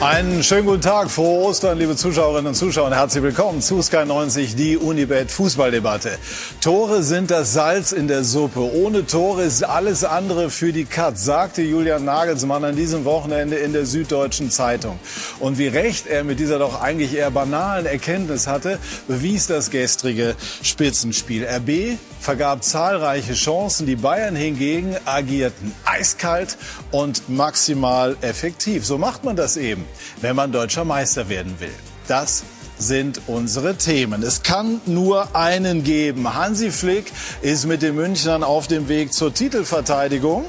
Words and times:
Einen 0.00 0.44
schönen 0.44 0.64
guten 0.64 0.80
Tag, 0.80 1.10
frohe 1.10 1.46
Ostern, 1.46 1.76
liebe 1.76 1.96
Zuschauerinnen 1.96 2.46
und 2.46 2.54
Zuschauer 2.54 2.86
und 2.86 2.94
herzlich 2.94 3.20
willkommen 3.20 3.60
zu 3.60 3.82
Sky 3.82 4.04
90, 4.06 4.54
die 4.54 4.76
Unibet 4.76 5.28
Fußballdebatte. 5.28 6.16
Tore 6.60 7.02
sind 7.02 7.32
das 7.32 7.52
Salz 7.52 7.90
in 7.90 8.06
der 8.06 8.22
Suppe. 8.22 8.60
Ohne 8.60 9.06
Tore 9.06 9.42
ist 9.42 9.64
alles 9.64 10.04
andere 10.04 10.50
für 10.50 10.72
die 10.72 10.84
Katz, 10.84 11.24
sagte 11.24 11.62
Julian 11.62 12.04
Nagelsmann 12.04 12.62
an 12.62 12.76
diesem 12.76 13.04
Wochenende 13.04 13.56
in 13.56 13.72
der 13.72 13.86
Süddeutschen 13.86 14.52
Zeitung. 14.52 15.00
Und 15.40 15.58
wie 15.58 15.66
recht 15.66 16.06
er 16.06 16.22
mit 16.22 16.38
dieser 16.38 16.60
doch 16.60 16.80
eigentlich 16.80 17.16
eher 17.16 17.32
banalen 17.32 17.84
Erkenntnis 17.84 18.46
hatte, 18.46 18.78
bewies 19.08 19.48
das 19.48 19.68
gestrige 19.68 20.36
Spitzenspiel. 20.62 21.44
RB 21.44 21.98
vergab 22.20 22.64
zahlreiche 22.64 23.34
Chancen. 23.34 23.86
Die 23.86 23.96
Bayern 23.96 24.36
hingegen 24.36 24.96
agierten 25.04 25.72
eiskalt 25.84 26.56
und 26.90 27.28
maximal 27.28 28.16
effektiv. 28.20 28.84
So 28.84 28.98
macht 28.98 29.24
man 29.24 29.36
das 29.36 29.56
eben, 29.56 29.84
wenn 30.20 30.36
man 30.36 30.52
deutscher 30.52 30.84
Meister 30.84 31.28
werden 31.28 31.58
will. 31.60 31.74
Das 32.06 32.44
sind 32.78 33.22
unsere 33.26 33.76
Themen. 33.76 34.22
Es 34.22 34.42
kann 34.42 34.80
nur 34.86 35.34
einen 35.34 35.84
geben. 35.84 36.34
Hansi 36.34 36.70
Flick 36.70 37.12
ist 37.42 37.66
mit 37.66 37.82
den 37.82 37.96
Münchnern 37.96 38.44
auf 38.44 38.68
dem 38.68 38.88
Weg 38.88 39.12
zur 39.12 39.34
Titelverteidigung. 39.34 40.44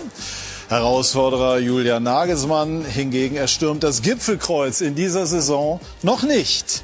Herausforderer 0.70 1.58
Julian 1.58 2.04
Nagelsmann 2.04 2.86
hingegen 2.86 3.36
erstürmt 3.36 3.84
das 3.84 4.04
Gipfelkreuz 4.04 4.82
in 4.82 4.94
dieser 4.94 5.26
Saison 5.26 5.80
noch 6.04 6.22
nicht. 6.22 6.84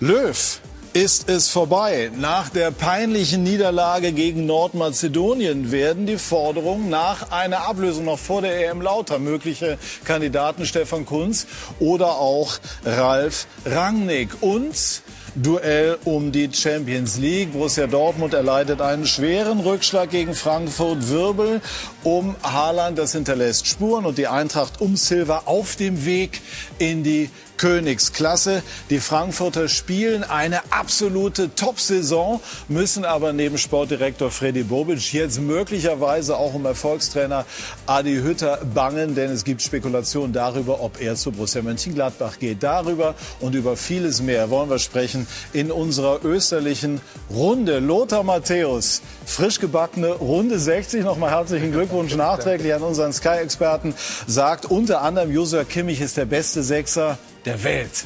Löw 0.00 0.60
ist 0.92 1.28
es 1.28 1.48
vorbei. 1.48 2.10
Nach 2.16 2.48
der 2.48 2.70
peinlichen 2.70 3.42
Niederlage 3.42 4.12
gegen 4.12 4.46
Nordmazedonien 4.46 5.70
werden 5.70 6.06
die 6.06 6.18
Forderungen 6.18 6.88
nach 6.88 7.30
einer 7.30 7.68
Ablösung 7.68 8.06
noch 8.06 8.18
vor 8.18 8.42
der 8.42 8.68
EM 8.68 8.80
lauter. 8.80 9.18
Mögliche 9.18 9.78
Kandidaten 10.04 10.66
Stefan 10.66 11.06
Kunz 11.06 11.46
oder 11.78 12.16
auch 12.18 12.58
Ralf 12.84 13.46
Rangnick. 13.64 14.42
Und 14.42 15.02
Duell 15.34 15.98
um 16.04 16.32
die 16.32 16.50
Champions 16.52 17.18
League. 17.18 17.52
Borussia 17.52 17.86
Dortmund 17.86 18.34
erleidet 18.34 18.80
einen 18.80 19.06
schweren 19.06 19.60
Rückschlag 19.60 20.10
gegen 20.10 20.34
Frankfurt. 20.34 21.10
Wirbel 21.10 21.60
um 22.02 22.34
Haaland, 22.42 22.98
das 22.98 23.12
hinterlässt 23.12 23.68
Spuren 23.68 24.04
und 24.04 24.18
die 24.18 24.26
Eintracht 24.26 24.80
um 24.80 24.96
Silva 24.96 25.42
auf 25.44 25.76
dem 25.76 26.04
Weg 26.04 26.40
in 26.78 27.04
die 27.04 27.30
Königsklasse. 27.58 28.62
Die 28.88 29.00
Frankfurter 29.00 29.68
spielen 29.68 30.24
eine 30.24 30.60
absolute 30.72 31.54
Top-Saison, 31.54 32.40
müssen 32.68 33.04
aber 33.04 33.34
neben 33.34 33.58
Sportdirektor 33.58 34.30
Freddy 34.30 34.62
Bobic 34.62 35.12
jetzt 35.12 35.40
möglicherweise 35.40 36.36
auch 36.36 36.54
um 36.54 36.64
Erfolgstrainer 36.64 37.44
Adi 37.86 38.20
Hütter 38.22 38.60
bangen, 38.74 39.14
denn 39.14 39.30
es 39.30 39.44
gibt 39.44 39.60
Spekulationen 39.60 40.32
darüber, 40.32 40.80
ob 40.80 41.00
er 41.00 41.16
zu 41.16 41.32
Borussia 41.32 41.60
Mönchengladbach 41.60 42.38
geht. 42.38 42.62
Darüber 42.62 43.14
und 43.40 43.54
über 43.54 43.76
vieles 43.76 44.22
mehr 44.22 44.48
wollen 44.50 44.70
wir 44.70 44.78
sprechen 44.78 45.26
in 45.52 45.70
unserer 45.70 46.24
österlichen 46.24 47.00
Runde. 47.30 47.80
Lothar 47.80 48.22
Matthäus, 48.22 49.02
frisch 49.26 49.58
gebackene 49.58 50.12
Runde 50.12 50.58
60. 50.58 51.04
Nochmal 51.04 51.30
herzlichen 51.30 51.72
Glückwunsch 51.72 52.14
nachträglich 52.14 52.72
an 52.72 52.82
unseren 52.82 53.12
Sky-Experten. 53.12 53.94
Sagt 54.26 54.66
unter 54.66 55.02
anderem, 55.02 55.32
Josua 55.32 55.64
Kimmich 55.64 56.00
ist 56.00 56.16
der 56.16 56.26
beste 56.26 56.62
Sechser 56.62 57.18
der 57.48 57.64
Welt. 57.64 58.04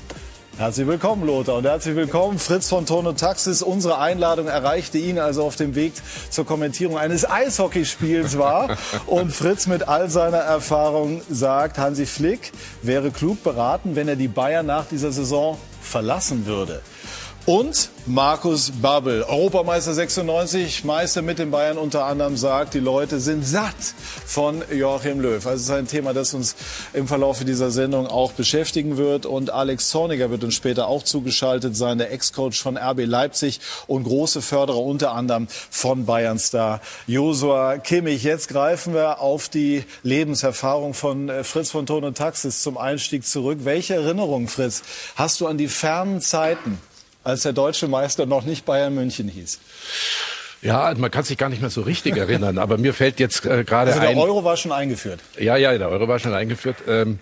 Herzlich 0.57 0.87
willkommen, 0.87 1.27
Lothar, 1.27 1.57
und 1.57 1.65
herzlich 1.65 1.97
willkommen, 1.97 2.39
Fritz 2.39 2.69
von 2.69 2.87
Tono 2.87 3.13
Taxis. 3.13 3.61
Unsere 3.61 3.99
Einladung 3.99 4.47
erreichte 4.47 4.99
ihn 4.99 5.19
also 5.19 5.43
auf 5.43 5.57
dem 5.57 5.75
Weg 5.75 5.95
zur 6.31 6.47
Kommentierung 6.47 6.97
eines 6.97 7.29
Eishockeyspiels 7.29 8.39
war. 8.39 8.77
Und 9.07 9.33
Fritz 9.33 9.67
mit 9.67 9.89
all 9.89 10.09
seiner 10.11 10.37
Erfahrung 10.37 11.23
sagt, 11.29 11.79
Hansi 11.79 12.07
Flick 12.07 12.53
wäre 12.83 13.11
klug 13.11 13.43
beraten, 13.43 13.97
wenn 13.97 14.07
er 14.07 14.15
die 14.15 14.29
Bayern 14.29 14.67
nach 14.67 14.87
dieser 14.87 15.11
Saison 15.11 15.59
verlassen 15.81 16.47
würde. 16.47 16.81
Und 17.45 17.91
Markus 18.07 18.71
Babbel, 18.71 19.25
Europameister 19.25 19.93
96, 19.95 20.85
Meister 20.85 21.23
mit 21.23 21.41
den 21.41 21.51
Bayern 21.51 21.77
unter 21.77 22.05
anderem, 22.05 22.37
sagt, 22.37 22.75
die 22.75 22.79
Leute 22.79 23.19
sind 23.19 23.45
satt 23.45 23.75
von 24.25 24.63
Joachim 24.73 25.19
Löw. 25.19 25.45
Also 25.45 25.57
es 25.57 25.63
ist 25.63 25.71
ein 25.71 25.89
Thema, 25.89 26.15
das 26.15 26.35
uns 26.35 26.55
im 26.93 27.09
Verlauf 27.09 27.43
dieser 27.43 27.73
Sendung 27.73 28.07
auch 28.07 28.31
beschäftigen 28.31 28.97
wird. 28.97 29.27
Und 29.27 29.51
Alex 29.51 29.89
Zorniger 29.89 30.31
wird 30.31 30.45
uns 30.45 30.55
später 30.55 30.87
auch 30.87 31.03
zugeschaltet 31.03 31.77
sein, 31.77 31.99
der 31.99 32.13
Ex-Coach 32.13 32.63
von 32.63 32.77
RB 32.77 33.07
Leipzig 33.07 33.59
und 33.89 34.05
große 34.05 34.41
Förderer 34.41 34.81
unter 34.81 35.11
anderem 35.11 35.49
von 35.69 36.07
Bayern-Star 36.07 36.81
Josua 37.09 37.79
Kimmich. 37.79 38.23
Jetzt 38.23 38.51
greifen 38.51 38.95
wir 38.95 39.19
auf 39.19 39.49
die 39.49 39.83
Lebenserfahrung 40.05 40.95
von 40.95 41.29
äh, 41.29 41.43
Fritz 41.43 41.73
von 41.73 41.87
Ton 41.87 42.05
und 42.05 42.17
Taxis 42.17 42.63
zum 42.63 42.79
Einstieg 42.79 43.27
zurück. 43.27 43.59
Welche 43.63 43.95
Erinnerungen, 43.95 44.47
Fritz, 44.47 44.83
hast 45.17 45.41
du 45.41 45.49
an 45.49 45.59
die 45.59 45.69
fernen 45.69 46.21
Zeiten 46.21 46.79
als 47.25 47.43
der 47.43 47.53
deutsche 47.53 47.89
Meister 47.89 48.27
noch 48.27 48.45
nicht 48.45 48.65
Bayern 48.65 48.95
München 48.95 49.29
hieß. 49.29 49.59
Ja, 50.63 50.95
man 50.97 51.11
kann 51.11 51.25
sich 51.25 51.37
gar 51.37 51.49
nicht 51.49 51.61
mehr 51.61 51.71
so 51.71 51.83
richtig 51.83 52.17
erinnern, 52.17 52.59
aber 52.59 52.79
mir 52.79 52.95
fällt 52.95 53.19
jetzt 53.19 53.45
äh, 53.45 53.65
gerade 53.65 53.91
also 53.91 54.01
der 54.01 54.11
ein. 54.11 54.19
Euro 54.19 54.45
war 54.45 54.57
schon 54.57 54.71
eingeführt. 54.71 55.19
Ja, 55.39 55.57
ja, 55.57 55.77
der 55.77 55.89
Euro 55.89 56.07
war 56.07 56.21
schon 56.21 56.35
eingeführt. 56.35 56.77
Ähm, 56.87 57.19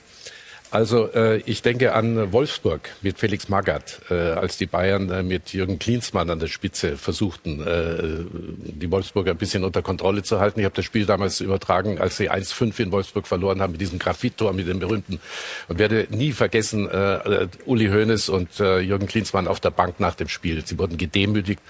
also 0.71 1.13
äh, 1.13 1.39
ich 1.39 1.63
denke 1.63 1.95
an 1.95 2.33
Wolfsburg 2.33 2.91
mit 3.03 3.19
Felix 3.19 3.49
Magath, 3.49 4.01
äh, 4.11 4.15
als 4.15 4.57
die 4.57 4.67
Bayern 4.67 5.11
äh, 5.11 5.23
mit 5.23 5.53
Jürgen 5.53 5.79
Klinsmann 5.79 6.31
an 6.31 6.39
der 6.39 6.47
Spitze 6.47 6.97
versuchten, 6.97 7.61
äh, 7.67 8.25
die 8.73 8.91
Wolfsburger 8.91 9.33
ein 9.33 9.37
bisschen 9.37 9.65
unter 9.65 9.83
Kontrolle 9.83 10.23
zu 10.23 10.39
halten. 10.39 10.61
Ich 10.61 10.65
habe 10.65 10.75
das 10.75 10.85
Spiel 10.85 11.07
damals 11.07 11.41
übertragen, 11.41 11.99
als 11.99 12.17
sie 12.17 12.31
1-5 12.31 12.81
in 12.81 12.93
Wolfsburg 12.93 13.27
verloren 13.27 13.61
haben 13.61 13.73
mit 13.73 13.81
diesem 13.81 13.99
Graffittor, 13.99 14.53
mit 14.53 14.69
dem 14.69 14.79
berühmten. 14.79 15.21
Und 15.69 15.79
werde 15.79 16.07
nie 16.11 16.33
vergessen, 16.33 16.89
äh, 16.89 17.15
äh, 17.17 17.49
Uli 17.67 17.89
Hoeneß 17.89 18.29
und 18.29 18.61
äh, 18.61 18.79
Jürgen 18.79 19.07
Klinsmann 19.07 19.49
auf 19.49 19.61
der 19.61 19.71
Bank 19.71 19.99
nach 19.99 20.15
dem 20.15 20.29
Spiel. 20.29 20.65
Sie 20.65 20.79
wurden 20.79 20.97
gedemütigt. 20.97 21.61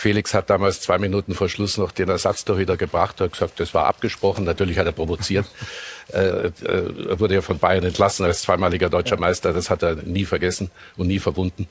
Felix 0.00 0.32
hat 0.32 0.48
damals 0.48 0.80
zwei 0.80 0.96
Minuten 0.96 1.34
vor 1.34 1.50
Schluss 1.50 1.76
noch 1.76 1.92
den 1.92 2.08
Ersatztorhüter 2.08 2.78
gebracht, 2.78 3.20
hat 3.20 3.32
gesagt, 3.32 3.60
das 3.60 3.74
war 3.74 3.84
abgesprochen. 3.84 4.44
Natürlich 4.44 4.78
hat 4.78 4.86
er 4.86 4.92
provoziert. 4.92 5.46
Äh, 6.12 6.48
äh, 6.48 6.50
er 7.10 7.20
wurde 7.20 7.34
ja 7.34 7.40
von 7.40 7.60
Bayern 7.60 7.84
entlassen 7.84 8.26
als 8.26 8.42
zweimaliger 8.42 8.90
deutscher 8.90 9.16
Meister. 9.16 9.52
Das 9.52 9.70
hat 9.70 9.84
er 9.84 9.94
nie 9.94 10.24
vergessen 10.24 10.72
und 10.96 11.06
nie 11.06 11.20
verwunden. 11.20 11.68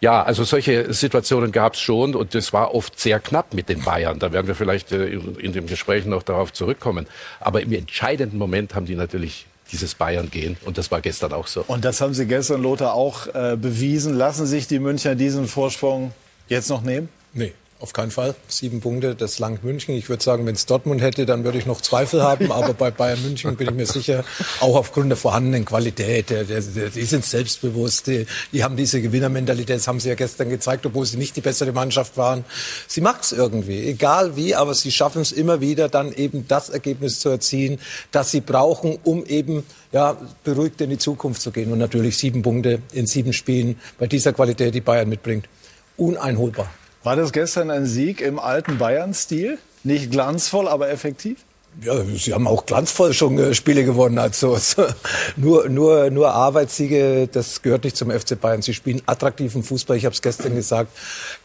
Ja, 0.00 0.24
also 0.24 0.42
solche 0.42 0.92
Situationen 0.92 1.52
gab 1.52 1.74
es 1.74 1.80
schon 1.80 2.16
und 2.16 2.34
das 2.34 2.52
war 2.52 2.74
oft 2.74 2.98
sehr 2.98 3.20
knapp 3.20 3.54
mit 3.54 3.68
den 3.68 3.84
Bayern. 3.84 4.18
Da 4.18 4.32
werden 4.32 4.48
wir 4.48 4.56
vielleicht 4.56 4.90
äh, 4.90 5.06
in 5.06 5.52
dem 5.52 5.68
Gespräch 5.68 6.06
noch 6.06 6.24
darauf 6.24 6.52
zurückkommen. 6.52 7.06
Aber 7.38 7.62
im 7.62 7.72
entscheidenden 7.72 8.36
Moment 8.36 8.74
haben 8.74 8.86
die 8.86 8.96
natürlich 8.96 9.46
dieses 9.70 9.94
Bayern 9.94 10.28
gehen. 10.28 10.56
Und 10.64 10.76
das 10.76 10.90
war 10.90 11.00
gestern 11.00 11.32
auch 11.32 11.46
so. 11.46 11.64
Und 11.68 11.84
das 11.84 12.00
haben 12.00 12.14
Sie 12.14 12.26
gestern, 12.26 12.62
Lothar, 12.62 12.94
auch 12.94 13.28
äh, 13.28 13.56
bewiesen. 13.56 14.14
Lassen 14.14 14.46
sich 14.46 14.66
die 14.66 14.80
Münchner 14.80 15.14
diesen 15.14 15.46
Vorsprung 15.46 16.10
jetzt 16.48 16.68
noch 16.68 16.82
nehmen? 16.82 17.08
Nee. 17.32 17.52
Auf 17.80 17.92
keinen 17.92 18.10
Fall. 18.10 18.34
Sieben 18.48 18.80
Punkte, 18.80 19.14
das 19.14 19.38
langt 19.38 19.62
München. 19.62 19.94
Ich 19.94 20.08
würde 20.08 20.22
sagen, 20.22 20.44
wenn 20.46 20.56
es 20.56 20.66
Dortmund 20.66 21.00
hätte, 21.00 21.26
dann 21.26 21.44
würde 21.44 21.58
ich 21.58 21.66
noch 21.66 21.80
Zweifel 21.80 22.24
haben. 22.24 22.50
Aber 22.52 22.74
bei 22.74 22.90
Bayern 22.90 23.22
München 23.22 23.54
bin 23.54 23.68
ich 23.68 23.74
mir 23.74 23.86
sicher, 23.86 24.24
auch 24.58 24.74
aufgrund 24.74 25.10
der 25.10 25.16
vorhandenen 25.16 25.64
Qualität, 25.64 26.30
der, 26.30 26.42
der, 26.42 26.60
der, 26.60 26.88
die 26.90 27.04
sind 27.04 27.24
selbstbewusst, 27.24 28.08
die, 28.08 28.26
die 28.52 28.64
haben 28.64 28.76
diese 28.76 29.00
Gewinnermentalität. 29.00 29.76
Das 29.76 29.86
haben 29.86 30.00
sie 30.00 30.08
ja 30.08 30.16
gestern 30.16 30.50
gezeigt, 30.50 30.86
obwohl 30.86 31.06
sie 31.06 31.18
nicht 31.18 31.36
die 31.36 31.40
bessere 31.40 31.70
Mannschaft 31.70 32.16
waren. 32.16 32.44
Sie 32.88 33.00
macht 33.00 33.22
es 33.22 33.30
irgendwie, 33.30 33.86
egal 33.86 34.34
wie, 34.34 34.56
aber 34.56 34.74
sie 34.74 34.90
schaffen 34.90 35.22
es 35.22 35.30
immer 35.30 35.60
wieder, 35.60 35.88
dann 35.88 36.12
eben 36.12 36.48
das 36.48 36.70
Ergebnis 36.70 37.20
zu 37.20 37.28
erzielen, 37.28 37.78
das 38.10 38.32
sie 38.32 38.40
brauchen, 38.40 38.98
um 39.04 39.24
eben 39.24 39.64
ja, 39.92 40.16
beruhigt 40.42 40.80
in 40.80 40.90
die 40.90 40.98
Zukunft 40.98 41.42
zu 41.42 41.52
gehen. 41.52 41.70
Und 41.70 41.78
natürlich 41.78 42.18
sieben 42.18 42.42
Punkte 42.42 42.82
in 42.92 43.06
sieben 43.06 43.32
Spielen 43.32 43.78
bei 44.00 44.08
dieser 44.08 44.32
Qualität, 44.32 44.74
die 44.74 44.80
Bayern 44.80 45.08
mitbringt. 45.08 45.48
Uneinholbar. 45.96 46.68
War 47.02 47.16
das 47.16 47.32
gestern 47.32 47.70
ein 47.70 47.86
Sieg 47.86 48.20
im 48.20 48.38
alten 48.38 48.78
Bayern-Stil? 48.78 49.58
Nicht 49.84 50.10
glanzvoll, 50.10 50.68
aber 50.68 50.90
effektiv? 50.90 51.38
Ja, 51.80 51.94
sie 52.02 52.34
haben 52.34 52.48
auch 52.48 52.66
glanzvoll 52.66 53.12
schon 53.12 53.38
äh, 53.38 53.54
Spiele 53.54 53.84
gewonnen. 53.84 54.18
Also 54.18 54.58
nur, 55.36 55.68
nur, 55.68 56.10
nur 56.10 56.32
Arbeitssiege, 56.32 57.28
das 57.30 57.62
gehört 57.62 57.84
nicht 57.84 57.96
zum 57.96 58.10
FC 58.10 58.40
Bayern. 58.40 58.62
Sie 58.62 58.74
spielen 58.74 59.00
attraktiven 59.06 59.62
Fußball. 59.62 59.96
Ich 59.96 60.04
habe 60.04 60.12
es 60.12 60.20
gestern 60.20 60.56
gesagt. 60.56 60.90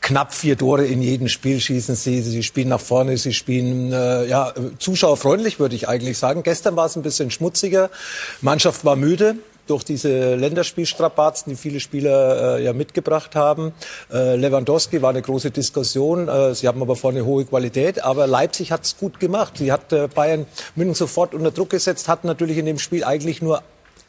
Knapp 0.02 0.34
vier 0.34 0.58
Tore 0.58 0.86
in 0.86 1.04
jedem 1.04 1.28
Spiel 1.28 1.60
schießen 1.60 1.96
sie. 1.96 2.22
Sie 2.24 2.42
spielen 2.42 2.70
nach 2.70 2.80
vorne. 2.80 3.16
Sie 3.18 3.34
spielen 3.34 3.92
äh, 3.92 4.26
ja 4.26 4.54
zuschauerfreundlich, 4.80 5.60
würde 5.60 5.76
ich 5.76 5.88
eigentlich 5.88 6.18
sagen. 6.18 6.42
Gestern 6.42 6.76
war 6.76 6.88
es 6.88 6.96
ein 6.96 7.04
bisschen 7.04 7.30
schmutziger. 7.30 7.92
Mannschaft 8.42 8.86
war 8.86 8.96
müde 8.96 9.36
durch 9.68 9.83
diese 9.83 10.36
Länderspielstrapazen, 10.36 11.51
die 11.51 11.56
viele 11.56 11.80
Spieler 11.80 12.57
äh, 12.57 12.63
ja 12.63 12.74
mitgebracht 12.74 13.36
haben. 13.36 13.74
Äh, 14.12 14.36
Lewandowski 14.36 15.01
war 15.01 15.12
eine 15.12 15.21
große 15.21 15.51
Diskussion. 15.51 16.27
Äh, 16.27 16.56
sie 16.56 16.68
haben 16.68 16.81
aber 16.81 16.95
vorne 16.95 17.25
hohe 17.25 17.45
Qualität. 17.45 18.04
Aber 18.04 18.27
Leipzig 18.27 18.71
hat 18.71 18.83
es 18.83 18.98
gut 18.98 19.19
gemacht. 19.19 19.57
Sie 19.57 19.71
hat 19.71 19.94
äh, 19.94 20.07
Bayern 20.13 20.45
München 20.75 20.95
sofort 20.95 21.33
unter 21.33 21.51
Druck 21.51 21.69
gesetzt, 21.69 22.07
hat 22.07 22.24
natürlich 22.24 22.57
in 22.57 22.65
dem 22.65 22.80
Spiel 22.80 23.04
eigentlich 23.04 23.42
nur 23.42 23.63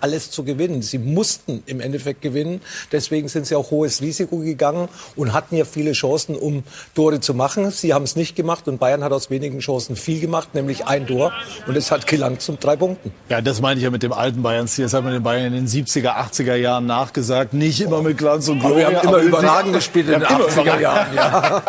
alles 0.04 0.30
zu 0.30 0.44
gewinnen. 0.44 0.82
Sie 0.82 0.98
mussten 0.98 1.62
im 1.64 1.80
Endeffekt 1.80 2.20
gewinnen. 2.20 2.60
Deswegen 2.92 3.26
sind 3.28 3.46
sie 3.46 3.56
auch 3.56 3.70
hohes 3.70 4.02
Risiko 4.02 4.36
gegangen 4.36 4.90
und 5.16 5.32
hatten 5.32 5.56
ja 5.56 5.64
viele 5.64 5.92
Chancen, 5.92 6.36
um 6.36 6.62
Tore 6.94 7.20
zu 7.20 7.32
machen. 7.32 7.70
Sie 7.70 7.94
haben 7.94 8.02
es 8.02 8.14
nicht 8.14 8.36
gemacht 8.36 8.68
und 8.68 8.78
Bayern 8.78 9.02
hat 9.02 9.12
aus 9.12 9.30
wenigen 9.30 9.60
Chancen 9.60 9.96
viel 9.96 10.20
gemacht, 10.20 10.54
nämlich 10.54 10.86
ein 10.86 11.06
Tor. 11.06 11.32
Und 11.66 11.74
es 11.74 11.90
hat 11.90 12.06
gelangt 12.06 12.42
zum 12.42 12.60
drei 12.60 12.76
Punkten. 12.76 13.12
Ja, 13.30 13.40
das 13.40 13.62
meine 13.62 13.78
ich 13.78 13.84
ja 13.84 13.90
mit 13.90 14.02
dem 14.02 14.12
alten 14.12 14.42
Bayern-Stil. 14.42 14.84
Das 14.84 14.92
hat 14.92 15.04
man 15.04 15.14
den 15.14 15.22
Bayern 15.22 15.54
in 15.54 15.64
den 15.64 15.66
70er, 15.66 16.10
80er 16.16 16.56
Jahren 16.56 16.84
nachgesagt. 16.84 17.54
Nicht 17.54 17.80
immer 17.80 18.02
mit 18.02 18.18
Glanz 18.18 18.46
und 18.48 18.60
Gloria. 18.60 18.88
Aber 18.88 18.90
wir 18.90 18.98
haben 18.98 19.08
immer 19.08 19.18
überragend 19.22 19.72
gespielt 19.72 20.08
in 20.10 20.20
den 20.20 20.24
80er 20.28 20.80
Jahren. 20.80 21.14
Ja. 21.14 21.62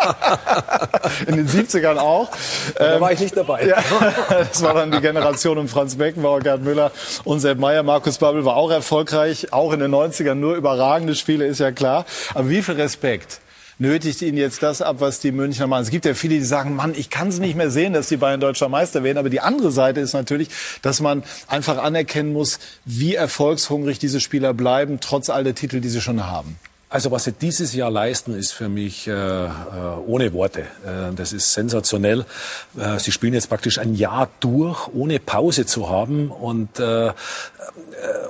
in 1.25 1.37
den 1.37 1.47
70ern 1.47 1.99
auch. 1.99 2.29
Da 2.77 2.99
war 2.99 3.13
ich 3.13 3.21
nicht 3.21 3.37
dabei. 3.37 3.65
Ja, 3.75 3.81
das 4.29 4.61
war 4.61 4.73
dann 4.73 4.91
die 4.91 4.99
Generation 4.99 5.57
um 5.57 5.67
Franz 5.67 5.95
Beckenbauer, 5.95 6.41
Gerd 6.41 6.61
Müller 6.61 6.91
und 7.23 7.39
Sepp 7.39 7.57
Meyer. 7.57 7.83
Markus 7.83 8.17
Babbel 8.25 8.43
war 8.43 8.55
auch 8.55 8.71
erfolgreich, 8.71 9.53
auch 9.53 9.71
in 9.71 9.79
den 9.79 9.93
90ern 9.93 10.33
nur 10.33 10.55
überragende 10.55 11.13
Spiele, 11.13 11.45
ist 11.45 11.59
ja 11.59 11.71
klar. 11.71 12.07
Aber 12.33 12.49
wie 12.49 12.63
viel 12.63 12.73
Respekt 12.73 13.39
nötigt 13.77 14.19
Ihnen 14.23 14.35
jetzt 14.35 14.63
das 14.63 14.81
ab, 14.81 14.95
was 14.97 15.19
die 15.19 15.31
Münchner 15.31 15.67
machen? 15.67 15.83
Es 15.83 15.91
gibt 15.91 16.05
ja 16.05 16.15
viele, 16.15 16.33
die 16.33 16.43
sagen, 16.43 16.75
Mann, 16.75 16.95
ich 16.97 17.11
kann 17.11 17.27
es 17.27 17.37
nicht 17.37 17.55
mehr 17.55 17.69
sehen, 17.69 17.93
dass 17.93 18.07
die 18.07 18.17
Bayern 18.17 18.39
deutscher 18.39 18.67
Meister 18.67 19.03
werden. 19.03 19.19
Aber 19.19 19.29
die 19.29 19.41
andere 19.41 19.69
Seite 19.69 19.99
ist 19.99 20.13
natürlich, 20.13 20.49
dass 20.81 21.01
man 21.01 21.23
einfach 21.45 21.77
anerkennen 21.77 22.33
muss, 22.33 22.57
wie 22.83 23.13
erfolgshungrig 23.13 23.99
diese 23.99 24.19
Spieler 24.19 24.55
bleiben, 24.55 24.97
trotz 24.99 25.29
all 25.29 25.43
der 25.43 25.53
Titel, 25.53 25.79
die 25.79 25.89
sie 25.89 26.01
schon 26.01 26.25
haben. 26.25 26.57
Also 26.87 27.09
was 27.09 27.23
sie 27.23 27.31
dieses 27.31 27.73
Jahr 27.73 27.89
leisten, 27.89 28.35
ist 28.35 28.51
für 28.51 28.69
mich 28.69 29.07
äh, 29.07 29.11
äh 29.11 29.49
ohne 30.05 30.31
Worte. 30.33 30.61
Äh, 30.61 31.13
das 31.15 31.33
ist 31.33 31.51
sensationell. 31.51 32.25
Äh, 32.77 32.99
sie 32.99 33.11
spielen 33.11 33.33
jetzt 33.33 33.49
praktisch 33.49 33.79
ein 33.79 33.95
Jahr 33.95 34.29
durch, 34.39 34.87
ohne 34.93 35.19
Pause 35.19 35.65
zu 35.65 35.89
haben. 35.89 36.29
Und, 36.29 36.79
äh, 36.79 37.07
äh 37.07 37.11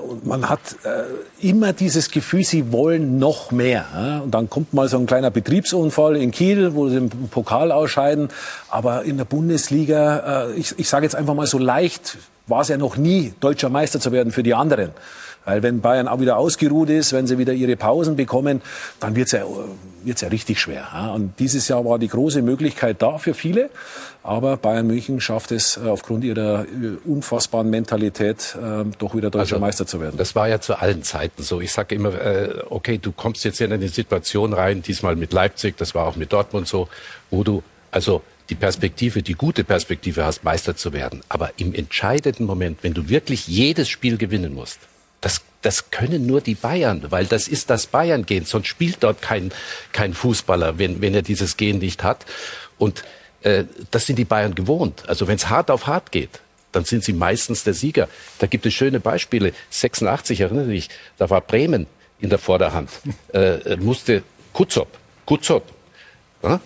und 0.07 0.25
man 0.25 0.47
hat 0.47 0.61
äh, 0.83 1.47
immer 1.47 1.73
dieses 1.73 2.09
Gefühl, 2.11 2.45
sie 2.45 2.71
wollen 2.71 3.19
noch 3.19 3.51
mehr. 3.51 3.85
Ja? 3.93 4.19
Und 4.19 4.31
dann 4.31 4.49
kommt 4.49 4.73
mal 4.73 4.87
so 4.87 4.97
ein 4.97 5.05
kleiner 5.05 5.31
Betriebsunfall 5.31 6.15
in 6.15 6.31
Kiel, 6.31 6.75
wo 6.75 6.87
sie 6.87 6.97
im 6.97 7.09
Pokal 7.09 7.73
ausscheiden. 7.73 8.29
Aber 8.69 9.03
in 9.03 9.17
der 9.17 9.25
Bundesliga, 9.25 10.45
äh, 10.47 10.53
ich, 10.53 10.79
ich 10.79 10.87
sage 10.87 11.05
jetzt 11.05 11.15
einfach 11.15 11.33
mal 11.33 11.47
so 11.47 11.57
leicht, 11.57 12.17
war 12.47 12.61
es 12.61 12.69
ja 12.69 12.77
noch 12.77 12.95
nie, 12.95 13.33
deutscher 13.41 13.69
Meister 13.69 13.99
zu 13.99 14.13
werden 14.13 14.31
für 14.31 14.43
die 14.43 14.53
anderen. 14.53 14.91
Weil 15.45 15.63
wenn 15.63 15.81
Bayern 15.81 16.07
auch 16.07 16.19
wieder 16.19 16.37
ausgeruht 16.37 16.89
ist, 16.89 17.13
wenn 17.13 17.27
sie 17.27 17.37
wieder 17.37 17.53
ihre 17.53 17.75
Pausen 17.75 18.15
bekommen, 18.15 18.61
dann 18.99 19.15
wird's 19.15 19.31
ja, 19.31 19.43
wird's 20.03 20.21
ja 20.21 20.27
richtig 20.29 20.59
schwer. 20.59 21.11
Und 21.13 21.39
dieses 21.39 21.67
Jahr 21.67 21.85
war 21.85 21.99
die 21.99 22.07
große 22.07 22.41
Möglichkeit 22.41 23.01
da 23.01 23.17
für 23.17 23.33
viele. 23.33 23.69
Aber 24.23 24.57
Bayern 24.57 24.87
München 24.87 25.21
schafft 25.21 25.51
es 25.51 25.77
äh, 25.77 25.87
aufgrund 25.87 26.23
ihrer 26.23 26.63
äh, 26.63 26.97
unfassbaren 27.07 27.69
Mentalität, 27.69 28.57
ähm, 28.61 28.91
doch 28.97 29.13
wieder 29.13 29.29
deutscher 29.29 29.55
also, 29.55 29.59
Meister 29.59 29.85
zu 29.85 30.01
werden. 30.01 30.17
Das 30.17 30.35
war 30.35 30.49
ja 30.49 30.59
zu 30.59 30.79
allen 30.79 31.03
Zeiten 31.03 31.43
so. 31.43 31.61
Ich 31.61 31.71
sage 31.71 31.93
immer, 31.93 32.13
äh, 32.13 32.63
okay, 32.69 32.97
du 32.97 33.11
kommst 33.11 33.45
jetzt 33.45 33.61
in 33.61 33.71
eine 33.71 33.87
Situation 33.87 34.53
rein, 34.53 34.81
diesmal 34.81 35.15
mit 35.15 35.31
Leipzig, 35.31 35.77
das 35.77 35.93
war 35.93 36.07
auch 36.07 36.15
mit 36.15 36.33
Dortmund 36.33 36.67
so, 36.67 36.87
wo 37.29 37.43
du 37.43 37.61
also 37.91 38.23
die 38.49 38.55
Perspektive, 38.55 39.23
die 39.23 39.33
gute 39.33 39.63
Perspektive 39.63 40.25
hast, 40.25 40.43
Meister 40.43 40.75
zu 40.75 40.91
werden. 40.91 41.21
Aber 41.29 41.51
im 41.57 41.73
entscheidenden 41.73 42.45
Moment, 42.45 42.79
wenn 42.81 42.93
du 42.93 43.09
wirklich 43.09 43.47
jedes 43.47 43.89
Spiel 43.89 44.17
gewinnen 44.17 44.53
musst, 44.53 44.79
das, 45.25 45.41
das 45.63 45.89
können 45.89 46.27
nur 46.27 46.39
die 46.39 46.53
Bayern, 46.53 47.07
weil 47.09 47.25
das 47.25 47.47
ist 47.47 47.71
das 47.71 47.87
Bayern-Gen. 47.87 48.45
Sonst 48.45 48.67
spielt 48.67 48.97
dort 48.99 49.23
kein, 49.23 49.51
kein 49.91 50.13
Fußballer, 50.13 50.77
wenn, 50.77 51.01
wenn 51.01 51.15
er 51.15 51.23
dieses 51.23 51.57
Gen 51.57 51.79
nicht 51.79 52.03
hat. 52.03 52.27
Und 52.77 53.03
äh, 53.41 53.63
das 53.89 54.05
sind 54.05 54.19
die 54.19 54.25
Bayern 54.25 54.53
gewohnt. 54.53 55.09
Also 55.09 55.27
wenn 55.27 55.37
es 55.37 55.49
hart 55.49 55.71
auf 55.71 55.87
hart 55.87 56.11
geht, 56.11 56.41
dann 56.73 56.85
sind 56.85 57.03
sie 57.03 57.13
meistens 57.13 57.63
der 57.63 57.73
Sieger. 57.73 58.07
Da 58.37 58.45
gibt 58.45 58.67
es 58.67 58.75
schöne 58.75 58.99
Beispiele. 58.99 59.53
86, 59.71 60.41
erinnere 60.41 60.67
dich, 60.67 60.89
da 61.17 61.27
war 61.31 61.41
Bremen 61.41 61.87
in 62.19 62.29
der 62.29 62.37
Vorderhand. 62.37 62.91
Äh, 63.33 63.77
musste 63.77 64.21
Kutzop, 64.53 64.87
Kutzop. 65.25 65.63
Ja? 66.43 66.59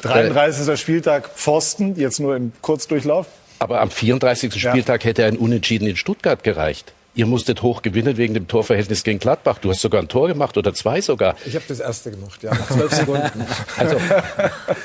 33. 0.00 0.68
Äh, 0.68 0.76
Spieltag 0.78 1.28
Pfosten, 1.36 1.96
jetzt 1.96 2.18
nur 2.18 2.34
im 2.34 2.52
Kurzdurchlauf. 2.62 3.26
Aber 3.58 3.82
am 3.82 3.90
34. 3.90 4.58
Spieltag 4.58 5.04
ja. 5.04 5.10
hätte 5.10 5.26
ein 5.26 5.36
Unentschieden 5.36 5.86
in 5.86 5.96
Stuttgart 5.96 6.42
gereicht. 6.42 6.94
Ihr 7.16 7.24
musstet 7.24 7.62
hoch 7.62 7.80
gewinnen 7.80 8.18
wegen 8.18 8.34
dem 8.34 8.46
Torverhältnis 8.46 9.02
gegen 9.02 9.18
Gladbach. 9.18 9.56
Du 9.58 9.70
hast 9.70 9.80
sogar 9.80 10.02
ein 10.02 10.08
Tor 10.08 10.28
gemacht 10.28 10.58
oder 10.58 10.74
zwei 10.74 11.00
sogar. 11.00 11.34
Ich 11.46 11.54
habe 11.54 11.64
das 11.66 11.80
erste 11.80 12.10
gemacht, 12.10 12.42
ja, 12.42 12.50
nach 12.50 12.68
zwölf 12.68 12.92
Sekunden. 12.94 13.46
Also, 13.78 13.96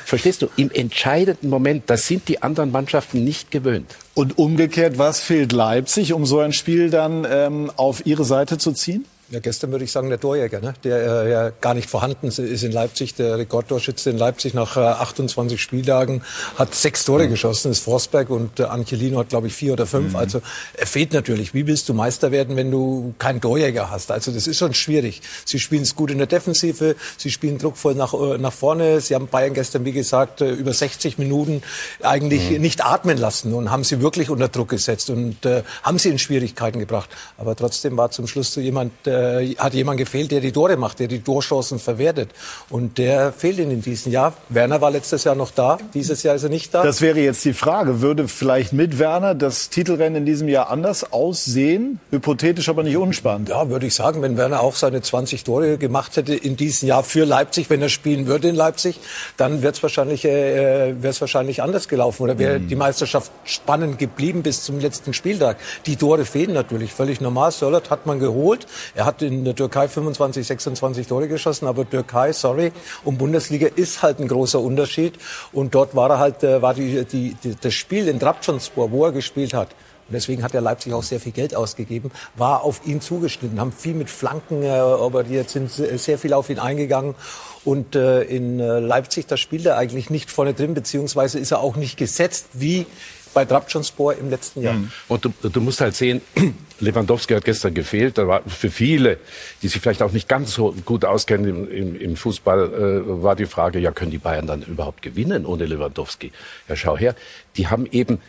verstehst 0.06 0.42
du, 0.42 0.48
im 0.56 0.72
entscheidenden 0.72 1.50
Moment, 1.50 1.83
das 1.88 2.07
sind 2.07 2.30
die 2.30 2.42
anderen 2.42 2.72
Mannschaften 2.72 3.25
nicht 3.25 3.51
gewöhnt. 3.51 3.98
Und 4.13 4.38
umgekehrt, 4.38 4.98
was 4.98 5.19
fehlt 5.19 5.51
Leipzig, 5.51 6.13
um 6.13 6.25
so 6.25 6.39
ein 6.39 6.54
Spiel 6.54 6.89
dann 6.89 7.28
ähm, 7.30 7.69
auf 7.75 8.06
ihre 8.06 8.24
Seite 8.24 8.57
zu 8.57 8.72
ziehen? 8.72 9.04
Ja, 9.31 9.39
gestern 9.39 9.72
würde 9.72 9.86
ich 9.86 9.94
sagen, 9.94 10.10
der 10.10 10.19
Torjäger, 10.19 10.60
ne? 10.60 10.74
der 10.83 11.24
äh, 11.24 11.31
ja 11.31 11.50
gar 11.62 11.74
nicht 11.74 11.89
vorhanden 11.89 12.28
ist 12.28 12.38
in 12.38 12.72
Leipzig. 12.74 13.16
Der 13.16 13.38
Rekordtorschütze 13.38 14.10
in 14.10 14.18
Leipzig 14.18 14.54
nach 14.54 14.75
äh, 14.75 14.81
28 14.81 15.62
Spieltagen 15.62 16.22
hat 16.57 16.75
sechs 16.75 17.06
Tore 17.06 17.28
mhm. 17.28 17.30
geschossen, 17.30 17.72
ist 17.72 17.80
Forsberg 17.80 18.30
und 18.30 18.60
äh, 18.60 18.63
Angelino 18.63 19.19
hat, 19.19 19.30
glaube 19.30 19.48
ich, 19.48 19.54
vier 19.54 19.72
oder 19.72 19.88
fünf. 19.88 20.12
Mhm. 20.12 20.16
Also 20.18 20.42
er 20.74 20.86
fehlt 20.86 21.13
natürlich. 21.13 21.54
Wie 21.54 21.66
willst 21.66 21.88
du 21.88 21.94
Meister 21.94 22.31
werden, 22.31 22.57
wenn 22.57 22.72
du 22.72 23.13
keinen 23.19 23.39
Torjäger 23.39 23.89
hast? 23.89 24.12
Also 24.12 24.33
das 24.33 24.48
ist 24.48 24.57
schon 24.57 24.74
schwierig. 24.74 25.22
Sie 25.45 25.60
spielen 25.60 25.83
es 25.83 25.95
gut 25.95 26.12
in 26.12 26.18
der 26.18 26.28
Defensive, 26.28 26.98
sie 27.16 27.31
spielen 27.31 27.57
druckvoll 27.57 27.95
nach, 27.95 28.13
äh, 28.13 28.38
nach 28.38 28.51
vorne. 28.51 29.00
Sie 29.00 29.16
haben 29.16 29.28
Bayern 29.28 29.54
gestern, 29.54 29.86
wie 29.86 29.94
gesagt, 29.94 30.42
äh, 30.42 30.51
über 30.51 30.74
60 30.74 31.19
Minuten 31.19 31.63
eigentlich 32.04 32.51
mhm. 32.51 32.60
nicht 32.60 32.83
atmen 32.83 33.18
lassen 33.18 33.54
und 33.54 33.72
haben 33.72 33.86
sie 33.86 34.01
wirklich 34.01 34.30
unter 34.30 34.50
Druck 34.50 34.68
gesetzt 34.68 35.10
und 35.10 35.45
äh, 35.45 35.63
haben 35.83 36.00
sie 36.00 36.10
in 36.10 36.19
Schwierigkeiten 36.19 36.80
gebracht. 36.80 37.10
Aber 37.38 37.56
trotzdem 37.56 37.95
war 37.95 38.12
zum 38.12 38.28
Schluss 38.28 38.51
so 38.51 38.60
jemand, 38.60 38.92
äh, 39.07 39.20
äh, 39.21 39.56
hat 39.56 39.73
jemand 39.73 39.97
gefehlt, 39.97 40.31
der 40.31 40.41
die 40.41 40.51
Tore 40.51 40.77
macht, 40.77 41.00
der 41.00 41.07
die 41.07 41.19
Torchancen 41.19 41.79
verwertet. 41.79 42.29
Und 42.69 42.97
der 42.97 43.31
fehlt 43.31 43.59
ihnen 43.59 43.71
in 43.71 43.81
diesem 43.81 44.12
Jahr. 44.12 44.33
Werner 44.50 44.81
war 44.81 44.91
letztes 44.91 45.23
Jahr 45.23 45.35
noch 45.35 45.51
da, 45.51 45.77
dieses 45.94 46.23
Jahr 46.23 46.35
ist 46.35 46.44
er 46.44 46.50
nicht 46.50 46.73
da. 46.73 46.83
Das 46.83 47.01
wäre 47.01 47.19
jetzt 47.19 47.44
die 47.45 47.53
Frage. 47.53 48.01
Würde 48.01 48.27
vielleicht 48.27 48.73
mit 48.73 49.00
Werner 49.00 49.35
das 49.35 49.69
Titelrennen 49.69 50.18
in 50.18 50.25
diesem 50.25 50.47
Jahr 50.47 50.69
anders 50.69 51.12
aussehen? 51.12 52.00
Hypothetisch, 52.12 52.69
aber 52.69 52.83
nicht 52.83 52.97
unspannend. 52.97 53.50
Ja, 53.50 53.69
würde 53.69 53.85
ich 53.85 53.95
sagen, 53.95 54.21
wenn 54.21 54.38
Werner 54.38 54.62
auch 54.62 54.75
seine 54.75 55.01
20 55.01 55.44
Tore 55.44 55.77
gemacht 55.77 56.18
hätte 56.18 56.33
in 56.33 56.56
diesem 56.56 56.88
Jahr 56.88 57.03
für 57.03 57.25
Leipzig, 57.25 57.69
wenn 57.69 57.81
er 57.81 57.89
spielen 57.89 58.27
würde 58.27 58.50
in 58.50 58.56
Leipzig, 58.56 59.00
dann 59.38 59.62
wäre 59.62 59.73
es 59.73 59.83
wahrscheinlich, 59.83 60.25
äh, 60.25 60.95
wahrscheinlich 61.01 61.62
anders 61.62 61.88
gelaufen 61.88 62.23
oder 62.23 62.39
wäre 62.39 62.59
mhm. 62.59 62.68
die 62.68 62.75
Meisterschaft 62.75 63.31
spannend 63.44 64.00
geblieben 64.00 64.44
bis 64.44 64.63
zum 64.63 64.79
letzten 64.79 65.13
Spieltag. 65.13 65.57
Die 65.85 65.95
Tore 65.95 66.25
fehlen 66.25 66.53
natürlich, 66.53 66.94
völlig 66.94 67.21
normal. 67.21 67.51
Sörlot 67.51 67.89
hat 67.89 68.06
man 68.06 68.19
geholt. 68.19 68.68
Er 68.95 69.06
hat 69.06 69.10
hat 69.11 69.21
in 69.21 69.43
der 69.43 69.55
Türkei 69.55 69.87
25, 69.87 70.47
26 70.47 71.07
Tore 71.07 71.27
geschossen, 71.27 71.67
aber 71.67 71.89
Türkei, 71.89 72.33
sorry, 72.33 72.71
und 73.03 73.17
Bundesliga 73.17 73.67
ist 73.75 74.01
halt 74.01 74.19
ein 74.19 74.27
großer 74.27 74.59
Unterschied. 74.59 75.15
Und 75.51 75.75
dort 75.75 75.95
war 75.95 76.09
er 76.11 76.19
halt, 76.19 76.44
äh, 76.44 76.61
war 76.61 76.73
die, 76.73 77.06
die, 77.06 77.35
die 77.44 77.56
das 77.59 77.73
Spiel 77.73 78.07
in 78.07 78.19
Trabzonspor, 78.19 78.91
wo 78.91 79.06
er 79.06 79.11
gespielt 79.11 79.53
hat, 79.53 79.69
und 80.07 80.15
deswegen 80.15 80.44
hat 80.44 80.53
er 80.53 80.59
Leipzig 80.59 80.91
auch 80.91 81.03
sehr 81.03 81.21
viel 81.21 81.31
Geld 81.31 81.56
ausgegeben, 81.56 82.11
war 82.35 82.63
auf 82.63 82.81
ihn 82.85 82.99
zugeschnitten, 82.99 83.61
haben 83.61 83.71
viel 83.71 83.94
mit 83.94 84.09
Flanken 84.09 84.61
äh, 84.61 84.81
operiert, 84.81 85.49
sind 85.49 85.71
sehr 85.71 86.18
viel 86.18 86.33
auf 86.33 86.49
ihn 86.49 86.59
eingegangen. 86.59 87.15
Und 87.63 87.95
äh, 87.95 88.23
in 88.23 88.59
äh, 88.59 88.80
Leipzig, 88.80 89.27
da 89.27 89.37
spielt 89.37 89.65
er 89.65 89.77
eigentlich 89.77 90.09
nicht 90.09 90.30
vorne 90.30 90.53
drin, 90.53 90.73
beziehungsweise 90.73 91.39
ist 91.39 91.51
er 91.51 91.61
auch 91.61 91.77
nicht 91.77 91.95
gesetzt 91.95 92.47
wie 92.51 92.87
bei 93.33 93.45
Trabzonspor 93.45 94.16
im 94.16 94.30
letzten 94.30 94.61
Jahr. 94.61 94.73
Mhm. 94.73 94.92
Und 95.07 95.26
du, 95.26 95.33
du 95.42 95.61
musst 95.61 95.81
halt 95.81 95.95
sehen, 95.95 96.21
Lewandowski 96.80 97.33
hat 97.33 97.45
gestern 97.45 97.73
gefehlt. 97.73 98.18
Da 98.18 98.28
war 98.28 98.42
für 98.47 98.69
viele, 98.69 99.18
die 99.61 99.68
sich 99.68 99.81
vielleicht 99.81 100.02
auch 100.02 100.11
nicht 100.11 100.28
ganz 100.28 100.54
so 100.54 100.76
gut 100.85 101.06
auskennen 101.06 101.47
im, 101.47 101.71
im, 101.71 101.95
im 101.95 102.16
Fußball, 102.16 102.73
äh, 102.73 103.23
war 103.23 103.35
die 103.35 103.45
Frage, 103.45 103.80
ja, 103.80 103.92
können 103.92 104.11
die 104.11 104.18
Bayern 104.18 104.47
dann 104.47 104.61
überhaupt 104.64 105.02
gewinnen 105.02 105.45
ohne 105.45 105.66
Lewandowski? 105.66 106.31
Ja, 106.68 106.76
schau 106.76 106.97
her, 106.97 107.16
die 107.57 107.68
haben 107.68 107.85
eben 107.92 108.19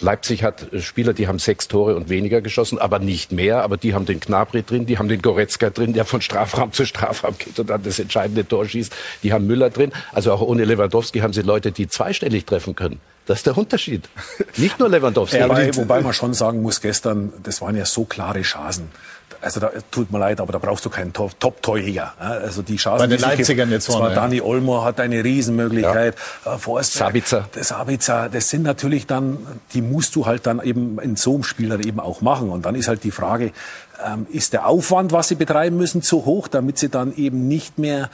Leipzig 0.00 0.42
hat 0.42 0.66
Spieler, 0.80 1.12
die 1.12 1.28
haben 1.28 1.38
sechs 1.38 1.68
Tore 1.68 1.94
und 1.94 2.08
weniger 2.08 2.40
geschossen, 2.40 2.78
aber 2.78 2.98
nicht 2.98 3.30
mehr. 3.30 3.62
Aber 3.62 3.76
die 3.76 3.94
haben 3.94 4.04
den 4.04 4.20
Knabri 4.20 4.62
drin, 4.62 4.86
die 4.86 4.98
haben 4.98 5.08
den 5.08 5.22
Goretzka 5.22 5.70
drin, 5.70 5.92
der 5.92 6.04
von 6.04 6.20
Strafraum 6.20 6.72
zu 6.72 6.84
Strafraum 6.84 7.36
geht 7.38 7.58
und 7.58 7.70
dann 7.70 7.82
das 7.82 7.98
entscheidende 7.98 8.46
Tor 8.46 8.66
schießt. 8.66 8.92
Die 9.22 9.32
haben 9.32 9.46
Müller 9.46 9.70
drin. 9.70 9.92
Also 10.12 10.32
auch 10.32 10.40
ohne 10.40 10.64
Lewandowski 10.64 11.20
haben 11.20 11.32
sie 11.32 11.42
Leute, 11.42 11.72
die 11.72 11.88
zweistellig 11.88 12.46
treffen 12.46 12.74
können. 12.74 13.00
Das 13.26 13.38
ist 13.38 13.46
der 13.46 13.56
Unterschied. 13.56 14.08
Nicht 14.56 14.78
nur 14.78 14.88
Lewandowski. 14.88 15.38
Ja, 15.38 15.48
wobei, 15.48 15.74
wobei 15.76 16.00
man 16.00 16.12
schon 16.12 16.34
sagen 16.34 16.62
muss, 16.62 16.80
gestern, 16.80 17.32
das 17.42 17.60
waren 17.60 17.76
ja 17.76 17.84
so 17.84 18.04
klare 18.04 18.42
Chancen. 18.42 18.90
Also 19.40 19.58
da 19.58 19.70
tut 19.90 20.12
mir 20.12 20.18
leid, 20.18 20.40
aber 20.40 20.52
da 20.52 20.58
brauchst 20.58 20.84
du 20.84 20.90
keinen 20.90 21.12
Top-Torjäger. 21.12 22.14
Also 22.18 22.62
die 22.62 22.76
Chancen, 22.76 22.98
Bei 22.98 23.06
den 23.08 23.20
Leipzigern 23.20 23.70
jetzt 23.70 23.86
vorne. 23.86 24.10
Ja. 24.10 24.14
Dani 24.14 24.40
Olmo 24.40 24.84
hat 24.84 25.00
eine 25.00 25.24
Riesenmöglichkeit. 25.24 26.14
Ja. 26.44 26.54
Äh, 26.54 26.58
Forsberg, 26.58 27.08
Sabitzer. 27.08 27.48
Das 27.52 27.68
Sabitzer, 27.68 28.28
das 28.28 28.48
sind 28.48 28.62
natürlich 28.62 29.06
dann, 29.06 29.38
die 29.74 29.82
musst 29.82 30.14
du 30.14 30.26
halt 30.26 30.46
dann 30.46 30.62
eben 30.62 31.00
in 31.00 31.16
so 31.16 31.34
einem 31.34 31.44
Spiel 31.44 31.70
dann 31.70 31.82
eben 31.82 31.98
auch 31.98 32.20
machen. 32.20 32.50
Und 32.50 32.66
dann 32.66 32.76
ist 32.76 32.86
halt 32.86 33.02
die 33.02 33.10
Frage, 33.10 33.52
ähm, 34.06 34.26
ist 34.30 34.52
der 34.52 34.66
Aufwand, 34.66 35.12
was 35.12 35.28
sie 35.28 35.34
betreiben 35.34 35.76
müssen, 35.76 36.02
zu 36.02 36.24
hoch, 36.24 36.48
damit 36.48 36.78
sie 36.78 36.88
dann 36.88 37.14
eben 37.16 37.48
nicht 37.48 37.78
mehr 37.78 38.10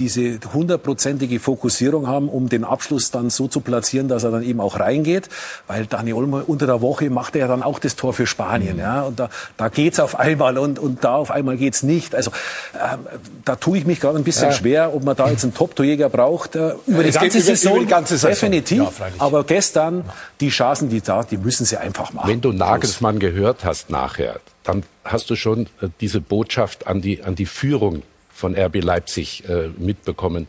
diese 0.00 0.40
hundertprozentige 0.52 1.38
Fokussierung 1.38 2.06
haben, 2.08 2.28
um 2.28 2.48
den 2.48 2.64
Abschluss 2.64 3.10
dann 3.10 3.30
so 3.30 3.46
zu 3.48 3.60
platzieren, 3.60 4.08
dass 4.08 4.24
er 4.24 4.30
dann 4.30 4.42
eben 4.42 4.60
auch 4.60 4.80
reingeht. 4.80 5.28
Weil 5.66 5.86
Dani 5.86 6.14
Olmo 6.14 6.40
unter 6.46 6.66
der 6.66 6.80
Woche 6.80 7.10
macht 7.10 7.36
er 7.36 7.42
ja 7.42 7.48
dann 7.48 7.62
auch 7.62 7.78
das 7.78 7.96
Tor 7.96 8.14
für 8.14 8.26
Spanien. 8.26 8.74
Mhm. 8.76 8.80
Ja, 8.80 9.02
und 9.02 9.20
da, 9.20 9.28
da 9.58 9.68
geht's 9.68 10.00
auf 10.00 10.18
einmal 10.18 10.58
und, 10.58 10.78
und 10.78 11.04
da 11.04 11.16
auf 11.16 11.30
einmal 11.30 11.56
geht's 11.58 11.82
nicht. 11.82 12.14
Also 12.14 12.32
ähm, 12.74 13.00
da 13.44 13.56
tue 13.56 13.78
ich 13.78 13.86
mich 13.86 14.00
gerade 14.00 14.16
ein 14.16 14.24
bisschen 14.24 14.48
ja. 14.48 14.52
schwer, 14.52 14.94
ob 14.94 15.04
man 15.04 15.14
da 15.16 15.28
jetzt 15.28 15.44
einen 15.44 15.54
Top-Torjäger 15.54 16.08
braucht. 16.08 16.56
Äh, 16.56 16.74
über, 16.86 17.04
die 17.04 17.10
ganze, 17.10 17.40
Saison, 17.40 17.76
über 17.76 17.84
die 17.84 17.90
ganze 17.90 18.14
Saison, 18.14 18.30
definitiv. 18.30 18.78
Ja, 18.98 19.06
aber 19.18 19.44
gestern, 19.44 20.04
die 20.40 20.48
Chancen, 20.48 20.88
die 20.88 21.02
da, 21.02 21.22
die 21.22 21.36
müssen 21.36 21.66
sie 21.66 21.76
einfach 21.76 22.12
machen. 22.14 22.28
Wenn 22.28 22.40
du 22.40 22.52
Nagelsmann 22.52 23.18
gehört 23.18 23.64
hast 23.64 23.90
nachher, 23.90 24.40
dann 24.70 24.84
hast 25.04 25.28
du 25.30 25.36
schon 25.36 25.66
äh, 25.80 25.88
diese 26.00 26.20
Botschaft 26.20 26.86
an 26.86 27.00
die, 27.00 27.22
an 27.22 27.34
die 27.34 27.46
Führung 27.46 28.02
von 28.32 28.56
RB 28.56 28.82
Leipzig 28.82 29.44
äh, 29.48 29.68
mitbekommen. 29.76 30.46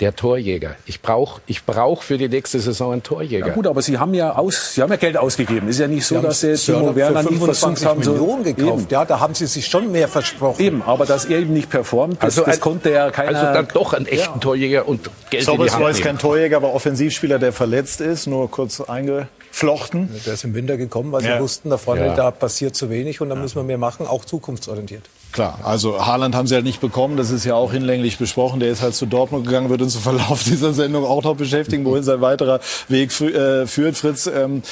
Der 0.00 0.14
Torjäger. 0.14 0.76
Ich 0.86 1.02
brauche 1.02 1.40
ich 1.46 1.64
brauch 1.64 2.04
für 2.04 2.18
die 2.18 2.28
nächste 2.28 2.60
Saison 2.60 2.92
einen 2.92 3.02
Torjäger. 3.02 3.48
Ja 3.48 3.52
gut, 3.52 3.66
aber 3.66 3.82
Sie 3.82 3.98
haben 3.98 4.14
ja, 4.14 4.36
aus, 4.36 4.74
Sie 4.74 4.80
haben 4.80 4.90
ja 4.90 4.96
Geld 4.96 5.16
ausgegeben. 5.16 5.66
Es 5.66 5.74
ist 5.74 5.80
ja 5.80 5.88
nicht 5.88 6.06
so, 6.06 6.22
dass 6.22 6.40
Sie 6.40 6.54
Timo 6.54 6.94
Werner 6.94 7.24
nie 7.24 7.36
versucht 7.36 7.84
haben, 7.84 8.04
so 8.04 8.12
Millionen 8.12 8.44
gekauft. 8.44 8.82
Eben. 8.84 8.86
Ja, 8.90 9.04
da 9.04 9.18
haben 9.18 9.34
Sie 9.34 9.46
sich 9.46 9.66
schon 9.66 9.90
mehr 9.90 10.06
versprochen. 10.06 10.62
Eben, 10.62 10.82
aber 10.82 11.04
dass 11.04 11.24
er 11.24 11.40
eben 11.40 11.52
nicht 11.52 11.68
performt, 11.68 12.22
das, 12.22 12.38
also 12.38 12.44
das 12.44 12.60
konnte 12.60 12.92
ja 12.92 13.10
keiner. 13.10 13.36
Also 13.40 13.52
dann 13.52 13.68
doch 13.74 13.92
einen 13.92 14.06
echten 14.06 14.34
ja. 14.34 14.38
Torjäger 14.38 14.86
und 14.86 15.10
Geld 15.30 15.42
Sobers 15.42 15.72
in 15.72 15.78
die 15.78 15.84
Hand 15.84 15.96
ist 15.96 16.02
kein 16.04 16.18
Torjäger, 16.18 16.58
aber 16.58 16.74
Offensivspieler, 16.74 17.40
der 17.40 17.52
verletzt 17.52 18.00
ist. 18.00 18.28
Nur 18.28 18.48
kurz 18.48 18.80
einge 18.80 19.26
flochten. 19.58 20.08
Der 20.24 20.34
ist 20.34 20.44
im 20.44 20.54
Winter 20.54 20.76
gekommen, 20.76 21.10
weil 21.10 21.24
ja. 21.24 21.36
sie 21.36 21.42
wussten, 21.42 21.68
da 21.68 21.78
vorne 21.78 22.06
ja. 22.06 22.14
da 22.14 22.30
passiert 22.30 22.76
zu 22.76 22.90
wenig 22.90 23.20
und 23.20 23.28
da 23.28 23.34
ja. 23.34 23.40
müssen 23.40 23.56
wir 23.56 23.64
mehr 23.64 23.78
machen, 23.78 24.06
auch 24.06 24.24
zukunftsorientiert. 24.24 25.02
Klar, 25.32 25.58
also 25.64 26.06
Haaland 26.06 26.34
haben 26.36 26.46
sie 26.46 26.54
halt 26.54 26.64
nicht 26.64 26.80
bekommen, 26.80 27.16
das 27.16 27.30
ist 27.30 27.44
ja 27.44 27.54
auch 27.54 27.72
hinlänglich 27.72 28.18
besprochen. 28.18 28.60
Der 28.60 28.70
ist 28.70 28.82
halt 28.82 28.94
zu 28.94 29.04
Dortmund 29.04 29.46
gegangen, 29.46 29.68
wird 29.68 29.82
uns 29.82 29.96
im 29.96 30.00
Verlauf 30.00 30.44
dieser 30.46 30.72
Sendung 30.72 31.04
auch 31.04 31.24
noch 31.24 31.36
beschäftigen, 31.36 31.84
wohin 31.84 32.04
sein 32.04 32.20
weiterer 32.20 32.60
Weg 32.88 33.10
äh, 33.20 33.66
führt. 33.66 33.96
Fritz, 33.96 34.26
ähm, 34.26 34.62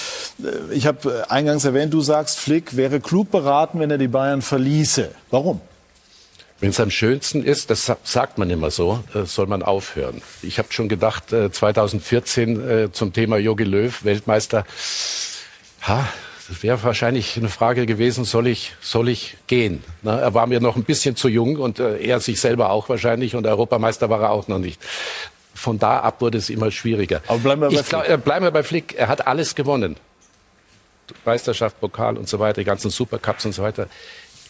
äh, 0.43 0.73
ich 0.73 0.87
habe 0.87 1.26
eingangs 1.28 1.64
erwähnt, 1.64 1.93
du 1.93 2.00
sagst, 2.00 2.38
Flick 2.38 2.76
wäre 2.76 3.00
klug 3.00 3.31
beraten, 3.33 3.81
wenn 3.81 3.90
er 3.90 3.99
die 3.99 4.09
Bayern 4.09 4.40
verließe. 4.40 5.11
Warum? 5.31 5.61
Wenn 6.58 6.70
es 6.70 6.80
am 6.80 6.90
schönsten 6.90 7.44
ist, 7.44 7.68
das 7.68 7.92
sagt 8.04 8.38
man 8.38 8.48
immer 8.48 8.70
so, 8.70 9.04
äh, 9.14 9.25
soll 9.25 9.46
man 9.46 9.62
aufhören. 9.62 10.22
Ich 10.42 10.58
habe 10.58 10.72
schon 10.72 10.88
gedacht, 10.88 11.25
2014 11.28 12.68
äh, 12.68 12.92
zum 12.92 13.12
Thema 13.12 13.36
Jogi 13.36 13.64
Löw, 13.64 14.04
Weltmeister, 14.04 14.64
ha, 15.82 16.08
das 16.48 16.62
wäre 16.62 16.82
wahrscheinlich 16.82 17.36
eine 17.36 17.50
Frage 17.50 17.84
gewesen, 17.84 18.25
soll 18.25 18.46
ich, 18.46 18.75
soll 18.80 19.08
ich 19.08 19.36
gehen? 19.48 19.82
Na, 20.02 20.18
er 20.18 20.32
war 20.32 20.46
mir 20.46 20.60
noch 20.60 20.76
ein 20.76 20.84
bisschen 20.84 21.14
zu 21.16 21.28
jung 21.28 21.56
und 21.56 21.78
äh, 21.78 21.98
er 21.98 22.20
sich 22.20 22.40
selber 22.40 22.70
auch 22.70 22.88
wahrscheinlich 22.88 23.34
und 23.34 23.46
Europameister 23.46 24.08
war 24.08 24.22
er 24.22 24.30
auch 24.30 24.48
noch 24.48 24.58
nicht. 24.58 24.80
Von 25.54 25.78
da 25.78 26.00
ab 26.00 26.20
wurde 26.20 26.38
es 26.38 26.48
immer 26.48 26.70
schwieriger. 26.70 27.20
Aber 27.26 27.38
bleiben 27.38 27.62
wir 27.62 27.68
bei 27.68 27.75
ich 27.75 27.82
Flick. 27.82 28.25
bleiben 28.25 28.44
wir 28.44 28.50
bei 28.50 28.62
Flick. 28.62 28.94
Er 28.96 29.08
hat 29.08 29.26
alles 29.26 29.54
gewonnen. 29.54 29.96
Meisterschaft, 31.25 31.80
Pokal 31.80 32.16
und 32.16 32.28
so 32.28 32.38
weiter, 32.38 32.60
die 32.60 32.64
ganzen 32.64 32.90
Supercups 32.90 33.44
und 33.44 33.52
so 33.52 33.62
weiter 33.62 33.88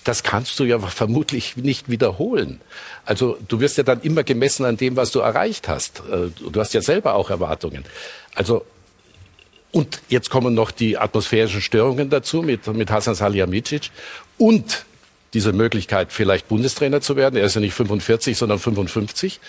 das 0.07 0.23
kannst 0.23 0.59
du 0.61 0.65
ja 0.65 0.79
vermutlich 0.79 1.57
nicht 1.57 1.91
wiederholen. 1.91 2.61
Also 3.05 3.39
du 3.49 3.61
wirst 3.61 3.77
ja 3.77 3.83
dann 3.83 4.01
immer 4.03 4.23
gemessen 4.23 4.65
an 4.65 4.77
dem, 4.77 4.97
was 4.97 5.11
du 5.11 5.19
erreicht 5.19 5.69
hast. 5.69 6.01
Äh, 6.11 6.29
du 6.51 6.61
hast 6.61 6.75
ja 6.75 6.81
selber 6.81 7.15
auch 7.15 7.31
Erwartungen. 7.31 7.85
Also 8.35 8.65
und 9.73 10.01
jetzt 10.09 10.31
kommen 10.31 10.55
noch 10.55 10.71
die 10.71 10.97
atmosphärischen 10.97 11.61
Störungen 11.61 12.09
dazu 12.09 12.43
mit, 12.43 12.67
mit 12.69 12.91
Hasan 12.91 13.15
Salihamidzic 13.15 13.91
und 14.39 14.87
diese 15.35 15.53
Möglichkeit, 15.53 16.13
vielleicht 16.13 16.49
Bundestrainer 16.49 17.01
zu 17.01 17.17
werden. 17.17 17.37
Er 17.37 17.45
ist 17.45 17.57
ja 17.57 17.61
nicht 17.61 17.75
45, 17.75 18.39
sondern 18.39 18.59
55. 18.59 19.41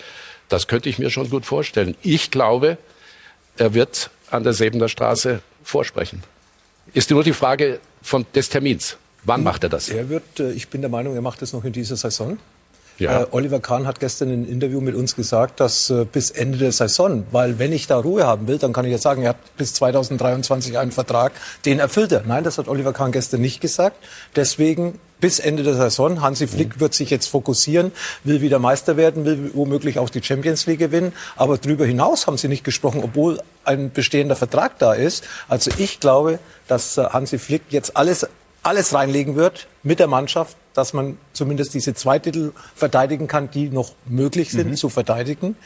Das 0.48 0.66
könnte 0.66 0.88
ich 0.88 0.98
mir 0.98 1.08
schon 1.10 1.30
gut 1.30 1.46
vorstellen. 1.46 1.96
Ich 2.02 2.30
glaube, 2.30 2.78
er 3.56 3.74
wird 3.74 4.10
an 4.30 4.42
der 4.44 4.52
Sebener 4.52 4.88
Straße 4.88 5.40
vorsprechen. 5.62 6.22
Ist 6.92 7.10
nur 7.10 7.22
die 7.22 7.32
Frage 7.32 7.80
von, 8.02 8.26
des 8.34 8.48
Termins. 8.48 8.98
Wann 9.28 9.42
macht 9.44 9.62
er 9.62 9.68
das? 9.68 9.88
Er 9.88 10.08
wird, 10.08 10.40
äh, 10.40 10.50
ich 10.52 10.68
bin 10.68 10.80
der 10.80 10.90
Meinung, 10.90 11.14
er 11.14 11.22
macht 11.22 11.42
das 11.42 11.52
noch 11.52 11.64
in 11.64 11.72
dieser 11.72 11.96
Saison. 11.96 12.38
Ja. 12.98 13.22
Äh, 13.22 13.26
Oliver 13.30 13.60
Kahn 13.60 13.86
hat 13.86 14.00
gestern 14.00 14.28
in 14.28 14.42
einem 14.42 14.52
Interview 14.52 14.80
mit 14.80 14.94
uns 14.94 15.14
gesagt, 15.14 15.60
dass 15.60 15.90
äh, 15.90 16.04
bis 16.04 16.30
Ende 16.30 16.58
der 16.58 16.72
Saison, 16.72 17.24
weil 17.30 17.58
wenn 17.58 17.72
ich 17.72 17.86
da 17.86 17.98
Ruhe 17.98 18.26
haben 18.26 18.48
will, 18.48 18.58
dann 18.58 18.72
kann 18.72 18.84
ich 18.84 18.90
jetzt 18.90 19.02
sagen, 19.02 19.22
er 19.22 19.30
hat 19.30 19.56
bis 19.56 19.74
2023 19.74 20.78
einen 20.78 20.90
Vertrag, 20.90 21.32
den 21.64 21.78
erfüllt 21.78 22.10
er. 22.10 22.22
Nein, 22.26 22.42
das 22.42 22.58
hat 22.58 22.68
Oliver 22.68 22.92
Kahn 22.92 23.12
gestern 23.12 23.40
nicht 23.40 23.60
gesagt. 23.60 23.96
Deswegen 24.34 24.98
bis 25.20 25.38
Ende 25.38 25.62
der 25.62 25.74
Saison. 25.74 26.22
Hansi 26.22 26.46
Flick 26.46 26.76
mhm. 26.76 26.80
wird 26.80 26.94
sich 26.94 27.10
jetzt 27.10 27.26
fokussieren, 27.28 27.92
will 28.24 28.40
wieder 28.40 28.58
Meister 28.58 28.96
werden, 28.96 29.24
will 29.24 29.50
womöglich 29.54 29.98
auch 29.98 30.10
die 30.10 30.22
Champions 30.22 30.66
League 30.66 30.78
gewinnen. 30.78 31.12
Aber 31.36 31.58
darüber 31.58 31.84
hinaus 31.84 32.26
haben 32.26 32.38
sie 32.38 32.48
nicht 32.48 32.64
gesprochen, 32.64 33.02
obwohl 33.04 33.40
ein 33.64 33.92
bestehender 33.92 34.36
Vertrag 34.36 34.78
da 34.78 34.94
ist. 34.94 35.24
Also 35.48 35.70
ich 35.76 36.00
glaube, 36.00 36.38
dass 36.66 36.96
Hansi 36.96 37.38
Flick 37.38 37.62
jetzt 37.70 37.96
alles 37.96 38.26
alles 38.68 38.92
reinlegen 38.92 39.34
wird 39.34 39.66
mit 39.82 39.98
der 39.98 40.08
Mannschaft, 40.08 40.54
dass 40.74 40.92
man 40.92 41.16
zumindest 41.32 41.72
diese 41.72 41.94
zwei 41.94 42.18
Titel 42.18 42.52
verteidigen 42.74 43.26
kann, 43.26 43.50
die 43.50 43.70
noch 43.70 43.92
möglich 44.04 44.50
sind 44.50 44.68
mhm. 44.68 44.76
zu 44.76 44.90
verteidigen. 44.90 45.56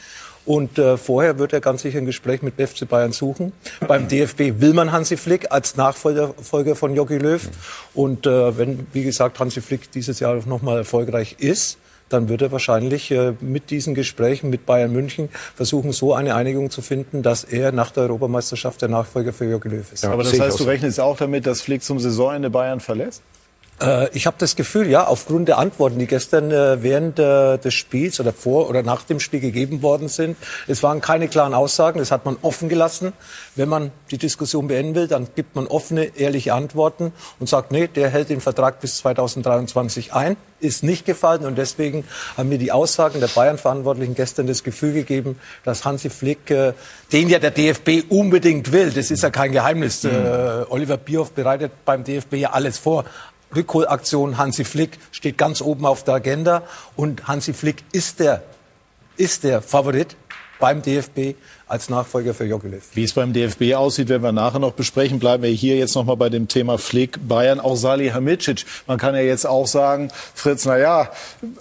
Und 0.45 0.77
äh, 0.77 0.97
vorher 0.97 1.37
wird 1.37 1.51
er 1.53 1.59
ganz 1.59 1.81
sicher 1.81 1.97
ein 1.97 2.05
Gespräch 2.05 2.41
mit 2.41 2.55
FC 2.55 2.87
Bayern 2.87 3.11
suchen. 3.11 3.51
Beim 3.87 4.07
DFB 4.07 4.61
will 4.61 4.73
man 4.73 4.91
Hansi 4.91 5.17
Flick 5.17 5.51
als 5.51 5.75
Nachfolger 5.75 6.33
von 6.75 6.95
Jogi 6.95 7.17
Löw. 7.17 7.49
Und 7.93 8.25
äh, 8.25 8.57
wenn, 8.57 8.87
wie 8.93 9.03
gesagt, 9.03 9.39
Hansi 9.39 9.61
Flick 9.61 9.91
dieses 9.91 10.19
Jahr 10.21 10.39
noch 10.45 10.61
mal 10.61 10.77
erfolgreich 10.77 11.37
ist, 11.39 11.77
dann 12.13 12.29
wird 12.29 12.41
er 12.41 12.51
wahrscheinlich 12.51 13.11
äh, 13.11 13.33
mit 13.41 13.69
diesen 13.69 13.95
Gesprächen 13.95 14.49
mit 14.49 14.65
Bayern 14.65 14.91
München 14.91 15.29
versuchen, 15.55 15.91
so 15.91 16.13
eine 16.13 16.35
Einigung 16.35 16.69
zu 16.69 16.81
finden, 16.81 17.23
dass 17.23 17.43
er 17.43 17.71
nach 17.71 17.91
der 17.91 18.03
Europameisterschaft 18.03 18.81
der 18.81 18.89
Nachfolger 18.89 19.33
für 19.33 19.45
Jürgen 19.45 19.71
Löw 19.71 19.91
ist. 19.91 20.03
Ja, 20.03 20.11
aber 20.11 20.23
das 20.23 20.39
heißt, 20.39 20.59
du 20.59 20.63
rechnest 20.65 20.99
auch 20.99 21.17
damit, 21.17 21.45
dass 21.45 21.61
Flick 21.61 21.83
zum 21.83 21.99
Saisonende 21.99 22.49
Bayern 22.49 22.79
verlässt? 22.79 23.21
Äh, 23.81 24.09
ich 24.15 24.25
habe 24.25 24.37
das 24.39 24.55
Gefühl, 24.55 24.89
ja, 24.89 25.05
aufgrund 25.05 25.47
der 25.47 25.57
Antworten, 25.57 25.99
die 25.99 26.07
gestern 26.07 26.51
äh, 26.51 26.81
während 26.83 27.19
äh, 27.19 27.57
des 27.57 27.73
Spiels 27.73 28.19
oder 28.19 28.33
vor 28.33 28.69
oder 28.69 28.83
nach 28.83 29.03
dem 29.03 29.19
Spiel 29.19 29.39
gegeben 29.39 29.81
worden 29.81 30.07
sind, 30.07 30.37
es 30.67 30.83
waren 30.83 31.01
keine 31.01 31.27
klaren 31.27 31.53
Aussagen, 31.53 31.99
das 31.99 32.11
hat 32.11 32.25
man 32.25 32.37
offen 32.41 32.69
gelassen. 32.69 33.13
Wenn 33.55 33.69
man 33.69 33.91
die 34.11 34.17
Diskussion 34.17 34.67
beenden 34.67 34.95
will, 34.95 35.07
dann 35.07 35.27
gibt 35.35 35.55
man 35.55 35.67
offene, 35.67 36.17
ehrliche 36.17 36.53
Antworten 36.53 37.13
und 37.39 37.47
sagt, 37.47 37.71
nee, 37.71 37.87
der 37.87 38.09
hält 38.09 38.29
den 38.29 38.41
Vertrag 38.41 38.79
bis 38.79 38.97
2023 38.97 40.13
ein, 40.13 40.37
ist 40.59 40.83
nicht 40.83 41.05
gefallen 41.05 41.45
und 41.45 41.57
deswegen 41.57 42.05
haben 42.37 42.49
mir 42.49 42.57
die 42.57 42.71
Aussagen 42.71 43.19
der 43.19 43.27
Bayern-Verantwortlichen 43.27 44.15
gestern 44.15 44.47
das 44.47 44.63
Gefühl 44.63 44.93
gegeben, 44.93 45.37
dass 45.65 45.83
Hansi 45.83 46.09
Flick, 46.09 46.45
den 46.47 47.29
ja 47.29 47.39
der 47.39 47.51
DFB 47.51 48.09
unbedingt 48.09 48.71
will, 48.71 48.91
das 48.91 49.11
ist 49.11 49.23
ja 49.23 49.29
kein 49.29 49.51
Geheimnis, 49.51 50.03
mhm. 50.03 50.11
Oliver 50.69 50.97
Bierhoff 50.97 51.31
bereitet 51.31 51.71
beim 51.85 52.03
DFB 52.03 52.35
ja 52.35 52.51
alles 52.51 52.77
vor, 52.77 53.03
Rückholaktion 53.55 54.37
Hansi 54.37 54.63
Flick 54.63 54.99
steht 55.11 55.37
ganz 55.37 55.61
oben 55.61 55.85
auf 55.85 56.03
der 56.03 56.15
Agenda 56.15 56.63
und 56.95 57.27
Hansi 57.27 57.53
Flick 57.53 57.83
ist 57.91 58.19
der, 58.19 58.43
ist 59.17 59.43
der 59.43 59.61
Favorit 59.61 60.15
beim 60.59 60.81
DFB 60.81 61.35
als 61.67 61.89
Nachfolger 61.89 62.33
für 62.33 62.45
Löw. 62.45 62.81
Wie 62.93 63.03
es 63.03 63.11
beim 63.11 63.33
DFB 63.33 63.73
aussieht, 63.73 64.07
werden 64.07 64.23
wir 64.23 64.31
nachher 64.31 64.59
noch 64.59 64.71
besprechen. 64.71 65.19
Bleiben 65.19 65.43
wir 65.43 65.49
hier 65.49 65.75
jetzt 65.75 65.93
noch 65.95 66.05
mal 66.05 66.15
bei 66.15 66.29
dem 66.29 66.47
Thema 66.47 66.77
Flick, 66.77 67.27
Bayern, 67.27 67.59
auch 67.59 67.75
Salih 67.75 68.13
Hamicic. 68.13 68.63
Man 68.87 68.97
kann 68.97 69.13
ja 69.13 69.21
jetzt 69.21 69.45
auch 69.45 69.67
sagen, 69.67 70.09
Fritz, 70.33 70.65
na 70.65 70.77
ja, 70.77 71.09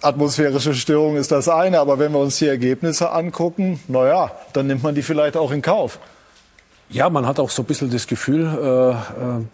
atmosphärische 0.02 0.74
Störung 0.74 1.16
ist 1.16 1.32
das 1.32 1.48
eine, 1.48 1.80
aber 1.80 1.98
wenn 1.98 2.12
wir 2.12 2.20
uns 2.20 2.38
die 2.38 2.46
Ergebnisse 2.46 3.10
angucken, 3.10 3.80
na 3.88 4.06
ja, 4.06 4.32
dann 4.52 4.68
nimmt 4.68 4.84
man 4.84 4.94
die 4.94 5.02
vielleicht 5.02 5.36
auch 5.36 5.50
in 5.50 5.62
Kauf. 5.62 5.98
Ja, 6.92 7.08
man 7.08 7.26
hat 7.26 7.40
auch 7.40 7.48
so 7.48 7.62
ein 7.62 7.64
bisschen 7.64 7.90
das 7.90 8.06
Gefühl, 8.06 8.42
äh, 8.42 8.90
äh, 8.90 8.94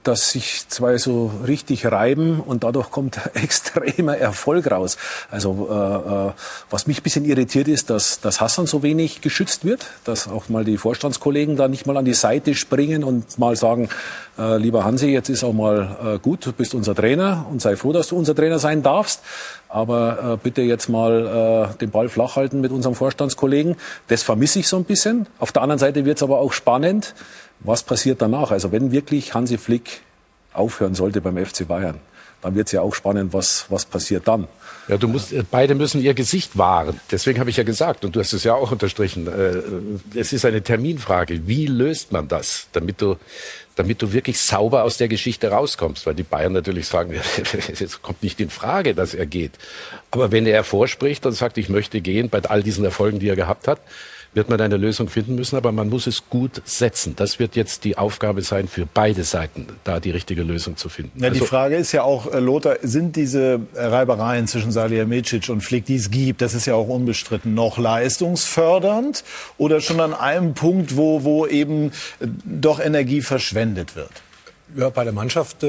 dass 0.02 0.33
sich 0.33 0.66
zwei 0.68 0.99
so 0.99 1.30
richtig 1.47 1.87
reiben 1.87 2.40
und 2.40 2.64
dadurch 2.64 2.90
kommt 2.90 3.21
extremer 3.35 4.18
Erfolg 4.18 4.68
raus. 4.68 4.97
Also 5.30 5.68
äh, 5.71 6.33
was 6.68 6.88
mich 6.88 6.99
ein 6.99 7.02
bisschen 7.04 7.25
irritiert 7.25 7.68
ist, 7.68 7.90
dass, 7.90 8.21
dass 8.21 8.40
Hassan 8.40 8.66
so 8.66 8.83
wenig 8.83 9.21
geschützt 9.21 9.64
wird, 9.64 9.87
dass 10.04 10.26
auch 10.26 10.49
mal 10.49 10.64
die 10.64 10.78
Vorstandskollegen 10.78 11.54
da 11.54 11.68
nicht 11.68 11.87
mal 11.87 11.97
an 11.97 12.04
die 12.04 12.14
Seite 12.14 12.57
springen 12.57 13.04
und 13.04 13.38
mal 13.38 13.54
sagen, 13.54 13.88
lieber 14.37 14.85
Hansi, 14.85 15.09
jetzt 15.09 15.28
ist 15.30 15.42
auch 15.42 15.52
mal 15.52 16.21
gut, 16.23 16.47
du 16.47 16.52
bist 16.52 16.73
unser 16.75 16.95
Trainer 16.95 17.47
und 17.50 17.61
sei 17.61 17.75
froh, 17.75 17.92
dass 17.92 18.09
du 18.09 18.16
unser 18.16 18.37
Trainer 18.37 18.61
sein 18.61 18.85
darfst. 18.85 19.21
Aber 19.68 20.34
äh, 20.34 20.37
bitte 20.42 20.62
jetzt 20.62 20.88
mal 20.88 21.70
äh, 21.75 21.78
den 21.78 21.90
Ball 21.90 22.08
flach 22.08 22.37
halten 22.37 22.60
mit 22.60 22.72
unserem 22.72 22.94
Vorstandskollegen. 22.94 23.76
Das 24.08 24.22
vermisse 24.22 24.60
ich 24.60 24.68
so 24.68 24.76
ein 24.76 24.84
bisschen. 24.84 25.26
Auf 25.38 25.52
der 25.52 25.62
anderen 25.62 25.78
Seite 25.78 26.04
wird 26.04 26.16
es 26.16 26.22
aber 26.22 26.38
auch 26.38 26.52
spannend. 26.52 27.14
Was 27.60 27.82
passiert 27.82 28.22
danach? 28.22 28.50
Also 28.50 28.72
wenn 28.72 28.92
wirklich 28.92 29.34
Hansi 29.34 29.58
Flick 29.58 30.00
aufhören 30.52 30.94
sollte 30.94 31.20
beim 31.20 31.44
FC 31.44 31.66
Bayern, 31.68 31.96
dann 32.40 32.54
wird 32.54 32.68
es 32.68 32.72
ja 32.72 32.82
auch 32.82 32.94
spannend, 32.94 33.32
was, 33.32 33.66
was 33.68 33.84
passiert 33.84 34.26
dann. 34.28 34.48
Ja, 34.88 34.97
du 34.97 35.07
musst, 35.07 35.33
äh, 35.33 35.45
beide 35.49 35.75
müssen 35.75 36.02
ihr 36.02 36.14
Gesicht 36.14 36.57
wahren. 36.57 36.99
Deswegen 37.11 37.38
habe 37.40 37.50
ich 37.50 37.59
ja 37.59 37.64
gesagt, 37.64 38.04
und 38.04 38.16
du 38.16 38.21
hast 38.21 38.33
es 38.33 38.45
ja 38.45 38.54
auch 38.54 38.73
unterstrichen, 38.73 39.26
äh, 39.26 40.18
es 40.18 40.33
ist 40.33 40.45
eine 40.45 40.62
Terminfrage. 40.62 41.47
Wie 41.47 41.66
löst 41.66 42.11
man 42.11 42.26
das, 42.26 42.68
damit 42.73 43.02
du, 43.02 43.16
damit 43.76 44.00
du 44.00 44.12
wirklich 44.12 44.40
sauber 44.40 44.85
aus 44.85 44.97
der 44.97 45.09
Geschichte 45.09 45.50
rauskommst? 45.50 46.07
Weil 46.07 46.14
die 46.14 46.23
Bayern 46.23 46.54
natürlich 46.54 46.88
sagen, 46.88 47.12
es 47.80 48.00
kommt 48.00 48.23
nicht 48.23 48.40
in 48.40 48.49
Frage, 48.49 48.95
dass 48.95 49.12
er 49.12 49.26
geht. 49.26 49.52
Aber 50.11 50.33
wenn 50.33 50.47
er 50.47 50.64
vorspricht 50.64 51.26
und 51.26 51.33
sagt, 51.33 51.59
ich 51.59 51.68
möchte 51.68 52.00
gehen, 52.00 52.30
bei 52.30 52.40
all 52.45 52.62
diesen 52.62 52.85
Erfolgen, 52.85 53.18
die 53.18 53.28
er 53.28 53.37
gehabt 53.37 53.68
hat, 53.68 53.80
wird 54.35 54.49
man 54.49 54.61
eine 54.61 54.76
Lösung 54.76 55.08
finden 55.08 55.35
müssen, 55.35 55.56
aber 55.56 55.73
man 55.73 55.88
muss 55.88 56.06
es 56.06 56.28
gut 56.28 56.62
setzen. 56.64 57.14
Das 57.16 57.38
wird 57.38 57.56
jetzt 57.56 57.85
die 57.85 57.97
Aufgabe 57.97 58.42
sein 58.42 58.68
für 58.68 58.87
beide 58.87 59.25
Seiten, 59.25 59.66
da 59.85 60.00
die 60.00 60.11
richtige 60.11 60.42
Lösung 60.42 60.76
zu 60.76 60.88
finden. 60.88 61.23
Ja, 61.23 61.30
die 61.30 61.40
also, 61.40 61.47
Frage 61.47 61.76
ist 61.76 61.92
ja 61.92 62.02
auch, 62.02 62.32
äh, 62.32 62.38
Lothar, 62.38 62.76
sind 62.82 63.16
diese 63.16 63.61
Reibereien 63.75 64.47
zwischen 64.47 64.70
Salihamidzic 64.70 65.49
und 65.49 65.62
Flick, 65.62 65.87
die 65.87 65.97
es 65.97 66.11
gibt, 66.11 66.42
das 66.42 66.54
ist 66.54 66.66
ja 66.66 66.75
auch 66.75 66.88
unbestritten, 66.88 67.54
noch 67.54 67.78
leistungsfördernd 67.78 69.25
oder 69.56 69.80
schon 69.80 70.00
an 70.00 70.14
einem 70.14 70.54
Punkt, 70.54 70.97
wo, 70.97 71.25
wo 71.25 71.47
eben 71.47 71.92
äh, 72.20 72.26
doch 72.44 72.80
Energie 72.80 73.23
verschwendet 73.23 73.97
wird? 73.97 74.11
Ja, 74.76 74.90
bei 74.90 75.04
der 75.04 75.14
Mannschaft 75.14 75.62
äh, 75.62 75.66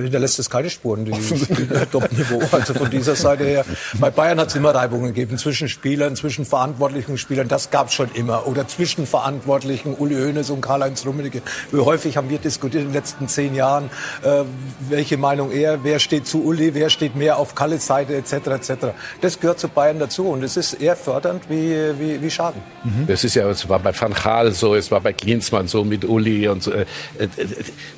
hinterlässt 0.00 0.38
es 0.38 0.48
keine 0.48 0.70
Spuren, 0.70 1.04
die 1.04 1.10
Top-Niveau. 1.92 2.40
Also 2.50 2.72
von 2.72 2.90
dieser 2.90 3.14
Seite 3.14 3.44
her. 3.44 3.64
Bei 4.00 4.10
Bayern 4.10 4.40
hat 4.40 4.48
es 4.48 4.56
immer 4.56 4.74
Reibungen 4.74 5.08
gegeben 5.08 5.36
zwischen 5.36 5.68
Spielern, 5.68 6.16
zwischen 6.16 6.46
verantwortlichen 6.46 7.18
Spielern. 7.18 7.48
Das 7.48 7.70
gab 7.70 7.88
es 7.88 7.94
schon 7.94 8.10
immer. 8.14 8.46
Oder 8.46 8.66
zwischen 8.66 9.06
Verantwortlichen, 9.06 9.94
Uli 9.94 10.14
Hoeneß 10.14 10.48
und 10.48 10.62
Karl-Heinz 10.62 11.04
Rummenigge. 11.04 11.42
Wie 11.72 11.80
häufig 11.80 12.16
haben 12.16 12.30
wir 12.30 12.38
diskutiert 12.38 12.84
in 12.84 12.88
den 12.88 12.94
letzten 12.94 13.28
zehn 13.28 13.54
Jahren, 13.54 13.90
äh, 14.22 14.44
welche 14.88 15.18
Meinung 15.18 15.50
er, 15.50 15.84
wer 15.84 15.98
steht 15.98 16.26
zu 16.26 16.42
Uli, 16.42 16.74
wer 16.74 16.88
steht 16.88 17.14
mehr 17.14 17.36
auf 17.36 17.54
Kalles 17.54 17.86
Seite 17.86 18.16
etc. 18.16 18.32
etc. 18.32 18.72
Das 19.20 19.40
gehört 19.40 19.60
zu 19.60 19.68
Bayern 19.68 19.98
dazu 19.98 20.28
und 20.28 20.42
es 20.42 20.56
ist 20.56 20.74
eher 20.74 20.96
fördernd 20.96 21.44
wie, 21.50 21.76
wie, 21.98 22.22
wie 22.22 22.30
Schaden. 22.30 22.62
Mhm. 22.84 23.06
Das 23.06 23.24
ist 23.24 23.34
ja, 23.34 23.48
es 23.50 23.68
war 23.68 23.78
bei 23.78 23.92
Van 23.98 24.14
Gaal 24.14 24.52
so, 24.52 24.74
es 24.74 24.90
war 24.90 25.00
bei 25.00 25.12
Klinsmann 25.12 25.68
so 25.68 25.84
mit 25.84 26.06
Uli 26.06 26.48
und 26.48 26.62
so. 26.62 26.72
Äh, 26.72 26.86
äh, 27.18 27.24
äh 27.24 27.28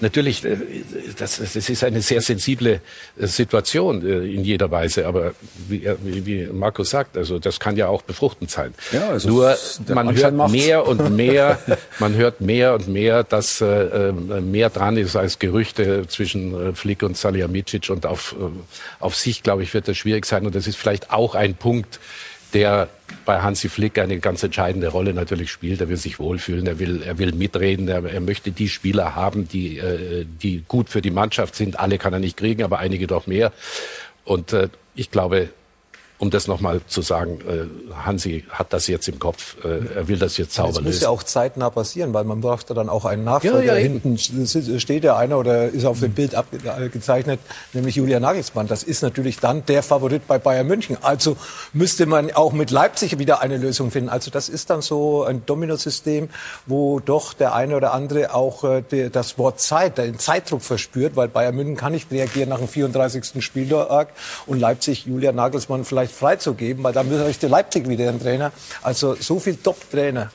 natürlich 0.00 0.24
natürlich, 0.25 0.45
äh, 0.45 0.57
das, 1.19 1.38
das 1.38 1.69
ist 1.69 1.85
eine 1.85 2.00
sehr 2.00 2.21
sensible 2.21 2.81
äh, 3.19 3.26
Situation 3.26 4.07
äh, 4.07 4.26
in 4.26 4.45
jeder 4.45 4.71
Weise. 4.71 5.07
Aber 5.07 5.35
wie, 5.69 5.88
wie 6.02 6.47
Markus 6.47 6.90
sagt, 6.90 7.16
also 7.16 7.38
das 7.38 7.61
kann 7.61 7.76
ja 7.76 7.88
auch 7.88 8.02
befruchtend 8.02 8.50
sein. 8.50 8.75
Ja, 8.93 9.11
also 9.11 9.28
Nur 9.28 9.57
man 9.88 10.14
hört 10.14 10.35
macht's. 10.35 10.52
mehr 10.52 10.87
und 10.87 11.11
mehr, 11.16 11.59
man 11.99 12.14
hört 12.14 12.40
mehr 12.40 12.75
und 12.75 12.88
mehr, 12.88 13.25
dass 13.25 13.61
äh, 13.61 14.12
mehr 14.12 14.71
dran 14.71 14.97
ist 14.97 15.16
als 15.16 15.38
Gerüchte 15.38 16.07
zwischen 16.09 16.75
Flick 16.75 17.02
und 17.02 17.16
Salihamidzic. 17.16 17.90
Und 17.90 18.07
auf, 18.07 18.35
auf 19.00 19.14
sich, 19.16 19.43
glaube 19.43 19.62
ich, 19.62 19.75
wird 19.75 19.88
das 19.88 19.97
schwierig 19.97 20.26
sein. 20.26 20.47
Und 20.47 20.54
das 20.54 20.66
ist 20.66 20.76
vielleicht 20.76 21.11
auch 21.11 21.35
ein 21.35 21.54
Punkt, 21.54 22.00
der 22.52 22.88
bei 23.25 23.40
Hansi 23.40 23.68
Flick 23.68 23.99
eine 23.99 24.18
ganz 24.18 24.42
entscheidende 24.42 24.88
Rolle 24.88 25.14
natürlich 25.14 25.50
spielt. 25.50 25.80
Er 25.80 25.88
will 25.88 25.96
sich 25.96 26.18
wohlfühlen, 26.18 26.66
er 26.66 26.78
will, 26.78 27.02
er 27.02 27.18
will 27.18 27.32
mitreden, 27.32 27.88
er, 27.88 28.04
er 28.04 28.20
möchte 28.20 28.50
die 28.50 28.68
Spieler 28.68 29.14
haben, 29.14 29.49
die, 29.49 29.78
äh, 29.78 30.25
die 30.42 30.64
gut 30.68 30.88
für 30.88 31.02
die 31.02 31.11
Mannschaft 31.11 31.54
sind. 31.54 31.78
Alle 31.78 31.99
kann 31.99 32.12
er 32.12 32.18
nicht 32.18 32.37
kriegen, 32.37 32.62
aber 32.62 32.78
einige 32.78 33.06
doch 33.06 33.26
mehr. 33.26 33.52
Und 34.25 34.52
äh, 34.52 34.68
ich 34.94 35.11
glaube, 35.11 35.50
um 36.18 36.30
das 36.30 36.47
nochmal 36.47 36.80
zu 36.87 37.02
sagen, 37.02 37.40
äh, 37.49 37.94
Hansi 38.04 38.44
hat 38.49 38.73
das 38.73 38.87
jetzt 38.87 39.09
im 39.09 39.18
Kopf, 39.18 39.56
äh, 39.64 39.97
er 39.97 40.09
will 40.09 40.18
das 40.18 40.37
jetzt 40.37 40.54
sauber 40.54 40.80
lösen. 40.80 40.85
Das 40.85 40.94
muss 40.94 41.00
ja 41.02 41.09
auch 41.09 41.23
zeitnah 41.25 41.71
passieren, 41.71 42.14
weil 42.14 42.25
man 42.25 42.40
braucht 42.40 42.68
ja 42.68 42.75
dann 42.75 42.88
auch 42.88 43.04
einen 43.04 43.25
Nachfolger. 43.25 43.62
Ja, 43.62 43.75
ja, 43.75 43.80
Hinten 43.80 44.16
steht 44.16 45.04
ja 45.04 45.16
einer 45.16 45.38
oder 45.38 45.68
ist 45.68 45.85
auf 45.85 46.00
dem 46.00 46.12
Bild 46.12 46.35
abgezeichnet, 46.35 47.40
nämlich 47.73 47.97
Julian 47.97 48.23
Nagelsmann. 48.23 48.68
Das 48.68 48.85
ist 48.85 49.02
natürlich 49.02 49.38
dann 49.38 49.66
der 49.66 49.83
Favorit 49.83 50.26
bei 50.28 50.38
Bayern 50.38 50.68
München. 50.68 50.97
Also 51.02 51.37
müsste 51.73 52.06
man 52.06 52.30
auch 52.33 52.52
mit 52.52 52.71
Leipzig 52.71 53.18
wieder 53.18 53.40
eine 53.40 53.56
Lösung 53.56 53.90
finden. 53.90 54.09
Also 54.09 54.30
das 54.30 54.49
ist 54.49 54.71
dann 54.71 54.83
so 54.83 55.25
ein 55.25 55.44
Dominosystem, 55.47 56.28
wo 56.66 57.00
doch 57.00 57.33
der 57.33 57.54
eine 57.54 57.76
oder 57.76 57.92
andere 57.92 58.35
auch 58.35 58.62
äh, 58.62 59.11
das 59.11 59.37
Wort 59.37 59.61
Zeit, 59.61 59.99
den 59.99 60.18
Zeitdruck 60.21 60.62
verspürt, 60.62 61.16
weil 61.16 61.26
Bayern 61.26 61.56
München 61.56 61.76
kann 61.76 61.92
nicht 61.92 62.11
reagieren 62.12 62.50
nach 62.50 62.59
dem 62.59 62.68
34. 62.68 63.44
Spieltag 63.44 64.11
und 64.47 64.61
Leipzig 64.61 65.06
Julian 65.06 65.35
Nagelsmann 65.35 65.85
vielleicht 65.85 66.03
vielleicht 66.04 66.18
freizugeben, 66.18 66.84
weil 66.84 66.92
dann 66.92 67.08
möchte 67.08 67.49
Leipzig 67.49 67.88
wieder 67.88 68.08
einen 68.08 68.20
Trainer. 68.20 68.52
Also 68.82 69.14
so 69.14 69.38
viele 69.38 69.62
Top-Trainer 69.62 70.30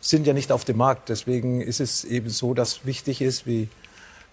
sind 0.00 0.26
ja 0.26 0.32
nicht 0.32 0.52
auf 0.52 0.64
dem 0.64 0.78
Markt. 0.78 1.08
Deswegen 1.08 1.60
ist 1.60 1.80
es 1.80 2.04
eben 2.04 2.30
so, 2.30 2.54
dass 2.54 2.86
wichtig 2.86 3.20
ist, 3.20 3.46
wie 3.46 3.68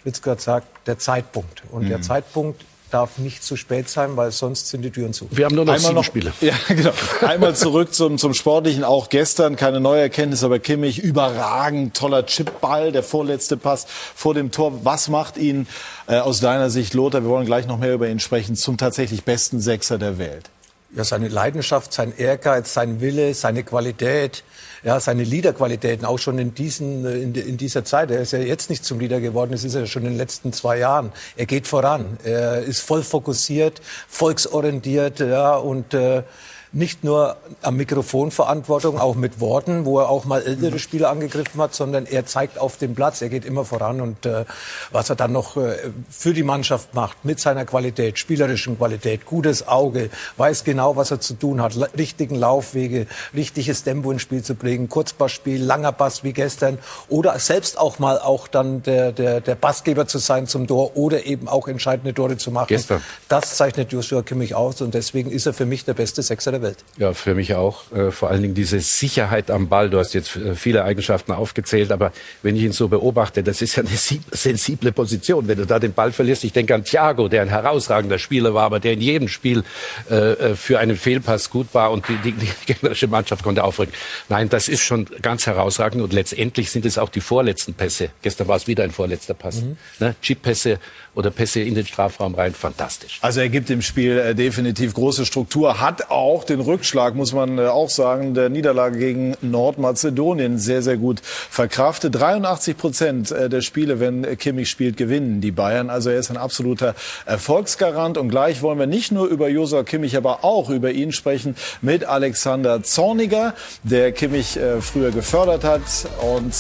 Fritz 0.03 0.21
gerade 0.21 0.41
sagt, 0.41 0.87
der 0.87 0.97
Zeitpunkt. 0.97 1.63
Und 1.71 1.83
mhm. 1.83 1.89
der 1.89 2.01
Zeitpunkt 2.01 2.63
darf 2.91 3.17
nicht 3.17 3.43
zu 3.43 3.55
spät 3.55 3.89
sein, 3.89 4.15
weil 4.17 4.31
sonst 4.31 4.69
sind 4.69 4.81
die 4.81 4.91
Türen 4.91 5.13
zu. 5.13 5.27
Wir 5.31 5.45
haben 5.45 5.55
nur 5.55 5.65
noch 5.65 5.73
Einmal 5.73 5.87
sieben 5.87 5.95
noch, 5.95 6.03
Spiele. 6.03 6.33
Ja, 6.41 6.55
genau. 6.67 6.91
Einmal 7.21 7.55
zurück 7.55 7.93
zum, 7.93 8.17
zum 8.17 8.33
Sportlichen. 8.33 8.83
Auch 8.83 9.09
gestern 9.09 9.55
keine 9.55 9.79
neue 9.79 10.01
Erkenntnis, 10.01 10.43
aber 10.43 10.59
Kimmich 10.59 10.99
überragend, 10.99 11.95
toller 11.95 12.25
Chipball, 12.25 12.91
der 12.91 13.03
vorletzte 13.03 13.57
Pass 13.57 13.85
vor 14.15 14.33
dem 14.33 14.51
Tor. 14.51 14.85
Was 14.85 15.09
macht 15.09 15.37
ihn 15.37 15.67
äh, 16.07 16.17
aus 16.17 16.39
deiner 16.39 16.69
Sicht, 16.69 16.93
Lothar, 16.93 17.23
wir 17.23 17.29
wollen 17.29 17.45
gleich 17.45 17.67
noch 17.67 17.79
mehr 17.79 17.93
über 17.93 18.07
ihn 18.07 18.19
sprechen, 18.19 18.55
zum 18.55 18.77
tatsächlich 18.77 19.23
besten 19.23 19.59
Sechser 19.59 19.97
der 19.97 20.17
Welt? 20.17 20.49
Ja, 20.95 21.03
seine 21.03 21.27
Leidenschaft, 21.27 21.91
sein 21.91 22.13
Ehrgeiz, 22.17 22.73
sein 22.73 23.01
Wille, 23.01 23.33
seine 23.33 23.63
Qualität, 23.63 24.43
ja, 24.83 24.99
seine 24.99 25.23
Liederqualitäten, 25.23 26.05
auch 26.05 26.19
schon 26.19 26.39
in, 26.39 26.53
diesen, 26.53 27.05
äh, 27.05 27.17
in, 27.17 27.33
in 27.35 27.57
dieser 27.57 27.85
Zeit. 27.85 28.11
Er 28.11 28.21
ist 28.21 28.33
ja 28.33 28.39
jetzt 28.39 28.69
nicht 28.69 28.85
zum 28.85 28.99
Lieder 28.99 29.19
geworden, 29.19 29.51
das 29.51 29.63
ist 29.63 29.75
er 29.75 29.85
schon 29.87 30.03
in 30.03 30.09
den 30.09 30.17
letzten 30.17 30.53
zwei 30.53 30.77
Jahren. 30.77 31.11
Er 31.35 31.45
geht 31.45 31.67
voran, 31.67 32.17
er 32.23 32.61
ist 32.61 32.81
voll 32.81 33.03
fokussiert, 33.03 33.81
volksorientiert, 34.07 35.19
ja, 35.19 35.55
und 35.55 35.93
äh, 35.93 36.23
nicht 36.71 37.03
nur 37.03 37.37
am 37.61 37.77
Mikrofon 37.77 38.31
Verantwortung, 38.31 38.99
auch 38.99 39.15
mit 39.15 39.39
Worten, 39.39 39.85
wo 39.85 39.99
er 39.99 40.09
auch 40.09 40.25
mal 40.25 40.41
ältere 40.41 40.79
Spieler 40.79 41.09
angegriffen 41.09 41.61
hat, 41.61 41.73
sondern 41.73 42.05
er 42.05 42.25
zeigt 42.25 42.59
auf 42.59 42.77
dem 42.77 42.95
Platz, 42.95 43.21
er 43.21 43.29
geht 43.29 43.45
immer 43.45 43.65
voran 43.65 44.01
und 44.01 44.25
äh, 44.25 44.45
was 44.91 45.09
er 45.09 45.15
dann 45.15 45.31
noch 45.31 45.57
äh, 45.57 45.77
für 46.09 46.33
die 46.33 46.43
Mannschaft 46.43 46.93
macht, 46.93 47.23
mit 47.23 47.39
seiner 47.39 47.65
Qualität, 47.65 48.19
spielerischen 48.19 48.77
Qualität, 48.77 49.25
gutes 49.25 49.67
Auge, 49.67 50.09
weiß 50.37 50.63
genau, 50.63 50.95
was 50.95 51.11
er 51.11 51.19
zu 51.19 51.35
tun 51.35 51.61
hat, 51.61 51.75
richtigen 51.97 52.35
Laufwege, 52.35 53.07
richtiges 53.33 53.83
Tempo 53.83 54.11
ins 54.11 54.21
Spiel 54.21 54.43
zu 54.43 54.55
bringen, 54.55 54.89
Kurzpassspiel, 54.89 55.63
langer 55.63 55.91
Pass 55.91 56.23
wie 56.23 56.33
gestern 56.33 56.79
oder 57.07 57.37
selbst 57.39 57.77
auch 57.79 57.99
mal 57.99 58.19
auch 58.19 58.47
dann 58.47 58.83
der, 58.83 59.11
der, 59.11 59.41
der 59.41 59.55
Passgeber 59.55 60.07
zu 60.07 60.17
sein 60.17 60.47
zum 60.47 60.67
Tor 60.67 60.97
oder 60.97 61.25
eben 61.25 61.47
auch 61.47 61.67
entscheidende 61.67 62.13
Tore 62.13 62.37
zu 62.37 62.51
machen. 62.51 62.67
Gestern. 62.67 63.01
Das 63.29 63.55
zeichnet 63.55 63.91
Joshua 63.91 64.21
Kimmich 64.21 64.55
aus 64.55 64.81
und 64.81 64.93
deswegen 64.93 65.31
ist 65.31 65.45
er 65.45 65.53
für 65.53 65.65
mich 65.65 65.85
der 65.85 65.93
beste 65.93 66.21
Sechser 66.21 66.56
der 66.57 66.67
Welt. 66.69 66.77
Ja, 66.97 67.13
für 67.13 67.35
mich 67.35 67.55
auch. 67.55 67.91
Äh, 67.91 68.11
vor 68.11 68.29
allen 68.29 68.41
Dingen 68.41 68.53
diese 68.53 68.79
Sicherheit 68.79 69.51
am 69.51 69.69
Ball. 69.69 69.89
Du 69.89 69.99
hast 69.99 70.13
jetzt 70.13 70.35
äh, 70.35 70.55
viele 70.55 70.83
Eigenschaften 70.83 71.31
aufgezählt, 71.31 71.91
aber 71.91 72.11
wenn 72.43 72.55
ich 72.55 72.63
ihn 72.63 72.71
so 72.71 72.87
beobachte, 72.87 73.43
das 73.43 73.61
ist 73.61 73.75
ja 73.75 73.83
eine 73.83 74.21
sensible 74.31 74.91
Position. 74.91 75.47
Wenn 75.47 75.57
du 75.57 75.65
da 75.65 75.79
den 75.79 75.93
Ball 75.93 76.11
verlierst, 76.11 76.43
ich 76.43 76.53
denke 76.53 76.75
an 76.75 76.83
Thiago, 76.83 77.27
der 77.27 77.41
ein 77.41 77.49
herausragender 77.49 78.19
Spieler 78.19 78.53
war, 78.53 78.63
aber 78.63 78.79
der 78.79 78.93
in 78.93 79.01
jedem 79.01 79.27
Spiel 79.27 79.63
äh, 80.09 80.55
für 80.55 80.79
einen 80.79 80.97
Fehlpass 80.97 81.49
gut 81.49 81.67
war 81.73 81.91
und 81.91 82.07
die, 82.07 82.17
die, 82.17 82.31
die 82.33 82.49
gegnerische 82.65 83.07
Mannschaft 83.07 83.43
konnte 83.43 83.63
aufrücken. 83.63 83.93
Nein, 84.29 84.49
das 84.49 84.67
ist 84.67 84.81
schon 84.81 85.07
ganz 85.21 85.45
herausragend 85.45 86.01
und 86.01 86.13
letztendlich 86.13 86.71
sind 86.71 86.85
es 86.85 86.97
auch 86.97 87.09
die 87.09 87.21
vorletzten 87.21 87.73
Pässe. 87.73 88.09
Gestern 88.21 88.47
war 88.47 88.57
es 88.57 88.67
wieder 88.67 88.83
ein 88.83 88.91
vorletzter 88.91 89.33
Pass. 89.33 89.61
Mhm. 89.61 89.77
Ne? 89.99 90.15
Chip-Pässe 90.21 90.79
oder 91.15 91.31
Pässe 91.31 91.61
in 91.61 91.75
den 91.75 91.85
Strafraum 91.85 92.35
rein, 92.35 92.53
fantastisch. 92.53 93.19
Also 93.21 93.41
er 93.41 93.49
gibt 93.49 93.69
dem 93.69 93.81
Spiel 93.81 94.35
definitiv 94.35 94.93
große 94.93 95.25
Struktur, 95.25 95.79
hat 95.79 96.09
auch 96.09 96.43
den 96.49 96.59
Rückschlag, 96.59 97.15
muss 97.15 97.33
man 97.33 97.57
äh, 97.57 97.67
auch 97.67 97.89
sagen, 97.89 98.33
der 98.33 98.49
Niederlage 98.49 98.97
gegen 98.97 99.35
Nordmazedonien 99.41 100.57
sehr, 100.57 100.81
sehr 100.81 100.97
gut 100.97 101.19
verkraftet. 101.21 102.15
83 102.15 102.77
Prozent 102.77 103.31
äh, 103.31 103.49
der 103.49 103.61
Spiele, 103.61 103.99
wenn 103.99 104.37
Kimmich 104.37 104.69
spielt, 104.69 104.97
gewinnen 104.97 105.41
die 105.41 105.51
Bayern. 105.51 105.89
Also 105.89 106.09
er 106.09 106.19
ist 106.19 106.29
ein 106.29 106.37
absoluter 106.37 106.95
Erfolgsgarant. 107.25 108.17
Und 108.17 108.29
gleich 108.29 108.61
wollen 108.61 108.79
wir 108.79 108.87
nicht 108.87 109.11
nur 109.11 109.27
über 109.27 109.49
Josua 109.49 109.83
Kimmich, 109.83 110.17
aber 110.17 110.43
auch 110.43 110.69
über 110.69 110.91
ihn 110.91 111.11
sprechen 111.11 111.55
mit 111.81 112.05
Alexander 112.05 112.83
Zorniger, 112.83 113.53
der 113.83 114.11
Kimmich 114.11 114.59
früher 114.81 115.11
gefördert 115.11 115.63
hat. 115.63 115.81
Und 116.21 116.53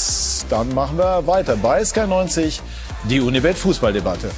dann 0.49 0.73
machen 0.73 0.97
wir 0.97 1.27
weiter 1.27 1.55
bei 1.55 1.81
SK90 1.81 2.59
die 3.09 3.21
Unibet 3.21 3.57
Fußballdebatte. 3.57 4.29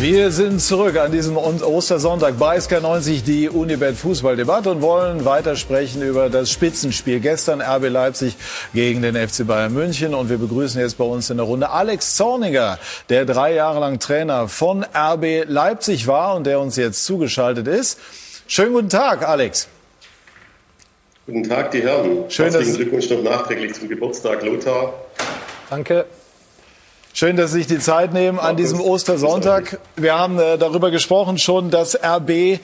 Wir 0.00 0.32
sind 0.32 0.60
zurück 0.60 0.96
an 0.96 1.12
diesem 1.12 1.36
Ostersonntag 1.36 2.38
bei 2.38 2.58
SK90, 2.58 3.22
die 3.22 3.48
Unibet 3.48 3.96
Fußballdebatte 3.96 4.70
und 4.70 4.82
wollen 4.82 5.24
weitersprechen 5.24 6.02
über 6.02 6.28
das 6.28 6.50
Spitzenspiel 6.50 7.20
gestern 7.20 7.60
RB 7.60 7.90
Leipzig 7.90 8.36
gegen 8.74 9.02
den 9.02 9.14
FC 9.14 9.46
Bayern 9.46 9.72
München. 9.72 10.14
Und 10.14 10.30
wir 10.30 10.38
begrüßen 10.38 10.80
jetzt 10.80 10.98
bei 10.98 11.04
uns 11.04 11.30
in 11.30 11.36
der 11.36 11.46
Runde 11.46 11.70
Alex 11.70 12.16
Zorniger, 12.16 12.78
der 13.08 13.24
drei 13.24 13.54
Jahre 13.54 13.80
lang 13.80 13.98
Trainer 14.00 14.48
von 14.48 14.84
RB 14.84 15.44
Leipzig 15.46 16.06
war 16.06 16.34
und 16.34 16.46
der 16.46 16.58
uns 16.58 16.76
jetzt 16.76 17.04
zugeschaltet 17.04 17.68
ist. 17.68 17.98
Schönen 18.48 18.72
guten 18.72 18.88
Tag, 18.88 19.26
Alex. 19.26 19.68
Guten 21.26 21.44
Tag, 21.44 21.70
die 21.70 21.82
Herren. 21.82 22.24
Schön, 22.28 22.50
Herzlichen 22.50 22.76
Glückwunsch 22.76 23.10
noch 23.10 23.22
nachträglich 23.22 23.74
zum 23.74 23.88
Geburtstag, 23.88 24.42
Lothar. 24.42 24.92
Danke. 25.70 26.04
Schön, 27.16 27.36
dass 27.36 27.52
Sie 27.52 27.58
sich 27.58 27.68
die 27.68 27.78
Zeit 27.78 28.12
nehmen 28.12 28.40
an 28.40 28.56
diesem 28.56 28.80
Ostersonntag. 28.80 29.78
Wir 29.94 30.18
haben 30.18 30.36
äh, 30.40 30.58
darüber 30.58 30.90
gesprochen 30.90 31.38
schon, 31.38 31.70
dass 31.70 31.94
RB 31.94 32.58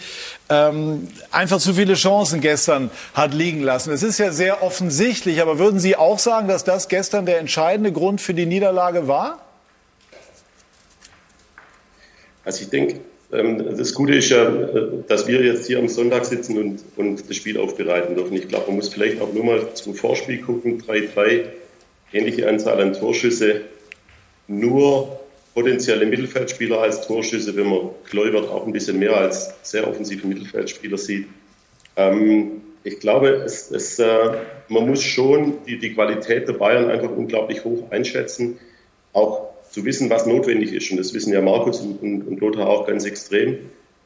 ähm, 0.48 1.06
einfach 1.30 1.58
zu 1.58 1.74
viele 1.74 1.94
Chancen 1.94 2.40
gestern 2.40 2.90
hat 3.14 3.32
liegen 3.32 3.62
lassen. 3.62 3.92
Es 3.92 4.02
ist 4.02 4.18
ja 4.18 4.32
sehr 4.32 4.64
offensichtlich, 4.64 5.40
aber 5.40 5.60
würden 5.60 5.78
Sie 5.78 5.94
auch 5.94 6.18
sagen, 6.18 6.48
dass 6.48 6.64
das 6.64 6.88
gestern 6.88 7.26
der 7.26 7.38
entscheidende 7.38 7.92
Grund 7.92 8.20
für 8.20 8.34
die 8.34 8.44
Niederlage 8.44 9.06
war? 9.06 9.40
Also 12.44 12.62
ich 12.62 12.70
denke, 12.70 13.02
ähm, 13.32 13.76
das 13.78 13.94
Gute 13.94 14.16
ist 14.16 14.30
ja, 14.30 14.46
äh, 14.48 15.04
dass 15.06 15.28
wir 15.28 15.44
jetzt 15.44 15.68
hier 15.68 15.78
am 15.78 15.86
Sonntag 15.86 16.24
sitzen 16.24 16.58
und, 16.58 16.80
und 16.96 17.30
das 17.30 17.36
Spiel 17.36 17.56
aufbereiten 17.56 18.16
dürfen. 18.16 18.34
Ich 18.34 18.48
glaube, 18.48 18.66
man 18.66 18.74
muss 18.74 18.88
vielleicht 18.88 19.20
auch 19.22 19.32
nur 19.32 19.44
mal 19.44 19.74
zum 19.74 19.94
Vorspiel 19.94 20.40
gucken. 20.40 20.82
3-3, 20.82 21.44
ähnliche 22.12 22.48
Anzahl 22.48 22.80
an 22.80 22.94
Torschüsse, 22.94 23.60
nur 24.50 25.20
potenzielle 25.54 26.06
Mittelfeldspieler 26.06 26.80
als 26.80 27.06
Torschüsse, 27.06 27.56
wenn 27.56 27.68
man 27.68 27.90
Kleubert 28.04 28.48
auch 28.48 28.66
ein 28.66 28.72
bisschen 28.72 28.98
mehr 28.98 29.16
als 29.16 29.54
sehr 29.62 29.88
offensive 29.88 30.26
Mittelfeldspieler 30.26 30.98
sieht. 30.98 31.26
Ähm, 31.96 32.62
ich 32.82 32.98
glaube, 32.98 33.28
es, 33.28 33.70
es, 33.70 33.98
äh, 33.98 34.06
man 34.68 34.88
muss 34.88 35.02
schon 35.02 35.58
die, 35.66 35.78
die 35.78 35.94
Qualität 35.94 36.48
der 36.48 36.54
Bayern 36.54 36.90
einfach 36.90 37.10
unglaublich 37.10 37.64
hoch 37.64 37.90
einschätzen. 37.90 38.58
Auch 39.12 39.50
zu 39.70 39.84
wissen, 39.84 40.10
was 40.10 40.26
notwendig 40.26 40.72
ist. 40.72 40.90
Und 40.90 40.96
das 40.96 41.14
wissen 41.14 41.32
ja 41.32 41.40
Markus 41.40 41.80
und, 41.80 42.02
und, 42.02 42.22
und 42.22 42.40
Lothar 42.40 42.68
auch 42.68 42.86
ganz 42.86 43.04
extrem. 43.04 43.58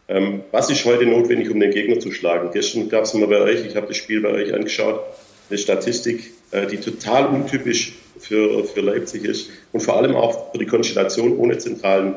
Ähm, 0.09 0.42
was 0.50 0.68
ist 0.70 0.85
heute 0.85 1.07
notwendig, 1.07 1.50
um 1.50 1.59
den 1.61 1.70
Gegner 1.70 1.98
zu 1.98 2.11
schlagen? 2.12 2.50
Gestern 2.52 2.90
gab 2.90 3.04
es 3.04 3.14
mal 3.14 3.28
bei 3.28 3.40
euch, 3.40 3.64
ich 3.64 3.76
habe 3.76 3.87
das 3.87 3.96
Spiel 3.96 4.20
bei 4.20 4.30
euch 4.30 4.52
angeschaut, 4.52 5.00
eine 5.48 5.59
Statistik, 5.59 6.33
äh, 6.50 6.66
die 6.66 6.76
total 6.76 7.28
untypisch 7.28 7.94
für, 8.24 8.64
für 8.64 8.80
Leipzig 8.80 9.24
ist 9.24 9.50
und 9.72 9.80
vor 9.80 9.96
allem 9.96 10.16
auch 10.16 10.52
für 10.52 10.58
die 10.58 10.66
Konstellation 10.66 11.37
ohne, 11.37 11.58
zentralen, 11.58 12.14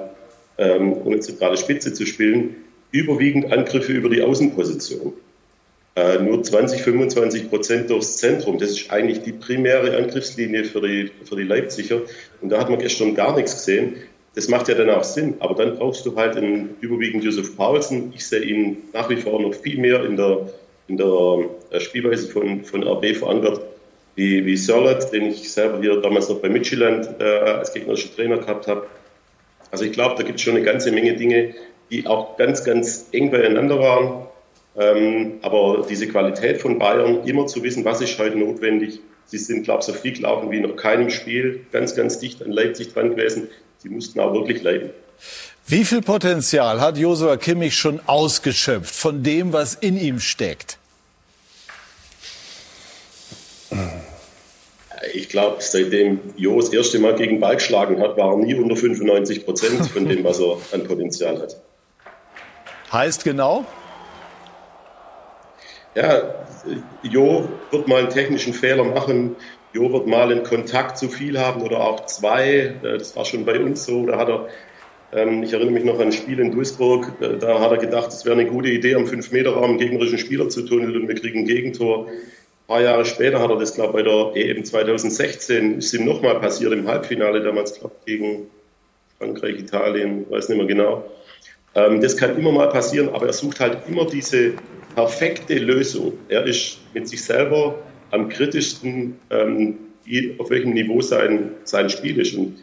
ähm, 0.58 0.94
ohne 1.04 1.20
zentrale 1.20 1.58
Spitze 1.58 1.94
zu 1.94 2.06
spielen. 2.06 2.56
Überwiegend 2.92 3.52
Angriffe 3.52 3.92
über 3.92 4.10
die 4.10 4.22
Außenposition. 4.22 5.14
Äh, 5.96 6.20
nur 6.20 6.42
20, 6.42 6.82
25 6.82 7.50
Prozent 7.50 7.90
durchs 7.90 8.18
Zentrum. 8.18 8.58
Das 8.58 8.72
ist 8.72 8.92
eigentlich 8.92 9.24
die 9.24 9.34
primäre 9.34 9.98
Angriffslinie 9.98 10.64
für 10.64 10.82
die, 10.82 11.12
für 11.26 11.36
die 11.36 11.44
Leipziger. 11.44 12.02
Und 12.42 12.50
da 12.50 12.60
hat 12.60 12.70
man 12.70 12.80
gestern 12.80 13.14
gar 13.14 13.36
nichts 13.36 13.56
gesehen. 13.56 13.96
Das 14.36 14.48
macht 14.48 14.68
ja 14.70 14.76
dann 14.76 14.90
auch 14.92 15.04
Sinn. 15.04 15.36
Aber 15.40 15.56
dann 15.56 15.78
brauchst 15.78 16.06
du 16.06 16.16
halt 16.16 16.38
einen 16.38 16.76
überwiegend 16.80 17.24
Josef 17.24 17.58
Paulsen. 17.58 18.14
Ich 18.16 18.26
sehe 18.26 18.42
ihn 18.42 18.78
nach 18.94 19.10
wie 19.10 19.18
vor 19.18 19.42
noch 19.42 19.56
viel 19.56 19.80
mehr 19.80 20.06
in 20.06 20.16
der, 20.16 20.48
in 20.88 20.98
der 20.98 21.50
äh, 21.72 21.80
Spielweise 21.80 22.30
von, 22.30 22.64
von 22.64 22.84
RB 22.84 23.16
verankert 23.16 23.62
wie, 24.18 24.46
wie 24.46 24.58
Sörlet, 24.58 25.14
den 25.14 25.28
ich 25.28 25.50
selber 25.52 25.80
hier 25.80 26.02
damals 26.02 26.28
noch 26.28 26.40
bei 26.40 26.50
Midtjylland 26.50 27.22
äh, 27.22 27.24
als 27.24 27.72
gegnerischer 27.72 28.14
Trainer 28.14 28.38
gehabt 28.38 28.68
habe. 28.68 28.88
Also 29.70 29.86
ich 29.86 29.92
glaube, 29.92 30.16
da 30.18 30.24
gibt 30.24 30.40
es 30.40 30.42
schon 30.42 30.56
eine 30.56 30.66
ganze 30.66 30.92
Menge 30.92 31.16
Dinge, 31.16 31.54
die 31.92 32.08
auch 32.08 32.36
ganz, 32.36 32.64
ganz 32.64 33.10
eng 33.12 33.30
beieinander 33.30 33.80
waren. 33.80 34.26
Ähm, 34.76 35.34
aber 35.44 35.86
diese 35.88 36.08
Qualität 36.08 36.60
von 36.60 36.80
Bayern, 36.80 37.28
immer 37.28 37.46
zu 37.46 37.62
wissen, 37.62 37.86
was 37.86 38.02
ist 38.02 38.18
heute 38.18 38.38
notwendig. 38.38 39.00
Sie 39.26 39.38
sind, 39.38 39.64
glaube 39.64 39.82
ich, 39.82 39.86
so 39.86 39.94
viel 39.94 40.14
gelaufen 40.14 40.50
wie 40.50 40.62
noch 40.62 40.76
keinem 40.76 41.12
Spiel, 41.12 41.66
ganz, 41.72 41.96
ganz 41.96 42.18
dicht 42.18 42.42
an 42.42 42.52
Leipzig 42.52 42.94
dran 42.94 43.12
gewesen. 43.12 43.50
Sie 43.78 43.90
mussten 43.90 44.20
auch 44.20 44.34
wirklich 44.34 44.64
leiden. 44.64 44.90
Wie 45.68 45.86
viel 45.86 46.02
Potenzial 46.02 46.82
hat 46.82 46.98
Josua 46.98 47.38
Kimmich 47.38 47.76
schon 47.76 48.00
ausgeschöpft 48.08 48.96
von 48.96 49.22
dem, 49.22 49.54
was 49.54 49.76
in 49.76 50.00
ihm 50.00 50.20
steckt? 50.20 50.80
Ich 55.14 55.30
glaube, 55.30 55.58
seitdem 55.60 56.20
Jo 56.36 56.60
das 56.60 56.74
erste 56.74 57.00
Mal 57.00 57.16
gegen 57.16 57.40
Ball 57.40 57.56
geschlagen 57.56 58.02
hat, 58.02 58.18
war 58.18 58.32
er 58.32 58.38
nie 58.38 58.56
unter 58.56 58.76
95 58.76 59.46
Prozent 59.46 59.86
von 59.88 60.08
dem, 60.08 60.24
was 60.24 60.40
er 60.40 60.58
an 60.72 60.84
Potenzial 60.84 61.40
hat. 61.40 61.62
Heißt 62.92 63.24
genau? 63.24 63.66
ja, 65.98 66.46
Jo 67.02 67.48
wird 67.72 67.88
mal 67.88 68.02
einen 68.02 68.10
technischen 68.10 68.54
Fehler 68.54 68.84
machen, 68.84 69.36
Jo 69.74 69.92
wird 69.92 70.08
mal 70.08 70.32
einen 70.32 70.44
Kontakt 70.44 70.98
zu 70.98 71.10
viel 71.10 71.40
haben 71.40 71.62
oder 71.62 71.82
auch 71.82 72.06
zwei. 72.06 72.76
Äh, 72.84 72.98
das 72.98 73.16
war 73.16 73.26
schon 73.26 73.46
bei 73.46 73.60
uns 73.60 73.86
so. 73.86 74.06
Da 74.06 74.18
hat 74.18 74.30
er, 74.30 74.48
ähm, 75.12 75.44
ich 75.44 75.54
erinnere 75.54 75.74
mich 75.74 75.84
noch 75.84 75.96
an 75.96 76.08
ein 76.08 76.12
Spiel 76.12 76.40
in 76.40 76.52
Duisburg, 76.52 77.14
äh, 77.20 77.38
da 77.38 77.60
hat 77.60 77.72
er 77.72 77.78
gedacht, 77.78 78.10
es 78.10 78.26
wäre 78.26 78.36
eine 78.40 78.48
gute 78.48 78.70
Idee, 78.70 78.96
am 78.96 79.06
5-Meter-Raum 79.06 79.72
einen 79.72 79.78
gegnerischen 79.80 80.20
Spieler 80.20 80.50
zu 80.50 80.64
tunneln 80.64 80.96
und 80.96 81.08
wir 81.08 81.16
kriegen 81.16 81.40
ein 81.40 81.46
Gegentor. 81.46 82.08
Ein 82.68 82.74
paar 82.74 82.82
Jahre 82.82 83.06
später 83.06 83.40
hat 83.40 83.50
er 83.50 83.58
das, 83.58 83.76
glaube 83.76 83.98
ich, 83.98 84.06
bei 84.06 84.12
der 84.12 84.50
EM 84.50 84.66
2016, 84.66 85.78
ist 85.78 85.94
ihm 85.94 86.04
nochmal 86.04 86.38
passiert 86.42 86.74
im 86.74 86.86
Halbfinale 86.86 87.42
damals, 87.42 87.80
glaube 87.80 87.96
ich, 88.00 88.06
gegen 88.06 88.48
Frankreich, 89.18 89.58
Italien, 89.58 90.30
weiß 90.30 90.50
nicht 90.50 90.58
mehr 90.58 90.68
genau. 90.68 91.10
Ähm, 91.76 92.02
das 92.02 92.18
kann 92.18 92.38
immer 92.38 92.52
mal 92.52 92.68
passieren, 92.68 93.08
aber 93.08 93.28
er 93.28 93.32
sucht 93.32 93.62
halt 93.62 93.78
immer 93.88 94.06
diese 94.06 94.56
perfekte 94.96 95.56
Lösung. 95.60 96.18
Er 96.28 96.44
ist 96.44 96.80
mit 96.94 97.08
sich 97.08 97.24
selber 97.24 97.80
am 98.12 98.28
kritischsten, 98.28 99.18
ähm, 99.30 99.78
auf 100.38 100.50
welchem 100.50 100.74
Niveau 100.74 101.00
sein, 101.00 101.52
sein 101.64 101.90
Spiel 101.90 102.20
ist. 102.20 102.36
Und 102.36 102.58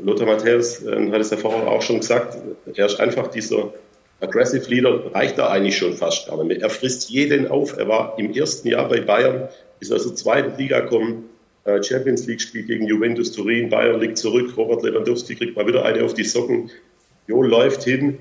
Lothar 0.00 0.26
Matthäus 0.28 0.84
äh, 0.84 1.10
hat 1.10 1.20
es 1.20 1.30
ja 1.30 1.36
vorher 1.36 1.66
auch 1.66 1.82
schon 1.82 1.98
gesagt, 1.98 2.38
er 2.72 2.86
ist 2.86 3.00
einfach 3.00 3.26
dieser 3.26 3.72
Aggressive 4.20 4.68
Leader, 4.70 5.14
reicht 5.14 5.38
da 5.38 5.50
eigentlich 5.50 5.76
schon 5.76 5.94
fast 5.94 6.26
gar 6.26 6.36
nicht 6.38 6.46
mehr. 6.46 6.62
Er 6.62 6.70
frisst 6.70 7.10
jeden 7.10 7.48
auf. 7.48 7.76
Er 7.76 7.88
war 7.88 8.18
im 8.18 8.32
ersten 8.32 8.68
Jahr 8.68 8.88
bei 8.88 9.00
Bayern, 9.00 9.48
ist 9.80 9.92
aus 9.92 10.04
der 10.04 10.14
zweiten 10.14 10.56
Liga 10.56 10.80
gekommen, 10.80 11.28
äh, 11.64 11.82
Champions 11.82 12.26
League 12.26 12.40
Spiel 12.40 12.62
gegen 12.62 12.86
Juventus 12.86 13.32
Turin, 13.32 13.68
Bayern 13.68 14.00
liegt 14.00 14.18
zurück, 14.18 14.56
Robert 14.56 14.82
Lewandowski 14.82 15.34
kriegt 15.34 15.56
mal 15.56 15.66
wieder 15.66 15.84
eine 15.84 16.04
auf 16.04 16.14
die 16.14 16.24
Socken. 16.24 16.70
Jo 17.26 17.42
läuft 17.42 17.82
hin, 17.82 18.18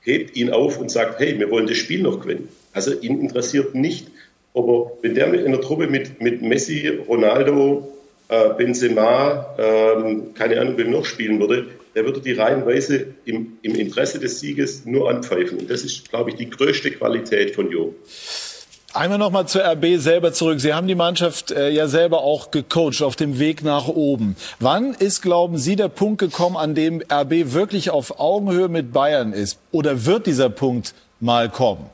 hebt 0.00 0.36
ihn 0.36 0.50
auf 0.50 0.78
und 0.78 0.90
sagt, 0.90 1.18
hey, 1.18 1.38
wir 1.38 1.50
wollen 1.50 1.66
das 1.66 1.76
Spiel 1.76 2.02
noch 2.02 2.20
gewinnen. 2.20 2.48
Also 2.72 2.92
ihn 2.92 3.20
interessiert 3.20 3.74
nicht, 3.74 4.08
ob 4.54 4.68
er, 4.68 4.92
wenn 5.02 5.14
der 5.14 5.32
in 5.34 5.52
der 5.52 5.60
Truppe 5.60 5.88
mit, 5.88 6.22
mit 6.22 6.40
Messi, 6.40 6.88
Ronaldo, 7.08 7.92
äh, 8.28 8.50
Benzema, 8.54 9.56
ähm, 9.58 10.34
keine 10.34 10.60
Ahnung, 10.60 10.78
wem 10.78 10.90
noch 10.90 11.04
spielen 11.04 11.40
würde, 11.40 11.66
der 11.98 12.04
würde 12.04 12.20
die 12.20 12.32
reihenweise 12.32 13.08
im, 13.24 13.58
im 13.62 13.74
Interesse 13.74 14.20
des 14.20 14.38
Sieges 14.38 14.84
nur 14.84 15.10
anpfeifen. 15.10 15.58
Und 15.58 15.68
das 15.68 15.82
ist, 15.82 16.08
glaube 16.08 16.30
ich, 16.30 16.36
die 16.36 16.48
größte 16.48 16.92
Qualität 16.92 17.56
von 17.56 17.72
Jo. 17.72 17.92
Einmal 18.94 19.18
noch 19.18 19.32
mal 19.32 19.46
zur 19.46 19.64
RB 19.64 19.96
selber 19.98 20.32
zurück. 20.32 20.60
Sie 20.60 20.72
haben 20.72 20.86
die 20.86 20.94
Mannschaft 20.94 21.50
äh, 21.50 21.70
ja 21.70 21.88
selber 21.88 22.20
auch 22.20 22.52
gecoacht 22.52 23.02
auf 23.02 23.16
dem 23.16 23.40
Weg 23.40 23.64
nach 23.64 23.88
oben. 23.88 24.36
Wann 24.60 24.94
ist, 24.94 25.22
glauben 25.22 25.58
Sie, 25.58 25.74
der 25.74 25.88
Punkt 25.88 26.20
gekommen, 26.20 26.56
an 26.56 26.76
dem 26.76 27.02
RB 27.12 27.52
wirklich 27.52 27.90
auf 27.90 28.20
Augenhöhe 28.20 28.68
mit 28.68 28.92
Bayern 28.92 29.32
ist? 29.32 29.58
Oder 29.72 30.06
wird 30.06 30.28
dieser 30.28 30.50
Punkt 30.50 30.94
mal 31.18 31.48
kommen? 31.48 31.90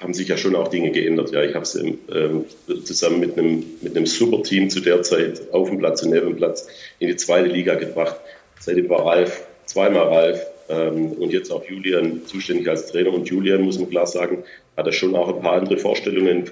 Haben 0.00 0.14
sich 0.14 0.28
ja 0.28 0.36
schon 0.36 0.54
auch 0.54 0.68
Dinge 0.68 0.90
geändert. 0.92 1.32
Ja, 1.32 1.42
ich 1.42 1.54
habe 1.54 1.64
es 1.64 1.74
ähm, 1.74 2.44
zusammen 2.84 3.20
mit 3.20 3.36
einem, 3.36 3.64
mit 3.80 3.96
einem 3.96 4.06
super 4.06 4.42
Team 4.42 4.70
zu 4.70 4.80
der 4.80 5.02
Zeit 5.02 5.52
auf 5.52 5.68
dem 5.68 5.78
Platz 5.78 6.02
und 6.02 6.10
neben 6.10 6.26
dem 6.26 6.36
Platz 6.36 6.68
in 6.98 7.08
die 7.08 7.16
zweite 7.16 7.48
Liga 7.48 7.74
gebracht. 7.74 8.16
Seitdem 8.60 8.88
war 8.88 9.06
Ralf, 9.06 9.46
zweimal 9.66 10.08
Ralf, 10.08 10.46
ähm, 10.68 11.12
und 11.12 11.32
jetzt 11.32 11.50
auch 11.50 11.64
Julian 11.64 12.22
zuständig 12.26 12.68
als 12.68 12.86
Trainer. 12.86 13.12
Und 13.12 13.28
Julian, 13.28 13.62
muss 13.62 13.78
man 13.78 13.90
klar 13.90 14.06
sagen, 14.06 14.44
hat 14.76 14.86
er 14.86 14.92
schon 14.92 15.14
auch 15.14 15.34
ein 15.34 15.40
paar 15.40 15.54
andere 15.54 15.78
Vorstellungen 15.78 16.50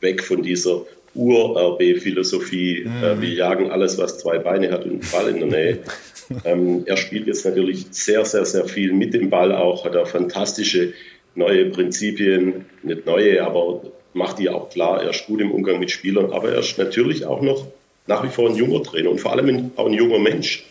weg 0.00 0.22
von 0.22 0.42
dieser 0.42 0.82
Ur-RB-Philosophie. 1.14 2.84
Mhm. 2.84 3.04
Äh, 3.04 3.20
wir 3.20 3.30
jagen 3.30 3.70
alles, 3.70 3.98
was 3.98 4.18
zwei 4.18 4.38
Beine 4.38 4.70
hat 4.70 4.84
und 4.84 4.90
einen 4.90 5.10
Ball 5.10 5.28
in 5.28 5.38
der 5.38 5.48
Nähe. 5.48 5.78
ähm, 6.44 6.82
er 6.86 6.96
spielt 6.96 7.26
jetzt 7.26 7.44
natürlich 7.44 7.86
sehr, 7.90 8.24
sehr, 8.24 8.44
sehr 8.44 8.66
viel 8.66 8.92
mit 8.92 9.14
dem 9.14 9.30
Ball 9.30 9.52
auch, 9.52 9.84
hat 9.84 9.94
er 9.94 10.06
fantastische 10.06 10.92
neue 11.38 11.66
Prinzipien, 11.66 12.66
nicht 12.82 13.06
neue, 13.06 13.44
aber 13.44 13.82
macht 14.12 14.38
die 14.38 14.48
auch 14.50 14.68
klar. 14.70 15.02
Er 15.02 15.10
ist 15.10 15.26
gut 15.26 15.40
im 15.40 15.52
Umgang 15.52 15.78
mit 15.78 15.90
Spielern, 15.90 16.32
aber 16.32 16.50
er 16.52 16.60
ist 16.60 16.76
natürlich 16.78 17.24
auch 17.24 17.40
noch 17.40 17.66
nach 18.06 18.24
wie 18.24 18.28
vor 18.28 18.48
ein 18.48 18.56
junger 18.56 18.82
Trainer 18.82 19.10
und 19.10 19.20
vor 19.20 19.32
allem 19.32 19.70
auch 19.76 19.86
ein 19.86 19.92
junger 19.92 20.18
Mensch. 20.18 20.66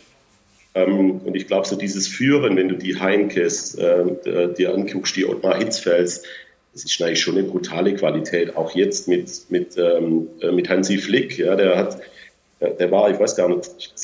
Ähm, 0.75 1.21
und 1.23 1.35
ich 1.35 1.47
glaube, 1.47 1.67
so 1.67 1.75
dieses 1.75 2.07
Führen, 2.07 2.55
wenn 2.57 2.69
du 2.69 2.75
die 2.75 2.99
Heinkes 2.99 3.75
äh, 3.75 4.53
dir 4.57 4.73
anguckst, 4.73 5.15
die 5.15 5.25
Ottmar 5.25 5.57
Hitzfels, 5.57 6.23
das 6.73 6.83
ist 6.83 7.01
eigentlich 7.01 7.21
schon 7.21 7.37
eine 7.37 7.47
brutale 7.47 7.95
Qualität. 7.95 8.55
Auch 8.55 8.75
jetzt 8.75 9.07
mit, 9.07 9.29
mit, 9.49 9.77
ähm, 9.77 10.27
äh, 10.41 10.51
mit 10.51 10.69
Hansi 10.69 10.97
Flick, 10.97 11.37
ja, 11.39 11.55
der 11.55 11.77
hat, 11.77 11.99
der 12.59 12.91
war, 12.91 13.09
ich 13.09 13.19
weiß 13.19 13.35
gar 13.35 13.49
nicht, 13.49 13.97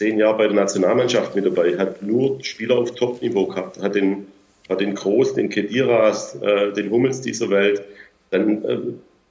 zehn 0.00 0.18
Jahre 0.18 0.38
bei 0.38 0.46
der 0.46 0.56
Nationalmannschaft 0.56 1.34
mit 1.34 1.46
dabei, 1.46 1.76
hat 1.76 2.02
nur 2.02 2.42
Spieler 2.42 2.78
auf 2.78 2.94
Top-Niveau 2.94 3.46
gehabt, 3.46 3.82
hat 3.82 3.94
den, 3.94 4.26
hat 4.70 4.80
den 4.80 4.94
Groß, 4.94 5.34
den 5.34 5.50
Kediras, 5.50 6.36
äh, 6.40 6.72
den 6.72 6.90
Hummels 6.90 7.20
dieser 7.20 7.50
Welt, 7.50 7.82
dann 8.30 8.64
äh, 8.64 8.78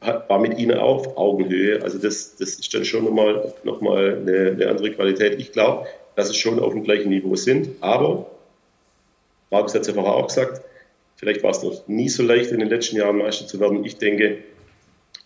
hat, 0.02 0.30
war 0.30 0.39
mit 0.39 0.60
ihnen 0.60 0.78
auf 0.78 1.17
Augenhöhe. 1.17 1.82
Also 1.82 1.97
das, 1.97 2.36
das 2.36 2.56
ist 2.56 2.73
dann 2.73 2.86
schon 2.86 3.06
nochmal 3.06 3.54
noch 3.63 3.82
mal 3.82 4.17
eine, 4.17 4.52
eine 4.52 4.67
andere 4.67 4.91
Qualität. 4.91 5.39
Ich 5.39 5.52
glaube, 5.52 5.88
dass 6.15 6.30
es 6.30 6.38
schon 6.38 6.60
auf 6.60 6.73
dem 6.73 6.84
gleichen 6.84 7.10
Niveau 7.10 7.36
sind. 7.36 7.69
Aber, 7.80 8.30
Markus 9.49 9.73
hat 9.73 9.82
es 9.82 9.88
ja 9.88 9.93
vorher 9.93 10.13
auch 10.13 10.28
gesagt, 10.28 10.62
vielleicht 11.15 11.41
war 11.43 11.52
es 11.52 11.63
noch 11.63 11.88
nie 11.88 12.10
so 12.10 12.21
leicht 12.23 12.52
in 12.52 12.60
den 12.60 12.69
letzten 12.69 12.97
Jahren 12.97 13.17
Meister 13.17 13.47
zu 13.47 13.60
werden. 13.60 13.84
Ich 13.86 13.97
denke, 13.97 14.39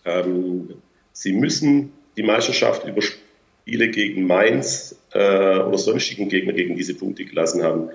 ähm, 0.04 0.74
sie 1.12 1.32
müssen 1.32 1.92
die 2.16 2.22
Meisterschaft 2.22 2.86
über 2.86 3.02
Spiele 3.02 3.88
gegen 3.88 4.26
Mainz 4.26 4.96
äh, 5.12 5.58
oder 5.58 5.78
sonstigen 5.78 6.28
Gegner 6.28 6.52
gegen 6.52 6.76
diese 6.76 6.94
Punkte 6.94 7.24
gelassen 7.24 7.62
haben, 7.64 7.90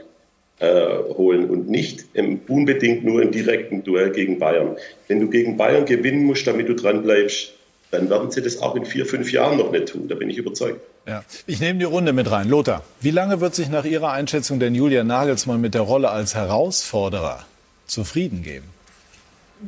äh, 0.60 0.88
holen 1.16 1.50
und 1.50 1.70
nicht 1.70 2.06
im, 2.14 2.42
unbedingt 2.48 3.04
nur 3.04 3.22
im 3.22 3.32
direkten 3.32 3.84
Duell 3.84 4.12
gegen 4.12 4.40
Bayern. 4.40 4.78
Wenn 5.08 5.20
du 5.20 5.30
gegen 5.30 5.58
Bayern 5.58 5.86
gewinnen 5.86 6.26
musst, 6.26 6.46
damit 6.48 6.70
du 6.70 6.76
dran 6.76 7.04
bleibst, 7.04 7.54
dann 7.92 8.10
werden 8.10 8.30
sie 8.30 8.42
das 8.42 8.62
auch 8.62 8.76
in 8.76 8.86
vier, 8.86 9.06
fünf 9.06 9.32
Jahren 9.32 9.58
noch 9.58 9.72
nicht 9.72 9.88
tun. 9.88 10.08
Da 10.08 10.16
bin 10.16 10.30
ich 10.30 10.38
überzeugt. 10.38 10.80
Ja. 11.08 11.24
Ich 11.48 11.60
nehme 11.60 11.80
die 11.80 11.86
Runde 11.86 12.14
mit 12.14 12.30
rein. 12.30 12.48
Lothar, 12.48 12.84
wie 13.02 13.12
lange 13.12 13.42
wird 13.42 13.56
sich 13.56 13.70
nach 13.70 13.86
Ihrer 13.86 14.12
Einschätzung 14.12 14.60
denn 14.60 14.76
Julian 14.76 15.08
Nagelsmann 15.08 15.60
mit 15.60 15.74
der 15.74 15.82
Rolle 15.82 16.10
als 16.10 16.36
Herausforderer 16.36 17.46
zufrieden 17.88 18.44
geben? 18.44 18.66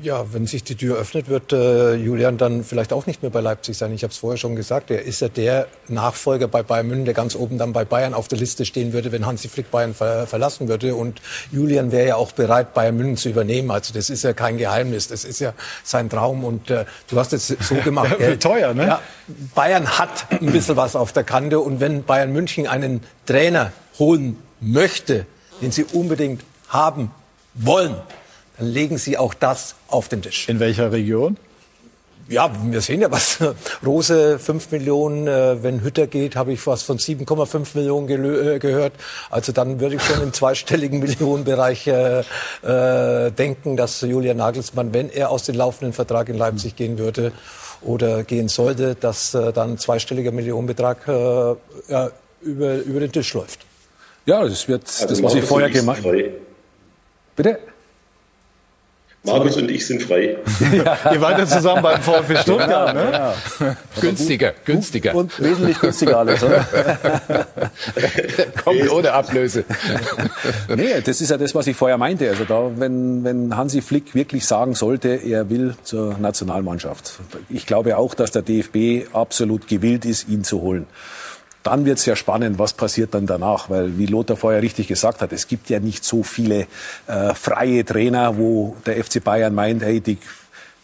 Ja, 0.02 0.32
wenn 0.32 0.48
sich 0.48 0.64
die 0.64 0.76
Tür 0.76 0.98
öffnet, 0.98 1.28
wird 1.28 1.52
äh, 1.52 1.96
Julian 1.96 2.38
dann 2.38 2.64
vielleicht 2.64 2.94
auch 2.94 3.08
nicht 3.08 3.24
mehr 3.24 3.30
bei 3.30 3.42
Leipzig 3.42 3.78
sein. 3.78 3.92
Ich 3.94 4.04
habe 4.04 4.12
es 4.12 4.18
vorher 4.18 4.38
schon 4.38 4.56
gesagt. 4.56 4.90
Er 4.90 5.04
ist 5.04 5.20
ja 5.20 5.28
der 5.28 5.68
Nachfolger 5.90 6.48
bei 6.48 6.64
Bayern 6.64 6.88
München, 6.88 7.04
der 7.04 7.14
ganz 7.14 7.36
oben 7.36 7.58
dann 7.58 7.74
bei 7.74 7.84
Bayern 7.84 8.14
auf 8.14 8.30
der 8.30 8.38
Liste 8.38 8.64
stehen 8.66 8.94
würde, 8.94 9.12
wenn 9.12 9.26
Hansi 9.26 9.50
Flick 9.50 9.70
Bayern 9.70 9.94
ver 9.94 10.28
verlassen 10.28 10.70
würde. 10.70 10.96
Und 10.96 11.22
Julian 11.52 11.92
wäre 11.92 12.08
ja 12.08 12.16
auch 12.16 12.32
bereit, 12.32 12.74
Bayern 12.74 12.96
München 12.96 13.18
zu 13.18 13.30
übernehmen. 13.30 13.70
Also 13.70 13.94
das 13.94 14.10
ist 14.10 14.24
ja 14.24 14.32
kein 14.32 14.58
Geheimnis. 14.58 15.10
Das 15.10 15.26
ist 15.26 15.42
ja 15.42 15.54
sein 15.84 16.10
Traum. 16.10 16.46
Und 16.46 16.70
äh, 16.70 16.86
du 17.10 17.20
hast 17.20 17.34
es 17.34 17.48
so 17.48 17.76
gemacht. 17.84 18.16
ja, 18.18 18.38
teuer, 18.38 18.74
ne? 18.74 18.88
Ja, 18.88 19.02
Bayern 19.54 20.00
hat 20.00 20.28
ein 20.32 20.54
bisschen 20.54 20.78
was 20.78 20.96
auf 20.96 21.12
der 21.12 21.26
Kante. 21.26 21.60
Und 21.60 21.82
wenn 21.82 22.06
Bayern 22.06 22.32
München 22.32 22.66
einen 22.66 23.02
Trainer 23.26 23.74
holen 24.00 24.38
möchte, 24.62 25.26
den 25.62 25.72
sie 25.72 25.84
unbedingt 25.84 26.44
haben 26.70 27.12
wollen, 27.56 27.98
legen 28.66 28.98
Sie 28.98 29.18
auch 29.18 29.34
das 29.34 29.76
auf 29.88 30.08
den 30.08 30.22
Tisch. 30.22 30.48
In 30.50 30.60
welcher 30.60 30.92
Region? 30.92 31.38
Ja, 32.32 32.50
wir 32.64 32.80
sehen 32.80 33.02
ja 33.02 33.12
was. 33.12 33.40
Rose 33.86 34.40
5 34.40 34.72
Millionen, 34.72 35.28
äh, 35.28 35.62
wenn 35.62 35.84
Hütter 35.84 36.08
geht, 36.08 36.38
habe 36.38 36.54
ich 36.54 36.66
was 36.66 36.82
von 36.82 36.98
7,5 36.98 37.76
Millionen 37.76 38.08
äh, 38.10 38.58
gehört. 38.58 38.94
Also 39.30 39.52
dann 39.52 39.82
würde 39.82 39.96
ich 39.96 40.02
schon 40.02 40.22
im 40.22 40.32
zweistelligen 40.34 41.00
Millionenbereich 41.00 41.88
äh, 41.88 42.20
äh, 42.64 43.32
denken, 43.32 43.76
dass 43.76 44.00
Julian 44.02 44.38
Nagelsmann, 44.38 44.94
wenn 44.94 45.10
er 45.10 45.30
aus 45.30 45.44
dem 45.44 45.56
laufenden 45.56 45.92
Vertrag 45.92 46.30
in 46.30 46.38
Leipzig 46.38 46.78
gehen 46.78 46.98
würde 46.98 47.34
oder 47.82 48.24
gehen 48.24 48.48
sollte, 48.48 48.96
dass 48.96 49.34
äh, 49.34 49.52
dann 49.52 49.72
ein 49.72 49.78
zweistelliger 49.78 50.32
Millionenbetrag 50.32 51.08
äh, 51.08 51.12
ja, 51.92 52.12
über, 52.42 52.76
über 52.78 53.00
den 53.02 53.12
Tisch 53.12 53.34
läuft. 53.34 53.60
Ja, 54.26 54.44
das 54.44 54.68
wird 54.70 54.86
also 54.86 55.08
das, 55.08 55.22
was 55.22 55.36
ich 55.36 55.44
vorher 55.44 55.70
gemacht 55.70 56.06
habe. 56.06 56.32
Bitte? 57.36 57.60
Markus 59.24 59.56
und 59.58 59.70
ich 59.70 59.86
sind 59.86 60.02
frei. 60.02 60.38
ja, 60.74 60.98
ihr 61.12 61.22
weiter 61.22 61.46
zusammen 61.46 61.84
beim 61.84 62.02
VfB 62.02 62.38
Stuttgart, 62.38 62.96
ne? 62.96 63.12
Ja. 63.12 63.76
Günstiger, 64.02 64.54
günstiger. 64.66 65.14
Und 65.14 65.40
wesentlich 65.40 65.80
günstiger 65.80 66.18
alles, 66.18 66.44
oder? 66.44 66.66
Kommt 68.64 68.90
ohne 68.90 69.14
Ablöse. 69.14 69.64
nee, 70.76 71.02
das 71.06 71.22
ist 71.22 71.30
ja 71.30 71.38
das, 71.38 71.54
was 71.54 71.68
ich 71.68 71.76
vorher 71.76 72.00
meinte. 72.00 72.30
Also 72.30 72.46
da, 72.46 72.72
wenn, 72.78 73.24
wenn 73.24 73.56
Hansi 73.56 73.82
Flick 73.82 74.16
wirklich 74.16 74.48
sagen 74.48 74.74
sollte, 74.74 75.10
er 75.10 75.52
will 75.52 75.76
zur 75.84 76.18
Nationalmannschaft. 76.18 77.20
Ich 77.50 77.68
glaube 77.68 77.98
auch, 77.98 78.16
dass 78.16 78.32
der 78.32 78.42
DFB 78.42 79.14
absolut 79.14 79.68
gewillt 79.68 80.04
ist, 80.06 80.30
ihn 80.30 80.44
zu 80.44 80.62
holen 80.62 80.88
dann 81.64 81.86
wird 81.86 82.00
es 82.00 82.06
ja 82.06 82.16
spannend, 82.16 82.58
was 82.60 82.74
passiert 82.74 83.14
dann 83.14 83.28
danach, 83.28 83.70
weil 83.70 83.98
wie 83.98 84.08
Lothar 84.08 84.36
vorher 84.36 84.62
richtig 84.62 84.88
gesagt 84.88 85.22
hat, 85.22 85.32
es 85.32 85.48
gibt 85.48 85.70
ja 85.70 85.80
nicht 85.80 86.04
so 86.04 86.24
viele 86.24 86.68
äh, 87.08 87.34
freie 87.36 87.86
Trainer, 87.86 88.38
wo 88.38 88.76
der 88.86 89.04
FC 89.04 89.24
Bayern 89.24 89.54
meint, 89.54 89.84
hey, 89.84 90.02
die, 90.02 90.18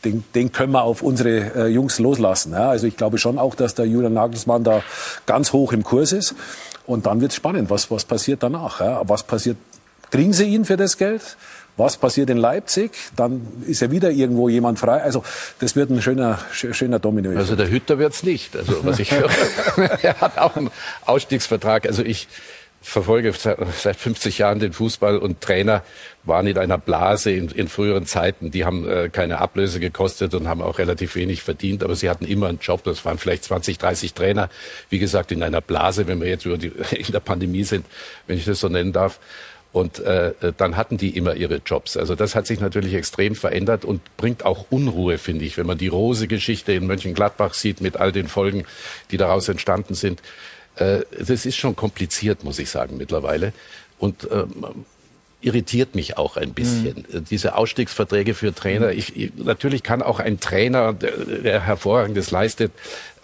den, 0.05 0.23
den 0.35 0.51
können 0.51 0.71
wir 0.73 0.83
auf 0.83 1.01
unsere 1.01 1.55
äh, 1.55 1.67
Jungs 1.67 1.99
loslassen. 1.99 2.53
Ja? 2.53 2.69
Also 2.69 2.87
ich 2.87 2.95
glaube 2.95 3.17
schon 3.17 3.39
auch, 3.39 3.55
dass 3.55 3.75
der 3.75 3.85
Julian 3.85 4.13
Nagelsmann 4.13 4.63
da 4.63 4.83
ganz 5.25 5.53
hoch 5.53 5.73
im 5.73 5.83
Kurs 5.83 6.11
ist. 6.11 6.35
Und 6.85 7.05
dann 7.05 7.19
wird 7.19 7.31
es 7.31 7.35
spannend, 7.35 7.69
was, 7.69 7.89
was 7.91 8.05
passiert 8.05 8.43
danach. 8.43 8.79
Ja? 8.79 9.01
Was 9.05 9.23
passiert? 9.23 9.57
Kriegen 10.11 10.31
sie 10.31 10.45
ihn 10.45 10.63
für 10.63 10.77
das 10.77 10.97
Geld? 10.97 11.37
Was 11.77 11.97
passiert 11.97 12.29
in 12.29 12.37
Leipzig? 12.37 12.91
Dann 13.15 13.45
ist 13.67 13.81
ja 13.81 13.91
wieder 13.91 14.11
irgendwo 14.11 14.49
jemand 14.49 14.79
frei. 14.79 15.01
Also 15.01 15.23
das 15.59 15.75
wird 15.75 15.91
ein 15.91 16.01
schöner, 16.01 16.39
schöner 16.51 16.99
Domino. 16.99 17.29
Also 17.37 17.55
der 17.55 17.69
Hütter 17.69 17.99
wird's 17.99 18.23
nicht. 18.23 18.55
Also 18.55 18.83
was 18.83 18.99
ich 18.99 19.11
höre, 19.11 19.29
er 20.01 20.19
hat 20.19 20.37
auch 20.37 20.55
einen 20.55 20.71
Ausstiegsvertrag. 21.05 21.85
Also 21.85 22.03
ich 22.03 22.27
verfolge 22.81 23.33
seit 23.33 23.97
50 23.97 24.37
Jahren 24.37 24.59
den 24.59 24.71
Fußball 24.71 25.17
und 25.17 25.41
Trainer 25.41 25.83
waren 26.23 26.47
in 26.47 26.57
einer 26.57 26.77
Blase 26.77 27.31
in, 27.31 27.49
in 27.49 27.67
früheren 27.67 28.05
Zeiten. 28.05 28.51
Die 28.51 28.65
haben 28.65 28.87
äh, 28.87 29.09
keine 29.09 29.39
Ablöse 29.39 29.79
gekostet 29.79 30.33
und 30.33 30.47
haben 30.47 30.61
auch 30.61 30.77
relativ 30.77 31.15
wenig 31.15 31.41
verdient, 31.41 31.83
aber 31.83 31.95
sie 31.95 32.09
hatten 32.09 32.25
immer 32.25 32.47
einen 32.47 32.59
Job. 32.59 32.83
Das 32.83 33.03
waren 33.03 33.17
vielleicht 33.17 33.43
20, 33.45 33.77
30 33.77 34.13
Trainer. 34.13 34.49
Wie 34.89 34.99
gesagt, 34.99 35.31
in 35.31 35.43
einer 35.43 35.61
Blase, 35.61 36.07
wenn 36.07 36.21
wir 36.21 36.27
jetzt 36.27 36.45
über 36.45 36.57
die, 36.57 36.67
in 36.95 37.11
der 37.11 37.19
Pandemie 37.19 37.63
sind, 37.63 37.85
wenn 38.25 38.37
ich 38.37 38.45
das 38.45 38.59
so 38.59 38.69
nennen 38.69 38.93
darf. 38.93 39.19
Und 39.77 39.99
äh, 39.99 40.33
dann 40.57 40.75
hatten 40.75 40.97
die 40.97 41.15
immer 41.15 41.35
ihre 41.35 41.61
Jobs. 41.63 41.97
Also 41.97 42.15
das 42.15 42.33
hat 42.33 42.47
sich 42.47 42.59
natürlich 42.59 42.95
extrem 42.95 43.35
verändert 43.35 43.85
und 43.85 44.01
bringt 44.17 44.43
auch 44.43 44.65
Unruhe, 44.71 45.19
finde 45.19 45.45
ich, 45.45 45.55
wenn 45.55 45.67
man 45.67 45.77
die 45.77 45.87
Rose-Geschichte 45.87 46.73
in 46.73 46.87
Mönchengladbach 46.87 47.53
sieht 47.53 47.79
mit 47.79 47.95
all 47.95 48.11
den 48.11 48.27
Folgen, 48.27 48.65
die 49.11 49.17
daraus 49.17 49.47
entstanden 49.49 49.93
sind. 49.93 50.23
Äh, 50.77 51.01
das 51.19 51.45
ist 51.45 51.57
schon 51.57 51.75
kompliziert, 51.75 52.43
muss 52.43 52.57
ich 52.57 52.71
sagen, 52.71 52.97
mittlerweile. 52.97 53.53
Und 53.99 54.27
ähm, 54.31 54.65
irritiert 55.39 55.93
mich 55.93 56.17
auch 56.17 56.35
ein 56.35 56.53
bisschen. 56.53 57.05
Mhm. 57.11 57.25
Diese 57.25 57.55
Ausstiegsverträge 57.55 58.33
für 58.33 58.55
Trainer. 58.55 58.91
Ich, 58.91 59.15
ich, 59.15 59.31
natürlich 59.35 59.83
kann 59.83 60.01
auch 60.01 60.19
ein 60.19 60.39
Trainer, 60.39 60.93
der, 60.93 61.11
der 61.11 61.61
hervorragendes 61.61 62.31
leistet, 62.31 62.71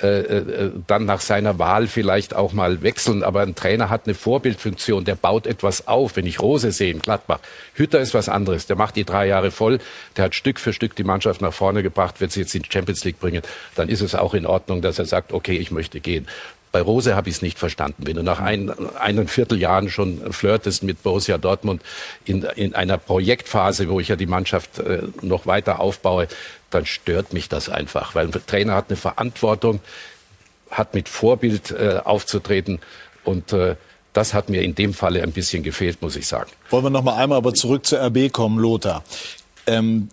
äh, 0.02 0.20
äh, 0.20 0.72
dann 0.86 1.06
nach 1.06 1.22
seiner 1.22 1.60
Wahl 1.60 1.88
vielleicht 1.88 2.36
auch 2.36 2.54
mal 2.54 2.84
wechseln. 2.84 3.24
Aber 3.24 3.42
ein 3.42 3.56
Trainer 3.56 3.90
hat 3.90 4.06
eine 4.06 4.14
Vorbildfunktion, 4.14 5.06
der 5.06 5.16
baut 5.16 5.48
etwas 5.48 5.88
auf. 5.88 6.16
Wenn 6.16 6.28
ich 6.28 6.40
Rose 6.40 6.72
sehe 6.72 6.92
in 6.92 7.00
Gladbach, 7.00 7.40
Hütter 7.74 8.00
ist 8.00 8.14
was 8.14 8.30
anderes. 8.30 8.68
Der 8.68 8.76
macht 8.76 8.96
die 8.96 9.06
drei 9.06 9.28
Jahre 9.28 9.50
voll, 9.50 9.80
der 10.16 10.26
hat 10.26 10.36
Stück 10.36 10.60
für 10.60 10.74
Stück 10.74 10.96
die 10.96 11.04
Mannschaft 11.04 11.42
nach 11.42 11.54
vorne 11.54 11.82
gebracht, 11.82 12.22
wird 12.22 12.32
sie 12.32 12.42
jetzt 12.42 12.54
in 12.54 12.62
die 12.62 12.70
Champions 12.72 13.04
League 13.06 13.20
bringen. 13.20 13.42
Dann 13.76 13.90
ist 13.90 14.02
es 14.02 14.14
auch 14.14 14.34
in 14.34 14.46
Ordnung, 14.46 14.82
dass 14.82 15.00
er 15.00 15.06
sagt, 15.06 15.34
okay, 15.34 15.58
ich 15.58 15.72
möchte 15.72 16.00
gehen. 16.00 16.28
Bei 16.74 16.82
Rose 16.82 17.16
habe 17.16 17.30
ich 17.30 17.36
es 17.36 17.42
nicht 17.44 17.60
verstanden. 17.60 18.08
Wenn 18.08 18.16
du 18.16 18.24
nach 18.24 18.40
ein, 18.40 18.72
einem 18.96 19.28
Vierteljahren 19.28 19.92
schon 19.92 20.34
flirtest 20.34 20.82
mit 20.82 21.04
Borussia 21.04 21.38
Dortmund 21.38 21.84
in, 22.26 22.42
in 22.56 22.74
einer 22.74 22.98
Projektphase, 22.98 23.88
wo 23.90 24.00
ich 24.00 24.08
ja 24.08 24.16
die 24.16 24.26
Mannschaft 24.26 24.80
äh, 24.80 25.04
noch 25.22 25.46
weiter 25.46 25.80
aufbaue, 25.80 26.28
dann 26.72 26.88
stört 26.88 27.32
mich 27.32 27.48
das 27.48 27.70
einfach, 27.70 28.16
weil 28.16 28.26
ein 28.26 28.32
Trainer 28.48 28.74
hat 28.74 28.86
eine 28.90 28.98
Verantwortung, 28.98 29.82
hat 30.72 30.96
mit 30.96 31.10
Vorbild 31.10 31.70
äh, 31.70 32.00
aufzutreten 32.04 32.80
und 33.24 33.54
äh, 33.54 33.76
das 34.14 34.34
hat 34.34 34.50
mir 34.50 34.64
in 34.64 34.74
dem 34.74 34.96
Falle 34.96 35.22
ein 35.22 35.32
bisschen 35.32 35.62
gefehlt, 35.62 36.02
muss 36.02 36.16
ich 36.16 36.28
sagen. 36.28 36.50
Wollen 36.72 36.86
wir 36.86 36.90
noch 36.90 37.04
mal 37.04 37.18
einmal 37.18 37.38
aber 37.38 37.54
zurück 37.54 37.86
zur 37.86 38.04
RB 38.04 38.34
kommen, 38.34 38.58
Lothar. 38.58 39.04
Ähm, 39.68 40.10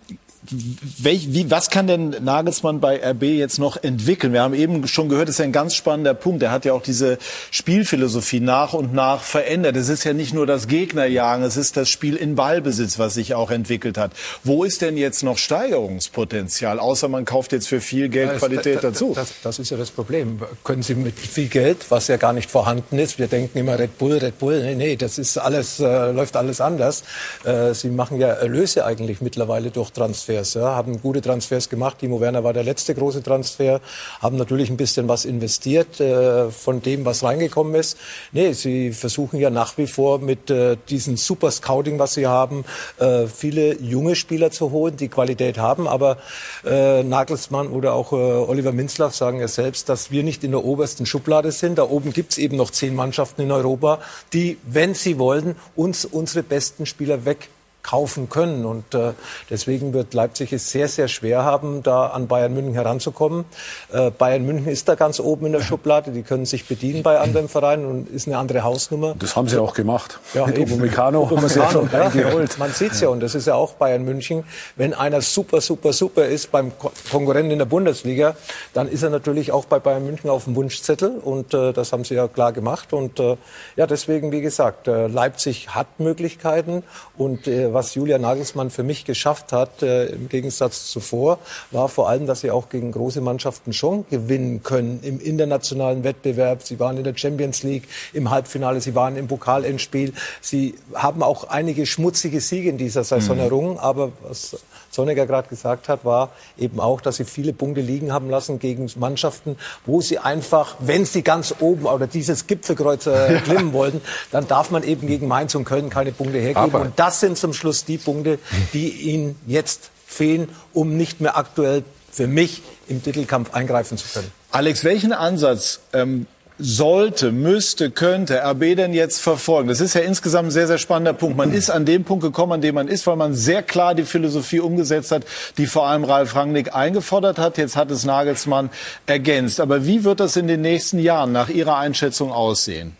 Welch, 0.49 1.33
wie, 1.33 1.51
was 1.51 1.69
kann 1.69 1.85
denn 1.85 2.15
Nagelsmann 2.23 2.79
bei 2.79 2.99
RB 3.11 3.23
jetzt 3.23 3.59
noch 3.59 3.81
entwickeln? 3.83 4.33
Wir 4.33 4.41
haben 4.41 4.55
eben 4.55 4.87
schon 4.87 5.07
gehört, 5.07 5.27
das 5.27 5.35
ist 5.35 5.39
ja 5.39 5.45
ein 5.45 5.51
ganz 5.51 5.75
spannender 5.75 6.15
Punkt. 6.15 6.41
Er 6.41 6.51
hat 6.51 6.65
ja 6.65 6.73
auch 6.73 6.81
diese 6.81 7.19
Spielphilosophie 7.51 8.39
nach 8.39 8.73
und 8.73 8.91
nach 8.91 9.21
verändert. 9.21 9.75
Es 9.75 9.87
ist 9.87 10.03
ja 10.03 10.13
nicht 10.13 10.33
nur 10.33 10.47
das 10.47 10.67
Gegnerjagen, 10.67 11.45
es 11.45 11.57
ist 11.57 11.77
das 11.77 11.89
Spiel 11.89 12.15
in 12.15 12.33
Ballbesitz, 12.33 12.97
was 12.97 13.13
sich 13.13 13.35
auch 13.35 13.51
entwickelt 13.51 13.99
hat. 13.99 14.13
Wo 14.43 14.63
ist 14.63 14.81
denn 14.81 14.97
jetzt 14.97 15.21
noch 15.21 15.37
Steigerungspotenzial? 15.37 16.79
Außer 16.79 17.07
man 17.07 17.25
kauft 17.25 17.51
jetzt 17.51 17.67
für 17.67 17.79
viel 17.79 18.09
Geld 18.09 18.39
Qualität 18.39 18.77
das, 18.77 18.81
dazu. 18.81 19.13
Das, 19.13 19.33
das, 19.43 19.59
ist 19.59 19.69
ja 19.69 19.77
das 19.77 19.91
Problem. 19.91 20.41
Können 20.63 20.81
Sie 20.81 20.95
mit 20.95 21.19
viel 21.19 21.49
Geld, 21.49 21.85
was 21.89 22.07
ja 22.07 22.17
gar 22.17 22.33
nicht 22.33 22.49
vorhanden 22.49 22.97
ist, 22.97 23.19
wir 23.19 23.27
denken 23.27 23.59
immer 23.59 23.77
Red 23.77 23.99
Bull, 23.99 24.17
Red 24.17 24.39
Bull, 24.39 24.63
nee, 24.63 24.73
nee 24.73 24.95
das 24.95 25.19
ist 25.19 25.37
alles, 25.37 25.79
äh, 25.79 26.11
läuft 26.11 26.35
alles 26.35 26.61
anders. 26.61 27.03
Äh, 27.43 27.75
Sie 27.75 27.89
machen 27.89 28.19
ja 28.19 28.29
Erlöse 28.29 28.85
eigentlich 28.85 29.21
mittlerweile 29.21 29.69
durch 29.69 29.91
Transfer. 29.91 30.30
Transfers, 30.31 30.53
ja, 30.53 30.75
haben 30.75 31.01
gute 31.01 31.21
Transfers 31.21 31.69
gemacht. 31.69 31.99
Timo 31.99 32.21
Werner 32.21 32.43
war 32.43 32.53
der 32.53 32.63
letzte 32.63 32.95
große 32.95 33.23
Transfer, 33.23 33.81
haben 34.21 34.37
natürlich 34.37 34.69
ein 34.69 34.77
bisschen 34.77 35.07
was 35.07 35.25
investiert 35.25 35.99
äh, 35.99 36.49
von 36.49 36.81
dem, 36.81 37.05
was 37.05 37.23
reingekommen 37.23 37.75
ist. 37.75 37.97
Nee, 38.31 38.53
sie 38.53 38.93
versuchen 38.93 39.39
ja 39.39 39.49
nach 39.49 39.77
wie 39.77 39.87
vor 39.87 40.19
mit 40.19 40.49
äh, 40.49 40.77
diesem 40.89 41.17
Super 41.17 41.51
Scouting, 41.51 41.99
was 41.99 42.13
sie 42.13 42.27
haben, 42.27 42.63
äh, 42.99 43.27
viele 43.27 43.79
junge 43.81 44.15
Spieler 44.15 44.51
zu 44.51 44.71
holen, 44.71 44.97
die 44.97 45.09
Qualität 45.09 45.57
haben. 45.57 45.87
Aber 45.87 46.17
äh, 46.65 47.03
Nagelsmann 47.03 47.67
oder 47.67 47.93
auch 47.93 48.13
äh, 48.13 48.15
Oliver 48.15 48.71
Minzlaff 48.71 49.15
sagen 49.15 49.39
ja 49.39 49.47
selbst, 49.47 49.89
dass 49.89 50.11
wir 50.11 50.23
nicht 50.23 50.43
in 50.43 50.51
der 50.51 50.63
obersten 50.63 51.05
Schublade 51.05 51.51
sind. 51.51 51.77
Da 51.77 51.83
oben 51.83 52.13
gibt 52.13 52.31
es 52.31 52.37
eben 52.37 52.57
noch 52.57 52.71
zehn 52.71 52.95
Mannschaften 52.95 53.41
in 53.41 53.51
Europa, 53.51 53.99
die, 54.33 54.57
wenn 54.65 54.93
sie 54.93 55.19
wollen, 55.19 55.55
uns 55.75 56.05
unsere 56.05 56.43
besten 56.43 56.85
Spieler 56.85 57.25
weg 57.25 57.49
kaufen 57.83 58.29
können. 58.29 58.65
Und 58.65 58.93
äh, 58.93 59.13
deswegen 59.49 59.93
wird 59.93 60.13
Leipzig 60.13 60.53
es 60.53 60.71
sehr, 60.71 60.87
sehr 60.87 61.07
schwer 61.07 61.43
haben, 61.43 61.83
da 61.83 62.07
an 62.07 62.27
Bayern 62.27 62.53
München 62.53 62.73
heranzukommen. 62.73 63.45
Äh, 63.91 64.11
Bayern 64.11 64.45
München 64.45 64.67
ist 64.67 64.87
da 64.87 64.95
ganz 64.95 65.19
oben 65.19 65.47
in 65.47 65.53
der 65.53 65.61
Schublade. 65.61 66.11
Die 66.11 66.23
können 66.23 66.45
sich 66.45 66.67
bedienen 66.67 67.03
bei 67.03 67.19
anderen 67.19 67.49
Vereinen 67.49 67.85
und 67.85 68.09
ist 68.09 68.27
eine 68.27 68.37
andere 68.37 68.63
Hausnummer. 68.63 69.15
Das 69.17 69.35
haben 69.35 69.47
sie 69.47 69.57
auch 69.57 69.73
gemacht. 69.73 70.19
Ja, 70.33 70.45
Mit 70.45 70.57
eben. 70.57 70.73
Upamecano 70.73 71.29
haben 71.29 71.47
sie 71.47 71.59
ja 71.59 71.69
schon 71.69 71.89
ja, 71.91 72.09
geholt. 72.09 72.57
Man 72.57 72.71
sieht's 72.71 73.01
ja 73.01 73.09
und 73.09 73.21
das 73.21 73.35
ist 73.35 73.47
ja 73.47 73.55
auch 73.55 73.73
Bayern 73.73 74.03
München. 74.03 74.43
Wenn 74.75 74.93
einer 74.93 75.21
super, 75.21 75.61
super, 75.61 75.93
super 75.93 76.25
ist 76.25 76.51
beim 76.51 76.77
Ko 76.77 76.91
Konkurrenten 77.11 77.51
in 77.51 77.59
der 77.59 77.65
Bundesliga, 77.65 78.35
dann 78.73 78.87
ist 78.87 79.03
er 79.03 79.09
natürlich 79.09 79.51
auch 79.51 79.65
bei 79.65 79.79
Bayern 79.79 80.05
München 80.05 80.29
auf 80.29 80.45
dem 80.45 80.55
Wunschzettel 80.55 81.17
und 81.17 81.53
äh, 81.53 81.73
das 81.73 81.91
haben 81.91 82.03
sie 82.03 82.15
ja 82.15 82.27
klar 82.27 82.51
gemacht. 82.51 82.93
Und 82.93 83.19
äh, 83.19 83.37
ja, 83.75 83.87
deswegen, 83.87 84.31
wie 84.31 84.41
gesagt, 84.41 84.87
äh, 84.87 85.07
Leipzig 85.07 85.69
hat 85.69 85.99
Möglichkeiten 85.99 86.83
und 87.17 87.47
äh, 87.47 87.70
was 87.73 87.95
Julia 87.95 88.17
Nagelsmann 88.17 88.69
für 88.69 88.83
mich 88.83 89.05
geschafft 89.05 89.51
hat, 89.51 89.81
äh, 89.83 90.05
im 90.07 90.29
Gegensatz 90.29 90.91
zuvor, 90.91 91.39
war 91.71 91.89
vor 91.89 92.09
allem, 92.09 92.27
dass 92.27 92.41
sie 92.41 92.51
auch 92.51 92.69
gegen 92.69 92.91
große 92.91 93.21
Mannschaften 93.21 93.73
schon 93.73 94.05
gewinnen 94.09 94.63
können 94.63 94.99
im 95.03 95.19
internationalen 95.19 96.03
Wettbewerb. 96.03 96.63
Sie 96.63 96.79
waren 96.79 96.97
in 96.97 97.03
der 97.03 97.15
Champions 97.15 97.63
League 97.63 97.87
im 98.13 98.29
Halbfinale, 98.29 98.81
sie 98.81 98.95
waren 98.95 99.15
im 99.17 99.27
Pokalendspiel. 99.27 100.13
Sie 100.41 100.75
haben 100.93 101.23
auch 101.23 101.45
einige 101.45 101.85
schmutzige 101.85 102.41
Siege 102.41 102.69
in 102.69 102.77
dieser 102.77 103.03
Saison 103.03 103.37
Mhm. 103.37 103.41
errungen, 103.43 103.77
aber 103.77 104.11
was 104.27 104.57
Sonniger 104.91 105.25
gerade 105.25 105.47
gesagt 105.47 105.89
hat, 105.89 106.05
war 106.05 106.29
eben 106.57 106.79
auch, 106.79 107.01
dass 107.01 107.15
sie 107.15 107.25
viele 107.25 107.53
Punkte 107.53 107.81
liegen 107.81 108.11
haben 108.13 108.29
lassen 108.29 108.59
gegen 108.59 108.91
Mannschaften, 108.97 109.57
wo 109.85 110.01
sie 110.01 110.19
einfach, 110.19 110.75
wenn 110.79 111.05
sie 111.05 111.23
ganz 111.23 111.55
oben 111.59 111.85
oder 111.85 112.07
dieses 112.07 112.45
Gipfelkreuz 112.47 113.07
äh, 113.07 113.39
klimmen 113.43 113.73
wollten, 113.73 114.01
dann 114.31 114.47
darf 114.47 114.69
man 114.69 114.83
eben 114.83 115.07
gegen 115.07 115.27
Mainz 115.27 115.55
und 115.55 115.65
Köln 115.65 115.89
keine 115.89 116.11
Punkte 116.11 116.37
hergeben. 116.37 116.57
Aber- 116.61 116.81
und 116.81 116.99
das 116.99 117.19
sind 117.19 117.37
zum 117.37 117.53
Schluss 117.53 117.85
die 117.85 117.97
Punkte, 117.97 118.37
die 118.73 118.89
ihnen 118.89 119.39
jetzt 119.47 119.91
fehlen, 120.05 120.49
um 120.73 120.97
nicht 120.97 121.21
mehr 121.21 121.37
aktuell 121.37 121.83
für 122.11 122.27
mich 122.27 122.61
im 122.87 123.01
Titelkampf 123.01 123.53
eingreifen 123.53 123.97
zu 123.97 124.07
können. 124.13 124.31
Alex, 124.51 124.83
welchen 124.83 125.13
Ansatz 125.13 125.79
ähm, 125.93 126.27
sollte, 126.61 127.31
müsste, 127.31 127.91
könnte 127.91 128.41
RB 128.43 128.75
denn 128.75 128.93
jetzt 128.93 129.19
verfolgen? 129.19 129.67
Das 129.67 129.81
ist 129.81 129.95
ja 129.95 130.01
insgesamt 130.01 130.49
ein 130.49 130.51
sehr, 130.51 130.67
sehr 130.67 130.77
spannender 130.77 131.13
Punkt. 131.13 131.35
Man 131.35 131.51
ist 131.51 131.69
an 131.69 131.85
dem 131.85 132.03
Punkt 132.03 132.23
gekommen, 132.23 132.53
an 132.53 132.61
dem 132.61 132.75
man 132.75 132.87
ist, 132.87 133.07
weil 133.07 133.15
man 133.15 133.33
sehr 133.33 133.63
klar 133.63 133.95
die 133.95 134.03
Philosophie 134.03 134.59
umgesetzt 134.59 135.11
hat, 135.11 135.25
die 135.57 135.65
vor 135.65 135.87
allem 135.87 136.03
Ralf 136.03 136.35
Rangnick 136.35 136.75
eingefordert 136.75 137.39
hat. 137.39 137.57
Jetzt 137.57 137.75
hat 137.75 137.91
es 137.91 138.05
Nagelsmann 138.05 138.69
ergänzt. 139.05 139.59
Aber 139.59 139.85
wie 139.85 140.03
wird 140.03 140.19
das 140.19 140.35
in 140.35 140.47
den 140.47 140.61
nächsten 140.61 140.99
Jahren 140.99 141.31
nach 141.31 141.49
Ihrer 141.49 141.77
Einschätzung 141.77 142.31
aussehen? 142.31 142.95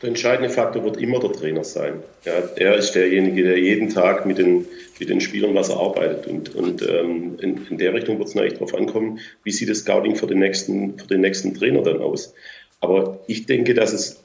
Der 0.00 0.10
entscheidende 0.10 0.48
Faktor 0.48 0.84
wird 0.84 0.96
immer 0.98 1.18
der 1.18 1.32
Trainer 1.32 1.64
sein. 1.64 2.02
Ja, 2.24 2.34
er 2.54 2.76
ist 2.76 2.92
derjenige, 2.92 3.42
der 3.42 3.58
jeden 3.58 3.88
Tag 3.88 4.26
mit 4.26 4.38
den, 4.38 4.66
mit 5.00 5.08
den 5.08 5.20
Spielern 5.20 5.54
was 5.54 5.70
erarbeitet. 5.70 6.28
Und, 6.28 6.54
und 6.54 6.82
ähm, 6.82 7.36
in, 7.40 7.66
in 7.68 7.78
der 7.78 7.94
Richtung 7.94 8.18
wird 8.18 8.28
es 8.28 8.36
eigentlich 8.36 8.54
darauf 8.54 8.74
ankommen, 8.74 9.18
wie 9.42 9.50
sieht 9.50 9.68
das 9.68 9.78
Scouting 9.78 10.14
für 10.14 10.28
den, 10.28 10.38
nächsten, 10.38 10.98
für 10.98 11.08
den 11.08 11.20
nächsten 11.20 11.52
Trainer 11.52 11.82
dann 11.82 12.00
aus. 12.00 12.32
Aber 12.80 13.18
ich 13.26 13.46
denke, 13.46 13.74
dass 13.74 13.92
es, 13.92 14.22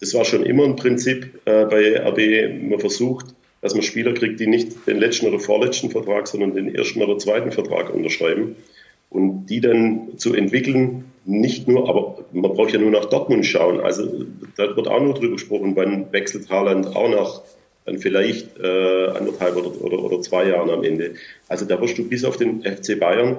das 0.00 0.12
war 0.12 0.26
schon 0.26 0.44
immer 0.44 0.64
ein 0.64 0.76
Prinzip 0.76 1.40
äh, 1.46 1.64
bei 1.64 1.98
RB, 2.06 2.68
man 2.68 2.80
versucht, 2.80 3.34
dass 3.62 3.72
man 3.72 3.82
Spieler 3.82 4.12
kriegt, 4.12 4.40
die 4.40 4.46
nicht 4.46 4.86
den 4.86 4.98
letzten 4.98 5.26
oder 5.26 5.38
vorletzten 5.38 5.90
Vertrag, 5.90 6.28
sondern 6.28 6.54
den 6.54 6.74
ersten 6.74 7.02
oder 7.02 7.16
zweiten 7.16 7.50
Vertrag 7.50 7.94
unterschreiben 7.94 8.56
und 9.14 9.46
die 9.46 9.60
dann 9.60 10.18
zu 10.18 10.34
entwickeln, 10.34 11.04
nicht 11.24 11.68
nur, 11.68 11.88
aber 11.88 12.18
man 12.32 12.52
braucht 12.52 12.72
ja 12.72 12.78
nur 12.78 12.90
nach 12.90 13.06
Dortmund 13.06 13.46
schauen. 13.46 13.80
Also 13.80 14.26
da 14.56 14.76
wird 14.76 14.88
auch 14.88 15.00
nur 15.00 15.14
drüber 15.14 15.34
gesprochen, 15.34 15.72
wann 15.76 16.12
wechselt 16.12 16.50
Haaland 16.50 16.94
auch 16.94 17.08
nach 17.08 17.40
dann 17.86 17.98
vielleicht 17.98 18.58
äh, 18.58 19.06
anderthalb 19.08 19.56
oder, 19.56 19.80
oder, 19.82 20.02
oder 20.02 20.20
zwei 20.20 20.48
Jahren 20.48 20.70
am 20.70 20.84
Ende. 20.84 21.14
Also 21.48 21.64
da 21.64 21.80
wirst 21.80 21.96
du 21.98 22.08
bis 22.08 22.24
auf 22.24 22.36
den 22.36 22.62
FC 22.62 22.98
Bayern 22.98 23.36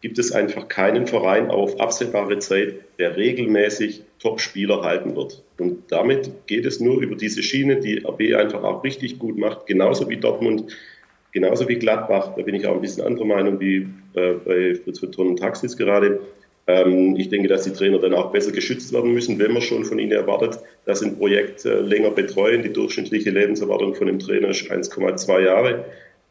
gibt 0.00 0.18
es 0.18 0.32
einfach 0.32 0.68
keinen 0.68 1.06
Verein 1.06 1.50
auf 1.50 1.80
absehbare 1.80 2.38
Zeit, 2.38 2.74
der 2.98 3.16
regelmäßig 3.16 4.02
Top-Spieler 4.18 4.82
halten 4.82 5.16
wird. 5.16 5.42
Und 5.58 5.90
damit 5.90 6.46
geht 6.46 6.66
es 6.66 6.78
nur 6.78 7.00
über 7.00 7.16
diese 7.16 7.42
Schiene, 7.42 7.76
die 7.76 8.04
RB 8.04 8.34
einfach 8.36 8.62
auch 8.64 8.84
richtig 8.84 9.18
gut 9.18 9.38
macht, 9.38 9.66
genauso 9.66 10.10
wie 10.10 10.18
Dortmund, 10.18 10.66
genauso 11.34 11.68
wie 11.68 11.74
Gladbach. 11.74 12.32
Da 12.34 12.42
bin 12.42 12.54
ich 12.54 12.66
auch 12.66 12.74
ein 12.74 12.80
bisschen 12.80 13.04
anderer 13.04 13.26
Meinung 13.26 13.60
wie 13.60 13.88
äh, 14.14 14.34
bei 14.44 14.74
Fritz 14.76 15.02
und 15.02 15.38
Taxis 15.38 15.76
gerade. 15.76 16.20
Ähm, 16.66 17.16
ich 17.16 17.28
denke, 17.28 17.48
dass 17.48 17.64
die 17.64 17.72
Trainer 17.72 17.98
dann 17.98 18.14
auch 18.14 18.32
besser 18.32 18.52
geschützt 18.52 18.94
werden 18.94 19.12
müssen, 19.12 19.38
wenn 19.38 19.52
man 19.52 19.60
schon 19.60 19.84
von 19.84 19.98
ihnen 19.98 20.12
erwartet, 20.12 20.60
dass 20.86 21.00
sie 21.00 21.08
ein 21.08 21.18
Projekt 21.18 21.66
äh, 21.66 21.80
länger 21.80 22.10
betreuen. 22.10 22.62
Die 22.62 22.72
durchschnittliche 22.72 23.30
Lebenserwartung 23.30 23.94
von 23.94 24.08
einem 24.08 24.18
Trainer 24.18 24.48
ist 24.48 24.70
1,2 24.70 25.44
Jahre. 25.44 25.84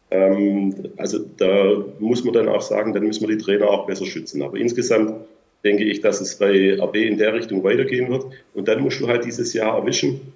Ähm, 0.10 0.74
also 0.98 1.20
da 1.38 1.84
muss 2.00 2.24
man 2.24 2.34
dann 2.34 2.48
auch 2.48 2.62
sagen, 2.62 2.94
dann 2.94 3.04
müssen 3.04 3.28
wir 3.28 3.36
die 3.36 3.44
Trainer 3.44 3.70
auch 3.70 3.86
besser 3.86 4.06
schützen. 4.06 4.42
Aber 4.42 4.58
insgesamt 4.58 5.14
denke 5.64 5.84
ich, 5.84 6.02
dass 6.02 6.20
es 6.22 6.36
bei 6.40 6.80
RB 6.80 6.96
in 6.96 7.18
der 7.18 7.34
Richtung 7.34 7.64
weitergehen 7.64 8.10
wird. 8.10 8.26
Und 8.54 8.68
dann 8.68 8.82
musst 8.82 9.02
du 9.02 9.08
halt 9.08 9.26
dieses 9.26 9.54
Jahr 9.54 9.78
erwischen, 9.78 10.34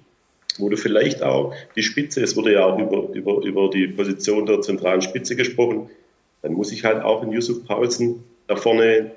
wo 0.58 0.68
du 0.68 0.76
vielleicht 0.76 1.22
auch 1.22 1.54
die 1.76 1.82
Spitze, 1.82 2.22
es 2.22 2.36
wurde 2.36 2.52
ja 2.52 2.66
auch 2.66 2.78
über, 2.78 3.08
über, 3.14 3.42
über 3.42 3.70
die 3.70 3.86
Position 3.88 4.46
der 4.46 4.60
zentralen 4.60 5.02
Spitze 5.02 5.36
gesprochen, 5.36 5.90
dann 6.42 6.52
muss 6.52 6.72
ich 6.72 6.84
halt 6.84 7.02
auch 7.02 7.22
in 7.22 7.32
Yusuf 7.32 7.64
Paulsen 7.64 8.24
da 8.46 8.56
vorne 8.56 9.12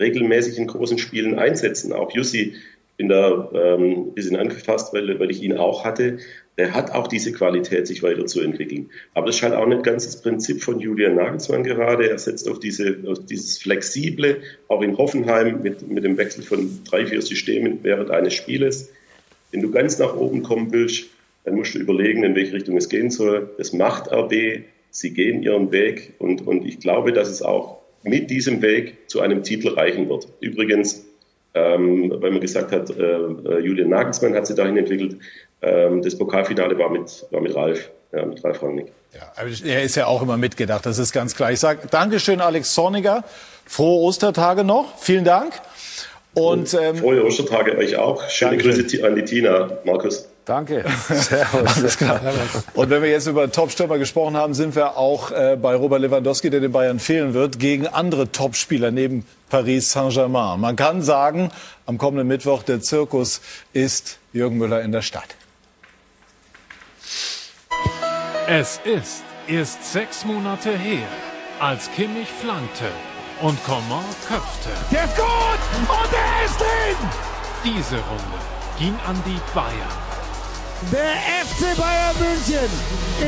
regelmäßig 0.00 0.58
in 0.58 0.66
großen 0.66 0.98
Spielen 0.98 1.38
einsetzen. 1.38 1.92
Auch 1.92 2.10
Jussi, 2.12 2.54
bin 2.96 3.08
da 3.08 3.50
ähm, 3.52 4.08
ein 4.08 4.14
bisschen 4.14 4.36
angefasst, 4.36 4.94
weil, 4.94 5.18
weil 5.18 5.30
ich 5.30 5.42
ihn 5.42 5.56
auch 5.56 5.84
hatte. 5.84 6.18
Der 6.56 6.74
hat 6.74 6.92
auch 6.92 7.08
diese 7.08 7.32
Qualität, 7.32 7.88
sich 7.88 8.04
weiterzuentwickeln. 8.04 8.90
Aber 9.14 9.26
das 9.26 9.36
ist 9.36 9.42
halt 9.42 9.54
auch 9.54 9.66
nicht 9.66 9.82
ganz 9.82 10.06
das 10.06 10.22
Prinzip 10.22 10.62
von 10.62 10.78
Julian 10.78 11.16
Nagelsmann 11.16 11.64
gerade. 11.64 12.08
Er 12.08 12.18
setzt 12.18 12.48
auf, 12.48 12.60
diese, 12.60 12.98
auf 13.08 13.26
dieses 13.26 13.58
Flexible, 13.58 14.40
auch 14.68 14.82
in 14.82 14.96
Hoffenheim 14.96 15.62
mit, 15.62 15.88
mit 15.88 16.04
dem 16.04 16.16
Wechsel 16.16 16.44
von 16.44 16.78
drei, 16.88 17.06
vier 17.06 17.20
Systemen 17.22 17.80
während 17.82 18.12
eines 18.12 18.34
Spieles. 18.34 18.92
Wenn 19.54 19.62
du 19.62 19.70
ganz 19.70 20.00
nach 20.00 20.16
oben 20.16 20.42
kommen 20.42 20.72
willst, 20.72 21.04
dann 21.44 21.54
musst 21.54 21.76
du 21.76 21.78
überlegen, 21.78 22.24
in 22.24 22.34
welche 22.34 22.54
Richtung 22.54 22.76
es 22.76 22.88
gehen 22.88 23.10
soll. 23.10 23.50
Das 23.56 23.72
macht 23.72 24.10
RB. 24.10 24.64
Sie 24.90 25.14
gehen 25.14 25.44
ihren 25.44 25.70
Weg 25.70 26.14
und, 26.18 26.44
und 26.44 26.66
ich 26.66 26.80
glaube, 26.80 27.12
dass 27.12 27.28
es 27.28 27.40
auch 27.40 27.78
mit 28.02 28.30
diesem 28.30 28.62
Weg 28.62 29.08
zu 29.08 29.20
einem 29.20 29.44
Titel 29.44 29.68
reichen 29.68 30.08
wird. 30.08 30.26
Übrigens, 30.40 31.04
ähm, 31.54 32.12
weil 32.16 32.32
man 32.32 32.40
gesagt 32.40 32.72
hat, 32.72 32.90
äh, 32.90 33.02
äh, 33.02 33.60
Julian 33.60 33.90
Nagelsmann 33.90 34.34
hat 34.34 34.48
sie 34.48 34.56
dahin 34.56 34.76
entwickelt. 34.76 35.18
Ähm, 35.62 36.02
das 36.02 36.18
Pokalfinale 36.18 36.76
war 36.76 36.90
mit, 36.90 37.24
war 37.30 37.40
mit 37.40 37.54
Ralf, 37.54 37.90
ja, 38.12 38.26
mit 38.26 38.42
Ralf 38.42 38.60
Rangnick. 38.60 38.86
Ja, 39.14 39.44
er 39.64 39.82
ist 39.84 39.94
ja 39.94 40.06
auch 40.06 40.20
immer 40.20 40.36
mitgedacht, 40.36 40.84
das 40.84 40.98
ist 40.98 41.12
ganz 41.12 41.36
klar. 41.36 41.52
Ich 41.52 41.60
sage 41.60 41.86
Dankeschön, 41.88 42.40
Alex 42.40 42.74
Zorniger. 42.74 43.22
Frohe 43.66 44.02
Ostertage 44.02 44.64
noch. 44.64 44.98
Vielen 44.98 45.24
Dank. 45.24 45.54
Und 46.34 46.74
ähm, 46.74 46.96
Frohe 46.96 47.24
Ostertage 47.24 47.76
euch 47.78 47.96
auch. 47.96 48.28
Schöne 48.28 48.56
Dankeschön. 48.56 48.86
Grüße 48.86 49.06
an 49.06 49.14
die 49.14 49.24
Tina, 49.24 49.78
Markus. 49.84 50.28
Danke. 50.44 50.84
Servus. 51.08 51.76
Alles 51.76 51.96
klar. 51.96 52.20
Und 52.74 52.90
wenn 52.90 53.02
wir 53.02 53.08
jetzt 53.08 53.26
über 53.26 53.50
Topstürmer 53.50 53.98
gesprochen 53.98 54.36
haben, 54.36 54.52
sind 54.52 54.74
wir 54.74 54.96
auch 54.96 55.30
äh, 55.30 55.56
bei 55.60 55.74
Robert 55.74 56.00
Lewandowski, 56.00 56.50
der 56.50 56.60
den 56.60 56.72
Bayern 56.72 56.98
fehlen 56.98 57.34
wird, 57.34 57.58
gegen 57.58 57.86
andere 57.86 58.30
Topspieler 58.30 58.90
neben 58.90 59.24
Paris 59.48 59.92
Saint-Germain. 59.92 60.60
Man 60.60 60.76
kann 60.76 61.02
sagen, 61.02 61.50
am 61.86 61.98
kommenden 61.98 62.26
Mittwoch 62.26 62.62
der 62.62 62.80
Zirkus 62.80 63.40
ist 63.72 64.18
Jürgen 64.32 64.58
Müller 64.58 64.82
in 64.82 64.92
der 64.92 65.02
Stadt. 65.02 65.36
Es 68.46 68.80
ist 68.84 69.22
erst 69.48 69.92
sechs 69.92 70.24
Monate 70.24 70.76
her, 70.76 71.08
als 71.60 71.90
Kimmich 71.92 72.28
flankte 72.28 72.84
und 73.40 73.62
Coman 73.64 74.04
köpfte. 74.28 74.68
Der 74.92 75.04
ist 75.04 75.16
gut 75.16 75.63
und 75.88 76.12
er 76.12 76.44
ist 76.44 76.58
drin! 76.58 77.08
Diese 77.64 77.96
Runde 77.96 78.38
ging 78.78 78.94
an 79.06 79.20
die 79.26 79.40
Bayern. 79.54 80.04
Der 80.92 81.14
FC 81.44 81.76
Bayern 81.76 82.14
München 82.18 82.70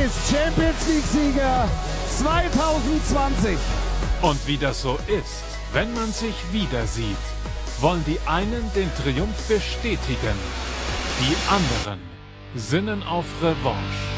ist 0.05 0.29
Champions 0.29 0.87
League-Sieger 0.87 1.67
2020. 2.17 3.57
Und 4.21 4.47
wie 4.47 4.57
das 4.57 4.81
so 4.81 4.97
ist, 5.07 5.43
wenn 5.73 5.93
man 5.93 6.11
sich 6.11 6.35
wieder 6.51 6.85
sieht, 6.85 7.17
wollen 7.79 8.03
die 8.05 8.19
einen 8.27 8.71
den 8.73 8.89
Triumph 8.95 9.47
bestätigen, 9.47 10.37
die 11.19 11.35
anderen 11.49 11.99
sinnen 12.55 13.03
auf 13.03 13.25
Revanche. 13.41 14.17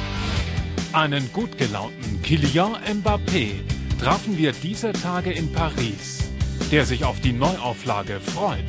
Einen 0.93 1.31
gut 1.33 1.57
gelaunten 1.57 2.21
Kylian 2.23 2.75
Mbappé 2.75 3.61
trafen 3.99 4.37
wir 4.37 4.53
dieser 4.53 4.93
Tage 4.93 5.31
in 5.31 5.51
Paris, 5.51 6.29
der 6.71 6.85
sich 6.85 7.03
auf 7.03 7.19
die 7.19 7.33
Neuauflage 7.33 8.19
freut. 8.19 8.65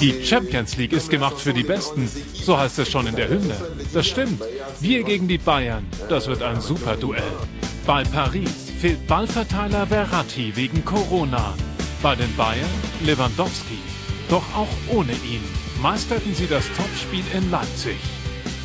Die 0.00 0.24
Champions 0.24 0.76
League 0.76 0.92
ist 0.92 1.08
gemacht 1.08 1.38
für 1.38 1.54
die 1.54 1.62
Besten, 1.62 2.08
so 2.32 2.58
heißt 2.58 2.78
es 2.80 2.90
schon 2.90 3.06
in 3.06 3.16
der 3.16 3.28
Hymne. 3.28 3.56
Das 3.92 4.06
stimmt. 4.06 4.42
Wir 4.80 5.02
gegen 5.04 5.28
die 5.28 5.38
Bayern, 5.38 5.86
das 6.08 6.26
wird 6.26 6.42
ein 6.42 6.60
super 6.60 6.96
Duell. 6.96 7.22
Bei 7.86 8.02
Paris 8.02 8.72
fehlt 8.80 9.06
Ballverteiler 9.06 9.86
Verratti 9.86 10.52
wegen 10.56 10.84
Corona. 10.84 11.54
Bei 12.02 12.14
den 12.14 12.34
Bayern 12.36 12.68
Lewandowski. 13.04 13.78
Doch 14.28 14.44
auch 14.54 14.94
ohne 14.94 15.12
ihn 15.12 15.42
meisterten 15.80 16.34
sie 16.34 16.46
das 16.46 16.64
Topspiel 16.76 17.24
in 17.34 17.50
Leipzig. 17.50 17.98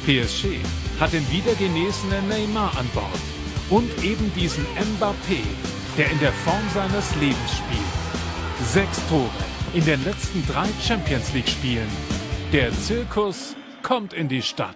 PSG 0.05 0.57
hat 0.99 1.13
den 1.13 1.29
wiedergenesenen 1.31 2.27
Neymar 2.27 2.71
an 2.77 2.87
Bord 2.93 3.05
und 3.69 4.03
eben 4.03 4.31
diesen 4.33 4.65
Mbappé, 4.75 5.43
der 5.97 6.09
in 6.11 6.19
der 6.19 6.33
Form 6.33 6.63
seines 6.73 7.15
Lebens 7.15 7.51
spielt. 7.51 7.98
Sechs 8.63 8.99
Tore 9.07 9.29
in 9.73 9.85
den 9.85 10.03
letzten 10.03 10.45
drei 10.45 10.67
Champions 10.85 11.33
League 11.33 11.47
Spielen. 11.47 11.87
Der 12.51 12.71
Zirkus 12.73 13.55
kommt 13.81 14.13
in 14.13 14.27
die 14.27 14.41
Stadt. 14.41 14.75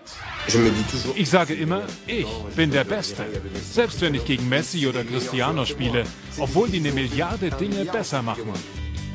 Ich 1.16 1.30
sage 1.30 1.53
immer, 1.53 1.84
ich 2.08 2.26
bin 2.55 2.72
der 2.72 2.86
Beste. 2.86 3.26
Selbst 3.62 3.99
wenn 4.01 4.16
ich 4.16 4.26
gegen 4.26 4.47
Messi 4.47 4.88
oder 4.88 5.03
Cristiano 5.03 5.66
spiele, 5.66 6.05
obwohl 6.39 6.70
die 6.70 6.80
eine 6.80 6.93
Milliarde 6.93 7.51
Dinge 7.51 7.86
besser 7.86 8.22
machen. 8.22 8.53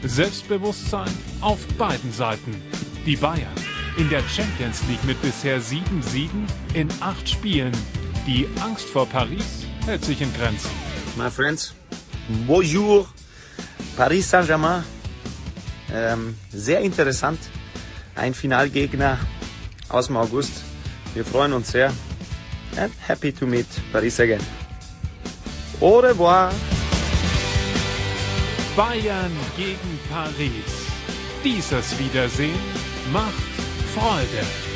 Selbstbewusstsein 0.04 1.10
auf 1.40 1.58
beiden 1.78 2.12
Seiten. 2.12 2.62
Die 3.06 3.16
Bayern 3.16 3.48
in 3.96 4.10
der 4.10 4.22
Champions 4.28 4.82
League 4.88 5.02
mit 5.04 5.20
bisher 5.22 5.60
sieben 5.60 6.02
Siegen 6.02 6.46
in 6.74 6.88
acht 7.00 7.28
Spielen. 7.28 7.72
Die 8.26 8.46
Angst 8.60 8.88
vor 8.88 9.06
Paris 9.06 9.66
hält 9.86 10.04
sich 10.04 10.20
in 10.20 10.32
Grenzen. 10.34 10.70
My 11.16 11.30
friends, 11.30 11.74
bonjour, 12.46 13.08
Paris 13.98 14.30
Saint-Germain. 14.30 14.84
Ähm, 15.92 16.36
sehr 16.52 16.80
interessant. 16.82 17.40
Ein 18.14 18.32
Finalgegner 18.32 19.18
aus 19.88 20.06
dem 20.06 20.16
August. 20.16 20.62
Wir 21.14 21.24
freuen 21.24 21.52
uns 21.52 21.72
sehr. 21.72 21.92
And 22.76 22.92
happy 23.08 23.32
to 23.32 23.44
meet 23.44 23.66
Paris 23.92 24.20
again. 24.20 24.40
Au 25.80 25.98
revoir. 25.98 26.52
Bayern 28.76 29.32
gegen 29.56 29.98
Paris. 30.08 30.86
Dieses 31.42 31.98
Wiedersehen 31.98 32.54
macht 33.12 33.32
Freude. 33.94 34.67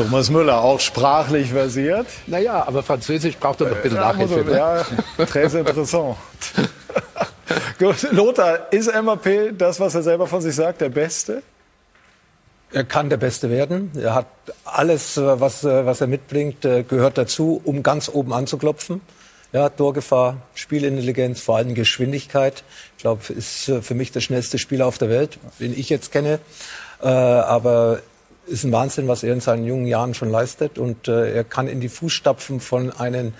Thomas 0.00 0.30
Müller, 0.30 0.62
auch 0.62 0.80
sprachlich 0.80 1.50
versiert. 1.50 2.06
Naja, 2.26 2.66
aber 2.66 2.82
Französisch 2.82 3.36
braucht 3.36 3.60
er 3.60 3.68
noch 3.68 3.76
ein 3.76 3.82
bisschen 3.82 3.98
Nachhilfe. 3.98 4.44
Ne? 4.44 4.56
Ja, 4.56 4.84
très 5.26 5.58
interessant. 5.58 6.16
Gut, 7.78 8.10
Lothar, 8.10 8.72
ist 8.72 8.90
MAP 8.94 9.52
das, 9.58 9.78
was 9.78 9.94
er 9.94 10.02
selber 10.02 10.26
von 10.26 10.40
sich 10.40 10.54
sagt, 10.54 10.80
der 10.80 10.88
Beste? 10.88 11.42
Er 12.72 12.84
kann 12.84 13.10
der 13.10 13.18
Beste 13.18 13.50
werden. 13.50 13.90
Er 13.94 14.14
hat 14.14 14.26
alles, 14.64 15.18
was, 15.18 15.64
was 15.64 16.00
er 16.00 16.06
mitbringt, 16.06 16.62
gehört 16.62 17.18
dazu, 17.18 17.60
um 17.62 17.82
ganz 17.82 18.08
oben 18.08 18.32
anzuklopfen. 18.32 19.02
Ja, 19.52 19.68
Torgefahr, 19.68 20.38
Spielintelligenz, 20.54 21.42
vor 21.42 21.58
allem 21.58 21.74
Geschwindigkeit. 21.74 22.62
Ich 22.96 23.02
glaube, 23.02 23.20
ist 23.34 23.70
für 23.82 23.94
mich 23.94 24.12
der 24.12 24.20
schnellste 24.20 24.56
Spieler 24.56 24.86
auf 24.86 24.96
der 24.96 25.10
Welt, 25.10 25.38
den 25.58 25.78
ich 25.78 25.90
jetzt 25.90 26.10
kenne. 26.10 26.38
Äh, 27.02 27.08
aber 27.08 28.00
ist 28.50 28.64
ein 28.64 28.72
Wahnsinn, 28.72 29.08
was 29.08 29.22
er 29.22 29.32
in 29.32 29.40
seinen 29.40 29.64
jungen 29.64 29.86
Jahren 29.86 30.12
schon 30.12 30.30
leistet. 30.30 30.78
Und 30.78 31.08
äh, 31.08 31.32
er 31.32 31.44
kann 31.44 31.68
in 31.68 31.80
die 31.80 31.88
Fußstapfen 31.88 32.60
von 32.60 32.90
einem 32.90 33.32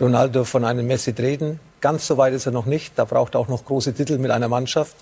Ronaldo, 0.00 0.44
von 0.44 0.64
einem 0.64 0.86
Messi 0.86 1.12
treten. 1.12 1.60
Ganz 1.80 2.06
so 2.06 2.16
weit 2.16 2.32
ist 2.32 2.46
er 2.46 2.52
noch 2.52 2.66
nicht. 2.66 2.98
Da 2.98 3.04
braucht 3.04 3.34
er 3.34 3.40
auch 3.40 3.48
noch 3.48 3.64
große 3.64 3.92
Titel 3.92 4.18
mit 4.18 4.30
einer 4.30 4.48
Mannschaft. 4.48 4.96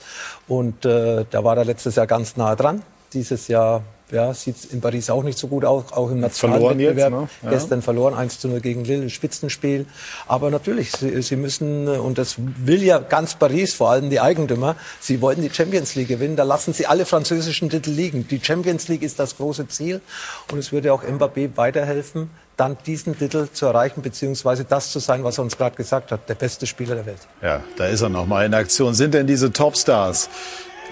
Und 0.48 0.84
äh, 0.84 1.24
da 1.30 1.44
war 1.44 1.56
er 1.56 1.64
letztes 1.64 1.94
Jahr 1.94 2.06
ganz 2.06 2.36
nah 2.36 2.56
dran. 2.56 2.82
Dieses 3.12 3.48
Jahr 3.48 3.82
ja, 4.12 4.34
sieht 4.34 4.56
in 4.70 4.80
Paris 4.80 5.08
auch 5.08 5.22
nicht 5.22 5.38
so 5.38 5.48
gut 5.48 5.64
aus, 5.64 5.84
auch 5.92 6.10
im 6.10 6.20
nationalen 6.20 6.78
Wettbewerb. 6.78 7.10
Ne? 7.10 7.28
Ja. 7.42 7.50
Gestern 7.50 7.80
verloren, 7.80 8.14
1 8.14 8.40
zu 8.40 8.48
0 8.48 8.60
gegen 8.60 8.84
Lille, 8.84 9.08
Spitzenspiel. 9.08 9.86
Aber 10.28 10.50
natürlich, 10.50 10.92
sie, 10.92 11.22
sie, 11.22 11.36
müssen, 11.36 11.88
und 11.88 12.18
das 12.18 12.36
will 12.38 12.82
ja 12.82 12.98
ganz 12.98 13.34
Paris, 13.34 13.72
vor 13.72 13.90
allem 13.90 14.10
die 14.10 14.20
Eigentümer, 14.20 14.76
sie 15.00 15.22
wollten 15.22 15.40
die 15.40 15.50
Champions 15.50 15.94
League 15.94 16.08
gewinnen, 16.08 16.36
da 16.36 16.44
lassen 16.44 16.74
sie 16.74 16.86
alle 16.86 17.06
französischen 17.06 17.70
Titel 17.70 17.90
liegen. 17.90 18.28
Die 18.28 18.40
Champions 18.42 18.88
League 18.88 19.02
ist 19.02 19.18
das 19.18 19.38
große 19.38 19.68
Ziel 19.68 20.02
und 20.50 20.58
es 20.58 20.72
würde 20.72 20.92
auch 20.92 21.02
Mbappé 21.02 21.56
weiterhelfen, 21.56 22.30
dann 22.58 22.76
diesen 22.84 23.18
Titel 23.18 23.48
zu 23.50 23.64
erreichen, 23.64 24.02
beziehungsweise 24.02 24.64
das 24.64 24.92
zu 24.92 24.98
sein, 24.98 25.24
was 25.24 25.38
er 25.38 25.44
uns 25.44 25.56
gerade 25.56 25.74
gesagt 25.74 26.12
hat, 26.12 26.28
der 26.28 26.34
beste 26.34 26.66
Spieler 26.66 26.96
der 26.96 27.06
Welt. 27.06 27.20
Ja, 27.40 27.62
da 27.76 27.86
ist 27.86 28.02
er 28.02 28.10
nochmal 28.10 28.44
in 28.44 28.52
Aktion. 28.52 28.92
Sind 28.92 29.14
denn 29.14 29.26
diese 29.26 29.52
Topstars 29.52 30.28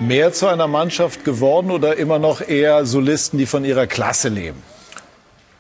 mehr 0.01 0.33
zu 0.33 0.47
einer 0.47 0.67
Mannschaft 0.67 1.25
geworden 1.25 1.71
oder 1.71 1.97
immer 1.97 2.19
noch 2.19 2.41
eher 2.41 2.87
Solisten, 2.87 3.39
die 3.39 3.47
von 3.47 3.65
ihrer 3.65 3.87
Klasse 3.87 4.29
leben? 4.29 4.63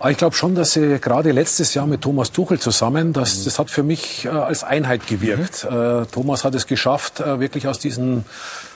Ich 0.08 0.16
glaube 0.16 0.34
schon, 0.34 0.54
dass 0.54 0.72
sie 0.72 0.98
gerade 0.98 1.30
letztes 1.30 1.74
Jahr 1.74 1.86
mit 1.86 2.00
Thomas 2.00 2.32
Tuchel 2.32 2.58
zusammen, 2.58 3.12
das, 3.12 3.44
das 3.44 3.58
hat 3.58 3.68
für 3.68 3.82
mich 3.82 4.24
äh, 4.24 4.28
als 4.28 4.64
Einheit 4.64 5.06
gewirkt. 5.06 5.66
Mhm. 5.70 5.76
Äh, 5.76 6.06
Thomas 6.06 6.42
hat 6.42 6.54
es 6.54 6.66
geschafft, 6.66 7.20
äh, 7.20 7.38
wirklich 7.38 7.68
aus 7.68 7.78
diesen 7.78 8.24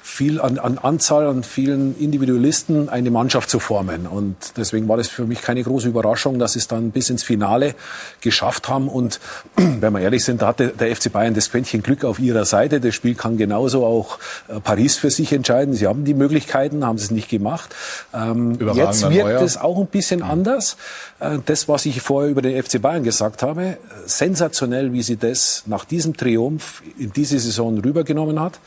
viel 0.07 0.38
an, 0.38 0.59
an 0.59 0.76
Anzahl 0.76 1.26
an 1.26 1.42
vielen 1.42 1.98
Individualisten 1.98 2.90
eine 2.90 3.11
Mannschaft 3.11 3.48
zu 3.48 3.59
formen. 3.59 4.07
Und 4.07 4.36
deswegen 4.59 4.86
war 4.86 4.98
das 4.98 5.09
für 5.09 5.24
mich 5.24 5.40
keine 5.40 5.62
große 5.62 5.88
Überraschung, 5.88 6.38
dass 6.38 6.52
sie 6.52 6.59
es 6.59 6.68
dann 6.68 6.90
bis 6.90 7.09
ins 7.09 7.22
Finale 7.22 7.74
geschafft 8.20 8.68
haben. 8.68 8.88
Und 8.88 9.18
wenn 9.57 9.94
wir 9.94 10.00
ehrlich 10.00 10.22
sind, 10.22 10.42
da 10.42 10.48
hatte 10.48 10.68
der 10.68 10.94
FC 10.94 11.11
Bayern 11.11 11.32
das 11.32 11.50
Quäntchen 11.50 11.82
Glück 11.82 12.05
auf 12.05 12.18
ihrer 12.18 12.44
Seite. 12.44 12.80
Das 12.80 12.94
Spiel 12.94 13.14
kann 13.14 13.38
genauso 13.38 13.86
auch 13.86 14.18
äh, 14.48 14.61
Paris 14.61 14.98
für 14.98 15.11
sich 15.11 15.32
entscheiden. 15.32 15.72
Sie 15.72 15.86
haben 15.86 16.05
die 16.05 16.14
Möglichkeiten, 16.14 16.84
haben 16.84 16.96
es 16.96 17.11
nicht 17.11 17.30
gemacht. 17.30 17.74
Ähm, 18.12 18.59
jetzt 18.74 19.09
wirkt 19.11 19.40
es 19.40 19.57
auch 19.57 19.78
ein 19.78 19.86
bisschen 19.86 20.22
anders. 20.22 20.76
Äh, 21.18 21.38
das, 21.46 21.66
was 21.66 21.86
ich 21.86 22.02
vorher 22.02 22.30
über 22.30 22.42
den 22.42 22.62
FC 22.62 22.80
Bayern 22.80 23.05
gesagt 23.05 23.42
habe, 23.42 23.78
sensationell, 24.05 24.92
wie 24.92 25.02
sie 25.02 25.16
das 25.16 25.62
nach 25.64 25.86
diesem 25.86 26.14
Triumph 26.14 26.82
in 26.98 27.11
diese 27.11 27.38
Saison 27.38 27.78
rübergenommen 27.78 28.38
hat. 28.38 28.61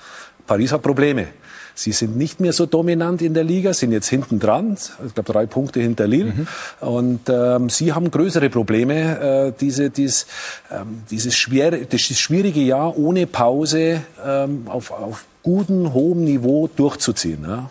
Paris 0.48 0.72
hat 0.72 0.82
Probleme. 0.82 1.28
Sie 1.76 1.92
sind 1.92 2.18
nicht 2.18 2.40
mehr 2.40 2.54
so 2.54 2.66
dominant 2.66 3.22
in 3.22 3.36
der 3.36 3.44
Liga, 3.44 3.72
sind 3.72 3.92
jetzt 3.92 4.08
hinten 4.08 4.40
dran, 4.40 4.78
ich 5.06 5.14
glaube 5.14 5.32
drei 5.32 5.46
Punkte 5.46 5.80
hinter 5.80 6.08
Lille. 6.08 6.34
Mhm. 6.34 6.48
Und 6.80 7.22
ähm, 7.30 7.70
sie 7.70 7.94
haben 7.94 8.10
größere 8.10 8.50
Probleme, 8.50 9.50
äh, 9.50 9.54
diese, 9.60 9.92
dies, 9.92 10.26
ähm, 10.72 11.04
dieses, 11.12 11.38
schwer, 11.38 11.70
dieses 11.72 12.20
schwierige 12.20 12.62
Jahr 12.62 12.98
ohne 12.98 13.28
Pause 13.28 14.02
ähm, 14.26 14.64
auf, 14.66 14.90
auf 14.90 15.26
gutem, 15.44 15.94
hohem 15.94 16.24
Niveau 16.24 16.68
durchzuziehen. 16.68 17.46
Ja. 17.48 17.70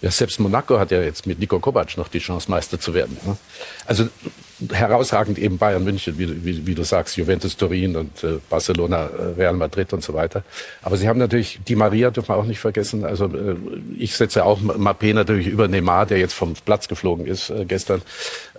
Ja, 0.00 0.10
selbst 0.10 0.38
Monaco 0.38 0.78
hat 0.78 0.90
ja 0.90 1.00
jetzt 1.00 1.26
mit 1.26 1.38
Nico 1.38 1.58
Kovac 1.58 1.96
noch 1.96 2.08
die 2.08 2.18
Chance, 2.18 2.50
Meister 2.50 2.78
zu 2.78 2.92
werden. 2.92 3.16
Ne? 3.24 3.38
Also 3.86 4.08
herausragend 4.72 5.38
eben 5.38 5.58
Bayern 5.58 5.84
München, 5.84 6.18
wie, 6.18 6.44
wie, 6.44 6.66
wie 6.66 6.74
du 6.74 6.84
sagst, 6.84 7.16
Juventus 7.16 7.56
Turin 7.56 7.96
und 7.96 8.22
äh, 8.22 8.38
Barcelona, 8.48 9.06
äh, 9.06 9.22
Real 9.36 9.54
Madrid 9.54 9.92
und 9.92 10.02
so 10.02 10.14
weiter. 10.14 10.44
Aber 10.82 10.96
sie 10.96 11.08
haben 11.08 11.18
natürlich, 11.18 11.60
die 11.66 11.76
Maria 11.76 12.10
dürfen 12.10 12.28
wir 12.28 12.36
auch 12.36 12.44
nicht 12.44 12.60
vergessen. 12.60 13.04
Also 13.04 13.26
äh, 13.26 13.56
ich 13.98 14.16
setze 14.16 14.44
auch 14.44 14.60
Mappé 14.60 15.12
natürlich 15.12 15.48
über 15.48 15.68
Neymar, 15.68 16.06
der 16.06 16.18
jetzt 16.18 16.34
vom 16.34 16.54
Platz 16.54 16.88
geflogen 16.88 17.26
ist 17.26 17.50
äh, 17.50 17.64
gestern. 17.64 18.02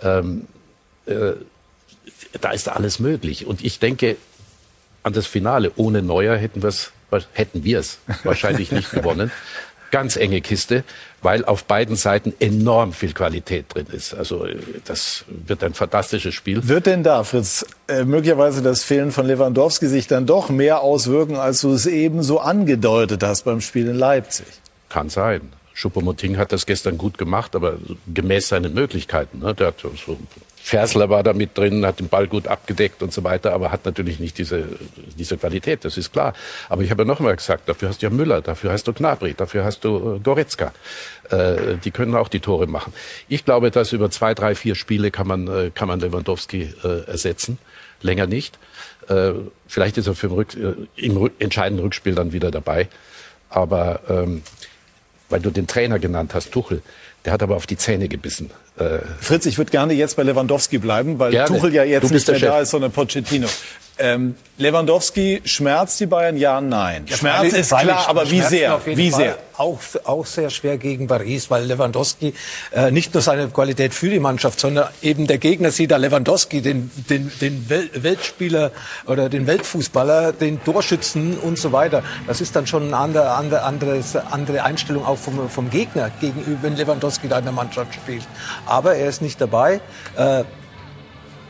Ähm, 0.02 0.46
äh, 1.06 1.32
da 2.40 2.50
ist 2.50 2.68
alles 2.68 2.98
möglich. 2.98 3.46
Und 3.46 3.64
ich 3.64 3.78
denke, 3.78 4.16
an 5.02 5.12
das 5.12 5.26
Finale 5.26 5.72
ohne 5.76 6.02
Neuer 6.02 6.36
hätten 6.36 6.62
wir 6.62 6.68
es 6.68 6.92
hätten 7.32 7.64
wir 7.64 7.78
es 7.78 8.00
wahrscheinlich 8.24 8.72
nicht 8.72 8.90
gewonnen 8.92 9.30
ganz 9.90 10.16
enge 10.16 10.40
Kiste, 10.40 10.84
weil 11.22 11.44
auf 11.44 11.64
beiden 11.64 11.96
Seiten 11.96 12.34
enorm 12.40 12.92
viel 12.92 13.12
Qualität 13.12 13.66
drin 13.74 13.86
ist. 13.92 14.14
Also 14.14 14.46
das 14.84 15.24
wird 15.28 15.64
ein 15.64 15.74
fantastisches 15.74 16.34
Spiel. 16.34 16.68
Wird 16.68 16.86
denn 16.86 17.02
da, 17.02 17.24
Fritz, 17.24 17.66
äh, 17.88 18.04
möglicherweise 18.04 18.62
das 18.62 18.84
Fehlen 18.84 19.12
von 19.12 19.26
Lewandowski 19.26 19.86
sich 19.86 20.06
dann 20.06 20.26
doch 20.26 20.50
mehr 20.50 20.80
auswirken, 20.80 21.36
als 21.36 21.60
du 21.62 21.72
es 21.72 21.86
eben 21.86 22.22
so 22.22 22.40
angedeutet 22.40 23.22
hast 23.22 23.42
beim 23.42 23.60
Spiel 23.60 23.88
in 23.88 23.96
Leipzig? 23.96 24.46
Kann 24.88 25.08
sein. 25.08 25.40
Schuppomoting 25.74 26.38
hat 26.38 26.52
das 26.52 26.64
gestern 26.64 26.96
gut 26.96 27.18
gemacht, 27.18 27.54
aber 27.54 27.74
gemäß 28.12 28.48
seinen 28.48 28.72
Möglichkeiten. 28.72 29.40
Ne? 29.40 29.54
Der 29.54 29.68
hat 29.68 29.80
so 29.80 30.16
Fersler 30.66 31.08
war 31.10 31.22
da 31.22 31.32
mit 31.32 31.56
drin, 31.56 31.86
hat 31.86 32.00
den 32.00 32.08
Ball 32.08 32.26
gut 32.26 32.48
abgedeckt 32.48 33.00
und 33.00 33.12
so 33.12 33.22
weiter, 33.22 33.52
aber 33.52 33.70
hat 33.70 33.84
natürlich 33.84 34.18
nicht 34.18 34.36
diese, 34.36 34.64
diese 35.16 35.36
Qualität, 35.36 35.84
das 35.84 35.96
ist 35.96 36.12
klar. 36.12 36.34
Aber 36.68 36.82
ich 36.82 36.90
habe 36.90 37.04
ja 37.04 37.06
noch 37.06 37.20
mal 37.20 37.36
gesagt, 37.36 37.68
dafür 37.68 37.88
hast 37.88 38.02
du 38.02 38.06
ja 38.06 38.10
Müller, 38.10 38.42
dafür 38.42 38.72
hast 38.72 38.88
du 38.88 38.92
Gnabry, 38.92 39.34
dafür 39.34 39.62
hast 39.62 39.84
du 39.84 40.16
äh, 40.16 40.18
Goretzka. 40.18 40.72
Äh, 41.30 41.76
die 41.84 41.92
können 41.92 42.16
auch 42.16 42.26
die 42.26 42.40
Tore 42.40 42.66
machen. 42.66 42.92
Ich 43.28 43.44
glaube, 43.44 43.70
dass 43.70 43.92
über 43.92 44.10
zwei, 44.10 44.34
drei, 44.34 44.56
vier 44.56 44.74
Spiele 44.74 45.12
kann 45.12 45.28
man, 45.28 45.46
äh, 45.46 45.70
kann 45.72 45.86
man 45.86 46.00
Lewandowski 46.00 46.74
äh, 46.82 47.06
ersetzen. 47.06 47.58
Länger 48.02 48.26
nicht. 48.26 48.58
Äh, 49.06 49.34
vielleicht 49.68 49.98
ist 49.98 50.08
er 50.08 50.16
für 50.16 50.32
Rück, 50.32 50.56
äh, 50.56 50.74
im 50.96 51.16
Rück, 51.16 51.34
entscheidenden 51.38 51.84
Rückspiel 51.84 52.16
dann 52.16 52.32
wieder 52.32 52.50
dabei. 52.50 52.88
Aber 53.50 54.00
ähm, 54.08 54.42
weil 55.28 55.38
du 55.38 55.50
den 55.50 55.68
Trainer 55.68 56.00
genannt 56.00 56.34
hast, 56.34 56.50
Tuchel, 56.50 56.82
der 57.26 57.32
hat 57.32 57.42
aber 57.42 57.56
auf 57.56 57.66
die 57.66 57.76
Zähne 57.76 58.08
gebissen. 58.08 58.50
Äh, 58.78 59.00
Fritz, 59.20 59.46
ich 59.46 59.58
würde 59.58 59.72
gerne 59.72 59.92
jetzt 59.92 60.16
bei 60.16 60.22
Lewandowski 60.22 60.78
bleiben, 60.78 61.18
weil 61.18 61.32
gerne. 61.32 61.48
Tuchel 61.48 61.74
ja 61.74 61.82
jetzt 61.82 62.10
nicht 62.10 62.26
mehr 62.26 62.38
Chef. 62.38 62.48
da 62.48 62.60
ist, 62.60 62.70
sondern 62.70 62.92
Pochettino. 62.92 63.48
Ähm, 63.98 64.34
Lewandowski 64.58 65.40
schmerzt 65.44 65.98
die 66.00 66.06
Bayern? 66.06 66.36
Ja, 66.36 66.60
nein. 66.60 67.04
Ja, 67.08 67.16
Schmerz 67.16 67.36
freilich- 67.36 67.54
ist 67.54 67.68
freilich 67.70 67.94
klar, 67.94 68.08
aber 68.08 68.30
wie 68.30 68.40
sehr? 68.42 68.80
Wie 68.84 69.10
Fall. 69.10 69.20
sehr? 69.20 69.38
Auch, 69.56 69.78
auch 70.04 70.26
sehr 70.26 70.50
schwer 70.50 70.76
gegen 70.76 71.06
Paris, 71.06 71.50
weil 71.50 71.64
Lewandowski 71.64 72.34
äh, 72.72 72.90
nicht 72.90 73.14
nur 73.14 73.22
seine 73.22 73.48
Qualität 73.48 73.94
für 73.94 74.10
die 74.10 74.18
Mannschaft, 74.20 74.60
sondern 74.60 74.88
eben 75.00 75.26
der 75.26 75.38
Gegner 75.38 75.70
sieht 75.70 75.90
da 75.92 75.96
Lewandowski, 75.96 76.60
den, 76.60 76.90
den, 77.08 77.32
den 77.40 77.68
Wel 77.70 77.88
Weltspieler 77.94 78.70
oder 79.06 79.30
den 79.30 79.46
Weltfußballer, 79.46 80.32
den 80.34 80.62
Torschützen 80.62 81.38
und 81.38 81.58
so 81.58 81.72
weiter. 81.72 82.02
Das 82.26 82.42
ist 82.42 82.54
dann 82.54 82.66
schon 82.66 82.84
eine 82.88 82.96
andere, 82.98 83.30
andere, 83.30 83.62
anderes, 83.62 84.14
andere 84.16 84.62
Einstellung 84.64 85.06
auch 85.06 85.16
vom, 85.18 85.48
vom 85.48 85.70
Gegner 85.70 86.10
gegenüber, 86.20 86.58
wenn 86.62 86.76
Lewandowski 86.76 87.28
da 87.28 87.38
in 87.38 87.44
der 87.44 87.52
Mannschaft 87.54 87.94
spielt. 87.94 88.26
Aber 88.66 88.94
er 88.94 89.08
ist 89.08 89.22
nicht 89.22 89.40
dabei. 89.40 89.80
Äh, 90.16 90.44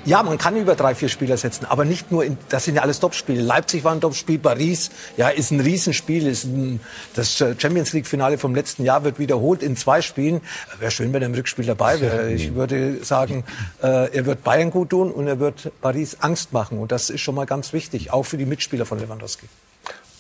ja, 0.07 0.23
man 0.23 0.39
kann 0.39 0.57
über 0.57 0.75
drei, 0.75 0.95
vier 0.95 1.09
Spieler 1.09 1.37
setzen, 1.37 1.67
aber 1.67 1.85
nicht 1.85 2.11
nur, 2.11 2.25
in, 2.25 2.39
das 2.49 2.65
sind 2.65 2.77
ja 2.77 2.83
alles 2.83 3.01
Topspiele. 3.01 3.43
Leipzig 3.43 3.85
war 3.85 3.93
ein 3.93 4.01
Topspiel, 4.01 4.39
Paris, 4.39 4.91
ja, 5.17 5.29
ist 5.29 5.51
ein 5.51 5.61
Riesenspiel, 5.61 6.27
ist 6.27 6.45
ein, 6.45 6.81
das 7.15 7.37
Champions 7.37 7.93
League 7.93 8.07
Finale 8.07 8.39
vom 8.39 8.55
letzten 8.55 8.85
Jahr 8.85 9.05
wird 9.05 9.19
wiederholt 9.19 9.63
in 9.63 9.77
zwei 9.77 10.01
Spielen. 10.01 10.41
Wäre 10.79 10.91
schön, 10.91 11.13
wenn 11.13 11.23
er 11.23 11.27
im 11.27 11.35
Rückspiel 11.35 11.67
dabei 11.67 12.01
wäre. 12.01 12.33
Ich 12.33 12.55
würde 12.55 13.05
sagen, 13.05 13.45
äh, 13.83 14.15
er 14.15 14.27
wird 14.27 14.45
Bayern 14.45 14.71
gut 14.71 14.91
tun 14.91 15.11
und 15.11 15.27
er 15.27 15.41
wird 15.41 15.73
Paris 15.81 16.17
Angst 16.21 16.53
machen. 16.53 16.79
Und 16.79 16.93
das 16.93 17.11
ist 17.11 17.21
schon 17.21 17.35
mal 17.35 17.47
ganz 17.47 17.73
wichtig, 17.73 18.13
auch 18.13 18.23
für 18.23 18.39
die 18.39 18.47
Mitspieler 18.47 18.87
von 18.87 18.99
Lewandowski. 18.99 19.47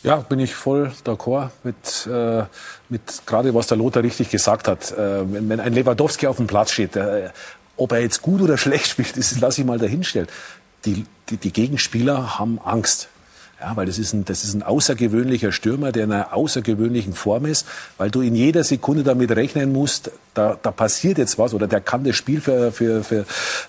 Ja, 0.02 0.16
bin 0.16 0.38
ich 0.38 0.54
voll 0.54 0.92
d'accord 1.04 1.50
mit, 1.64 2.06
äh, 2.06 2.44
mit 2.88 3.22
gerade 3.26 3.52
was 3.54 3.66
der 3.66 3.76
Lothar 3.76 4.04
richtig 4.04 4.30
gesagt 4.30 4.68
hat. 4.68 4.92
Äh, 4.92 5.32
wenn, 5.32 5.48
wenn 5.48 5.58
ein 5.58 5.72
Lewandowski 5.72 6.28
auf 6.28 6.36
dem 6.36 6.46
Platz 6.46 6.70
steht, 6.70 6.94
äh, 6.94 7.30
ob 7.76 7.92
er 7.92 8.00
jetzt 8.00 8.22
gut 8.22 8.40
oder 8.40 8.58
schlecht 8.58 8.88
spielt, 8.88 9.16
das 9.16 9.38
lasse 9.40 9.60
ich 9.60 9.66
mal 9.66 9.78
dahinstellen. 9.78 10.28
Die, 10.84 11.04
die, 11.30 11.36
die 11.36 11.52
Gegenspieler 11.52 12.38
haben 12.38 12.60
Angst. 12.64 13.08
Ja, 13.60 13.74
weil 13.74 13.86
das 13.86 13.98
ist, 13.98 14.12
ein, 14.12 14.26
das 14.26 14.44
ist 14.44 14.52
ein 14.52 14.62
außergewöhnlicher 14.62 15.50
Stürmer, 15.50 15.90
der 15.90 16.04
in 16.04 16.12
einer 16.12 16.34
außergewöhnlichen 16.34 17.14
Form 17.14 17.46
ist, 17.46 17.66
weil 17.96 18.10
du 18.10 18.20
in 18.20 18.34
jeder 18.34 18.64
Sekunde 18.64 19.02
damit 19.02 19.30
rechnen 19.30 19.72
musst, 19.72 20.10
da, 20.36 20.58
da 20.60 20.70
passiert 20.70 21.18
jetzt 21.18 21.38
was 21.38 21.54
oder 21.54 21.66
der 21.66 21.80
kann 21.80 22.04
das 22.04 22.16
Spiel 22.16 22.40
für, 22.40 22.72
für, 22.72 23.02
für, 23.02 23.20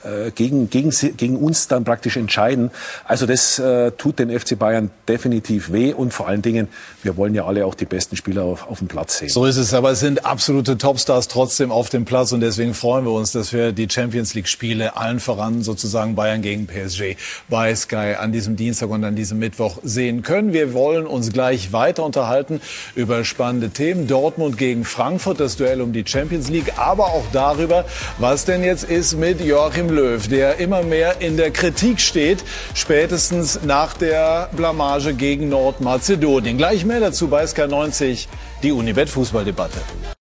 äh, 0.04 0.32
gegen, 0.32 0.70
gegen, 0.70 0.90
gegen 0.90 1.38
uns 1.38 1.68
dann 1.68 1.84
praktisch 1.84 2.18
entscheiden. 2.18 2.72
Also 3.06 3.26
das 3.26 3.60
äh, 3.60 3.92
tut 3.92 4.20
den 4.20 4.38
FC 4.38 4.58
Bayern 4.58 4.92
definitiv 5.08 5.72
weh 5.72 5.94
und 5.94 6.14
vor 6.14 6.28
allen 6.28 6.42
Dingen, 6.42 6.68
wir 7.04 7.18
wollen 7.18 7.34
ja 7.36 7.46
alle 7.46 7.66
auch 7.66 7.76
die 7.76 7.86
besten 7.86 8.16
Spieler 8.16 8.44
auf, 8.44 8.70
auf 8.70 8.80
dem 8.80 8.88
Platz 8.88 9.20
sehen. 9.20 9.30
So 9.30 9.46
ist 9.46 9.58
es, 9.58 9.74
aber 9.74 9.92
es 9.92 10.00
sind 10.00 10.26
absolute 10.26 10.78
Topstars 10.78 11.28
trotzdem 11.28 11.72
auf 11.72 11.90
dem 11.90 12.06
Platz 12.06 12.32
und 12.32 12.42
deswegen 12.42 12.74
freuen 12.74 13.06
wir 13.06 13.12
uns, 13.12 13.32
dass 13.32 13.54
wir 13.54 13.72
die 13.72 13.88
Champions 13.90 14.34
League 14.34 14.48
Spiele 14.48 14.98
allen 14.98 15.20
voran 15.20 15.64
sozusagen 15.64 16.16
Bayern 16.16 16.42
gegen 16.42 16.68
PSG 16.68 17.16
bei 17.50 17.74
Sky 17.76 18.16
an 18.20 18.32
diesem 18.32 18.56
Dienstag 18.56 18.90
und 18.90 19.04
an 19.04 19.16
diesem 19.16 19.40
Mittwoch 19.40 19.78
sehen 19.84 20.24
können. 20.24 20.54
Wir 20.54 20.74
wollen 20.74 21.06
uns 21.06 21.32
gleich 21.32 21.72
weiter 21.72 22.04
unterhalten 22.04 22.62
über 22.96 23.24
spannende 23.24 23.70
Themen. 23.70 24.08
Dortmund 24.08 24.58
gegen 24.58 24.84
Frankfurt, 24.84 25.40
das 25.40 25.58
Duell 25.58 25.82
um 25.82 25.94
die 25.94 26.04
Champions 26.06 26.50
League, 26.50 26.57
aber 26.78 27.06
auch 27.06 27.26
darüber, 27.32 27.86
was 28.18 28.46
denn 28.46 28.64
jetzt 28.64 28.84
ist 28.84 29.16
mit 29.16 29.42
Joachim 29.42 29.90
Löw, 29.90 30.28
der 30.28 30.58
immer 30.58 30.84
mehr 30.84 31.22
in 31.22 31.38
der 31.38 31.52
Kritik 31.52 32.00
steht, 32.00 32.44
spätestens 32.74 33.60
nach 33.64 33.94
der 33.94 34.50
Blamage 34.52 35.14
gegen 35.14 35.50
Nordmazedonien. 35.50 36.58
Gleich 36.58 36.86
mehr 36.86 37.00
dazu 37.00 37.28
bei 37.28 37.46
Sky 37.48 37.68
90, 37.68 38.28
die 38.64 38.72
Unibet 38.72 39.10
Fußballdebatte. 39.10 40.17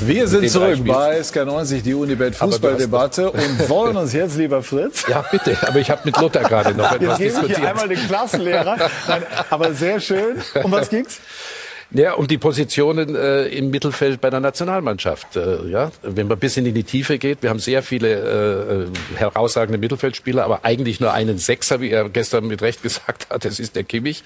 Wir 0.00 0.28
sind 0.28 0.48
zurück 0.50 0.78
bei 0.86 1.22
Sky 1.22 1.44
90, 1.44 1.82
die 1.82 1.94
Unibet 1.94 2.36
Fußballdebatte 2.36 3.30
und 3.30 3.68
wollen 3.68 3.96
uns 3.96 4.12
jetzt, 4.12 4.36
lieber 4.36 4.62
Fritz, 4.62 5.04
Ja, 5.08 5.24
bitte. 5.30 5.56
Aber 5.66 5.78
ich 5.78 5.90
habe 5.90 6.02
mit 6.04 6.16
Lothar 6.20 6.44
gerade 6.44 6.74
noch 6.74 6.92
jetzt 6.92 7.02
etwas 7.02 7.18
gebe 7.18 7.30
ich 7.30 7.34
hier 7.34 7.42
diskutiert. 7.42 7.66
einmal 7.70 7.88
den 7.88 8.06
Klassenlehrer. 8.06 8.76
Nein, 9.08 9.22
aber 9.50 9.74
sehr 9.74 10.00
schön. 10.00 10.36
Um 10.62 10.70
was 10.72 10.88
ging's? 10.88 11.18
Ja, 11.90 12.12
um 12.14 12.26
die 12.26 12.36
Positionen 12.36 13.16
äh, 13.16 13.44
im 13.46 13.70
Mittelfeld 13.70 14.20
bei 14.20 14.28
der 14.28 14.40
Nationalmannschaft. 14.40 15.36
Äh, 15.36 15.68
ja, 15.68 15.90
wenn 16.02 16.28
man 16.28 16.36
ein 16.36 16.40
bisschen 16.40 16.66
in 16.66 16.74
die 16.74 16.82
Tiefe 16.84 17.16
geht, 17.16 17.42
wir 17.42 17.48
haben 17.48 17.60
sehr 17.60 17.82
viele 17.82 18.08
äh, 18.08 18.82
äh, 18.82 18.86
herausragende 19.16 19.78
Mittelfeldspieler, 19.78 20.44
aber 20.44 20.66
eigentlich 20.66 21.00
nur 21.00 21.14
einen 21.14 21.38
Sechser, 21.38 21.80
wie 21.80 21.90
er 21.90 22.10
gestern 22.10 22.46
mit 22.46 22.60
Recht 22.60 22.82
gesagt 22.88 23.28
hat, 23.30 23.46
das 23.46 23.58
ist 23.58 23.74
der 23.74 23.84
Kimmich. 23.84 24.22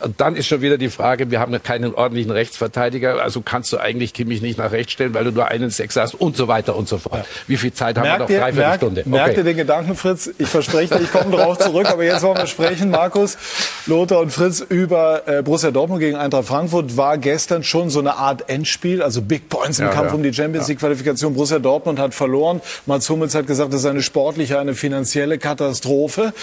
Und 0.00 0.20
dann 0.20 0.36
ist 0.36 0.46
schon 0.46 0.60
wieder 0.60 0.76
die 0.76 0.90
Frage, 0.90 1.30
wir 1.30 1.40
haben 1.40 1.62
keinen 1.62 1.94
ordentlichen 1.94 2.30
Rechtsverteidiger, 2.32 3.22
also 3.22 3.40
kannst 3.40 3.72
du 3.72 3.78
eigentlich 3.78 4.12
Kimmich 4.12 4.42
nicht 4.42 4.58
nach 4.58 4.72
rechts 4.72 4.92
stellen, 4.92 5.14
weil 5.14 5.24
du 5.24 5.30
nur 5.30 5.46
einen 5.46 5.70
Sechser 5.70 6.02
hast 6.02 6.14
und 6.14 6.36
so 6.36 6.48
weiter 6.48 6.76
und 6.76 6.86
so 6.86 6.98
fort. 6.98 7.24
Wie 7.46 7.56
viel 7.56 7.72
Zeit 7.72 7.96
haben 7.96 8.04
wir 8.04 8.18
noch? 8.18 8.28
Merkt 8.28 8.30
ihr, 8.30 8.40
Dreiviertel 8.40 8.66
merkt, 8.68 8.82
Stunde. 8.82 9.02
merkt 9.06 9.36
ihr 9.38 9.44
den 9.44 9.56
Gedanken, 9.56 9.96
Fritz? 9.96 10.30
Ich 10.36 10.48
verspreche 10.48 10.98
dir, 10.98 11.02
ich 11.02 11.12
komme 11.12 11.34
drauf 11.34 11.58
zurück. 11.58 11.86
Aber 11.86 12.04
jetzt 12.04 12.22
wollen 12.22 12.36
wir 12.36 12.46
sprechen, 12.46 12.90
Markus, 12.90 13.38
Lothar 13.86 14.20
und 14.20 14.32
Fritz, 14.32 14.60
über 14.60 15.22
äh, 15.26 15.42
Borussia 15.42 15.70
Dortmund 15.70 16.00
gegen 16.00 16.16
Eintracht 16.16 16.44
Frankfurt. 16.44 16.96
War 16.96 17.05
gestern 17.14 17.62
schon 17.62 17.88
so 17.90 18.00
eine 18.00 18.16
Art 18.16 18.50
Endspiel, 18.50 19.02
also 19.02 19.22
Big 19.22 19.48
Points 19.48 19.78
im 19.78 19.86
Ja, 19.86 19.92
Kampf 19.92 20.08
ja. 20.10 20.14
um 20.16 20.22
die 20.22 20.34
Champions 20.34 20.66
League 20.66 20.80
Qualifikation. 20.80 21.34
Borussia 21.34 21.60
Dortmund 21.60 22.00
hat 22.00 22.12
verloren. 22.14 22.60
Mats 22.86 23.08
Hummels 23.08 23.34
hat 23.36 23.46
gesagt, 23.46 23.72
das 23.72 23.80
ist 23.80 23.86
eine 23.86 24.02
sportliche, 24.02 24.58
eine 24.58 24.74
finanzielle 24.74 25.38
Katastrophe. 25.38 26.34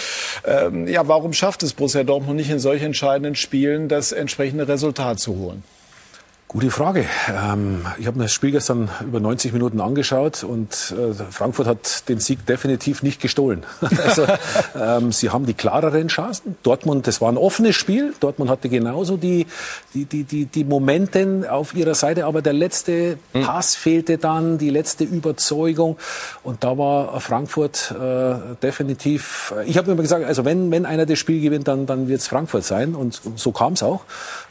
Ähm, 0.46 0.88
ja, 0.88 1.06
warum 1.06 1.32
schafft 1.32 1.62
es 1.62 1.74
Borussia 1.74 2.02
Dortmund 2.02 2.36
nicht 2.36 2.50
in 2.50 2.58
solch 2.58 2.82
entscheidenden 2.82 3.34
Spielen, 3.34 3.88
das 3.88 4.12
entsprechende 4.12 4.66
Resultat 4.66 5.20
zu 5.20 5.36
holen? 5.36 5.62
Gute 6.54 6.70
Frage. 6.70 7.04
Ähm, 7.28 7.84
ich 7.98 8.06
habe 8.06 8.16
mir 8.16 8.26
das 8.26 8.32
Spiel 8.32 8.52
gestern 8.52 8.88
über 9.04 9.18
90 9.18 9.52
Minuten 9.52 9.80
angeschaut 9.80 10.44
und 10.44 10.94
äh, 10.96 11.12
Frankfurt 11.12 11.66
hat 11.66 12.08
den 12.08 12.20
Sieg 12.20 12.46
definitiv 12.46 13.02
nicht 13.02 13.20
gestohlen. 13.20 13.64
also, 14.04 14.24
ähm, 14.80 15.10
sie 15.10 15.30
haben 15.30 15.46
die 15.46 15.54
klareren 15.54 16.06
Chancen. 16.06 16.54
Dortmund, 16.62 17.08
das 17.08 17.20
war 17.20 17.28
ein 17.32 17.38
offenes 17.38 17.74
Spiel. 17.74 18.14
Dortmund 18.20 18.52
hatte 18.52 18.68
genauso 18.68 19.16
die, 19.16 19.48
die, 19.94 20.04
die, 20.04 20.22
die, 20.22 20.44
die 20.44 20.62
Momente 20.62 21.48
auf 21.50 21.74
ihrer 21.74 21.96
Seite, 21.96 22.24
aber 22.24 22.40
der 22.40 22.52
letzte 22.52 23.18
Pass 23.32 23.74
fehlte 23.74 24.16
dann, 24.16 24.56
die 24.56 24.70
letzte 24.70 25.02
Überzeugung. 25.02 25.96
Und 26.44 26.62
da 26.62 26.78
war 26.78 27.20
Frankfurt 27.20 27.92
äh, 28.00 28.36
definitiv, 28.62 29.52
ich 29.66 29.76
habe 29.76 29.90
immer 29.90 30.02
gesagt, 30.02 30.24
also 30.24 30.44
wenn, 30.44 30.70
wenn 30.70 30.86
einer 30.86 31.04
das 31.04 31.18
Spiel 31.18 31.40
gewinnt, 31.40 31.66
dann, 31.66 31.86
dann 31.86 32.06
wird 32.06 32.20
es 32.20 32.28
Frankfurt 32.28 32.62
sein. 32.62 32.94
Und 32.94 33.20
so 33.34 33.50
kam 33.50 33.72
es 33.72 33.82
auch. 33.82 34.04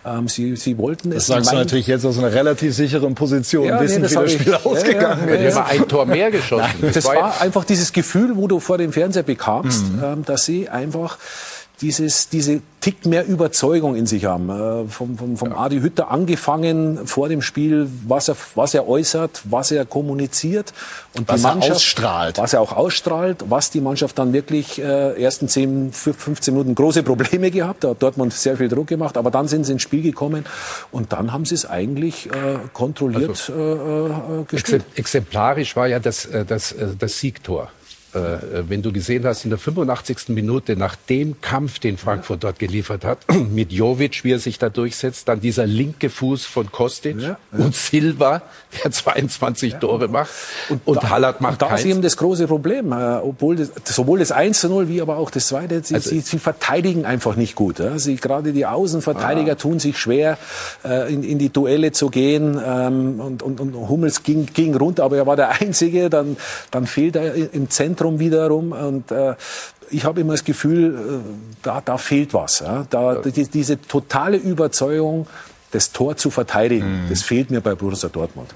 Ähm, 0.06 0.28
sie, 0.28 0.56
sie 0.58 0.78
wollten 0.78 1.12
es. 1.12 1.28
Das 1.28 1.28
sagst 1.28 1.51
du 1.51 1.56
natürlich 1.56 1.88
jetzt 1.88 2.06
aus 2.06 2.18
einer 2.18 2.34
relativ 2.34 2.76
sicheren 2.76 3.16
Position, 3.16 3.66
Ja, 3.68 3.78
nee, 3.78 3.84
wissend, 3.86 4.04
das 4.06 4.12
wie 4.12 4.16
das 4.16 4.26
ich- 4.26 4.34
Spiel 4.41 4.51
ja, 4.54 4.60
ja, 4.60 4.66
ausgegangen 4.70 5.22
ja, 5.28 5.39
Wir 5.39 5.47
ist. 5.47 5.56
haben 5.56 5.70
ein 5.82 5.88
Tor 5.88 6.06
mehr 6.06 6.30
geschossen. 6.38 6.91
Das 6.93 7.06
war 7.06 7.16
war 7.16 7.41
einfach 7.41 7.64
dieses 7.64 7.93
Gefühl, 7.93 8.36
wo 8.36 8.47
du 8.47 8.60
vor 8.60 8.78
dem 8.78 8.91
Fernseher 8.91 9.24
bekamst, 9.24 9.86
Mhm. 9.93 10.04
ähm, 10.04 10.26
dass 10.26 10.43
sie 10.45 10.68
einfach 10.68 11.18
dieses, 11.82 12.30
diese 12.30 12.62
Tick 12.82 13.06
mehr 13.06 13.26
Überzeugung 13.26 13.96
in 13.96 14.06
sich 14.06 14.26
haben. 14.26 14.50
Äh, 14.50 14.88
vom, 14.90 15.18
vom, 15.18 15.38
vom 15.38 15.54
Adi 15.54 15.80
Hütter 15.80 16.12
angefangen 16.12 17.08
vor 17.08 17.30
dem 17.30 17.42
Spiel, 17.42 17.90
was 18.08 18.28
er, 18.28 18.36
was 18.56 18.74
er 18.74 18.88
äußert, 18.88 19.42
was 19.46 19.72
er 19.72 19.86
kommuniziert. 19.86 20.74
Und 21.16 21.28
Was 21.28 21.42
die 21.42 21.48
er 21.48 21.50
Mannschaft, 21.52 21.76
ausstrahlt. 21.76 22.38
Was 22.38 22.54
er 22.54 22.62
auch 22.62 22.74
ausstrahlt, 22.74 23.46
was 23.50 23.70
die 23.70 23.82
Mannschaft 23.82 24.18
dann 24.20 24.34
wirklich 24.34 24.80
äh, 24.82 25.22
ersten 25.22 25.48
10, 25.48 25.92
15 25.94 26.54
Minuten 26.54 26.76
große 26.76 27.04
Probleme 27.04 27.52
gehabt. 27.52 27.84
Da 27.84 27.90
hat 27.90 28.02
Dortmund 28.02 28.34
sehr 28.34 28.58
viel 28.58 28.68
Druck 28.70 28.88
gemacht, 28.88 29.18
aber 29.18 29.32
dann 29.32 29.48
sind 29.48 29.66
sie 29.66 29.74
ins 29.74 29.82
Spiel 29.82 30.02
gekommen 30.02 30.46
und 30.92 31.14
dann 31.14 31.32
haben 31.32 31.46
sie 31.46 31.56
es 31.56 31.66
eigentlich 31.66 32.28
äh, 32.28 32.32
kontrolliert 32.74 33.50
äh, 33.50 33.74
äh, 33.74 34.44
gespielt. 34.48 34.84
Exemp- 34.96 35.00
Exemplarisch 35.00 35.76
war 35.76 35.88
ja 35.88 36.00
das, 36.00 36.26
äh, 36.26 36.46
das, 36.46 36.72
äh, 36.74 36.88
das 36.98 37.20
Siegtor. 37.20 37.70
Äh, 38.14 38.64
Wenn 38.70 38.82
du 38.82 38.91
gesehen 38.91 39.26
hast, 39.26 39.43
in 39.43 39.49
der 39.49 39.59
85. 39.59 40.30
Minute, 40.30 40.76
nach 40.76 40.95
dem 41.09 41.41
Kampf, 41.41 41.80
den 41.80 41.97
Frankfurt 41.97 42.43
dort 42.43 42.59
geliefert 42.59 43.03
hat, 43.05 43.20
mit 43.51 43.72
Jovic, 43.72 44.24
wie 44.24 44.32
er 44.34 44.39
sich 44.39 44.59
da 44.59 44.70
durchsetzt, 44.70 45.28
dann 45.28 45.41
dieser 45.41 45.66
linke 45.66 46.09
Fuß 46.09 46.45
von 46.45 46.72
Kostic 46.72 47.20
Ja, 47.20 47.38
und 47.51 47.76
Silva, 47.76 48.43
der 48.84 48.91
22 48.91 49.76
Tore 49.76 50.07
macht 50.07 50.30
und, 50.86 51.09
Hallert 51.09 51.41
macht 51.41 51.61
Und 51.61 51.72
da 51.72 51.76
ist 51.76 51.86
eben 51.86 52.01
das 52.01 52.18
große 52.18 52.47
Problem, 52.47 52.91
äh, 52.91 52.95
obwohl 53.16 53.55
das, 53.55 53.72
sowohl 53.86 54.20
das 54.20 54.32
1 54.32 54.59
zu 54.59 54.70
0 54.70 54.88
wie 54.89 55.01
aber 55.01 55.18
auch 55.18 55.32
das 55.32 55.47
zweite, 55.47 55.82
sie, 55.84 55.95
Also- 55.95 56.09
sie, 56.11 56.20
sie 56.22 56.39
verteidigen 56.39 57.05
einfach 57.05 57.36
nicht 57.36 57.55
gut. 57.55 57.80
Ja. 57.80 57.97
Sie, 57.97 58.16
gerade 58.18 58.53
die 58.53 58.66
Außenverteidiger 58.66 59.57
tun 59.57 59.80
sich 59.80 59.97
schwer, 59.97 60.38
äh, 60.86 61.11
in, 61.11 61.24
in 61.24 61.39
die 61.39 61.49
Duelle 61.49 61.91
zu 61.91 62.09
gehen. 62.09 62.59
Ähm, 62.64 63.20
und, 63.20 63.41
und, 63.41 63.59
und 63.59 63.74
Hummels 63.89 64.24
ging, 64.24 64.45
ging 64.53 64.76
runter, 64.76 65.03
aber 65.03 65.18
er 65.18 65.26
war 65.26 65.36
der 65.36 65.49
Einzige. 65.61 66.09
Dann, 66.09 66.38
dann 66.70 66.86
fehlt 66.86 67.16
er 67.16 67.34
im 67.53 67.70
Zentrum 67.70 68.03
wiederum. 68.20 68.72
Und 68.72 69.12
äh, 69.12 69.36
ich 69.89 70.06
habe 70.06 70.22
immer 70.22 70.34
das 70.34 70.43
Gefühl, 70.43 70.95
äh, 70.95 71.60
da, 71.62 71.82
da 71.82 71.97
fehlt 71.97 72.34
was. 72.34 72.60
Ja. 72.60 72.86
Da, 72.89 73.16
die, 73.16 73.47
diese 73.47 73.82
totale 73.82 74.38
Überzeugung, 74.38 75.28
das 75.72 75.91
Tor 75.91 76.18
zu 76.18 76.30
verteidigen, 76.30 77.08
das 77.10 77.24
fehlt 77.24 77.49
mir 77.49 77.62
bei 77.62 77.76
Borussia 77.76 78.10
Dortmund. 78.10 78.54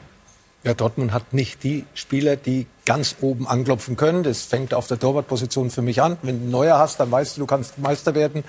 Ja, 0.64 0.74
Dortmund 0.74 1.14
hat 1.14 1.34
nicht 1.34 1.64
die 1.64 1.86
Spieler, 1.94 2.36
die 2.36 2.66
ganz 2.86 3.18
oben 3.22 3.48
anklopfen 3.48 3.96
können. 3.96 4.24
Das 4.24 4.42
fängt 4.44 4.74
auf 4.74 4.88
der 4.88 4.98
Torwartposition 4.98 5.70
für 5.70 5.82
mich 5.82 6.02
an. 6.02 6.18
Wenn 6.24 6.46
du 6.46 6.50
Neuer 6.50 6.80
hast, 6.80 7.00
dann 7.00 7.12
weißt 7.12 7.38
du, 7.38 7.42
du 7.42 7.46
kannst 7.46 7.78
Meister 7.78 8.16
werden. 8.16 8.44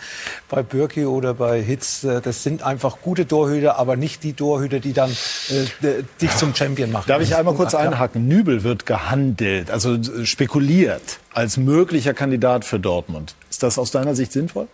Bei 0.49 0.63
Birki 0.63 1.05
oder 1.05 1.35
bei 1.35 1.61
Hitz, 1.61 2.05
äh, 2.05 2.21
das 2.21 2.43
sind 2.43 2.63
einfach 2.63 2.99
gute 3.03 3.29
Torhüter, 3.29 3.79
aber 3.79 3.97
nicht 3.97 4.23
die 4.25 4.33
Torhüter, 4.33 4.81
die 4.81 4.95
dann 4.95 5.11
äh, 5.51 6.03
dich 6.21 6.35
zum 6.37 6.55
Champion 6.55 6.93
machen. 6.93 7.05
Darf 7.09 7.21
ich 7.21 7.37
einmal 7.37 7.55
kurz 7.55 7.75
einhaken? 7.75 8.27
Nübel 8.27 8.65
wird 8.65 8.87
gehandelt, 8.87 9.71
also 9.71 9.99
spekuliert 10.25 11.19
als 11.35 11.57
möglicher 11.57 12.15
Kandidat 12.15 12.65
für 12.65 12.81
Dortmund. 12.81 13.35
Ist 13.51 13.63
das 13.63 13.79
aus 13.79 13.91
deiner 13.91 14.15
Sicht 14.15 14.33
sinnvoll? 14.33 14.67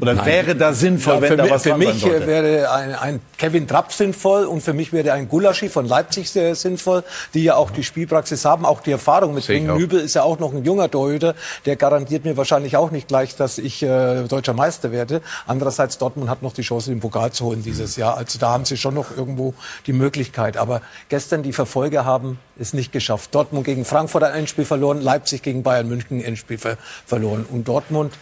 Oder 0.00 0.14
Nein. 0.14 0.26
wäre 0.26 0.56
da 0.56 0.72
sinnvoll, 0.72 1.14
ja, 1.14 1.20
wenn 1.22 1.38
da 1.38 1.50
was 1.50 1.62
Für 1.62 1.76
mich 1.76 2.04
wäre 2.04 2.70
ein, 2.70 2.94
ein, 2.94 3.20
Kevin 3.36 3.66
Trapp 3.66 3.92
sinnvoll 3.92 4.44
und 4.44 4.60
für 4.62 4.72
mich 4.72 4.92
wäre 4.92 5.12
ein 5.12 5.28
Gulaschi 5.28 5.68
von 5.68 5.86
Leipzig 5.86 6.30
sehr 6.30 6.54
sinnvoll, 6.54 7.04
die 7.34 7.44
ja 7.44 7.56
auch 7.56 7.70
die 7.70 7.82
Spielpraxis 7.82 8.44
haben, 8.44 8.64
auch 8.64 8.80
die 8.80 8.92
Erfahrung 8.92 9.34
mit 9.34 9.48
dem 9.48 9.66
Nübel 9.66 10.00
ist 10.00 10.14
ja 10.14 10.22
auch 10.22 10.38
noch 10.38 10.52
ein 10.52 10.64
junger 10.64 10.90
Torhüter, 10.90 11.34
der 11.66 11.76
garantiert 11.76 12.24
mir 12.24 12.36
wahrscheinlich 12.36 12.76
auch 12.76 12.90
nicht 12.90 13.08
gleich, 13.08 13.36
dass 13.36 13.58
ich 13.58 13.82
äh, 13.82 14.22
deutscher 14.24 14.54
Meister 14.54 14.92
werde. 14.92 15.22
Andererseits 15.46 15.98
Dortmund 15.98 16.30
hat 16.30 16.42
noch 16.42 16.52
die 16.52 16.62
Chance, 16.62 16.90
den 16.90 17.00
Pokal 17.00 17.32
zu 17.32 17.46
holen 17.46 17.62
dieses 17.62 17.96
Jahr. 17.96 18.16
Also 18.16 18.38
da 18.38 18.50
haben 18.50 18.64
sie 18.64 18.76
schon 18.76 18.94
noch 18.94 19.16
irgendwo 19.16 19.54
die 19.86 19.92
Möglichkeit. 19.92 20.56
Aber 20.56 20.82
gestern 21.08 21.42
die 21.42 21.52
Verfolger 21.52 22.04
haben 22.04 22.38
es 22.58 22.72
nicht 22.72 22.92
geschafft. 22.92 23.34
Dortmund 23.34 23.64
gegen 23.64 23.84
Frankfurt 23.84 24.22
ein 24.22 24.34
Endspiel 24.34 24.64
verloren, 24.64 25.00
Leipzig 25.00 25.42
gegen 25.42 25.62
Bayern 25.62 25.88
München 25.88 26.18
ein 26.18 26.24
Endspiel 26.24 26.58
ver 26.58 26.76
verloren 27.06 27.44
und 27.50 27.68
Dortmund 27.68 28.12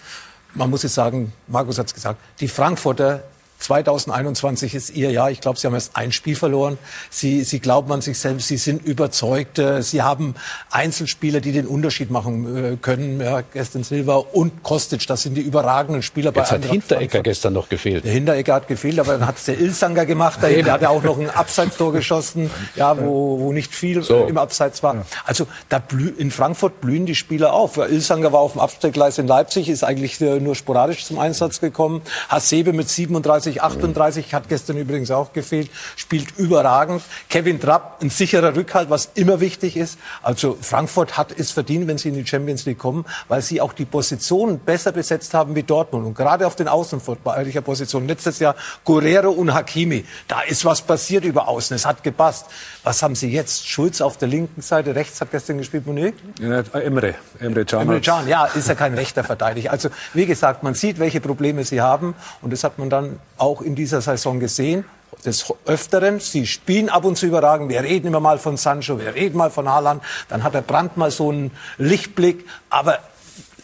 man 0.55 0.71
muss 0.71 0.83
jetzt 0.83 0.95
sagen, 0.95 1.33
Markus 1.47 1.79
hat 1.79 1.87
es 1.87 1.95
gesagt, 1.95 2.21
die 2.41 2.49
Frankfurter 2.49 3.23
2021 3.61 4.75
ist 4.75 4.91
ihr 4.91 5.11
Jahr. 5.11 5.31
Ich 5.31 5.41
glaube, 5.41 5.59
sie 5.59 5.67
haben 5.67 5.75
erst 5.75 5.97
ein 5.97 6.13
Spiel 6.13 6.35
verloren. 6.35 6.79
Sie, 7.11 7.45
sie 7.45 7.61
glauben 7.61 7.93
an 7.93 8.01
sich 8.01 8.19
selbst. 8.19 8.49
Sie 8.49 8.57
sind 8.57 8.85
überzeugt. 8.85 9.59
Äh, 9.59 9.83
sie 9.83 10.03
haben 10.03 10.35
Einzelspieler, 10.71 11.41
die 11.41 11.53
den 11.53 11.67
Unterschied 11.67 12.11
machen 12.11 12.75
äh, 12.75 12.77
können. 12.77 13.21
Ja, 13.21 13.43
gestern 13.43 13.85
Silva 13.85 14.17
und 14.17 14.63
Kostic, 14.63 15.07
das 15.07 15.23
sind 15.23 15.35
die 15.35 15.43
überragenden 15.43 16.03
Spieler. 16.03 16.33
Jetzt 16.35 16.51
bei 16.51 16.57
hat 16.57 16.65
Hinteregger 16.65 17.23
gestern 17.23 17.53
noch 17.53 17.69
gefehlt. 17.69 18.05
Der 18.05 18.13
Hinteregger 18.13 18.55
hat 18.55 18.69
gefehlt, 18.69 18.99
aber 18.99 19.13
dann 19.13 19.27
hat 19.27 19.37
es 19.37 19.45
der 19.45 19.59
Ilsanger 19.59 20.07
gemacht. 20.07 20.41
Der, 20.51 20.63
der 20.63 20.73
hat 20.73 20.83
ja 20.83 20.89
auch 20.89 21.03
noch 21.03 21.19
ein 21.19 21.31
Abseitstor 21.31 21.93
geschossen, 21.93 22.51
ja, 22.75 22.99
wo, 22.99 23.39
wo 23.39 23.53
nicht 23.53 23.75
viel 23.75 24.03
so. 24.03 24.25
im 24.25 24.39
Abseits 24.39 24.83
war. 24.83 25.05
Also 25.25 25.47
da 25.69 25.79
blüh, 25.79 26.09
in 26.09 26.31
Frankfurt 26.31 26.81
blühen 26.81 27.07
die 27.07 27.15
Spieler 27.15 27.53
auf. 27.53 27.77
Ilsanger 27.77 28.33
war 28.33 28.41
auf 28.41 28.53
dem 28.53 28.61
Abstellgleis 28.61 29.19
in 29.19 29.27
Leipzig, 29.27 29.69
ist 29.69 29.85
eigentlich 29.85 30.21
äh, 30.21 30.41
nur 30.41 30.55
sporadisch 30.55 31.05
zum 31.05 31.19
Einsatz 31.19 31.61
gekommen. 31.61 32.03
Hasebe 32.29 32.73
mit 32.73 32.89
37 32.89 33.50
38, 33.59 33.91
38 34.01 34.35
hat 34.35 34.49
gestern 34.49 34.77
übrigens 34.77 35.11
auch 35.11 35.33
gefehlt, 35.33 35.71
spielt 35.97 36.37
überragend. 36.39 37.03
Kevin 37.29 37.61
Trapp, 37.61 37.99
ein 38.03 38.11
sicherer 38.11 38.55
Rückhalt, 38.55 38.91
was 38.91 39.11
immer 39.15 39.41
wichtig 39.41 39.77
ist. 39.77 39.99
Also 40.23 40.57
Frankfurt 40.61 41.17
hat 41.17 41.33
es 41.37 41.51
verdient, 41.51 41.89
wenn 41.89 41.99
sie 41.99 42.09
in 42.09 42.15
die 42.15 42.27
Champions 42.27 42.67
League 42.67 42.79
kommen, 42.79 43.05
weil 43.29 43.43
sie 43.43 43.61
auch 43.61 43.73
die 43.73 43.85
Positionen 43.85 44.59
besser 44.59 44.93
besetzt 44.93 45.35
haben 45.35 45.55
wie 45.55 45.63
Dortmund. 45.63 46.07
Und 46.07 46.15
gerade 46.15 46.47
auf 46.47 46.57
den 46.57 46.69
außenverteidiger 46.69 47.61
Positionen. 47.61 48.09
Letztes 48.09 48.39
Jahr 48.39 48.55
Guerrero 48.85 49.31
und 49.31 49.53
Hakimi. 49.53 50.05
Da 50.29 50.43
ist 50.43 50.65
was 50.65 50.83
passiert 50.83 51.25
über 51.25 51.49
Außen. 51.49 51.75
Es 51.75 51.87
hat 51.87 52.03
gepasst. 52.03 52.47
Was 52.83 53.03
haben 53.03 53.15
Sie 53.15 53.31
jetzt? 53.31 53.69
Schulz 53.69 54.01
auf 54.01 54.17
der 54.17 54.29
linken 54.29 54.63
Seite, 54.63 54.95
rechts 54.95 55.21
hat 55.21 55.31
gestern 55.31 55.59
gespielt, 55.59 55.87
Monique? 55.87 56.15
Ja, 56.41 56.61
Emre, 56.79 57.15
Emre 57.39 57.65
Can. 57.65 57.83
Emre 57.83 58.01
Can, 58.01 58.27
ja, 58.29 58.47
ist 58.47 58.69
ja 58.69 58.75
kein 58.75 58.95
rechter 58.95 59.25
Verteidiger. 59.25 59.71
Also, 59.71 59.91
wie 60.15 60.27
gesagt, 60.27 60.63
man 60.63 60.75
sieht, 60.75 60.99
welche 60.99 61.21
Probleme 61.21 61.65
Sie 61.65 61.81
haben. 61.81 62.15
Und 62.41 62.53
das 62.53 62.65
hat 62.65 62.79
man 62.79 62.91
dann 62.91 63.19
auch 63.41 63.63
in 63.63 63.75
dieser 63.75 64.01
Saison 64.01 64.41
gesehen 64.41 64.85
des 65.25 65.53
Öfteren. 65.67 66.21
Sie 66.21 66.47
spielen 66.47 66.89
ab 66.89 67.05
und 67.05 67.17
zu 67.17 67.27
überragend. 67.27 67.71
Wir 67.71 67.83
reden 67.83 68.09
immer 68.09 68.21
mal 68.21 68.39
von 68.39 68.57
Sancho, 68.57 68.99
wir 68.99 69.15
reden 69.15 69.37
mal 69.37 69.51
von 69.51 69.69
Haaland. 69.69 70.03
Dann 70.29 70.43
hat 70.43 70.55
der 70.55 70.63
Brandt 70.63 70.97
mal 70.97 71.11
so 71.11 71.31
einen 71.31 71.51
Lichtblick. 71.79 72.47
Aber 72.71 72.99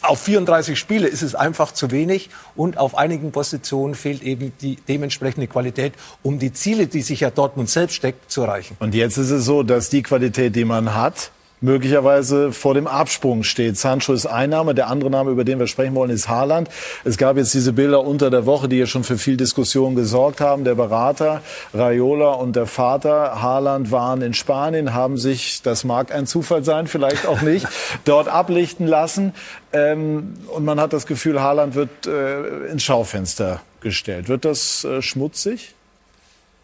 auf 0.01 0.21
34 0.21 0.77
Spiele 0.77 1.07
ist 1.07 1.21
es 1.21 1.35
einfach 1.35 1.71
zu 1.71 1.91
wenig 1.91 2.29
und 2.55 2.77
auf 2.77 2.97
einigen 2.97 3.31
Positionen 3.31 3.95
fehlt 3.95 4.21
eben 4.21 4.53
die 4.61 4.77
dementsprechende 4.87 5.47
Qualität, 5.47 5.93
um 6.21 6.39
die 6.39 6.53
Ziele, 6.53 6.87
die 6.87 7.01
sich 7.01 7.21
ja 7.21 7.31
Dortmund 7.31 7.69
selbst 7.69 7.95
steckt, 7.95 8.31
zu 8.31 8.43
erreichen. 8.43 8.77
Und 8.79 8.93
jetzt 8.93 9.17
ist 9.17 9.31
es 9.31 9.45
so, 9.45 9.63
dass 9.63 9.89
die 9.89 10.03
Qualität, 10.03 10.55
die 10.55 10.65
man 10.65 10.93
hat, 10.93 11.31
möglicherweise 11.59 12.51
vor 12.51 12.73
dem 12.73 12.87
Absprung 12.87 13.43
steht. 13.43 13.77
Sancho 13.77 14.13
ist 14.13 14.25
ein 14.25 14.51
Name, 14.51 14.75
der 14.75 14.87
andere 14.87 15.09
Name, 15.09 15.31
über 15.31 15.43
den 15.43 15.59
wir 15.59 15.67
sprechen 15.67 15.95
wollen, 15.95 16.11
ist 16.11 16.29
Haaland. 16.29 16.69
Es 17.03 17.17
gab 17.17 17.37
jetzt 17.37 17.53
diese 17.53 17.73
Bilder 17.73 18.01
unter 18.01 18.29
der 18.29 18.45
Woche, 18.45 18.69
die 18.69 18.77
ja 18.77 18.85
schon 18.85 19.03
für 19.03 19.17
viel 19.17 19.37
Diskussion 19.37 19.95
gesorgt 19.95 20.39
haben. 20.39 20.63
Der 20.63 20.75
Berater 20.75 21.41
Raiola 21.73 22.33
und 22.33 22.55
der 22.55 22.67
Vater 22.67 23.41
Haaland 23.41 23.91
waren 23.91 24.21
in 24.21 24.33
Spanien, 24.33 24.93
haben 24.93 25.17
sich, 25.17 25.61
das 25.63 25.83
mag 25.83 26.13
ein 26.13 26.27
Zufall 26.27 26.63
sein, 26.63 26.87
vielleicht 26.87 27.25
auch 27.25 27.41
nicht, 27.41 27.67
dort 28.05 28.27
ablichten 28.27 28.85
lassen. 28.85 29.33
Ähm, 29.73 30.35
und 30.47 30.63
man 30.63 30.79
hat 30.79 30.93
das 30.93 31.07
Gefühl, 31.07 31.41
Haaland 31.41 31.75
wird 31.75 32.05
äh, 32.05 32.67
ins 32.67 32.83
Schaufenster 32.83 33.61
gestellt. 33.81 34.29
Wird 34.29 34.45
das 34.45 34.83
äh, 34.83 35.01
schmutzig? 35.01 35.73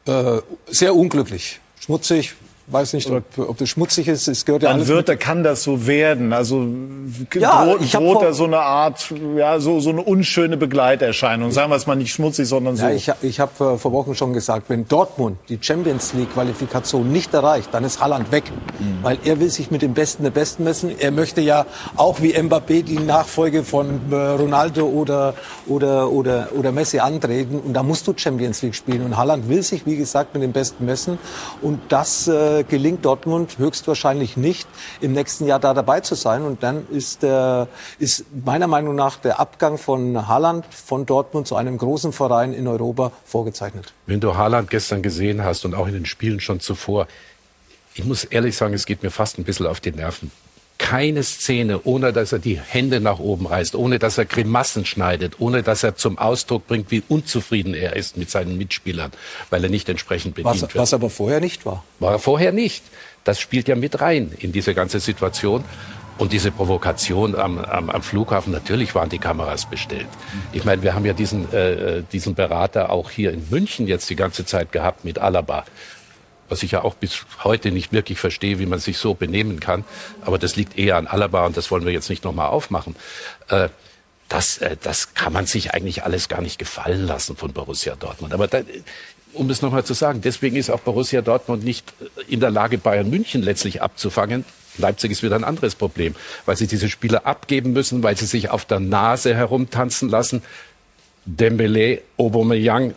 Äh, 0.05 0.39
sehr 0.67 0.95
unglücklich. 0.95 1.59
Schmutzig, 1.79 2.35
weiß 2.67 2.93
nicht, 2.93 3.09
ob, 3.09 3.23
ob 3.37 3.57
das 3.57 3.69
schmutzig 3.69 4.07
ist. 4.07 4.27
Es 4.27 4.45
gehört 4.45 4.63
ja 4.63 4.69
Dann 4.69 4.77
alles 4.77 4.87
wird, 4.87 5.09
da 5.09 5.15
kann 5.15 5.43
das 5.43 5.63
so 5.63 5.85
werden. 5.85 6.31
Also 6.31 6.65
ja, 7.35 7.65
droht, 7.65 7.93
droht 7.93 8.21
da 8.23 8.33
so 8.33 8.45
eine 8.45 8.59
Art, 8.59 9.13
ja, 9.35 9.59
so, 9.59 9.79
so 9.79 9.89
eine 9.89 10.01
unschöne 10.01 10.55
Begleiterscheinung. 10.55 11.51
Sagen 11.51 11.71
wir 11.71 11.75
es 11.75 11.87
mal 11.87 11.95
nicht 11.95 12.13
schmutzig, 12.13 12.47
sondern 12.47 12.77
so. 12.77 12.85
Ja, 12.85 12.91
ich, 12.91 13.11
ich 13.21 13.39
habe 13.39 13.73
äh, 13.73 13.77
vor 13.77 13.91
Wochen 13.91 14.15
schon 14.15 14.33
gesagt, 14.33 14.69
wenn 14.69 14.87
Dortmund 14.87 15.37
die 15.49 15.57
Champions 15.59 16.13
League 16.13 16.33
Qualifikation 16.33 17.11
nicht 17.11 17.33
erreicht, 17.33 17.69
dann 17.73 17.83
ist 17.83 18.01
Haaland 18.01 18.31
weg. 18.31 18.45
Mhm. 18.79 19.03
Weil 19.03 19.17
er 19.25 19.39
will 19.39 19.49
sich 19.49 19.69
mit 19.69 19.81
dem 19.81 19.93
Besten 19.93 20.23
der 20.23 20.31
Besten 20.31 20.63
messen. 20.63 20.91
Er 20.97 21.11
möchte 21.11 21.41
ja 21.41 21.65
auch 21.95 22.21
wie 22.21 22.33
Mbappé 22.33 22.83
die 22.83 22.99
Nachfolge 22.99 23.63
von 23.63 23.99
äh, 24.11 24.15
Ronaldo 24.15 24.85
oder, 24.85 25.33
oder, 25.67 26.09
oder, 26.11 26.49
oder 26.57 26.71
Messi 26.71 26.99
antreten. 26.99 27.59
Und 27.59 27.73
da 27.73 27.83
musst 27.83 28.07
du 28.07 28.13
Champions 28.15 28.61
League 28.61 28.75
spielen. 28.75 29.03
Und 29.03 29.17
Haaland 29.17 29.49
will 29.49 29.63
sich, 29.63 29.85
wie 29.85 29.97
gesagt, 29.97 30.33
mit 30.33 30.43
dem 30.43 30.53
Besten 30.53 30.85
messen. 30.85 31.17
Und 31.61 31.81
das 31.89 32.27
äh, 32.27 32.52
äh, 32.59 32.63
gelingt 32.63 33.05
Dortmund 33.05 33.57
höchstwahrscheinlich 33.57 34.37
nicht, 34.37 34.67
im 35.01 35.13
nächsten 35.13 35.45
Jahr 35.45 35.59
da 35.59 35.73
dabei 35.73 35.99
zu 36.01 36.15
sein. 36.15 36.43
Und 36.43 36.63
dann 36.63 36.87
ist, 36.89 37.23
der, 37.23 37.67
ist 37.99 38.25
meiner 38.45 38.67
Meinung 38.67 38.95
nach 38.95 39.17
der 39.17 39.39
Abgang 39.39 39.77
von 39.77 40.27
Haaland 40.27 40.65
von 40.73 41.05
Dortmund 41.05 41.47
zu 41.47 41.55
einem 41.55 41.77
großen 41.77 42.13
Verein 42.13 42.53
in 42.53 42.67
Europa 42.67 43.11
vorgezeichnet. 43.25 43.93
Wenn 44.05 44.19
du 44.19 44.35
Haaland 44.35 44.69
gestern 44.69 45.01
gesehen 45.01 45.43
hast 45.43 45.65
und 45.65 45.75
auch 45.75 45.87
in 45.87 45.93
den 45.93 46.05
Spielen 46.05 46.39
schon 46.39 46.59
zuvor, 46.59 47.07
ich 47.93 48.05
muss 48.05 48.23
ehrlich 48.23 48.57
sagen, 48.57 48.73
es 48.73 48.85
geht 48.85 49.03
mir 49.03 49.11
fast 49.11 49.37
ein 49.37 49.43
bisschen 49.43 49.67
auf 49.67 49.79
die 49.79 49.91
Nerven 49.91 50.31
keine 50.83 51.23
Szene, 51.23 51.79
ohne 51.85 52.11
dass 52.11 52.33
er 52.33 52.39
die 52.39 52.59
Hände 52.59 52.99
nach 52.99 53.19
oben 53.19 53.47
reißt, 53.47 53.73
ohne 53.73 53.99
dass 53.99 54.17
er 54.17 54.25
Grimassen 54.25 54.85
schneidet, 54.85 55.39
ohne 55.39 55.63
dass 55.63 55.81
er 55.81 55.95
zum 55.95 56.17
Ausdruck 56.17 56.67
bringt, 56.67 56.91
wie 56.91 57.01
unzufrieden 57.07 57.73
er 57.73 57.95
ist 57.95 58.17
mit 58.17 58.29
seinen 58.29 58.57
Mitspielern, 58.57 59.11
weil 59.49 59.63
er 59.63 59.69
nicht 59.69 59.87
entsprechend 59.87 60.35
bedient 60.35 60.55
was, 60.55 60.61
wird. 60.61 60.75
Was 60.75 60.93
aber 60.93 61.09
vorher 61.09 61.39
nicht 61.39 61.65
war. 61.65 61.85
War 61.99 62.11
er 62.11 62.19
vorher 62.19 62.51
nicht. 62.51 62.83
Das 63.23 63.39
spielt 63.39 63.69
ja 63.69 63.77
mit 63.77 64.01
rein 64.01 64.33
in 64.37 64.51
diese 64.51 64.73
ganze 64.73 64.99
Situation. 64.99 65.63
Und 66.17 66.31
diese 66.31 66.51
Provokation 66.51 67.33
am, 67.33 67.57
am, 67.57 67.89
am 67.89 68.03
Flughafen, 68.03 68.51
natürlich 68.51 68.93
waren 68.93 69.09
die 69.09 69.17
Kameras 69.17 69.65
bestellt. 69.65 70.05
Ich 70.51 70.63
meine, 70.63 70.83
wir 70.83 70.93
haben 70.93 71.05
ja 71.05 71.13
diesen, 71.13 71.51
äh, 71.51 71.71
äh 71.99 72.03
diesen 72.11 72.35
Berater 72.35 72.91
auch 72.91 73.09
hier 73.09 73.31
in 73.31 73.47
München 73.49 73.87
jetzt 73.87 74.09
die 74.11 74.15
ganze 74.15 74.45
Zeit 74.45 74.71
gehabt 74.71 75.05
mit 75.05 75.17
Alaba 75.17 75.65
was 76.49 76.63
ich 76.63 76.71
ja 76.71 76.83
auch 76.83 76.95
bis 76.95 77.25
heute 77.43 77.71
nicht 77.71 77.91
wirklich 77.93 78.19
verstehe, 78.19 78.59
wie 78.59 78.65
man 78.65 78.79
sich 78.79 78.97
so 78.97 79.13
benehmen 79.13 79.59
kann. 79.59 79.83
Aber 80.21 80.37
das 80.37 80.55
liegt 80.55 80.77
eher 80.77 80.97
an 80.97 81.07
Alaba 81.07 81.45
und 81.45 81.57
das 81.57 81.71
wollen 81.71 81.85
wir 81.85 81.91
jetzt 81.91 82.09
nicht 82.09 82.23
nochmal 82.23 82.49
aufmachen. 82.49 82.95
Äh, 83.49 83.69
das, 84.29 84.57
äh, 84.57 84.77
das 84.81 85.13
kann 85.13 85.33
man 85.33 85.45
sich 85.45 85.73
eigentlich 85.73 86.03
alles 86.03 86.29
gar 86.29 86.41
nicht 86.41 86.59
gefallen 86.59 87.05
lassen 87.05 87.35
von 87.35 87.53
Borussia 87.53 87.95
Dortmund. 87.95 88.33
Aber 88.33 88.47
da, 88.47 88.61
um 89.33 89.49
es 89.49 89.61
nochmal 89.61 89.83
zu 89.83 89.93
sagen, 89.93 90.21
deswegen 90.21 90.55
ist 90.55 90.69
auch 90.69 90.79
Borussia 90.79 91.21
Dortmund 91.21 91.63
nicht 91.63 91.93
in 92.27 92.39
der 92.39 92.51
Lage, 92.51 92.77
Bayern 92.77 93.09
München 93.09 93.41
letztlich 93.41 93.81
abzufangen. 93.81 94.45
Leipzig 94.77 95.11
ist 95.11 95.23
wieder 95.23 95.35
ein 95.35 95.43
anderes 95.43 95.75
Problem, 95.75 96.15
weil 96.45 96.57
sie 96.57 96.67
diese 96.67 96.89
Spieler 96.89 97.27
abgeben 97.27 97.73
müssen, 97.73 98.01
weil 98.01 98.17
sie 98.17 98.25
sich 98.25 98.49
auf 98.49 98.65
der 98.65 98.79
Nase 98.79 99.35
herumtanzen 99.35 100.09
lassen. 100.09 100.41
Dembele, 101.25 102.01
Aubameyang, 102.17 102.95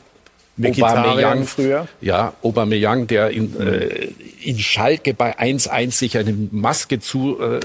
Aubameyang 0.59 1.47
früher. 1.47 1.87
Ja, 2.01 2.33
Aubameyang, 2.43 3.07
der 3.07 3.31
in, 3.31 3.53
mhm. 3.53 3.67
äh, 3.67 4.09
in 4.43 4.59
Schalke 4.59 5.13
bei 5.13 5.39
1-1 5.39 5.93
sich 5.93 6.17
eine 6.17 6.33
Maske 6.51 6.99
zu 6.99 7.39
äh, 7.41 7.61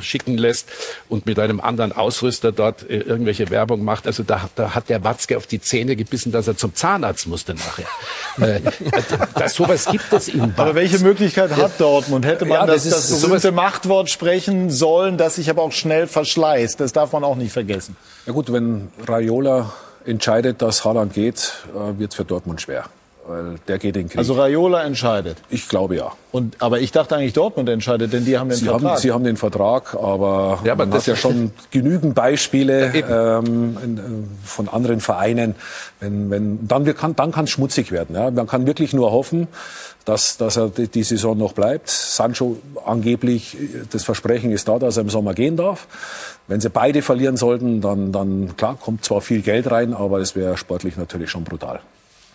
schicken 0.00 0.36
lässt 0.36 0.68
und 1.08 1.26
mit 1.26 1.38
einem 1.38 1.60
anderen 1.60 1.92
Ausrüster 1.92 2.50
dort 2.50 2.88
äh, 2.88 2.98
irgendwelche 2.98 3.50
Werbung 3.50 3.84
macht. 3.84 4.06
Also 4.06 4.24
da, 4.24 4.48
da 4.56 4.74
hat 4.74 4.88
der 4.88 5.04
Watzke 5.04 5.36
auf 5.36 5.46
die 5.46 5.60
Zähne 5.60 5.94
gebissen, 5.94 6.32
dass 6.32 6.48
er 6.48 6.56
zum 6.56 6.74
Zahnarzt 6.74 7.28
musste 7.28 7.54
nachher. 7.54 7.86
äh, 8.40 8.60
das, 9.36 9.54
sowas 9.54 9.86
gibt 9.86 10.12
es 10.12 10.28
in 10.28 10.40
Aber 10.56 10.74
welche 10.74 10.98
Möglichkeit 10.98 11.56
hat 11.56 11.80
Dortmund? 11.80 12.26
Hätte 12.26 12.44
man 12.44 12.60
ja, 12.60 12.66
das, 12.66 12.84
das, 12.84 13.08
das 13.08 13.22
berühmte 13.22 13.52
Machtwort 13.52 14.10
sprechen 14.10 14.70
sollen, 14.70 15.16
das 15.16 15.36
sich 15.36 15.48
aber 15.48 15.62
auch 15.62 15.72
schnell 15.72 16.08
verschleißt? 16.08 16.80
Das 16.80 16.92
darf 16.92 17.12
man 17.12 17.22
auch 17.22 17.36
nicht 17.36 17.52
vergessen. 17.52 17.96
Ja 18.26 18.32
gut, 18.32 18.52
wenn 18.52 18.88
Raiola 19.06 19.72
entscheidet, 20.08 20.62
dass 20.62 20.84
Haaland 20.84 21.12
geht, 21.12 21.52
äh, 21.74 21.98
wird 21.98 22.12
es 22.12 22.16
für 22.16 22.24
Dortmund 22.24 22.60
schwer. 22.60 22.84
Weil 23.28 23.56
der 23.68 23.78
geht 23.78 23.96
in 23.96 24.02
den 24.04 24.08
Krieg. 24.08 24.18
Also 24.18 24.32
Raiola 24.34 24.82
entscheidet. 24.84 25.36
ich 25.50 25.68
glaube 25.68 25.96
ja. 25.96 26.12
Und, 26.32 26.56
aber 26.60 26.80
ich 26.80 26.92
dachte 26.92 27.16
eigentlich 27.16 27.32
Dortmund 27.32 27.68
entscheidet, 27.68 28.12
denn 28.12 28.24
die 28.24 28.38
haben 28.38 28.48
den 28.50 28.58
Sie 28.58 28.64
Vertrag. 28.66 28.90
haben, 28.92 28.98
Sie 29.00 29.12
haben 29.12 29.24
den 29.24 29.36
Vertrag, 29.36 29.94
aber, 29.94 30.58
Ja, 30.64 30.72
aber 30.72 30.84
man 30.86 30.90
das- 30.92 31.02
hat 31.02 31.06
ja 31.08 31.16
schon 31.16 31.52
genügend 31.70 32.14
Beispiele 32.14 32.92
ähm, 32.94 33.78
in, 33.82 33.98
äh, 33.98 34.00
von 34.46 34.68
anderen 34.68 35.00
Vereinen. 35.00 35.54
Wenn, 36.00 36.30
wenn, 36.30 36.66
dann 36.68 36.84
kann 36.94 37.14
dann 37.16 37.32
kann 37.32 37.44
es 37.44 37.50
schmutzig 37.50 37.92
werden. 37.92 38.14
Ja? 38.16 38.30
Man 38.30 38.46
kann 38.46 38.66
wirklich 38.66 38.92
nur 38.92 39.10
hoffen, 39.12 39.48
dass, 40.04 40.36
dass 40.36 40.56
er 40.56 40.68
die, 40.68 40.88
die 40.88 41.02
Saison 41.02 41.36
noch 41.36 41.52
bleibt. 41.52 41.88
Sancho 41.88 42.56
angeblich, 42.84 43.56
das 43.90 44.04
Versprechen 44.04 44.50
ist 44.52 44.68
da, 44.68 44.78
dass 44.78 44.96
er 44.96 45.02
im 45.02 45.10
Sommer 45.10 45.34
gehen 45.34 45.56
darf. 45.56 45.86
Wenn 46.46 46.60
sie 46.60 46.70
beide 46.70 47.02
verlieren 47.02 47.36
sollten, 47.36 47.80
dann, 47.80 48.12
dann 48.12 48.56
klar, 48.56 48.76
kommt 48.80 49.04
zwar 49.04 49.20
viel 49.20 49.42
Geld 49.42 49.70
rein, 49.70 49.92
aber 49.92 50.18
es 50.20 50.34
wäre 50.36 50.56
sportlich 50.56 50.96
natürlich 50.96 51.30
schon 51.30 51.44
brutal. 51.44 51.80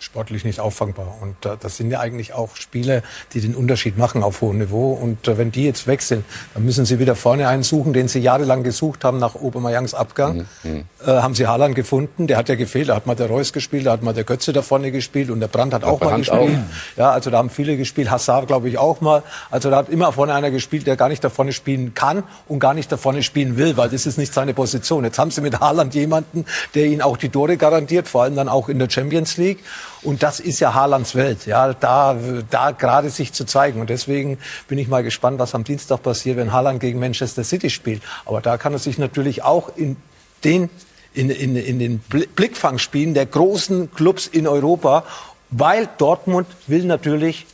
Sportlich 0.04 0.44
nicht 0.44 0.60
auffangbar. 0.60 1.16
Und 1.22 1.46
äh, 1.46 1.58
das 1.60 1.78
sind 1.78 1.90
ja 1.90 2.00
eigentlich 2.00 2.34
auch 2.34 2.56
Spieler, 2.56 3.02
die 3.34 3.42
den 3.42 3.56
Unterschied 3.56 3.98
machen 3.98 4.22
auf 4.22 4.42
hohem 4.42 4.60
Niveau. 4.60 4.94
Und 4.94 5.28
äh, 5.28 5.38
wenn 5.38 5.52
die 5.52 5.64
jetzt 5.66 5.88
weg 5.88 6.02
sind, 6.02 6.26
dann 6.54 6.66
müssen 6.66 6.86
sie 6.86 7.00
wieder 7.00 7.16
vorne 7.16 7.48
einen 7.48 7.64
suchen, 7.64 7.94
den 7.94 8.08
sie 8.08 8.20
jahrelang 8.20 8.64
gesucht 8.64 9.04
haben 9.04 9.18
nach 9.18 9.36
Obermeyangs 9.36 9.94
Abgang. 9.94 10.46
Mhm, 10.64 10.84
Äh, 11.06 11.08
haben 11.08 11.36
sie 11.36 11.48
Haaland 11.48 11.76
gefunden, 11.76 12.28
der 12.28 12.38
hat 12.38 12.48
ja 12.50 12.56
gefehlt. 12.56 12.90
Da 12.90 12.96
hat 12.96 13.06
mal 13.08 13.16
der 13.16 13.28
Reus 13.28 13.52
gespielt, 13.54 13.86
da 13.86 13.92
hat 13.92 14.04
mal 14.04 14.14
der 14.14 14.24
Götze 14.24 14.54
da 14.54 14.62
vorne 14.62 14.92
gespielt 14.92 15.30
und 15.30 15.40
der 15.40 15.48
Brandt 15.48 15.74
hat 15.74 15.84
auch 15.84 16.00
mal 16.00 16.08
Brandt 16.08 16.30
gespielt. 16.30 16.60
Ja, 16.98 17.12
also 17.12 17.30
da 17.30 17.38
haben 17.38 17.50
viele 17.50 17.78
gespielt. 17.78 18.10
Hazard, 18.10 18.48
glaube 18.48 18.70
ich, 18.70 18.78
auch 18.78 19.02
mal. 19.02 19.24
Also 19.52 19.70
da 19.70 19.78
hat 19.78 19.90
immer 19.90 20.12
vorne 20.14 20.34
einer 20.34 20.52
gespielt, 20.52 20.88
der 20.88 20.96
gar 20.96 21.10
nicht 21.10 21.24
da 21.24 21.30
vorne 21.30 21.52
spielen 21.54 21.94
kann 21.94 22.24
und 22.48 22.60
gar 22.60 22.74
nicht 22.74 22.92
da 22.92 22.98
vorne 22.98 23.24
spielen 23.24 23.58
will, 23.58 23.76
weil 23.78 23.90
das 23.90 24.06
ist 24.06 24.18
nicht 24.18 24.34
seine 24.34 24.54
Position. 24.54 25.04
Jetzt 25.04 25.20
haben 25.20 25.32
sie 25.32 25.42
mit 25.42 25.60
Haaland 25.60 25.94
jemanden, 25.96 26.46
der 26.76 26.86
ihnen 26.86 27.02
auch 27.02 27.18
die 27.18 27.30
Tore 27.30 27.58
garantiert, 27.58 28.08
vor 28.08 28.24
allem 28.24 28.36
dann 28.36 28.50
auch 28.50 28.70
in 28.70 28.80
der 28.80 28.90
Champions 28.90 29.38
League. 29.38 29.60
Und 30.04 30.22
das 30.22 30.40
ist 30.40 30.60
ja 30.60 30.74
Haalands 30.74 31.16
Welt, 31.16 31.46
ja, 31.46 31.74
da, 31.74 32.18
da 32.50 32.72
gerade 32.72 33.10
sich 33.10 33.34
zu 33.34 33.46
zeigen. 33.46 33.80
Und 33.80 33.90
deswegen 33.90 34.38
bin 34.68 34.78
ich 34.78 34.88
mal 34.88 35.04
gespannt, 35.04 35.40
was 35.40 35.56
am 35.56 35.64
Dienstag 35.64 36.04
passiert, 36.04 36.38
wenn 36.38 36.52
Haaland 36.52 36.80
gegen 36.80 37.00
Manchester 37.00 37.44
City 37.44 37.70
spielt. 37.70 38.02
Aber 38.26 38.42
da 38.42 38.58
kann 38.58 38.74
er 38.74 38.80
sich 38.80 38.98
natürlich 38.98 39.44
auch 39.44 39.72
in 39.76 39.96
den, 40.44 40.70
in, 41.14 41.30
in, 41.30 41.56
in 41.56 41.80
den 41.80 42.02
Bl- 42.10 42.28
Blickfang 42.36 42.78
spielen 42.78 43.14
der 43.14 43.26
großen 43.26 43.94
Clubs 43.94 44.28
in 44.28 44.48
Europa, 44.48 45.06
weil 45.50 45.88
Dortmund 45.98 46.48
will 46.68 46.84
natürlich 46.84 47.46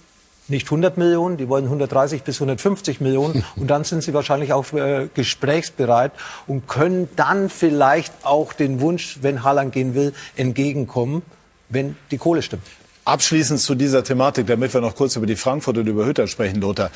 nicht 0.47 0.65
100 0.65 0.97
Millionen, 0.97 1.37
die 1.37 1.47
wollen 1.47 1.65
130 1.65 2.23
bis 2.23 2.37
150 2.37 3.01
Millionen 3.01 3.45
und 3.55 3.67
dann 3.67 3.83
sind 3.83 4.01
sie 4.01 4.13
wahrscheinlich 4.13 4.53
auch 4.53 4.71
äh, 4.73 5.07
gesprächsbereit 5.13 6.11
und 6.47 6.67
können 6.67 7.07
dann 7.15 7.49
vielleicht 7.49 8.13
auch 8.23 8.53
den 8.53 8.81
Wunsch, 8.81 9.19
wenn 9.21 9.43
Haaland 9.43 9.73
gehen 9.73 9.93
will, 9.93 10.13
entgegenkommen, 10.35 11.21
wenn 11.69 11.95
die 12.11 12.17
Kohle 12.17 12.41
stimmt. 12.41 12.63
Abschließend 13.05 13.59
zu 13.59 13.75
dieser 13.75 14.03
Thematik, 14.03 14.47
damit 14.47 14.73
wir 14.73 14.81
noch 14.81 14.95
kurz 14.95 15.15
über 15.15 15.25
die 15.25 15.35
Frankfurt 15.35 15.77
und 15.77 15.87
über 15.87 16.05
Hütter 16.05 16.27
sprechen, 16.27 16.61
Lothar. 16.61 16.91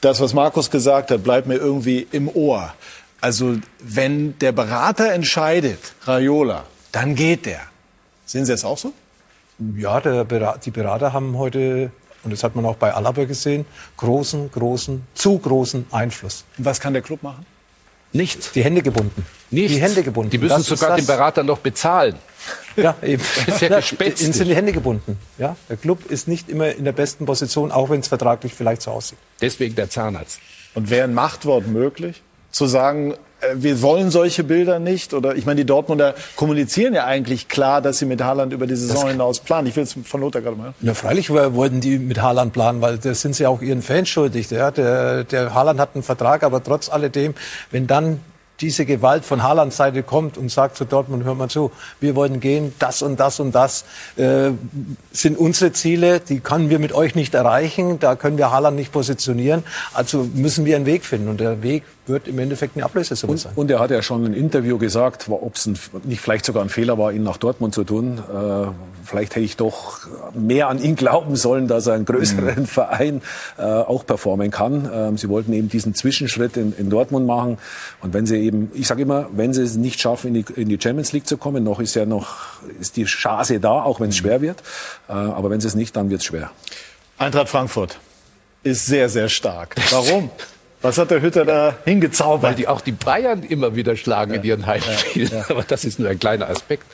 Das, 0.00 0.20
was 0.20 0.34
Markus 0.34 0.70
gesagt 0.70 1.10
hat, 1.10 1.22
bleibt 1.22 1.46
mir 1.46 1.56
irgendwie 1.56 2.06
im 2.10 2.28
Ohr. 2.28 2.74
Also, 3.20 3.56
wenn 3.78 4.38
der 4.38 4.52
Berater 4.52 5.12
entscheidet, 5.12 5.80
Raiola, 6.02 6.64
dann 6.92 7.14
geht 7.14 7.46
der. 7.46 7.60
Sehen 8.26 8.44
Sie 8.44 8.52
das 8.52 8.64
auch 8.64 8.76
so? 8.76 8.92
Ja, 9.76 10.00
der 10.00 10.24
die 10.58 10.70
Berater 10.70 11.12
haben 11.12 11.38
heute, 11.38 11.90
und 12.22 12.32
das 12.32 12.44
hat 12.44 12.54
man 12.54 12.66
auch 12.66 12.76
bei 12.76 12.92
Alaba 12.92 13.24
gesehen, 13.24 13.64
großen, 13.96 14.50
großen, 14.50 15.06
zu 15.14 15.38
großen 15.38 15.86
Einfluss. 15.90 16.44
Und 16.58 16.66
was 16.66 16.80
kann 16.80 16.92
der 16.92 17.02
Club 17.02 17.22
machen? 17.22 17.46
Nichts. 18.14 18.52
Die 18.52 18.62
Hände 18.62 18.80
gebunden. 18.80 19.26
Nichts. 19.50 19.72
Die 19.74 19.82
Hände 19.82 20.02
gebunden. 20.04 20.30
Die 20.30 20.38
müssen 20.38 20.56
Das 20.56 20.66
sogar 20.66 20.90
das. 20.90 20.98
den 20.98 21.06
Berater 21.06 21.42
noch 21.42 21.58
bezahlen. 21.58 22.14
Ja, 22.76 22.94
eben. 23.02 23.22
ist 23.46 23.60
ja. 23.60 23.78
Ihnen 23.78 24.32
sind 24.32 24.46
die 24.48 24.54
Hände 24.54 24.72
gebunden. 24.72 25.18
Ja, 25.36 25.56
der 25.68 25.76
Club 25.76 26.10
ist 26.10 26.28
nicht 26.28 26.48
immer 26.48 26.72
in 26.72 26.84
der 26.84 26.92
besten 26.92 27.26
Position, 27.26 27.72
auch 27.72 27.90
wenn 27.90 28.00
es 28.00 28.08
vertraglich 28.08 28.54
vielleicht 28.54 28.82
so 28.82 28.92
aussieht. 28.92 29.18
Deswegen 29.40 29.74
der 29.74 29.90
Zahnarzt. 29.90 30.38
Und 30.74 30.90
wäre 30.90 31.04
ein 31.04 31.14
Machtwort 31.14 31.66
möglich? 31.66 32.22
Zu 32.52 32.66
sagen, 32.66 33.14
wir 33.54 33.82
wollen 33.82 34.10
solche 34.10 34.44
Bilder 34.44 34.78
nicht? 34.78 35.14
Oder 35.14 35.36
ich 35.36 35.46
meine, 35.46 35.56
die 35.56 35.66
Dortmunder 35.66 36.14
kommunizieren 36.36 36.94
ja 36.94 37.04
eigentlich 37.04 37.48
klar, 37.48 37.82
dass 37.82 37.98
sie 37.98 38.06
mit 38.06 38.22
Haaland 38.22 38.52
über 38.52 38.66
die 38.66 38.76
Saison 38.76 39.08
hinaus 39.08 39.40
planen. 39.40 39.66
Ich 39.66 39.76
will 39.76 39.84
es 39.84 39.96
von 40.04 40.20
Lothar 40.20 40.42
gerade 40.42 40.56
mal. 40.56 40.74
Ja, 40.80 40.94
freilich 40.94 41.30
wollten 41.30 41.80
die 41.80 41.98
mit 41.98 42.20
Haaland 42.20 42.52
planen, 42.52 42.80
weil 42.80 42.98
das 42.98 43.20
sind 43.20 43.34
sie 43.34 43.46
auch 43.46 43.62
ihren 43.62 43.82
Fans 43.82 44.08
schuldig. 44.08 44.50
Ja, 44.50 44.70
der, 44.70 45.24
der 45.24 45.54
Haaland 45.54 45.80
hat 45.80 45.90
einen 45.94 46.02
Vertrag, 46.02 46.42
aber 46.42 46.62
trotz 46.62 46.88
alledem, 46.88 47.34
wenn 47.70 47.86
dann 47.86 48.20
diese 48.60 48.86
Gewalt 48.86 49.24
von 49.24 49.42
Haalands 49.42 49.76
Seite 49.76 50.02
kommt 50.02 50.38
und 50.38 50.50
sagt 50.50 50.76
zu 50.76 50.84
Dortmund, 50.84 51.24
hör 51.24 51.34
mal 51.34 51.48
zu, 51.48 51.72
wir 52.00 52.14
wollen 52.14 52.40
gehen, 52.40 52.72
das 52.78 53.02
und 53.02 53.18
das 53.18 53.40
und 53.40 53.54
das 53.54 53.84
äh, 54.16 54.50
sind 55.12 55.38
unsere 55.38 55.72
Ziele, 55.72 56.20
die 56.20 56.40
können 56.40 56.70
wir 56.70 56.78
mit 56.78 56.92
euch 56.92 57.14
nicht 57.14 57.34
erreichen, 57.34 57.98
da 57.98 58.14
können 58.14 58.38
wir 58.38 58.50
Haaland 58.50 58.76
nicht 58.76 58.92
positionieren, 58.92 59.64
also 59.92 60.28
müssen 60.34 60.64
wir 60.64 60.76
einen 60.76 60.86
Weg 60.86 61.04
finden 61.04 61.28
und 61.28 61.40
der 61.40 61.62
Weg 61.62 61.82
wird 62.06 62.28
im 62.28 62.38
Endeffekt 62.38 62.76
eine 62.76 62.84
Ablösesumme 62.84 63.36
sein. 63.38 63.52
Und 63.54 63.70
er 63.70 63.78
hat 63.80 63.90
ja 63.90 64.02
schon 64.02 64.26
im 64.26 64.34
Interview 64.34 64.78
gesagt, 64.78 65.26
ob 65.28 65.54
es 65.54 65.66
nicht 66.04 66.20
vielleicht 66.20 66.44
sogar 66.44 66.62
ein 66.62 66.68
Fehler 66.68 66.98
war, 66.98 67.12
ihn 67.12 67.22
nach 67.22 67.38
Dortmund 67.38 67.74
zu 67.74 67.84
tun. 67.84 68.18
Äh, 68.18 68.66
vielleicht 69.04 69.36
hätte 69.36 69.44
ich 69.44 69.56
doch 69.56 70.00
mehr 70.34 70.68
an 70.68 70.82
ihn 70.82 70.96
glauben 70.96 71.36
sollen, 71.36 71.66
dass 71.66 71.86
er 71.86 71.94
einen 71.94 72.04
größeren 72.04 72.66
Verein 72.66 73.22
äh, 73.58 73.62
auch 73.62 74.04
performen 74.04 74.50
kann. 74.50 74.90
Ähm, 74.92 75.16
sie 75.16 75.28
wollten 75.28 75.52
eben 75.52 75.68
diesen 75.68 75.94
Zwischenschritt 75.94 76.56
in, 76.56 76.74
in 76.76 76.90
Dortmund 76.90 77.26
machen. 77.26 77.58
Und 78.02 78.12
wenn 78.12 78.26
sie 78.26 78.43
eben, 78.46 78.70
ich 78.74 78.86
sage 78.86 79.02
immer, 79.02 79.28
wenn 79.32 79.52
sie 79.52 79.62
es 79.62 79.76
nicht 79.76 80.00
schaffen, 80.00 80.34
in 80.34 80.44
die, 80.44 80.60
in 80.60 80.68
die 80.68 80.78
Champions 80.80 81.12
League 81.12 81.26
zu 81.26 81.36
kommen, 81.36 81.64
noch 81.64 81.80
ist 81.80 81.94
ja 81.94 82.06
noch 82.06 82.36
ist 82.80 82.96
die 82.96 83.04
Chance 83.04 83.60
da, 83.60 83.82
auch 83.82 84.00
wenn 84.00 84.10
es 84.10 84.16
schwer 84.16 84.40
wird. 84.40 84.62
Äh, 85.08 85.12
aber 85.12 85.50
wenn 85.50 85.60
sie 85.60 85.68
es 85.68 85.74
nicht, 85.74 85.94
dann 85.96 86.10
wird 86.10 86.20
es 86.20 86.26
schwer. 86.26 86.50
Eintracht 87.18 87.48
Frankfurt 87.48 87.98
ist 88.62 88.86
sehr, 88.86 89.08
sehr 89.08 89.28
stark. 89.28 89.76
Warum? 89.90 90.30
Was 90.82 90.98
hat 90.98 91.10
der 91.10 91.22
Hütter 91.22 91.46
da 91.46 91.78
hingezaubert? 91.86 92.42
Weil 92.42 92.54
die 92.56 92.68
auch 92.68 92.82
die 92.82 92.92
Bayern 92.92 93.42
immer 93.42 93.74
wieder 93.74 93.96
schlagen 93.96 94.34
in 94.34 94.44
ihren 94.44 94.66
Heimspielen. 94.66 95.44
Aber 95.48 95.62
das 95.62 95.86
ist 95.86 95.98
nur 95.98 96.10
ein 96.10 96.18
kleiner 96.18 96.50
Aspekt. 96.50 96.84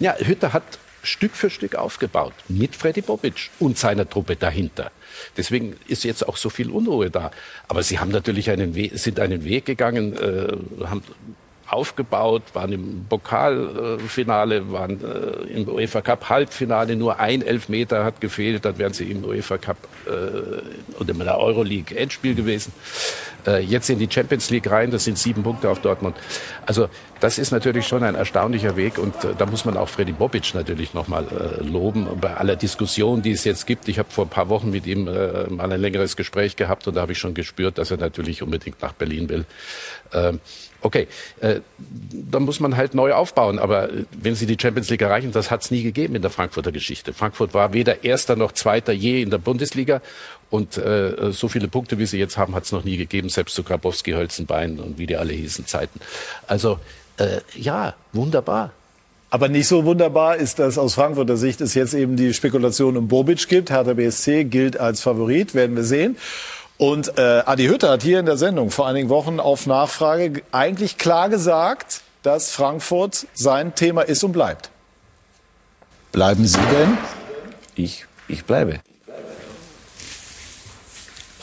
Ja, 0.00 0.16
Hütter 0.16 0.52
hat 0.52 0.64
Stück 1.04 1.36
für 1.36 1.48
Stück 1.48 1.76
aufgebaut. 1.76 2.32
Mit 2.48 2.74
Freddy 2.74 3.00
Bobic 3.00 3.50
und 3.60 3.78
seiner 3.78 4.08
Truppe 4.08 4.34
dahinter. 4.34 4.90
Deswegen 5.36 5.76
ist 5.86 6.04
jetzt 6.04 6.26
auch 6.28 6.36
so 6.36 6.50
viel 6.50 6.70
Unruhe 6.70 7.10
da. 7.10 7.30
Aber 7.68 7.82
sie 7.82 7.98
haben 7.98 8.10
natürlich 8.10 8.50
einen 8.50 8.74
Weg, 8.74 8.92
sind 8.98 9.20
einen 9.20 9.44
Weg 9.44 9.66
gegangen, 9.66 10.16
äh, 10.16 10.86
haben 10.86 11.02
aufgebaut, 11.68 12.42
waren 12.54 12.72
im 12.72 13.06
Pokalfinale, 13.08 14.72
waren 14.72 15.00
äh, 15.02 15.52
im 15.52 15.68
UEFA 15.68 16.00
Cup 16.00 16.28
Halbfinale, 16.28 16.96
nur 16.96 17.20
ein 17.20 17.42
Elfmeter 17.42 18.04
hat 18.04 18.20
gefehlt, 18.20 18.64
dann 18.64 18.78
wären 18.78 18.92
sie 18.92 19.10
im 19.10 19.24
UEFA 19.24 19.58
Cup 19.58 19.76
äh, 20.06 21.00
oder 21.00 21.10
in 21.12 21.18
der 21.18 21.38
Euroleague 21.38 21.96
Endspiel 21.96 22.34
gewesen. 22.34 22.72
Äh, 23.46 23.62
jetzt 23.62 23.90
in 23.90 23.98
die 23.98 24.08
Champions 24.10 24.50
League 24.50 24.70
rein, 24.70 24.90
das 24.90 25.04
sind 25.04 25.18
sieben 25.18 25.42
Punkte 25.42 25.68
auf 25.70 25.80
Dortmund. 25.80 26.16
Also 26.66 26.88
das 27.20 27.38
ist 27.38 27.50
natürlich 27.50 27.86
schon 27.86 28.02
ein 28.02 28.14
erstaunlicher 28.14 28.76
Weg 28.76 28.98
und 28.98 29.14
äh, 29.24 29.34
da 29.36 29.46
muss 29.46 29.64
man 29.64 29.76
auch 29.76 29.88
Freddy 29.88 30.12
Bobic 30.12 30.54
natürlich 30.54 30.94
nochmal 30.94 31.26
äh, 31.26 31.62
loben. 31.62 32.08
Bei 32.20 32.36
aller 32.36 32.56
Diskussion, 32.56 33.22
die 33.22 33.32
es 33.32 33.44
jetzt 33.44 33.66
gibt, 33.66 33.88
ich 33.88 33.98
habe 33.98 34.10
vor 34.10 34.24
ein 34.26 34.30
paar 34.30 34.48
Wochen 34.48 34.70
mit 34.70 34.86
ihm 34.86 35.08
äh, 35.08 35.48
mal 35.48 35.70
ein 35.70 35.80
längeres 35.80 36.16
Gespräch 36.16 36.56
gehabt 36.56 36.86
und 36.88 36.94
da 36.94 37.02
habe 37.02 37.12
ich 37.12 37.18
schon 37.18 37.34
gespürt, 37.34 37.78
dass 37.78 37.90
er 37.90 37.96
natürlich 37.96 38.42
unbedingt 38.42 38.80
nach 38.82 38.92
Berlin 38.92 39.28
will. 39.28 39.44
Ähm, 40.12 40.40
Okay, 40.80 41.08
äh, 41.40 41.60
dann 42.30 42.44
muss 42.44 42.60
man 42.60 42.76
halt 42.76 42.94
neu 42.94 43.12
aufbauen. 43.12 43.58
Aber 43.58 43.90
äh, 43.90 44.04
wenn 44.12 44.34
Sie 44.34 44.46
die 44.46 44.56
Champions 44.60 44.90
League 44.90 45.02
erreichen, 45.02 45.32
das 45.32 45.50
hat 45.50 45.62
es 45.62 45.70
nie 45.70 45.82
gegeben 45.82 46.14
in 46.14 46.22
der 46.22 46.30
Frankfurter 46.30 46.72
Geschichte. 46.72 47.12
Frankfurt 47.12 47.54
war 47.54 47.72
weder 47.72 48.04
Erster 48.04 48.36
noch 48.36 48.52
Zweiter 48.52 48.92
je 48.92 49.22
in 49.22 49.30
der 49.30 49.38
Bundesliga. 49.38 50.00
Und 50.50 50.78
äh, 50.78 51.32
so 51.32 51.48
viele 51.48 51.68
Punkte, 51.68 51.98
wie 51.98 52.06
sie 52.06 52.18
jetzt 52.18 52.38
haben, 52.38 52.54
hat 52.54 52.64
es 52.64 52.72
noch 52.72 52.84
nie 52.84 52.96
gegeben, 52.96 53.28
selbst 53.28 53.54
zu 53.54 53.62
Grabowski, 53.62 54.12
Hölzenbein 54.12 54.78
und 54.78 54.98
wie 54.98 55.06
die 55.06 55.16
alle 55.16 55.32
hießen 55.32 55.66
Zeiten. 55.66 56.00
Also 56.46 56.78
äh, 57.18 57.40
ja, 57.54 57.94
wunderbar. 58.12 58.72
Aber 59.30 59.48
nicht 59.48 59.68
so 59.68 59.84
wunderbar 59.84 60.36
ist, 60.36 60.58
dass 60.58 60.78
aus 60.78 60.94
Frankfurter 60.94 61.36
Sicht 61.36 61.60
es 61.60 61.74
jetzt 61.74 61.92
eben 61.92 62.16
die 62.16 62.32
Spekulation 62.32 62.96
um 62.96 63.08
Bobic 63.08 63.46
gibt. 63.48 63.70
Hertha 63.70 63.92
BSC 63.92 64.44
gilt 64.44 64.80
als 64.80 65.02
Favorit, 65.02 65.54
werden 65.54 65.76
wir 65.76 65.84
sehen. 65.84 66.16
Und 66.78 67.18
äh, 67.18 67.42
Adi 67.44 67.66
Hütter 67.66 67.90
hat 67.90 68.02
hier 68.02 68.20
in 68.20 68.26
der 68.26 68.36
Sendung 68.36 68.70
vor 68.70 68.86
einigen 68.86 69.08
Wochen 69.08 69.40
auf 69.40 69.66
Nachfrage 69.66 70.42
eigentlich 70.52 70.96
klar 70.96 71.28
gesagt, 71.28 72.02
dass 72.22 72.52
Frankfurt 72.52 73.26
sein 73.34 73.74
Thema 73.74 74.02
ist 74.02 74.22
und 74.22 74.32
bleibt. 74.32 74.70
Bleiben 76.12 76.46
Sie 76.46 76.58
denn? 76.58 76.96
Ich, 77.74 78.06
ich 78.28 78.44
bleibe. 78.44 78.80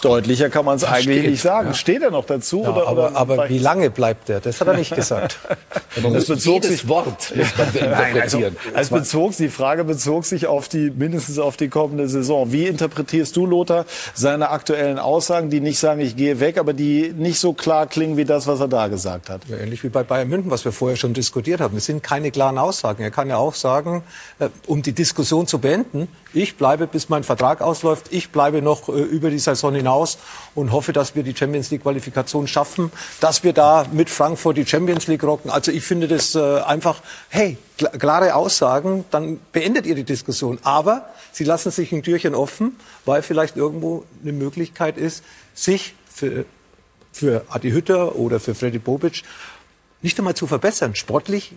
Deutlicher 0.06 0.50
kann 0.50 0.66
man 0.66 0.78
es 0.78 0.84
eigentlich 0.84 1.20
steht, 1.20 1.32
nicht 1.32 1.42
sagen. 1.42 1.74
Steht 1.74 2.02
er 2.02 2.12
noch 2.12 2.26
dazu? 2.26 2.64
Ja, 2.64 2.70
oder, 2.70 2.88
aber, 2.88 3.16
aber 3.16 3.50
wie 3.50 3.58
lange 3.58 3.90
bleibt 3.90 4.30
er? 4.30 4.40
Das 4.40 4.62
hat 4.62 4.68
er 4.68 4.76
nicht 4.76 4.96
gesagt. 4.96 5.40
Das 6.02 6.26
bezog 6.26 6.64
sich, 6.64 6.88
Wort 6.88 7.34
man 7.36 7.68
interpretieren. 7.74 8.56
es 8.76 8.90
bezog, 8.90 9.36
die 9.38 9.50
Frage 9.50 9.84
bezog 9.84 10.26
sich 10.26 10.48
auf 10.48 10.68
die, 10.68 10.92
mindestens 10.92 11.40
auf 11.40 11.58
die 11.58 11.70
kommende 11.70 12.08
Saison. 12.08 12.52
Wie 12.52 12.66
interpretierst 12.68 13.36
du, 13.36 13.46
Lothar, 13.46 13.86
seine 14.14 14.50
aktuellen 14.50 15.00
Aussagen, 15.00 15.50
die 15.50 15.60
nicht 15.60 15.80
sagen, 15.80 16.02
ich 16.02 16.16
gehe 16.16 16.40
weg, 16.40 16.58
aber 16.58 16.74
die 16.74 17.14
nicht 17.16 17.40
so 17.40 17.54
klar 17.54 17.88
klingen 17.88 18.18
wie 18.18 18.26
das, 18.26 18.48
was 18.48 18.60
er 18.60 18.68
da 18.68 18.88
gesagt 18.88 19.30
hat? 19.30 19.42
Ja, 19.48 19.58
ähnlich 19.58 19.84
wie 19.84 19.90
bei 19.90 20.04
Bayern 20.04 20.30
München, 20.30 20.52
was 20.52 20.66
wir 20.66 20.72
vorher 20.72 20.98
schon 20.98 21.14
diskutiert 21.14 21.62
haben. 21.62 21.78
Es 21.78 21.86
sind 21.86 22.04
keine 22.04 22.32
klaren 22.32 22.58
Aussagen. 22.58 23.02
Er 23.02 23.12
kann 23.12 23.30
ja 23.30 23.38
auch 23.38 23.56
sagen, 23.56 24.04
äh, 24.40 24.50
um 24.68 24.82
die 24.82 24.94
Diskussion 24.94 25.48
zu 25.48 25.60
beenden, 25.60 26.08
Ich 26.36 26.58
bleibe, 26.58 26.86
bis 26.86 27.08
mein 27.08 27.24
Vertrag 27.24 27.62
ausläuft. 27.62 28.08
Ich 28.10 28.30
bleibe 28.30 28.62
noch 28.62 28.90
äh, 28.90 28.92
über 28.92 29.30
die 29.30 29.40
Saison 29.40 29.74
hinaus 29.74 30.18
und 30.54 30.74
hoffe, 30.74 30.92
dass 30.92 31.16
wir 31.16 31.24
die 31.24 31.34
Champions 31.34 31.72
League 31.72 31.84
Qualifikation 31.84 32.46
schaffen, 32.46 32.92
dass 33.22 33.46
wir 33.46 33.54
da 33.54 33.86
mit 33.94 34.10
Frankfurt 34.10 34.58
die 34.58 34.66
Champions 34.66 35.08
League 35.08 35.24
rocken. 35.24 35.50
Also 35.50 35.72
ich 35.72 35.86
finde 35.86 36.10
das 36.10 36.36
äh, 36.36 36.60
einfach, 36.60 37.02
hey, 37.30 37.58
kl 37.78 37.88
klare 37.98 38.36
Aussagen, 38.36 39.06
dann 39.12 39.40
beendet 39.54 39.86
ihr 39.86 39.96
die 39.96 40.04
Diskussion. 40.04 40.60
Aber 40.64 41.10
sie 41.32 41.46
lassen 41.46 41.72
sich 41.72 41.94
ein 41.94 42.04
Türchen 42.04 42.36
offen, 42.36 42.76
weil 43.06 43.22
vielleicht 43.22 43.56
irgendwo 43.56 44.04
eine 44.22 44.34
Möglichkeit 44.34 44.98
ist, 44.98 45.24
sich 45.54 45.96
für, 46.14 46.44
für 47.14 47.46
Adi 47.48 47.72
Hütter 47.72 48.18
oder 48.18 48.42
für 48.42 48.56
Freddy 48.56 48.80
Bobic 48.80 49.24
nicht 50.02 50.20
einmal 50.20 50.36
zu 50.36 50.48
verbessern. 50.48 50.96
Sportlich 50.96 51.54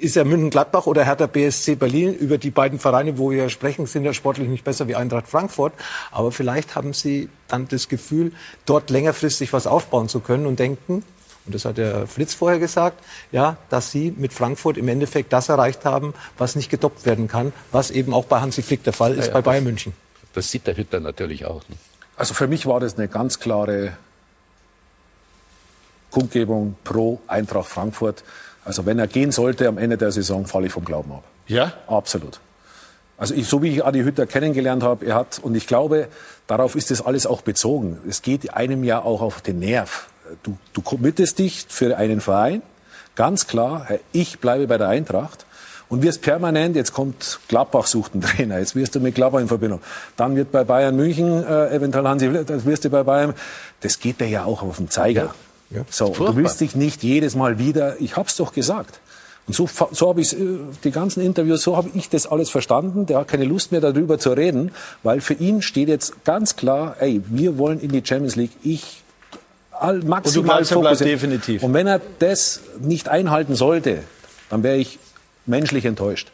ist 0.00 0.16
ja 0.16 0.24
München-Gladbach 0.24 0.86
oder 0.86 1.04
Hertha 1.04 1.26
BSC 1.26 1.74
Berlin. 1.74 2.14
Über 2.14 2.38
die 2.38 2.50
beiden 2.50 2.78
Vereine, 2.78 3.18
wo 3.18 3.30
wir 3.30 3.48
sprechen, 3.48 3.86
sind 3.86 4.04
ja 4.04 4.12
sportlich 4.12 4.48
nicht 4.48 4.64
besser 4.64 4.88
wie 4.88 4.96
Eintracht 4.96 5.28
Frankfurt. 5.28 5.72
Aber 6.10 6.32
vielleicht 6.32 6.74
haben 6.74 6.92
sie 6.92 7.28
dann 7.48 7.68
das 7.68 7.88
Gefühl, 7.88 8.32
dort 8.66 8.90
längerfristig 8.90 9.52
was 9.52 9.66
aufbauen 9.66 10.08
zu 10.08 10.20
können 10.20 10.46
und 10.46 10.58
denken, 10.58 11.04
und 11.46 11.54
das 11.54 11.64
hat 11.64 11.78
der 11.78 12.06
Fritz 12.06 12.34
vorher 12.34 12.58
gesagt, 12.58 13.02
ja, 13.32 13.56
dass 13.70 13.90
sie 13.90 14.14
mit 14.16 14.32
Frankfurt 14.32 14.76
im 14.76 14.88
Endeffekt 14.88 15.32
das 15.32 15.48
erreicht 15.48 15.84
haben, 15.84 16.14
was 16.38 16.54
nicht 16.54 16.70
getoppt 16.70 17.06
werden 17.06 17.28
kann, 17.28 17.52
was 17.72 17.90
eben 17.90 18.12
auch 18.12 18.26
bei 18.26 18.40
Hansi 18.40 18.62
Flick 18.62 18.84
der 18.84 18.92
Fall 18.92 19.12
ist, 19.12 19.26
ja, 19.26 19.26
ja, 19.26 19.32
bei 19.32 19.42
Bayern 19.42 19.64
München. 19.64 19.92
Das 20.34 20.50
sieht 20.50 20.66
der 20.66 20.76
Hütter 20.76 21.00
natürlich 21.00 21.46
auch. 21.46 21.68
Ne? 21.68 21.76
Also 22.16 22.34
für 22.34 22.46
mich 22.46 22.66
war 22.66 22.78
das 22.78 22.96
eine 22.98 23.08
ganz 23.08 23.40
klare 23.40 23.94
Kundgebung 26.10 26.76
pro 26.84 27.20
Eintracht 27.26 27.68
Frankfurt. 27.68 28.22
Also 28.64 28.86
wenn 28.86 28.98
er 28.98 29.06
gehen 29.06 29.32
sollte 29.32 29.68
am 29.68 29.78
Ende 29.78 29.96
der 29.96 30.12
Saison, 30.12 30.46
falle 30.46 30.66
ich 30.66 30.72
vom 30.72 30.84
Glauben 30.84 31.12
ab. 31.12 31.24
Ja? 31.46 31.72
Absolut. 31.86 32.40
Also 33.16 33.34
ich, 33.34 33.46
so 33.46 33.62
wie 33.62 33.68
ich 33.68 33.84
Adi 33.84 34.02
Hütter 34.02 34.26
kennengelernt 34.26 34.82
habe, 34.82 35.04
er 35.04 35.14
hat, 35.14 35.40
und 35.42 35.54
ich 35.54 35.66
glaube, 35.66 36.08
darauf 36.46 36.74
ist 36.74 36.90
das 36.90 37.04
alles 37.04 37.26
auch 37.26 37.42
bezogen. 37.42 37.98
Es 38.08 38.22
geht 38.22 38.54
einem 38.54 38.82
ja 38.82 39.02
auch 39.02 39.20
auf 39.20 39.42
den 39.42 39.58
Nerv. 39.58 40.08
Du, 40.42 40.56
du 40.72 40.80
committest 40.80 41.38
dich 41.38 41.66
für 41.68 41.96
einen 41.96 42.20
Verein, 42.20 42.62
ganz 43.16 43.46
klar, 43.46 43.88
ich 44.12 44.38
bleibe 44.38 44.66
bei 44.66 44.78
der 44.78 44.88
Eintracht 44.88 45.44
und 45.90 46.02
wirst 46.02 46.22
permanent, 46.22 46.76
jetzt 46.76 46.94
kommt 46.94 47.40
Gladbach 47.48 47.86
sucht 47.86 48.14
einen 48.14 48.22
Trainer, 48.22 48.58
jetzt 48.58 48.74
wirst 48.74 48.94
du 48.94 49.00
mit 49.00 49.16
Gladbach 49.16 49.40
in 49.40 49.48
Verbindung. 49.48 49.80
Dann 50.16 50.36
wird 50.36 50.52
bei 50.52 50.64
Bayern 50.64 50.96
München 50.96 51.44
äh, 51.44 51.74
eventuell 51.74 52.06
Hansi, 52.06 52.30
das 52.46 52.64
wirst 52.64 52.84
du 52.84 52.90
bei 52.90 53.02
Bayern, 53.02 53.34
das 53.80 53.98
geht 53.98 54.20
dir 54.20 54.28
ja 54.28 54.44
auch 54.44 54.62
auf 54.62 54.78
den 54.78 54.88
Zeiger. 54.88 55.22
Ja, 55.24 55.34
so, 55.88 56.08
du 56.08 56.36
willst 56.36 56.60
dich 56.60 56.74
nicht 56.74 57.02
jedes 57.02 57.36
Mal 57.36 57.58
wieder, 57.58 58.00
ich 58.00 58.16
hab's 58.16 58.36
doch 58.36 58.52
gesagt. 58.52 59.00
Und 59.46 59.54
so, 59.54 59.68
so 59.90 60.08
habe 60.08 60.20
ich 60.20 60.32
äh, 60.32 60.58
die 60.84 60.90
ganzen 60.90 61.22
Interviews, 61.22 61.62
so 61.62 61.76
habe 61.76 61.90
ich 61.94 62.08
das 62.08 62.26
alles 62.26 62.50
verstanden. 62.50 63.06
Der 63.06 63.18
hat 63.18 63.28
keine 63.28 63.44
Lust 63.44 63.72
mehr 63.72 63.80
darüber 63.80 64.18
zu 64.18 64.30
reden, 64.30 64.70
weil 65.02 65.20
für 65.20 65.34
ihn 65.34 65.62
steht 65.62 65.88
jetzt 65.88 66.24
ganz 66.24 66.56
klar, 66.56 66.96
ey, 67.00 67.20
wir 67.26 67.58
wollen 67.58 67.80
in 67.80 67.90
die 67.90 68.02
Champions 68.04 68.36
League. 68.36 68.52
Ich 68.62 69.02
all, 69.72 70.00
maximal 70.02 70.64
fokussiert. 70.64 71.10
definitiv. 71.10 71.62
Und 71.62 71.74
wenn 71.74 71.86
er 71.86 72.00
das 72.20 72.60
nicht 72.80 73.08
einhalten 73.08 73.54
sollte, 73.54 74.04
dann 74.50 74.62
wäre 74.62 74.76
ich 74.76 74.98
menschlich 75.46 75.84
enttäuscht. 75.84 76.30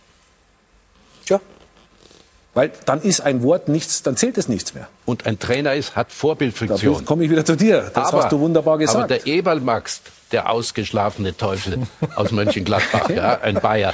Weil 2.57 2.73
dann 2.87 3.03
ist 3.03 3.21
ein 3.21 3.43
Wort 3.43 3.69
nichts, 3.69 4.03
dann 4.03 4.17
zählt 4.17 4.39
es 4.39 4.49
nichts 4.49 4.73
mehr. 4.73 4.89
Und 5.05 5.27
ein 5.27 5.39
Trainer 5.39 5.75
ist, 5.75 5.95
hat 5.95 6.11
Vorbildfunktion. 6.11 7.01
Da 7.01 7.05
komme 7.05 7.25
ich 7.25 7.31
wieder 7.31 7.45
zu 7.45 7.55
dir. 7.55 7.91
Das 7.93 8.09
aber, 8.09 8.23
hast 8.23 8.33
du 8.33 8.41
wunderbar 8.41 8.79
gesagt. 8.79 8.97
Aber 8.97 9.07
der 9.09 9.27
Eberl 9.27 9.61
Max, 9.61 10.01
der 10.33 10.49
ausgeschlafene 10.49 11.37
Teufel 11.37 11.81
aus 12.17 12.33
Mönchengladbach, 12.33 13.11
ja, 13.11 13.41
ein 13.43 13.57
Bayer, 13.57 13.93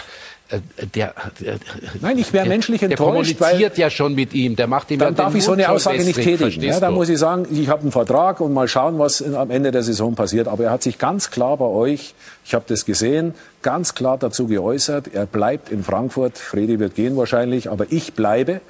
der, 0.94 1.14
der, 1.40 1.58
Nein, 2.00 2.18
ich 2.18 2.32
wäre 2.32 2.46
menschlich 2.46 2.82
enttäuscht. 2.82 3.30
Der 3.30 3.36
kommuniziert 3.46 3.78
ja 3.78 3.90
schon 3.90 4.14
mit 4.14 4.34
ihm, 4.34 4.56
der 4.56 4.66
macht 4.66 4.90
ihm 4.90 4.98
Dann 4.98 5.14
ja 5.14 5.24
darf 5.24 5.34
ich 5.34 5.44
so 5.44 5.52
eine 5.52 5.68
Aussage 5.70 6.04
nicht 6.04 6.20
tätigen. 6.20 6.62
Ja, 6.62 6.80
da 6.80 6.90
muss 6.90 7.08
ich 7.08 7.18
sagen, 7.18 7.46
ich 7.50 7.68
habe 7.68 7.82
einen 7.82 7.92
Vertrag 7.92 8.40
und 8.40 8.52
mal 8.52 8.68
schauen, 8.68 8.98
was 8.98 9.22
am 9.22 9.50
Ende 9.50 9.70
der 9.70 9.82
Saison 9.82 10.14
passiert. 10.14 10.48
Aber 10.48 10.64
er 10.64 10.70
hat 10.70 10.82
sich 10.82 10.98
ganz 10.98 11.30
klar 11.30 11.56
bei 11.56 11.64
euch, 11.64 12.14
ich 12.44 12.54
habe 12.54 12.64
das 12.68 12.84
gesehen, 12.84 13.34
ganz 13.62 13.94
klar 13.94 14.18
dazu 14.18 14.46
geäußert, 14.46 15.14
er 15.14 15.26
bleibt 15.26 15.70
in 15.70 15.82
Frankfurt. 15.82 16.38
Fredi 16.38 16.78
wird 16.78 16.94
gehen 16.94 17.16
wahrscheinlich, 17.16 17.70
aber 17.70 17.86
ich 17.90 18.12
bleibe. 18.12 18.60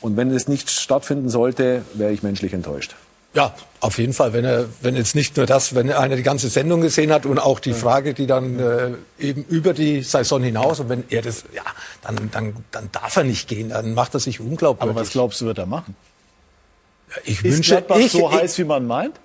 Und 0.00 0.16
wenn 0.16 0.30
es 0.30 0.48
nicht 0.48 0.68
stattfinden 0.68 1.28
sollte, 1.28 1.82
wäre 1.94 2.12
ich 2.12 2.22
menschlich 2.22 2.52
enttäuscht. 2.52 2.94
Ja, 3.34 3.54
auf 3.80 3.98
jeden 3.98 4.12
Fall. 4.12 4.32
Wenn 4.32 4.44
er, 4.44 4.66
wenn 4.82 4.94
jetzt 4.94 5.14
nicht 5.14 5.36
nur 5.36 5.46
das, 5.46 5.74
wenn 5.74 5.90
einer 5.90 6.16
die 6.16 6.22
ganze 6.22 6.48
Sendung 6.48 6.82
gesehen 6.82 7.10
hat 7.10 7.24
und 7.24 7.38
auch 7.38 7.60
die 7.60 7.72
Frage, 7.72 8.12
die 8.14 8.26
dann 8.26 8.58
äh, 8.58 8.90
eben 9.18 9.44
über 9.44 9.72
die 9.72 10.02
Saison 10.02 10.42
hinaus 10.42 10.80
und 10.80 10.88
wenn 10.88 11.04
er 11.08 11.22
das, 11.22 11.44
ja, 11.54 11.62
dann, 12.02 12.30
dann, 12.30 12.54
dann 12.70 12.90
darf 12.92 13.16
er 13.16 13.24
nicht 13.24 13.48
gehen, 13.48 13.70
dann 13.70 13.94
macht 13.94 14.14
er 14.14 14.20
sich 14.20 14.40
unglaublich. 14.40 14.82
Aber 14.82 14.94
was 14.94 15.10
glaubst 15.10 15.40
du, 15.40 15.46
wird 15.46 15.58
er 15.58 15.66
machen? 15.66 15.96
Ja, 17.10 17.16
ich 17.24 17.42
Ist 17.42 17.44
wünsche, 17.44 17.70
Gladbach 17.72 17.96
ich, 17.96 18.12
so 18.12 18.30
ich, 18.30 18.36
heiß, 18.36 18.58
wie 18.58 18.64
man 18.64 18.86
meint? 18.86 19.18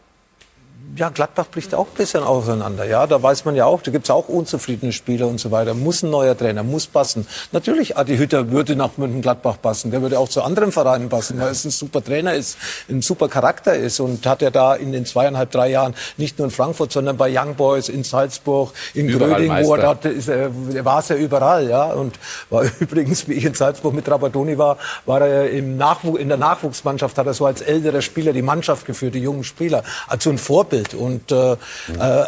Ja, 0.95 1.09
Gladbach 1.09 1.47
bricht 1.51 1.75
auch 1.75 1.87
ein 1.87 1.97
bisschen 1.97 2.23
auseinander. 2.23 2.85
Ja, 2.85 3.07
da 3.07 3.21
weiß 3.21 3.45
man 3.45 3.55
ja 3.55 3.65
auch, 3.65 3.81
da 3.81 3.91
gibt's 3.91 4.09
auch 4.09 4.29
unzufriedene 4.29 4.93
Spieler 4.93 5.27
und 5.27 5.39
so 5.39 5.51
weiter. 5.51 5.73
Muss 5.73 6.01
ein 6.01 6.09
neuer 6.09 6.37
Trainer, 6.37 6.63
muss 6.63 6.87
passen. 6.87 7.27
Natürlich, 7.51 7.97
Adi 7.97 8.17
Hütter 8.17 8.51
würde 8.51 8.75
nach 8.75 8.97
München-Gladbach 8.97 9.57
passen. 9.61 9.91
Der 9.91 10.01
würde 10.01 10.17
auch 10.17 10.29
zu 10.29 10.41
anderen 10.41 10.71
Vereinen 10.71 11.09
passen, 11.09 11.39
weil 11.39 11.51
es 11.51 11.65
ein 11.65 11.71
super 11.71 12.03
Trainer 12.03 12.33
ist, 12.33 12.57
ein 12.89 13.01
super 13.01 13.27
Charakter 13.27 13.75
ist 13.75 13.99
und 13.99 14.25
hat 14.25 14.41
ja 14.41 14.49
da 14.49 14.75
in 14.75 14.91
den 14.91 15.05
zweieinhalb, 15.05 15.51
drei 15.51 15.69
Jahren 15.69 15.93
nicht 16.15 16.39
nur 16.39 16.45
in 16.47 16.51
Frankfurt, 16.51 16.91
sondern 16.91 17.17
bei 17.17 17.29
Young 17.31 17.55
Boys, 17.55 17.89
in 17.89 18.03
Salzburg, 18.03 18.71
in 18.93 19.07
Gröding, 19.07 19.51
wo 19.65 19.75
er 19.75 19.81
dort 19.81 20.05
ist, 20.05 20.29
er 20.29 20.51
war 20.85 20.99
es 20.99 21.09
ja 21.09 21.15
überall, 21.15 21.69
ja. 21.69 21.85
Und 21.85 22.17
war 22.49 22.63
übrigens, 22.79 23.27
wie 23.27 23.33
ich 23.33 23.45
in 23.45 23.53
Salzburg 23.53 23.93
mit 23.93 24.09
Rabadoni 24.09 24.57
war, 24.57 24.77
war 25.05 25.21
er 25.21 25.49
im 25.49 25.77
Nachwuch, 25.77 26.15
in 26.15 26.29
der 26.29 26.37
Nachwuchsmannschaft, 26.37 27.17
hat 27.17 27.27
er 27.27 27.33
so 27.33 27.45
als 27.45 27.61
älterer 27.61 28.01
Spieler 28.01 28.31
die 28.31 28.41
Mannschaft 28.41 28.85
geführt, 28.85 29.15
die 29.15 29.19
jungen 29.19 29.43
Spieler. 29.43 29.83
Also 30.07 30.29
ein 30.29 30.37
Vorbild. 30.37 30.76
Umfeld 30.77 30.93
und 30.93 31.31
äh, 31.31 31.53
äh, 31.53 31.57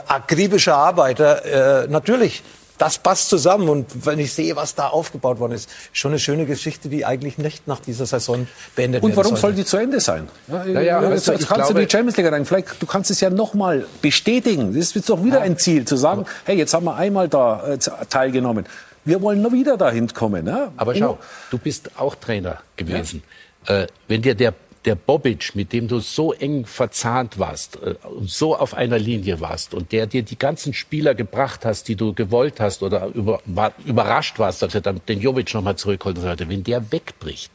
akribische 0.07 0.73
Arbeiter, 0.73 1.83
äh, 1.83 1.87
natürlich 1.87 2.43
das 2.77 2.97
passt 2.97 3.27
zusammen. 3.27 3.67
Und 3.67 4.05
wenn 4.05 4.19
ich 4.19 4.31
sehe, 4.31 4.55
was 4.55 4.73
da 4.73 4.87
aufgebaut 4.87 5.39
worden 5.39 5.51
ist, 5.51 5.69
schon 5.91 6.11
eine 6.11 6.19
schöne 6.19 6.45
Geschichte, 6.45 6.87
die 6.87 7.05
eigentlich 7.05 7.37
nicht 7.37 7.67
nach 7.67 7.81
dieser 7.81 8.05
Saison 8.05 8.47
beendet 8.73 9.03
Und 9.03 9.17
warum 9.17 9.35
soll 9.35 9.51
die 9.51 9.65
zu 9.65 9.75
Ende 9.75 9.99
sein? 9.99 10.29
Ja, 10.47 10.63
ja, 10.63 10.81
ja 10.81 10.99
also, 10.99 11.33
jetzt 11.33 11.45
kannst 11.49 11.65
glaube, 11.65 11.73
du 11.73 11.85
die 11.85 11.91
Champions 11.91 12.15
League 12.15 12.31
rein. 12.31 12.45
Vielleicht, 12.45 12.81
du 12.81 12.85
kannst 12.85 13.11
es 13.11 13.19
ja 13.19 13.29
nochmal 13.29 13.85
bestätigen. 14.01 14.73
Das 14.73 14.95
ist 14.95 15.09
doch 15.09 15.21
wieder 15.25 15.39
ja. 15.39 15.43
ein 15.43 15.57
Ziel, 15.57 15.83
zu 15.83 15.97
sagen, 15.97 16.25
hey, 16.45 16.57
jetzt 16.57 16.73
haben 16.73 16.85
wir 16.85 16.95
einmal 16.95 17.27
da 17.27 17.67
äh, 17.67 17.77
teilgenommen. 18.09 18.65
Wir 19.03 19.21
wollen 19.21 19.41
noch 19.41 19.51
wieder 19.51 19.75
dahin 19.75 20.07
kommen. 20.13 20.45
Ne? 20.45 20.71
Aber 20.77 20.95
schau, 20.95 21.17
du 21.51 21.57
bist 21.57 21.91
auch 21.97 22.15
Trainer 22.15 22.59
gewesen. 22.77 23.23
Äh, 23.65 23.87
wenn 24.07 24.21
dir 24.21 24.35
der 24.35 24.53
der 24.85 24.95
Bobic, 24.95 25.55
mit 25.55 25.73
dem 25.73 25.87
du 25.87 25.99
so 25.99 26.33
eng 26.33 26.65
verzahnt 26.65 27.37
warst 27.37 27.77
äh, 27.81 27.95
und 28.07 28.29
so 28.29 28.55
auf 28.55 28.73
einer 28.73 28.99
Linie 28.99 29.39
warst 29.39 29.73
und 29.73 29.91
der 29.91 30.07
dir 30.07 30.23
die 30.23 30.39
ganzen 30.39 30.73
Spieler 30.73 31.15
gebracht 31.15 31.65
hast, 31.65 31.87
die 31.87 31.95
du 31.95 32.13
gewollt 32.13 32.59
hast 32.59 32.83
oder 32.83 33.07
über, 33.07 33.41
war, 33.45 33.73
überrascht 33.85 34.39
warst, 34.39 34.61
dass 34.61 34.75
er 34.75 34.81
dann 34.81 35.01
den 35.07 35.19
Jovic 35.19 35.53
nochmal 35.53 35.75
zurückholen 35.75 36.19
sollte, 36.19 36.47
wenn 36.49 36.63
der 36.63 36.91
wegbricht, 36.91 37.51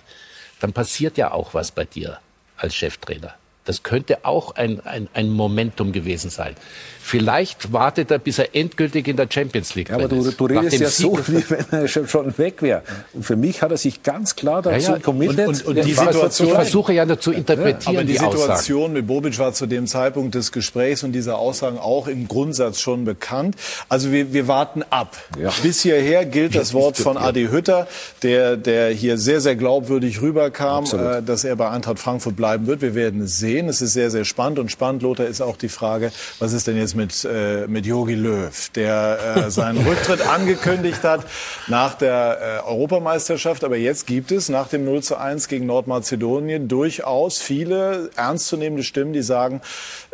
dann 0.61 0.73
passiert 0.73 1.17
ja 1.17 1.33
auch 1.33 1.55
was 1.55 1.73
bei 1.73 1.85
dir 1.85 2.19
als 2.57 2.75
Cheftrainer. 2.75 3.35
Das 3.65 3.83
könnte 3.83 4.25
auch 4.25 4.57
ein, 4.57 4.81
ein, 4.85 5.09
ein 5.15 5.31
Momentum 5.31 5.93
gewesen 5.93 6.29
sein. 6.29 6.55
Vielleicht 7.01 7.73
wartet 7.73 8.11
er, 8.11 8.19
bis 8.19 8.39
er 8.39 8.55
endgültig 8.55 9.09
in 9.09 9.17
der 9.17 9.27
Champions 9.31 9.75
League 9.75 9.91
ja, 9.91 9.97
aber 9.97 10.09
du, 10.09 10.31
du 10.31 10.47
redest 10.47 10.81
ja 10.81 10.89
so, 10.89 11.19
wie 11.27 11.45
wenn 11.51 11.67
er 11.71 11.87
schon 11.89 12.39
weg 12.39 12.63
wäre. 12.63 12.83
Und 13.13 13.25
für 13.25 13.37
mich 13.37 13.63
hat 13.63 13.71
er 13.71 13.77
sich 13.77 14.03
ganz 14.03 14.37
klar 14.37 14.63
dazu 14.63 14.91
ja, 14.91 14.97
ja. 14.97 15.03
committed. 15.03 15.49
Und, 15.49 15.67
und, 15.67 15.77
und 15.79 15.87
die 15.87 15.93
Situation, 15.93 16.49
ich 16.49 16.55
versuche 16.55 16.93
ja 16.95 17.19
zu 17.19 17.33
interpretieren, 17.33 17.95
ja, 17.95 18.01
aber 18.01 18.07
die, 18.07 18.13
die 18.13 18.19
Situation 18.19 18.79
Aussagen. 18.79 18.93
mit 18.95 19.07
Bobic 19.07 19.39
war 19.39 19.53
zu 19.53 19.67
dem 19.67 19.87
Zeitpunkt 19.87 20.35
des 20.35 20.53
Gesprächs 20.53 21.03
und 21.03 21.13
dieser 21.13 21.39
Aussagen 21.39 21.79
auch 21.79 22.07
im 22.07 22.27
Grundsatz 22.29 22.81
schon 22.81 23.05
bekannt. 23.05 23.57
Also 23.89 24.11
wir, 24.11 24.33
wir 24.33 24.49
warten 24.49 24.83
ab. 24.91 25.17
Ja. 25.39 25.51
Bis 25.63 25.83
hierher 25.83 26.25
gilt 26.25 26.55
das 26.55 26.73
Wort 26.73 26.97
von 26.97 27.17
Adi 27.19 27.49
Hütter, 27.51 27.87
der, 28.23 28.57
der 28.57 28.91
hier 28.91 29.19
sehr, 29.19 29.41
sehr 29.41 29.57
glaubwürdig 29.57 30.23
rüberkam, 30.23 30.85
äh, 30.85 31.23
dass 31.23 31.45
er 31.45 31.57
bei 31.57 31.69
Eintracht 31.69 31.99
Frankfurt 31.99 32.37
bleiben 32.37 32.67
wird. 32.67 32.83
Wir 32.83 32.95
werden 32.95 33.23
es 33.23 33.39
sehen. 33.39 33.54
Es 33.69 33.81
ist 33.81 33.93
sehr, 33.93 34.11
sehr 34.11 34.25
spannend. 34.25 34.59
Und 34.59 34.71
spannend, 34.71 35.03
Lothar, 35.03 35.27
ist 35.27 35.41
auch 35.41 35.57
die 35.57 35.69
Frage, 35.69 36.13
was 36.39 36.53
ist 36.53 36.67
denn 36.67 36.77
jetzt 36.77 36.97
mit, 36.97 37.25
äh, 37.25 37.67
mit 37.67 37.87
Jogi 37.87 38.15
Löw, 38.15 38.71
der 38.71 39.19
äh, 39.47 39.51
seinen 39.51 39.79
Rücktritt 39.87 40.27
angekündigt 40.27 41.03
hat 41.05 41.25
nach 41.69 41.95
der 41.95 42.63
äh, 42.65 42.69
Europameisterschaft. 42.69 43.65
Aber 43.65 43.77
jetzt 43.77 44.07
gibt 44.07 44.33
es 44.33 44.49
nach 44.49 44.69
dem 44.69 44.85
0 44.85 45.03
zu 45.03 45.17
1 45.17 45.49
gegen 45.49 45.67
Nordmazedonien 45.67 46.69
durchaus 46.69 47.39
viele 47.39 48.11
ernstzunehmende 48.17 48.83
Stimmen, 48.83 49.13
die 49.13 49.23
sagen, 49.23 49.61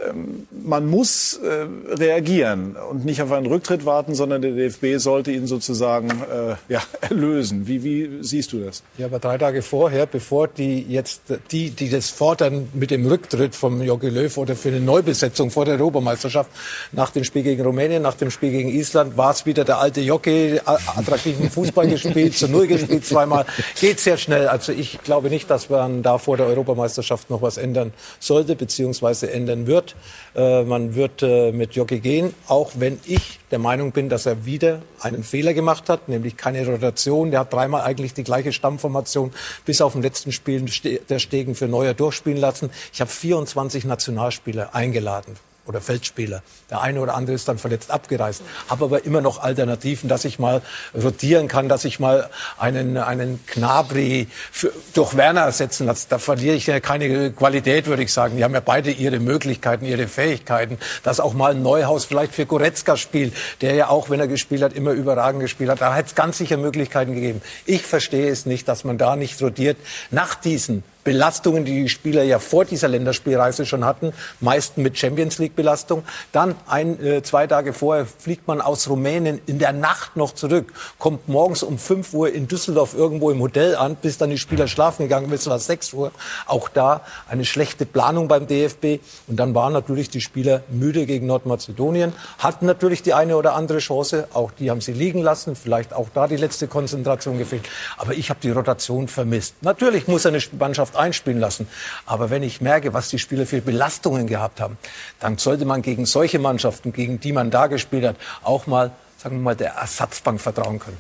ähm, 0.09 0.47
man 0.51 0.87
muss 0.87 1.35
äh, 1.35 1.67
reagieren 1.95 2.77
und 2.77 3.05
nicht 3.05 3.23
auf 3.23 3.33
einen 3.33 3.47
Rücktritt 3.47 3.85
warten, 3.87 4.15
sondern 4.15 4.43
der 4.43 4.53
DFB 4.53 4.99
sollte 4.99 5.33
ihn 5.33 5.47
sozusagen 5.47 6.11
äh, 6.11 6.57
ja, 6.73 6.83
erlösen. 7.01 7.67
Wie, 7.67 7.83
wie 7.85 8.23
siehst 8.23 8.53
du 8.53 8.61
das? 8.61 8.83
Ja, 8.99 9.07
aber 9.07 9.19
drei 9.19 9.39
Tage 9.39 9.63
vorher, 9.63 10.07
bevor 10.07 10.49
die 10.49 10.83
jetzt 10.89 11.23
die, 11.51 11.71
die 11.71 11.91
das 11.91 12.11
fordern 12.11 12.69
mit 12.73 12.91
dem 12.91 13.07
Rücktritt, 13.31 13.55
vom 13.55 13.81
Jogi 13.83 14.09
Löw 14.09 14.37
oder 14.39 14.57
für 14.57 14.69
eine 14.69 14.81
Neubesetzung 14.81 15.51
vor 15.51 15.65
der 15.65 15.75
Europameisterschaft. 15.75 16.51
Nach 16.93 17.11
dem 17.11 17.25
Spiel 17.25 17.43
gegen 17.43 17.63
Rumänien, 17.63 18.03
nach 18.03 18.15
dem 18.15 18.31
Spiel 18.31 18.51
gegen 18.51 18.69
Island 18.69 19.17
war 19.17 19.31
es 19.31 19.47
wieder 19.47 19.65
der 19.65 19.79
alte 19.79 20.01
Jockey, 20.01 20.61
attraktiven 20.65 21.51
Fußball 21.51 21.89
gespielt, 21.89 22.37
zu 22.37 22.49
Null 22.49 22.67
gespielt 22.67 23.07
zweimal. 23.07 23.47
Geht 23.81 24.01
sehr 24.01 24.17
schnell. 24.17 24.49
Also 24.49 24.73
ich 24.73 25.01
glaube 25.03 25.31
nicht, 25.31 25.51
dass 25.51 25.71
man 25.71 26.03
da 26.03 26.19
vor 26.19 26.37
der 26.37 26.47
Europameisterschaft 26.47 27.31
noch 27.31 27.43
was 27.43 27.57
ändern 27.57 27.93
sollte, 28.19 28.57
beziehungsweise 28.57 29.31
ändern 29.31 29.67
wird. 29.67 29.95
Äh, 30.35 30.65
man 30.65 30.95
wird 30.95 31.23
äh, 31.23 31.53
mit 31.53 31.75
Jockey 31.75 32.01
gehen, 32.01 32.35
auch 32.49 32.73
wenn 32.77 32.99
ich 33.05 33.40
der 33.51 33.59
Meinung 33.59 33.93
bin, 33.93 34.09
dass 34.09 34.27
er 34.27 34.45
wieder 34.45 34.83
einen 35.01 35.25
Fehler 35.25 35.55
gemacht 35.55 35.89
hat, 35.89 36.09
nämlich 36.09 36.37
keine 36.37 36.67
Rotation. 36.67 37.31
Der 37.31 37.41
hat 37.41 37.53
dreimal 37.53 37.83
eigentlich 37.83 38.15
die 38.15 38.25
gleiche 38.25 38.53
Stammformation 38.53 39.33
bis 39.65 39.81
auf 39.81 39.93
den 39.93 40.03
letzten 40.03 40.33
Spiel 40.33 40.65
der 41.09 41.19
Stegen 41.19 41.55
für 41.55 41.67
Neuer 41.67 41.95
durchspielen 41.95 42.39
lassen. 42.39 42.71
Ich 42.93 43.01
habe 43.01 43.11
24 43.11 43.85
Nationalspieler 43.85 44.75
eingeladen 44.75 45.37
oder 45.71 45.81
Feldspieler. 45.81 46.43
Der 46.69 46.83
eine 46.83 47.01
oder 47.01 47.15
andere 47.15 47.35
ist 47.37 47.49
dann 47.49 47.59
verletzt 47.59 47.91
abgereist. 47.91 48.43
Habe 48.69 48.85
aber 48.85 49.05
immer 49.05 49.21
noch 49.21 49.41
Alternativen, 49.43 50.09
dass 50.09 50.25
ich 50.25 50.39
mal 50.39 50.63
rotieren 51.01 51.49
kann, 51.49 51.69
dass 51.69 51.85
ich 51.85 52.01
mal 52.01 52.29
einen, 52.59 52.97
einen 52.97 53.45
Knabri 53.47 54.29
für, 54.51 54.73
durch 54.95 55.17
Werner 55.17 55.43
ersetzen 55.43 55.87
lasse. 55.87 56.07
Da 56.09 56.19
verliere 56.19 56.57
ich 56.57 56.67
ja 56.67 56.81
keine 56.81 57.31
Qualität, 57.31 57.87
würde 57.87 58.03
ich 58.03 58.13
sagen. 58.13 58.37
Die 58.37 58.45
haben 58.45 58.55
ja 58.55 58.61
beide 58.61 58.91
ihre 58.91 59.21
Möglichkeiten, 59.21 59.85
ihre 59.85 60.09
Fähigkeiten. 60.09 60.79
Dass 61.03 61.21
auch 61.21 61.35
mal 61.35 61.53
ein 61.53 61.63
Neuhaus 61.63 62.05
vielleicht 62.05 62.35
für 62.35 62.47
Goretzka 62.47 62.97
spielt, 62.97 63.33
der 63.61 63.75
ja 63.75 63.89
auch, 63.89 64.11
wenn 64.11 64.21
er 64.21 64.29
gespielt 64.29 64.63
hat, 64.63 64.73
immer 64.75 64.91
überragend 64.91 65.41
gespielt 65.41 65.71
hat. 65.71 65.81
Da 65.81 65.95
hat 65.95 66.07
es 66.07 66.15
ganz 66.15 66.39
sicher 66.39 66.57
Möglichkeiten 66.57 67.15
gegeben. 67.15 67.41
Ich 67.65 67.83
verstehe 67.83 68.29
es 68.29 68.45
nicht, 68.45 68.67
dass 68.67 68.83
man 68.85 68.99
da 68.99 69.15
nicht 69.15 69.41
rotiert. 69.41 69.77
Nach 70.11 70.35
diesen 70.35 70.83
Belastungen, 71.05 71.65
die 71.65 71.83
die 71.83 71.89
Spieler 71.89 72.23
ja 72.23 72.39
vor 72.39 72.65
dieser 72.65 72.89
Länderspielreise 72.89 73.67
schon 73.67 73.85
hatten, 73.85 74.13
meisten 74.41 74.83
mit 74.83 74.99
Champions 74.99 75.39
League 75.39 75.57
Belastung. 75.57 76.05
Dann 76.33 76.55
ein, 76.67 77.03
äh, 77.05 77.23
zwei 77.23 77.47
Tage 77.47 77.73
vorher 77.73 78.07
fliegt 78.07 78.47
man 78.47 78.61
aus 78.61 78.89
Rumänien 78.89 79.41
in 79.47 79.59
der 79.59 79.73
Nacht 79.73 80.17
noch 80.17 80.33
zurück, 80.33 80.73
kommt 80.99 81.29
morgens 81.29 81.63
um 81.63 81.79
5 81.79 82.13
Uhr 82.15 82.33
in 82.33 82.49
Düsseldorf 82.49 82.95
irgendwo 82.95 83.31
im 83.31 83.41
Hotel 83.41 83.77
an, 83.77 83.97
bis 83.97 84.19
dann 84.19 84.31
die 84.31 84.39
Spieler 84.39 84.69
schlafen 84.69 85.05
gegangen 85.05 85.29
sind, 85.31 85.51
war 85.51 85.59
6 85.59 85.93
Uhr. 85.95 86.13
Auch 86.47 86.69
da 86.69 87.03
eine 87.29 87.45
schlechte 87.45 87.87
Planung 87.87 88.29
beim 88.29 88.47
DFB. 88.47 89.01
Und 89.27 89.37
dann 89.37 89.55
waren 89.55 89.73
natürlich 89.73 90.11
die 90.11 90.21
Spieler 90.21 90.63
müde 90.69 91.07
gegen 91.07 91.27
Nordmazedonien, 91.27 92.13
hatten 92.39 92.67
natürlich 92.67 93.03
die 93.03 93.15
eine 93.15 93.37
oder 93.37 93.55
andere 93.55 93.79
Chance, 93.79 94.29
auch 94.33 94.51
die 94.51 94.71
haben 94.71 94.81
sie 94.81 94.93
liegen 94.93 95.23
lassen, 95.23 95.57
vielleicht 95.57 95.93
auch 95.93 96.09
da 96.13 96.27
die 96.27 96.37
letzte 96.37 96.69
Konzentration 96.69 97.39
gefehlt. 97.39 97.69
Aber 97.97 98.13
ich 98.13 98.31
habe 98.31 98.41
die 98.43 98.51
Rotation 98.51 99.09
vermisst. 99.09 99.57
Natürlich 99.63 100.09
muss 100.09 100.27
eine 100.27 100.41
Mannschaft 100.59 100.90
einspielen 100.97 101.41
lassen. 101.41 101.69
Aber 102.07 102.31
wenn 102.31 102.43
ich 102.43 102.61
merke, 102.61 102.93
was 102.93 103.09
die 103.09 103.19
Spieler 103.19 103.47
für 103.47 103.61
Belastungen 103.61 104.27
gehabt 104.27 104.61
haben, 104.61 104.79
dann 105.19 105.39
sollte 105.39 105.65
man 105.65 105.83
gegen 105.83 106.07
solche 106.07 106.39
Mannschaften, 106.39 106.93
gegen 106.93 107.21
die 107.21 107.33
man 107.33 107.51
da 107.51 107.67
gespielt 107.67 108.05
hat, 108.05 108.17
auch 108.43 108.67
mal, 108.67 108.93
sagen 109.19 109.37
wir 109.37 109.43
mal, 109.43 109.57
der 109.57 109.73
Ersatzbank 109.73 110.41
vertrauen 110.41 110.79
können. 110.79 110.99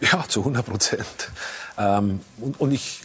Ja, 0.00 0.24
zu 0.28 0.40
100 0.40 0.66
Prozent. 0.66 1.30
Ähm, 1.78 2.20
und, 2.38 2.60
und 2.60 2.72
ich, 2.72 3.00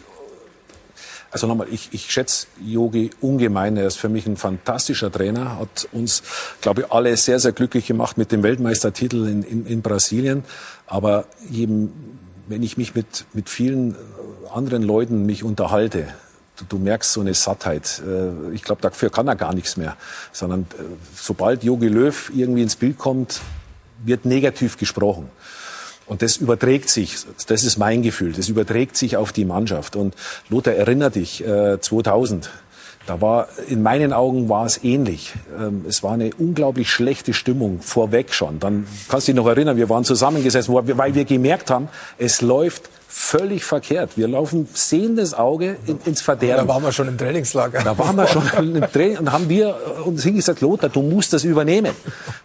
also 1.31 1.47
nochmal, 1.47 1.67
ich, 1.71 1.89
ich 1.93 2.11
schätze 2.11 2.47
Yogi 2.61 3.11
ungemein. 3.21 3.77
Er 3.77 3.87
ist 3.87 3.95
für 3.95 4.09
mich 4.09 4.25
ein 4.25 4.35
fantastischer 4.35 5.11
Trainer, 5.11 5.57
hat 5.57 5.87
uns, 5.93 6.23
glaube 6.59 6.81
ich, 6.81 6.91
alle 6.91 7.15
sehr, 7.15 7.39
sehr 7.39 7.53
glücklich 7.53 7.87
gemacht 7.87 8.17
mit 8.17 8.31
dem 8.31 8.43
Weltmeistertitel 8.43 9.27
in, 9.27 9.43
in, 9.43 9.65
in 9.65 9.81
Brasilien. 9.81 10.43
Aber 10.87 11.25
eben, 11.51 12.17
wenn 12.47 12.63
ich 12.63 12.75
mich 12.77 12.95
mit, 12.95 13.25
mit 13.33 13.49
vielen 13.49 13.95
anderen 14.53 14.83
Leuten 14.83 15.25
mich 15.25 15.43
unterhalte, 15.43 16.07
du, 16.57 16.65
du 16.67 16.77
merkst 16.77 17.11
so 17.11 17.21
eine 17.21 17.33
Sattheit. 17.33 18.01
Äh, 18.05 18.53
ich 18.53 18.63
glaube, 18.63 18.81
dafür 18.81 19.09
kann 19.09 19.27
er 19.27 19.35
gar 19.35 19.53
nichts 19.53 19.77
mehr. 19.77 19.95
Sondern 20.31 20.61
äh, 20.61 20.83
sobald 21.15 21.63
Jogi 21.63 21.87
Löw 21.87 22.31
irgendwie 22.33 22.63
ins 22.63 22.75
Bild 22.75 22.97
kommt, 22.97 23.41
wird 24.03 24.25
negativ 24.25 24.77
gesprochen. 24.77 25.29
Und 26.07 26.21
das 26.21 26.37
überträgt 26.37 26.89
sich, 26.89 27.17
das 27.47 27.63
ist 27.63 27.77
mein 27.77 28.01
Gefühl, 28.01 28.33
das 28.33 28.49
überträgt 28.49 28.97
sich 28.97 29.15
auf 29.15 29.31
die 29.31 29.45
Mannschaft. 29.45 29.95
Und 29.95 30.15
Lothar, 30.49 30.73
erinnert 30.73 31.15
dich, 31.15 31.43
2000, 31.79 32.45
äh, 32.45 32.49
da 33.05 33.21
war, 33.21 33.47
in 33.67 33.81
meinen 33.81 34.13
Augen 34.13 34.49
war 34.49 34.65
es 34.65 34.83
ähnlich. 34.83 35.33
Ähm, 35.57 35.85
es 35.87 36.03
war 36.03 36.13
eine 36.13 36.31
unglaublich 36.37 36.89
schlechte 36.89 37.33
Stimmung 37.33 37.81
vorweg 37.81 38.33
schon. 38.33 38.59
Dann 38.59 38.85
kannst 39.07 39.27
du 39.27 39.31
dich 39.31 39.37
noch 39.37 39.47
erinnern, 39.47 39.77
wir 39.77 39.89
waren 39.89 40.03
zusammengesessen, 40.03 40.73
weil 40.73 41.15
wir 41.15 41.25
gemerkt 41.25 41.71
haben, 41.71 41.87
es 42.17 42.41
läuft 42.41 42.89
völlig 43.11 43.65
verkehrt. 43.65 44.11
Wir 44.15 44.27
laufen 44.27 44.69
sehendes 44.73 45.33
Auge 45.33 45.75
in, 45.85 45.99
ins 46.05 46.21
Verderben. 46.21 46.65
Da 46.65 46.73
waren 46.73 46.83
wir 46.83 46.93
schon 46.93 47.09
im 47.09 47.17
Trainingslager. 47.17 47.83
Da 47.83 47.97
waren 47.97 48.15
wir 48.15 48.25
schon 48.27 48.47
im 48.57 48.81
Training 48.91 49.17
und 49.17 49.31
haben 49.31 49.49
wir 49.49 49.75
uns 50.05 50.23
hingesagt, 50.23 50.61
Lothar, 50.61 50.89
du 50.89 51.01
musst 51.01 51.33
das 51.33 51.43
übernehmen. 51.43 51.91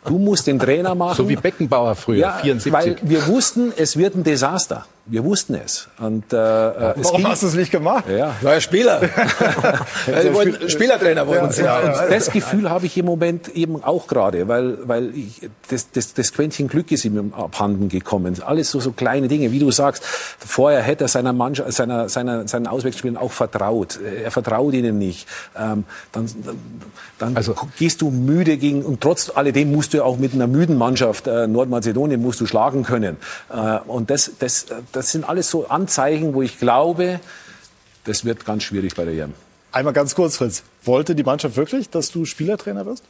Du 0.04 0.18
musst 0.18 0.46
den 0.48 0.58
Trainer 0.58 0.94
machen. 0.94 1.16
So 1.16 1.28
wie 1.28 1.36
Beckenbauer 1.36 1.94
früher, 1.94 2.18
ja, 2.18 2.32
74. 2.38 2.72
Weil 2.72 2.96
wir 3.02 3.26
wussten, 3.28 3.72
es 3.76 3.96
wird 3.96 4.16
ein 4.16 4.24
Desaster. 4.24 4.86
Wir 5.08 5.22
wussten 5.22 5.54
es. 5.54 5.88
Und, 5.98 6.32
äh, 6.32 6.36
ja, 6.36 6.94
Warum 6.96 7.28
hast 7.28 7.44
du 7.44 7.46
es 7.46 7.54
nicht 7.54 7.70
gemacht? 7.70 8.04
Ja. 8.08 8.34
War 8.40 8.54
ja 8.54 8.60
Spieler. 8.60 9.00
wir 10.06 10.34
wollten, 10.34 10.68
Spielertrainer 10.68 11.26
wollten 11.26 11.54
ja, 11.60 11.80
ja, 11.80 12.02
Und 12.02 12.12
das 12.12 12.30
Gefühl 12.32 12.68
habe 12.68 12.86
ich 12.86 12.98
im 12.98 13.06
Moment 13.06 13.48
eben 13.50 13.84
auch 13.84 14.08
gerade, 14.08 14.48
weil, 14.48 14.78
weil 14.88 15.14
ich, 15.14 15.48
das, 15.68 15.92
das, 15.92 16.14
das 16.14 16.32
Quäntchen 16.32 16.66
Glück 16.66 16.90
ist 16.90 17.04
ihm 17.04 17.32
abhanden 17.34 17.88
gekommen. 17.88 18.36
Alles 18.44 18.72
so, 18.72 18.80
so 18.80 18.90
kleine 18.90 19.28
Dinge, 19.28 19.52
wie 19.52 19.60
du 19.60 19.70
sagst. 19.70 20.04
Vorher 20.04 20.82
hätte 20.82 21.04
er 21.04 21.08
seiner 21.08 21.32
Mannschaft, 21.32 21.72
seiner, 21.72 22.08
seiner, 22.08 22.48
seinen 22.48 22.66
Auswechselspielern 22.66 23.16
auch 23.16 23.32
vertraut. 23.32 24.00
Er 24.00 24.32
vertraut 24.32 24.74
ihnen 24.74 24.98
nicht. 24.98 25.28
Ähm, 25.56 25.84
dann 26.10 26.28
dann 27.18 27.36
also, 27.36 27.54
gehst 27.78 28.02
du 28.02 28.10
müde 28.10 28.58
gegen, 28.58 28.84
und 28.84 29.00
trotz 29.00 29.32
alledem 29.34 29.72
musst 29.72 29.94
du 29.94 29.98
ja 29.98 30.04
auch 30.04 30.18
mit 30.18 30.34
einer 30.34 30.46
müden 30.46 30.76
Mannschaft, 30.76 31.26
äh, 31.26 31.46
Nordmazedonien 31.46 32.20
musst 32.20 32.40
du 32.40 32.46
schlagen 32.46 32.82
können. 32.82 33.16
Äh, 33.48 33.78
und 33.86 34.10
das, 34.10 34.32
das, 34.38 34.66
das 34.96 35.12
sind 35.12 35.28
alles 35.28 35.50
so 35.50 35.68
Anzeichen, 35.68 36.32
wo 36.32 36.40
ich 36.42 36.58
glaube, 36.58 37.20
das 38.04 38.24
wird 38.24 38.46
ganz 38.46 38.62
schwierig 38.62 38.94
bei 38.94 39.04
der 39.04 39.14
EM. 39.14 39.34
Einmal 39.70 39.92
ganz 39.92 40.14
kurz, 40.14 40.38
Fritz. 40.38 40.62
Wollte 40.84 41.14
die 41.14 41.22
Mannschaft 41.22 41.56
wirklich, 41.56 41.90
dass 41.90 42.10
du 42.10 42.24
Spielertrainer 42.24 42.86
wirst? 42.86 43.04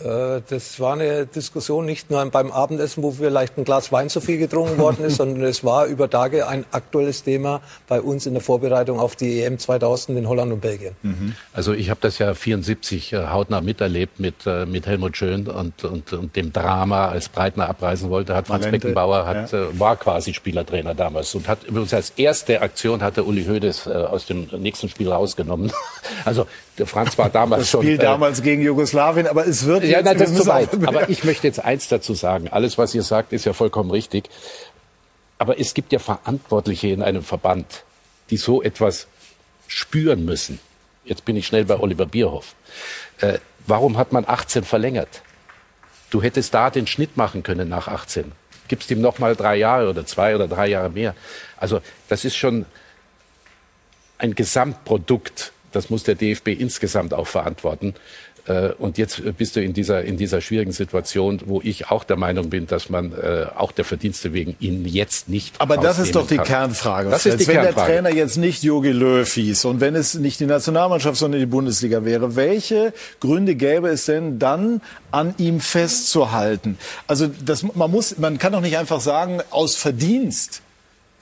Äh, 0.00 0.42
das 0.48 0.80
war 0.80 0.94
eine 0.94 1.26
Diskussion 1.26 1.84
nicht 1.84 2.10
nur 2.10 2.24
beim 2.26 2.50
Abendessen, 2.50 3.02
wo 3.02 3.12
vielleicht 3.12 3.56
ein 3.58 3.64
Glas 3.64 3.92
Wein 3.92 4.08
zu 4.10 4.20
viel 4.20 4.38
getrunken 4.38 4.78
worden 4.78 5.04
ist, 5.04 5.16
sondern 5.18 5.44
es 5.44 5.62
war 5.62 5.86
über 5.86 6.10
Tage 6.10 6.48
ein 6.48 6.64
aktuelles 6.72 7.22
Thema 7.22 7.60
bei 7.86 8.00
uns 8.00 8.26
in 8.26 8.34
der 8.34 8.42
Vorbereitung 8.42 8.98
auf 8.98 9.14
die 9.14 9.42
EM 9.42 9.58
2000 9.58 10.18
in 10.18 10.28
Holland 10.28 10.52
und 10.52 10.60
Belgien. 10.60 10.96
Mhm. 11.02 11.34
Also 11.52 11.72
ich 11.72 11.90
habe 11.90 12.00
das 12.00 12.18
ja 12.18 12.34
74 12.34 13.12
äh, 13.12 13.26
hautnah 13.28 13.60
miterlebt 13.60 14.18
mit, 14.18 14.46
äh, 14.46 14.66
mit 14.66 14.86
Helmut 14.86 15.16
Schön 15.16 15.46
und, 15.46 15.84
und, 15.84 16.12
und 16.12 16.34
dem 16.34 16.52
Drama, 16.52 17.08
als 17.08 17.28
Breitner 17.28 17.68
abreisen 17.68 18.10
wollte, 18.10 18.34
hat 18.34 18.48
Franz 18.48 18.64
Valente, 18.64 18.80
Beckenbauer 18.80 19.26
hat, 19.26 19.52
ja. 19.52 19.78
war 19.78 19.96
quasi 19.96 20.34
Spielertrainer 20.34 20.94
damals 20.94 21.34
und 21.34 21.46
hat 21.46 21.64
übrigens 21.64 21.94
als 21.94 22.10
erste 22.16 22.62
Aktion 22.62 23.02
hatte 23.02 23.24
Uli 23.24 23.44
Hoedes 23.44 23.86
aus 23.86 24.26
dem 24.26 24.48
nächsten 24.58 24.88
Spiel 24.88 25.10
rausgenommen. 25.10 25.72
Also 26.24 26.46
der 26.78 26.86
Franz 26.86 27.16
war 27.18 27.30
damals 27.30 27.70
das 27.70 27.80
Spiel 27.80 27.96
schon. 27.96 28.04
damals 28.04 28.42
gegen 28.42 28.62
Jugoslawien, 28.62 29.26
aber 29.26 29.46
es 29.46 29.64
wird 29.64 29.84
ja, 29.84 30.02
nein, 30.02 30.18
das 30.18 30.30
ist 30.30 30.42
zu 30.42 30.46
weit. 30.46 30.70
Aber 30.86 31.08
ich 31.08 31.24
möchte 31.24 31.46
jetzt 31.46 31.64
eins 31.64 31.88
dazu 31.88 32.14
sagen. 32.14 32.48
Alles, 32.48 32.78
was 32.78 32.94
ihr 32.94 33.02
sagt, 33.02 33.32
ist 33.32 33.44
ja 33.44 33.52
vollkommen 33.52 33.90
richtig. 33.90 34.28
Aber 35.38 35.60
es 35.60 35.74
gibt 35.74 35.92
ja 35.92 35.98
Verantwortliche 35.98 36.88
in 36.88 37.02
einem 37.02 37.22
Verband, 37.22 37.84
die 38.30 38.36
so 38.36 38.62
etwas 38.62 39.06
spüren 39.68 40.24
müssen. 40.24 40.58
Jetzt 41.04 41.24
bin 41.24 41.36
ich 41.36 41.46
schnell 41.46 41.64
bei 41.64 41.78
Oliver 41.78 42.06
Bierhoff. 42.06 42.54
Äh, 43.20 43.38
warum 43.66 43.96
hat 43.96 44.12
man 44.12 44.24
18 44.26 44.64
verlängert? 44.64 45.22
Du 46.10 46.22
hättest 46.22 46.54
da 46.54 46.70
den 46.70 46.86
Schnitt 46.86 47.16
machen 47.16 47.42
können 47.42 47.68
nach 47.68 47.88
18. 47.88 48.32
Gibst 48.68 48.90
ihm 48.90 49.00
noch 49.00 49.18
mal 49.18 49.36
drei 49.36 49.56
Jahre 49.56 49.90
oder 49.90 50.06
zwei 50.06 50.34
oder 50.34 50.48
drei 50.48 50.68
Jahre 50.68 50.90
mehr. 50.90 51.14
Also 51.56 51.80
das 52.08 52.24
ist 52.24 52.36
schon 52.36 52.66
ein 54.18 54.34
Gesamtprodukt. 54.34 55.52
Das 55.74 55.90
muss 55.90 56.02
der 56.04 56.14
DFB 56.14 56.48
insgesamt 56.48 57.14
auch 57.14 57.26
verantworten. 57.26 57.94
Äh, 58.46 58.72
und 58.78 58.98
jetzt 58.98 59.22
bist 59.38 59.56
du 59.56 59.62
in 59.62 59.72
dieser, 59.72 60.04
in 60.04 60.16
dieser 60.16 60.40
schwierigen 60.40 60.72
Situation, 60.72 61.40
wo 61.46 61.60
ich 61.62 61.90
auch 61.90 62.04
der 62.04 62.16
Meinung 62.16 62.50
bin, 62.50 62.66
dass 62.66 62.90
man 62.90 63.12
äh, 63.12 63.46
auch 63.54 63.72
der 63.72 63.84
Verdienste 63.84 64.32
wegen 64.32 64.54
ihn 64.60 64.84
jetzt 64.84 65.28
nicht. 65.28 65.54
Aber 65.60 65.78
das 65.78 65.98
ist 65.98 66.14
doch 66.14 66.26
die 66.26 66.36
kann. 66.36 66.46
Kernfrage. 66.46 67.10
Das 67.10 67.24
ist 67.24 67.40
die 67.40 67.46
wenn 67.46 67.54
Kernfrage. 67.54 67.92
der 67.92 68.02
Trainer 68.02 68.14
jetzt 68.14 68.36
nicht 68.36 68.62
Jogi 68.62 68.90
Löw 68.90 69.32
hieß 69.32 69.64
und 69.64 69.80
wenn 69.80 69.94
es 69.94 70.14
nicht 70.14 70.40
die 70.40 70.46
Nationalmannschaft, 70.46 71.16
sondern 71.16 71.40
die 71.40 71.46
Bundesliga 71.46 72.04
wäre, 72.04 72.36
welche 72.36 72.92
Gründe 73.20 73.54
gäbe 73.54 73.88
es 73.88 74.04
denn 74.06 74.38
dann, 74.38 74.82
an 75.10 75.34
ihm 75.38 75.60
festzuhalten? 75.60 76.76
Also 77.06 77.28
das, 77.44 77.62
man 77.62 77.90
muss, 77.90 78.18
man 78.18 78.38
kann 78.38 78.52
doch 78.52 78.60
nicht 78.60 78.76
einfach 78.76 79.00
sagen, 79.00 79.40
aus 79.50 79.76
Verdienst, 79.76 80.60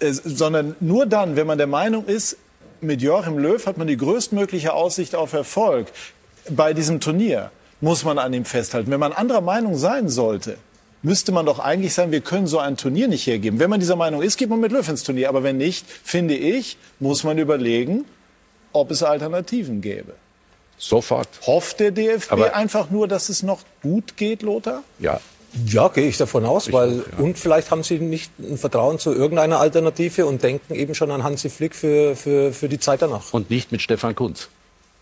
äh, 0.00 0.12
sondern 0.12 0.74
nur 0.80 1.06
dann, 1.06 1.36
wenn 1.36 1.46
man 1.46 1.58
der 1.58 1.68
Meinung 1.68 2.06
ist, 2.06 2.36
mit 2.82 3.02
Joachim 3.02 3.38
Löw 3.38 3.64
hat 3.66 3.78
man 3.78 3.86
die 3.86 3.96
größtmögliche 3.96 4.72
Aussicht 4.72 5.14
auf 5.14 5.32
Erfolg 5.32 5.86
bei 6.50 6.72
diesem 6.74 7.00
Turnier 7.00 7.50
muss 7.80 8.04
man 8.04 8.18
an 8.18 8.32
ihm 8.32 8.44
festhalten. 8.44 8.90
Wenn 8.90 9.00
man 9.00 9.12
anderer 9.12 9.40
Meinung 9.40 9.76
sein 9.76 10.08
sollte, 10.08 10.56
müsste 11.02 11.32
man 11.32 11.46
doch 11.46 11.58
eigentlich 11.58 11.94
sagen, 11.94 12.12
wir 12.12 12.20
können 12.20 12.46
so 12.46 12.58
ein 12.58 12.76
Turnier 12.76 13.08
nicht 13.08 13.26
hergeben. 13.26 13.58
Wenn 13.58 13.70
man 13.70 13.80
dieser 13.80 13.96
Meinung 13.96 14.22
ist, 14.22 14.36
geht 14.38 14.48
man 14.48 14.60
mit 14.60 14.70
Löw 14.72 14.86
ins 14.88 15.02
Turnier. 15.02 15.28
Aber 15.28 15.42
wenn 15.42 15.56
nicht, 15.56 15.84
finde 15.88 16.34
ich, 16.34 16.76
muss 17.00 17.24
man 17.24 17.38
überlegen, 17.38 18.04
ob 18.72 18.90
es 18.90 19.02
Alternativen 19.02 19.80
gäbe. 19.80 20.14
Sofort. 20.78 21.28
Hofft 21.46 21.78
der 21.80 21.90
DFB 21.92 22.32
Aber- 22.32 22.54
einfach 22.56 22.90
nur, 22.90 23.06
dass 23.08 23.28
es 23.28 23.42
noch 23.42 23.60
gut 23.82 24.16
geht, 24.16 24.42
Lothar? 24.42 24.82
Ja. 24.98 25.20
Ja, 25.66 25.88
gehe 25.88 26.08
ich 26.08 26.16
davon 26.16 26.44
aus, 26.46 26.72
weil 26.72 27.04
und 27.18 27.38
vielleicht 27.38 27.70
haben 27.70 27.82
sie 27.82 27.98
nicht 27.98 28.30
ein 28.38 28.56
Vertrauen 28.56 28.98
zu 28.98 29.12
irgendeiner 29.12 29.60
Alternative 29.60 30.24
und 30.26 30.42
denken 30.42 30.74
eben 30.74 30.94
schon 30.94 31.10
an 31.10 31.22
Hansi 31.24 31.50
Flick 31.50 31.74
für, 31.74 32.16
für, 32.16 32.52
für 32.52 32.68
die 32.70 32.78
Zeit 32.80 33.02
danach. 33.02 33.32
Und 33.32 33.50
nicht 33.50 33.70
mit 33.70 33.82
Stefan 33.82 34.14
Kunz. 34.14 34.48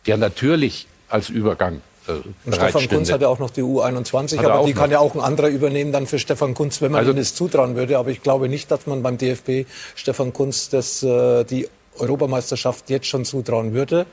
Der 0.06 0.16
natürlich 0.16 0.88
als 1.08 1.28
Übergang 1.28 1.82
äh, 2.08 2.12
Und 2.46 2.54
Stefan 2.54 2.88
Kunz 2.88 3.12
hat 3.12 3.20
ja 3.20 3.28
auch 3.28 3.38
noch 3.38 3.50
die 3.50 3.62
U21, 3.62 4.38
Hat 4.38 4.44
er 4.44 4.50
aber 4.50 4.60
auch 4.60 4.66
die 4.66 4.72
kann 4.72 4.84
noch. 4.90 4.92
ja 4.92 4.98
auch 4.98 5.14
ein 5.14 5.20
anderer 5.20 5.48
übernehmen 5.48 5.92
dann 5.92 6.06
für 6.08 6.18
Stefan 6.18 6.54
Kunz, 6.54 6.80
wenn 6.82 6.90
man 6.92 7.00
Also- 7.00 7.12
ihm 7.12 7.16
das 7.18 7.34
zutrauen 7.34 7.76
würde. 7.76 7.96
Aber 7.98 8.10
ich 8.10 8.22
glaube 8.22 8.48
nicht, 8.48 8.70
dass 8.72 8.86
man 8.86 9.02
beim 9.04 9.18
DFB 9.18 9.66
Stefan 9.94 10.32
Kunz 10.32 10.68
das, 10.68 11.02
äh, 11.04 11.44
die 11.44 11.68
Europameisterschaft 11.98 12.90
jetzt 12.90 13.06
schon 13.06 13.24
zutrauen 13.24 13.72
würde. 13.72 14.06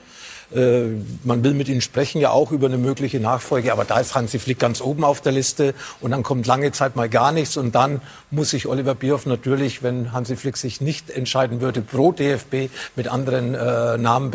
Äh, 0.56 0.86
man 1.24 1.44
will 1.44 1.54
mit 1.54 1.68
ihnen 1.68 1.82
sprechen, 1.82 2.22
ja 2.22 2.32
auch 2.32 2.52
über 2.52 2.68
eine 2.68 2.78
mögliche 2.78 3.20
Nachfolge, 3.20 3.72
aber 3.72 3.86
da 3.86 4.00
ist 4.00 4.16
Hansi 4.16 4.40
Flick 4.40 4.60
ganz 4.60 4.82
oben 4.82 5.04
auf 5.04 5.22
der 5.22 5.32
Liste 5.32 5.74
und 6.00 6.12
dann 6.12 6.24
kommt 6.24 6.48
lange 6.48 6.72
Zeit 6.72 6.96
mal 6.96 7.10
gar 7.10 7.32
nichts 7.32 7.58
und 7.58 7.76
dann 7.76 8.02
muss 8.32 8.52
sich 8.52 8.68
Oliver 8.68 8.96
Bierhoff 8.96 9.26
natürlich, 9.26 9.84
wenn 9.84 10.14
Hansi 10.14 10.36
Flick 10.36 10.58
sich 10.58 10.80
nicht 10.80 11.10
entscheiden 11.10 11.62
würde, 11.62 11.82
pro 11.82 12.12
DFB 12.12 12.70
mit 12.96 13.08
anderen 13.08 13.56
äh, 13.56 13.98
Namen 13.98 14.32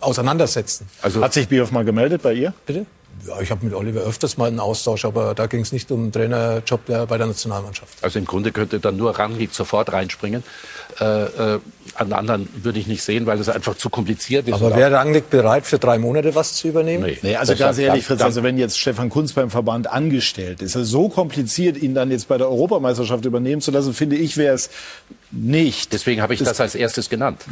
auseinandersetzen. 0.00 0.86
Also 1.02 1.22
Hat 1.22 1.32
sich 1.32 1.48
Bioff 1.48 1.70
mal 1.70 1.84
gemeldet 1.84 2.22
bei 2.22 2.32
ihr? 2.32 2.52
Bitte? 2.66 2.86
Ja, 3.26 3.40
ich 3.40 3.50
habe 3.50 3.64
mit 3.64 3.74
Oliver 3.74 4.00
öfters 4.00 4.38
mal 4.38 4.48
einen 4.48 4.60
Austausch, 4.60 5.04
aber 5.04 5.34
da 5.34 5.46
ging 5.46 5.60
es 5.60 5.72
nicht 5.72 5.90
um 5.90 6.00
einen 6.04 6.12
Trainerjob 6.12 6.86
der, 6.86 7.06
bei 7.06 7.18
der 7.18 7.26
Nationalmannschaft. 7.26 7.92
Also 8.02 8.18
im 8.18 8.24
Grunde 8.24 8.50
könnte 8.50 8.80
dann 8.80 8.96
nur 8.96 9.18
Rangnick 9.18 9.52
sofort 9.52 9.92
reinspringen. 9.92 10.42
Äh, 10.98 11.04
äh, 11.54 11.60
an 11.96 12.12
anderen 12.12 12.48
würde 12.62 12.78
ich 12.78 12.86
nicht 12.86 13.02
sehen, 13.02 13.26
weil 13.26 13.38
es 13.38 13.48
einfach 13.48 13.76
zu 13.76 13.90
kompliziert 13.90 14.48
ist. 14.48 14.54
Aber 14.54 14.74
wäre 14.74 14.92
Rangnick 14.92 15.28
bereit, 15.28 15.66
für 15.66 15.78
drei 15.78 15.98
Monate 15.98 16.34
was 16.34 16.54
zu 16.54 16.68
übernehmen? 16.68 17.04
Nee. 17.04 17.18
Nee, 17.22 17.36
also 17.36 17.52
Das- 17.52 17.58
ganz 17.60 17.78
ehrlich, 17.78 18.06
Fritz, 18.06 18.22
also 18.22 18.42
wenn 18.42 18.56
jetzt 18.58 18.78
Stefan 18.78 19.10
Kunz 19.10 19.32
beim 19.34 19.50
Verband 19.50 19.86
angestellt 19.90 20.62
ist, 20.62 20.74
es 20.74 20.88
so 20.88 21.08
kompliziert, 21.08 21.76
ihn 21.76 21.94
dann 21.94 22.10
jetzt 22.10 22.26
bei 22.28 22.38
der 22.38 22.48
Europameisterschaft 22.48 23.24
übernehmen 23.24 23.60
zu 23.60 23.70
lassen, 23.70 23.92
finde 23.92 24.16
ich, 24.16 24.36
wäre 24.36 24.54
es 24.54 24.70
nicht. 25.30 25.92
Deswegen 25.92 26.22
habe 26.22 26.32
ich 26.34 26.40
das 26.42 26.60
als 26.60 26.74
erstes 26.74 27.10
genannt. 27.10 27.42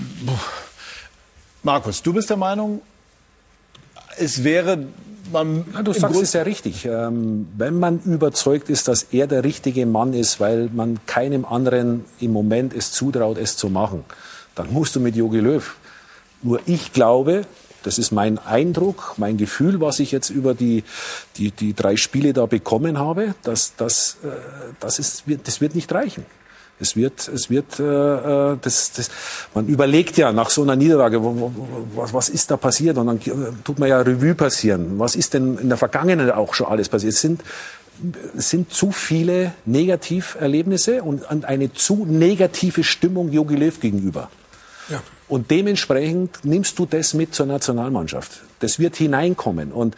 Markus, 1.63 2.03
du 2.03 2.13
bist 2.13 2.31
der 2.31 2.37
Meinung, 2.37 2.81
es 4.17 4.45
wäre 4.45 4.79
man 5.33 5.65
Ja, 5.75 5.83
du 5.83 5.93
sagst 5.93 6.15
Grund- 6.15 6.25
es 6.25 6.33
ja 6.33 6.43
richtig. 6.43 6.85
Ähm, 6.85 7.49
wenn 7.57 7.79
man 7.79 8.01
überzeugt 8.05 8.69
ist, 8.71 8.89
dass 8.89 9.05
er 9.05 9.27
der 9.27 9.45
richtige 9.45 9.87
Mann 9.87 10.13
ist, 10.15 10.41
weil 10.41 10.71
man 10.73 10.99
keinem 11.07 11.45
anderen 11.45 12.05
im 12.21 12.33
Moment 12.33 12.75
es 12.75 12.93
zutraut, 12.93 13.39
es 13.39 13.57
zu 13.57 13.69
machen, 13.69 14.05
dann 14.55 14.73
musst 14.73 14.97
du 14.97 15.01
mit 15.01 15.17
Jogi 15.17 15.41
Löw. 15.41 15.77
Nur 16.43 16.61
ich 16.67 16.93
glaube, 16.93 17.43
das 17.83 17.99
ist 17.99 18.11
mein 18.11 18.39
Eindruck, 18.39 19.15
mein 19.19 19.37
Gefühl, 19.37 19.81
was 19.81 20.01
ich 20.01 20.11
jetzt 20.13 20.31
über 20.31 20.55
die, 20.55 20.83
die, 21.37 21.51
die 21.53 21.75
drei 21.75 21.97
Spiele 21.97 22.33
da 22.33 22.47
bekommen 22.47 22.99
habe, 22.99 23.35
dass, 23.45 23.77
dass, 23.77 24.19
äh, 24.25 24.29
das, 24.81 24.99
ist, 24.99 25.25
das 25.45 25.61
wird 25.61 25.75
nicht 25.75 25.93
reichen. 25.93 26.27
Es 26.81 26.97
wird, 26.97 27.29
es 27.29 27.51
wird, 27.51 27.81
äh, 27.81 27.83
äh, 27.83 28.57
das, 28.61 28.93
das, 28.93 29.11
man 29.55 29.67
überlegt 29.67 30.17
ja 30.17 30.33
nach 30.33 30.51
so 30.51 30.63
einer 30.63 30.77
Niederlage, 30.77 31.23
wo, 31.23 31.35
wo, 31.37 31.53
was, 31.97 32.15
was 32.15 32.29
ist 32.29 32.51
da 32.51 32.57
passiert? 32.57 32.99
Und 32.99 33.07
dann 33.07 33.17
äh, 33.19 33.53
tut 33.65 33.79
man 33.79 33.89
ja 33.89 34.01
Revue 34.01 34.35
passieren. 34.35 34.99
Was 34.99 35.17
ist 35.17 35.35
denn 35.35 35.59
in 35.59 35.69
der 35.69 35.79
Vergangenheit 35.79 36.31
auch 36.31 36.55
schon 36.55 36.69
alles 36.69 36.89
passiert? 36.89 37.15
Es 37.15 37.21
sind, 37.21 37.43
es 38.37 38.51
sind 38.51 38.73
zu 38.73 38.93
viele 38.93 39.53
Negativerlebnisse 39.67 41.03
und 41.03 41.29
und 41.29 41.45
eine 41.45 41.73
zu 41.73 42.05
negative 42.05 42.85
Stimmung 42.85 43.33
Jogi 43.33 43.57
Löw 43.57 43.81
gegenüber. 43.81 44.31
Ja. 44.89 45.03
Und 45.29 45.51
dementsprechend 45.51 46.45
nimmst 46.45 46.79
du 46.79 46.87
das 46.87 47.13
mit 47.13 47.35
zur 47.35 47.47
Nationalmannschaft. 47.47 48.43
Das 48.61 48.79
wird 48.79 48.97
hineinkommen. 48.97 49.73
Und 49.73 49.95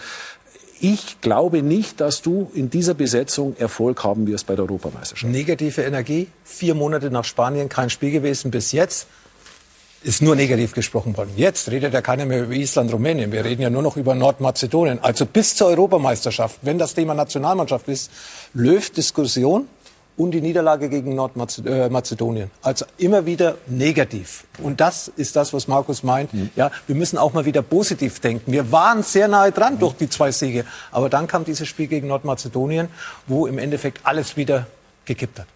ich 0.80 1.20
glaube 1.20 1.62
nicht, 1.62 2.00
dass 2.00 2.22
du 2.22 2.50
in 2.54 2.70
dieser 2.70 2.94
Besetzung 2.94 3.54
Erfolg 3.58 4.02
haben 4.02 4.26
wirst 4.26 4.46
bei 4.46 4.54
der 4.56 4.64
Europameisterschaft. 4.64 5.30
Negative 5.30 5.82
Energie, 5.82 6.28
vier 6.42 6.74
Monate 6.74 7.10
nach 7.10 7.24
Spanien, 7.24 7.68
kein 7.68 7.90
Spiel 7.90 8.10
gewesen 8.10 8.50
bis 8.50 8.72
jetzt. 8.72 9.06
Ist 10.02 10.22
nur 10.22 10.34
negativ 10.34 10.72
gesprochen 10.72 11.14
worden. 11.18 11.32
Jetzt 11.36 11.70
redet 11.70 11.92
ja 11.92 12.00
keiner 12.00 12.24
mehr 12.24 12.44
über 12.44 12.54
Island, 12.54 12.90
Rumänien. 12.90 13.30
Wir 13.32 13.44
reden 13.44 13.60
ja 13.60 13.68
nur 13.68 13.82
noch 13.82 13.98
über 13.98 14.14
Nordmazedonien. 14.14 14.98
Also 15.02 15.26
bis 15.26 15.54
zur 15.54 15.68
Europameisterschaft, 15.68 16.60
wenn 16.62 16.78
das 16.78 16.94
Thema 16.94 17.12
Nationalmannschaft 17.12 17.86
ist, 17.88 18.10
Löw-Diskussion 18.54 19.68
und 20.20 20.32
die 20.32 20.42
Niederlage 20.42 20.90
gegen 20.90 21.14
Nordmazedonien. 21.14 22.50
Also 22.62 22.84
immer 22.98 23.24
wieder 23.24 23.56
negativ. 23.66 24.44
Und 24.62 24.80
das 24.80 25.08
ist 25.08 25.34
das, 25.34 25.54
was 25.54 25.66
Markus 25.66 26.02
meint. 26.02 26.30
Ja, 26.56 26.70
wir 26.86 26.94
müssen 26.94 27.16
auch 27.16 27.32
mal 27.32 27.46
wieder 27.46 27.62
positiv 27.62 28.20
denken. 28.20 28.52
Wir 28.52 28.70
waren 28.70 29.02
sehr 29.02 29.28
nahe 29.28 29.50
dran 29.50 29.78
durch 29.78 29.94
die 29.94 30.10
zwei 30.10 30.30
Siege. 30.30 30.66
Aber 30.92 31.08
dann 31.08 31.26
kam 31.26 31.46
dieses 31.46 31.66
Spiel 31.66 31.86
gegen 31.86 32.08
Nordmazedonien, 32.08 32.88
wo 33.26 33.46
im 33.46 33.56
Endeffekt 33.56 34.00
alles 34.04 34.36
wieder 34.36 34.66
gekippt 35.06 35.38
hat. 35.38 35.46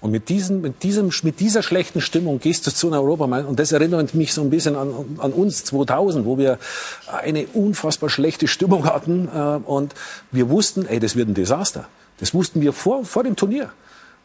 Und 0.00 0.10
mit, 0.10 0.28
diesem, 0.28 0.62
mit, 0.62 0.82
diesem, 0.82 1.12
mit 1.22 1.38
dieser 1.38 1.62
schlechten 1.62 2.00
Stimmung 2.00 2.40
gehst 2.40 2.66
du 2.66 2.72
zu 2.72 2.88
einer 2.88 3.00
Europameisterschaft. 3.00 3.50
Und 3.50 3.60
das 3.60 3.70
erinnert 3.70 4.12
mich 4.16 4.32
so 4.32 4.42
ein 4.42 4.50
bisschen 4.50 4.74
an, 4.74 4.92
an 5.18 5.32
uns 5.32 5.62
2000, 5.64 6.26
wo 6.26 6.36
wir 6.36 6.58
eine 7.06 7.46
unfassbar 7.46 8.10
schlechte 8.10 8.48
Stimmung 8.48 8.86
hatten. 8.86 9.28
Äh, 9.32 9.60
und 9.64 9.94
wir 10.32 10.50
wussten, 10.50 10.84
ey, 10.86 10.98
das 10.98 11.14
wird 11.14 11.28
ein 11.28 11.34
Desaster. 11.34 11.86
Das 12.22 12.32
wussten 12.32 12.60
wir 12.60 12.72
vor, 12.72 13.04
vor 13.04 13.24
dem 13.24 13.34
Turnier. 13.34 13.72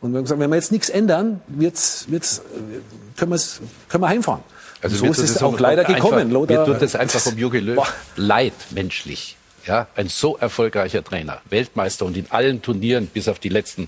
Und 0.01 0.11
wir 0.11 0.17
haben 0.19 0.25
gesagt, 0.25 0.39
wenn 0.39 0.51
wir 0.51 0.55
jetzt 0.55 0.71
nichts 0.71 0.87
ändern, 0.89 1.41
wird's, 1.47 2.05
wird's, 2.09 2.37
äh, 2.37 2.79
können, 3.17 3.31
wir's, 3.31 3.59
können 3.89 4.03
wir 4.03 4.07
heimfahren. 4.09 4.43
Also 4.83 4.97
so 4.97 5.05
ist 5.07 5.17
es 5.17 5.41
auch 5.41 5.59
leider 5.59 5.81
einfach, 5.81 5.95
gekommen. 5.95 6.29
Lothar. 6.29 6.67
Mir 6.67 6.73
tut 6.73 6.83
es 6.83 6.95
einfach 6.95 7.25
um 7.25 7.35
Jogi 7.39 7.57
Löw 7.57 7.77
Boah. 7.77 7.87
leid, 8.15 8.53
menschlich. 8.69 9.35
Ja, 9.65 9.87
ein 9.95 10.09
so 10.09 10.37
erfolgreicher 10.37 11.03
Trainer, 11.03 11.41
Weltmeister 11.49 12.05
und 12.05 12.15
in 12.15 12.27
allen 12.29 12.61
Turnieren, 12.61 13.07
bis 13.07 13.27
auf 13.27 13.39
die 13.39 13.49
letzten 13.49 13.87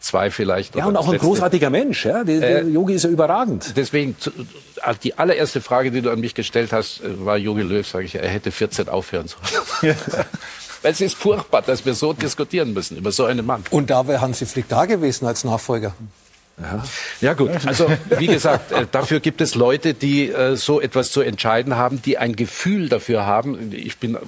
zwei 0.00 0.32
vielleicht. 0.32 0.74
Ja, 0.74 0.86
und 0.86 0.96
auch 0.96 1.06
ein 1.06 1.12
letzte. 1.12 1.24
großartiger 1.28 1.70
Mensch. 1.70 2.04
Ja? 2.06 2.24
Der, 2.24 2.40
der 2.40 2.64
Yogi 2.64 2.94
ist 2.94 3.04
ja 3.04 3.10
überragend. 3.10 3.74
Deswegen, 3.76 4.18
zu- 4.18 4.32
die 5.04 5.16
allererste 5.16 5.60
Frage, 5.60 5.92
die 5.92 6.02
du 6.02 6.10
an 6.10 6.18
mich 6.18 6.34
gestellt 6.34 6.72
hast, 6.72 7.02
äh, 7.04 7.24
war 7.24 7.38
Jogi 7.38 7.62
Löw, 7.62 7.86
sage 7.86 8.06
ich, 8.06 8.16
er 8.16 8.28
hätte 8.28 8.50
14 8.50 8.88
aufhören 8.88 9.28
sollen. 9.28 9.94
Weil 10.84 10.92
es 10.92 11.00
ist 11.00 11.14
furchtbar, 11.14 11.62
dass 11.62 11.86
wir 11.86 11.94
so 11.94 12.12
diskutieren 12.12 12.74
müssen 12.74 12.98
über 12.98 13.10
so 13.10 13.24
einen 13.24 13.46
Mann. 13.46 13.64
Und 13.70 13.88
da 13.88 14.06
wäre 14.06 14.20
Hansi 14.20 14.44
Flick 14.44 14.68
da 14.68 14.84
gewesen 14.84 15.26
als 15.26 15.42
Nachfolger. 15.42 15.94
Ja 17.22 17.32
gut, 17.32 17.50
also 17.66 17.88
wie 18.18 18.26
gesagt, 18.26 18.70
äh, 18.70 18.86
dafür 18.92 19.20
gibt 19.20 19.40
es 19.40 19.54
Leute, 19.54 19.94
die 19.94 20.28
äh, 20.28 20.56
so 20.56 20.82
etwas 20.82 21.10
zu 21.10 21.22
entscheiden 21.22 21.76
haben, 21.76 22.02
die 22.02 22.18
ein 22.18 22.36
Gefühl 22.36 22.90
dafür 22.90 23.24
haben. 23.24 23.72
Ich 23.72 23.96
bin, 23.96 24.16
äh, 24.16 24.18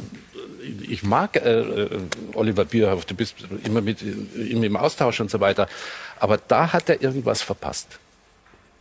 ich 0.89 1.03
mag 1.03 1.37
äh, 1.37 1.89
Oliver 2.33 2.65
Bierhoff, 2.65 3.05
du 3.05 3.15
bist 3.15 3.35
immer 3.63 3.83
mit 3.83 4.01
ihm 4.01 4.65
im 4.65 4.77
Austausch 4.79 5.21
und 5.21 5.31
so 5.31 5.41
weiter, 5.41 5.69
aber 6.19 6.39
da 6.39 6.73
hat 6.73 6.89
er 6.89 7.03
irgendwas 7.03 7.43
verpasst. 7.43 7.99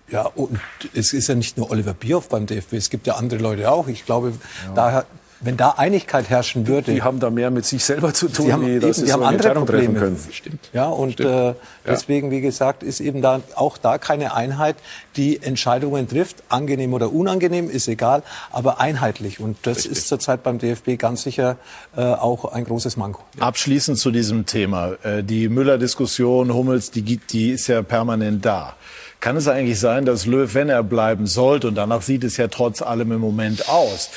Ja, 0.10 0.22
und 0.22 0.62
es 0.94 1.12
ist 1.12 1.28
ja 1.28 1.36
nicht 1.36 1.58
nur 1.58 1.70
Oliver 1.70 1.94
Bierhoff 1.94 2.30
beim 2.30 2.46
DFB, 2.46 2.74
es 2.74 2.90
gibt 2.90 3.06
ja 3.06 3.16
andere 3.16 3.42
Leute 3.42 3.70
auch. 3.70 3.90
Ich 3.90 4.06
glaube, 4.06 4.34
daher, 4.76 5.06
wenn 5.42 5.58
da 5.58 5.72
Einigkeit 5.72 6.30
herrschen 6.30 6.68
würde, 6.68 6.94
Die 6.94 7.02
haben 7.04 7.20
da 7.20 7.30
mehr 7.30 7.52
mit 7.52 7.66
sich 7.66 7.84
selber 7.84 8.14
zu 8.14 8.28
tun, 8.30 8.46
die 8.48 8.54
haben, 8.54 8.66
wie 8.66 8.72
eben, 8.72 8.82
dass 8.82 8.98
sie 8.98 9.04
die 9.04 9.08
so 9.10 9.14
haben 9.14 9.24
eine 9.24 9.30
andere 9.30 9.50
Entscheidung 9.50 9.68
treffen 9.68 9.86
Probleme. 9.94 10.00
können. 10.18 10.28
Stimmt. 10.32 10.70
Ja, 10.74 10.86
und 10.88 11.20
äh, 11.20 11.54
deswegen, 11.86 12.32
wie 12.32 12.42
gesagt, 12.42 12.84
ist 12.84 13.00
eben 13.02 13.22
da 13.22 13.42
auch 13.56 13.78
da 13.78 13.98
keine 13.98 14.34
Einheit, 14.34 14.76
die 15.18 15.42
Entscheidungen 15.44 16.08
trifft, 16.08 16.44
angenehm 16.50 16.94
oder 16.94 17.12
unangenehm, 17.14 17.70
ist 17.70 17.88
egal, 17.88 18.24
aber 18.52 18.80
einheitlich. 18.80 19.40
Und 19.40 19.58
das 19.64 19.86
ist 19.86 20.08
zurzeit 20.08 20.42
beim 20.44 20.58
DFB 20.58 20.98
ganz 20.98 21.24
sicher 21.24 21.58
äh, 21.96 22.02
auch 22.02 22.46
ein 22.46 22.64
großes 22.64 22.98
Manko. 22.98 23.22
Abschließend 23.40 23.98
zu 23.98 24.12
diesem 24.12 24.46
Thema. 24.46 24.94
Äh, 25.04 25.24
Die 25.24 25.50
Müller-Diskussion, 25.50 26.54
Hummels, 26.54 26.92
die, 26.92 27.02
gibt- 27.04 27.34
die 27.34 27.52
ist 27.52 27.68
ja 27.68 27.82
permanent 27.82 28.46
da. 28.46 28.76
Kann 29.20 29.38
es 29.38 29.48
eigentlich 29.48 29.80
sein, 29.80 30.06
dass 30.06 30.26
Löw, 30.26 30.54
wenn 30.54 30.70
er 30.70 30.84
bleiben 30.84 31.26
sollte, 31.26 31.68
und 31.68 31.76
danach 31.76 32.02
sieht 32.02 32.24
es 32.24 32.38
ja 32.38 32.48
trotz 32.48 32.82
allem 32.82 33.12
im 33.12 33.20
Moment 33.20 33.70
aus, 33.70 34.10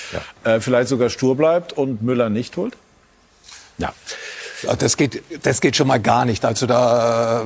äh, 0.45 0.61
vielleicht 0.61 0.89
sogar 0.89 1.09
stur 1.09 1.37
bleibt 1.37 1.73
und 1.73 2.03
Müller 2.03 2.29
nicht 2.29 2.57
holt? 2.57 2.75
Ja. 3.79 3.95
Ja, 4.63 4.75
Das 4.77 4.97
geht, 4.97 5.23
das 5.43 5.61
geht 5.61 5.77
schon 5.77 5.87
mal 5.89 6.01
gar 6.01 6.25
nicht. 6.25 6.45
Also 6.45 6.67
da, 6.67 7.43
äh, 7.43 7.45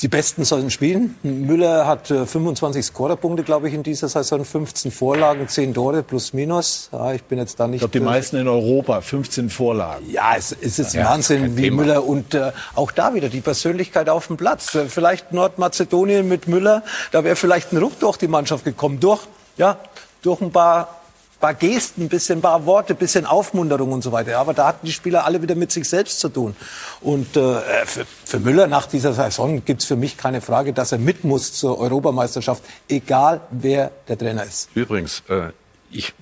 die 0.00 0.08
Besten 0.08 0.44
sollen 0.44 0.70
spielen. 0.70 1.16
Müller 1.22 1.86
hat 1.86 2.10
äh, 2.10 2.26
25 2.26 2.84
Scorerpunkte, 2.86 3.42
glaube 3.44 3.68
ich, 3.68 3.74
in 3.74 3.82
dieser 3.82 4.08
Saison, 4.08 4.44
15 4.44 4.90
Vorlagen, 4.90 5.48
10 5.48 5.74
Tore 5.74 6.02
plus 6.02 6.32
minus. 6.32 6.88
Ja, 6.92 7.12
ich 7.12 7.22
bin 7.24 7.38
jetzt 7.38 7.58
da 7.60 7.66
nicht. 7.66 7.76
Ich 7.76 7.80
glaube, 7.80 7.92
die 7.92 7.98
äh, 7.98 8.08
meisten 8.08 8.36
in 8.36 8.48
Europa, 8.48 9.00
15 9.00 9.50
Vorlagen. 9.50 10.08
Ja, 10.10 10.34
es, 10.36 10.54
es 10.60 10.78
ist 10.78 10.94
Ja, 10.94 11.06
Wahnsinn, 11.10 11.56
wie 11.56 11.62
Thema. 11.62 11.82
Müller 11.82 12.04
und 12.04 12.34
äh, 12.34 12.52
auch 12.74 12.90
da 12.90 13.14
wieder 13.14 13.28
die 13.28 13.40
Persönlichkeit 13.40 14.08
auf 14.08 14.26
dem 14.26 14.36
Platz. 14.36 14.74
Äh, 14.74 14.86
Vielleicht 14.88 15.32
Nordmazedonien 15.32 16.26
mit 16.28 16.48
Müller, 16.48 16.82
da 17.12 17.22
wäre 17.24 17.36
vielleicht 17.36 17.72
ein 17.72 17.78
Ruck 17.78 17.98
durch 18.00 18.16
die 18.16 18.28
Mannschaft 18.28 18.64
gekommen, 18.64 19.00
durch 19.00 19.20
ja, 19.56 19.78
durch 20.22 20.40
ein 20.40 20.50
paar 20.50 20.95
paar 21.40 21.54
Gesten, 21.54 22.02
ein 22.02 22.08
bisschen 22.08 22.40
paar 22.40 22.66
Worte, 22.66 22.94
ein 22.94 22.96
bisschen 22.96 23.26
Aufmunterung 23.26 23.92
und 23.92 24.02
so 24.02 24.12
weiter. 24.12 24.38
Aber 24.38 24.54
da 24.54 24.66
hatten 24.66 24.86
die 24.86 24.92
Spieler 24.92 25.24
alle 25.24 25.42
wieder 25.42 25.54
mit 25.54 25.70
sich 25.72 25.88
selbst 25.88 26.20
zu 26.20 26.28
tun. 26.28 26.56
Und 27.00 27.36
äh, 27.36 27.60
für, 27.84 28.06
für 28.24 28.40
Müller 28.40 28.66
nach 28.66 28.86
dieser 28.86 29.12
Saison 29.12 29.64
gibt's 29.64 29.84
für 29.84 29.96
mich 29.96 30.16
keine 30.16 30.40
Frage, 30.40 30.72
dass 30.72 30.92
er 30.92 30.98
mit 30.98 31.24
muss 31.24 31.52
zur 31.52 31.78
Europameisterschaft, 31.78 32.62
egal 32.88 33.40
wer 33.50 33.90
der 34.08 34.18
Trainer 34.18 34.44
ist. 34.44 34.68
Übrigens, 34.74 35.22
äh, 35.28 35.50
ich 35.90 36.14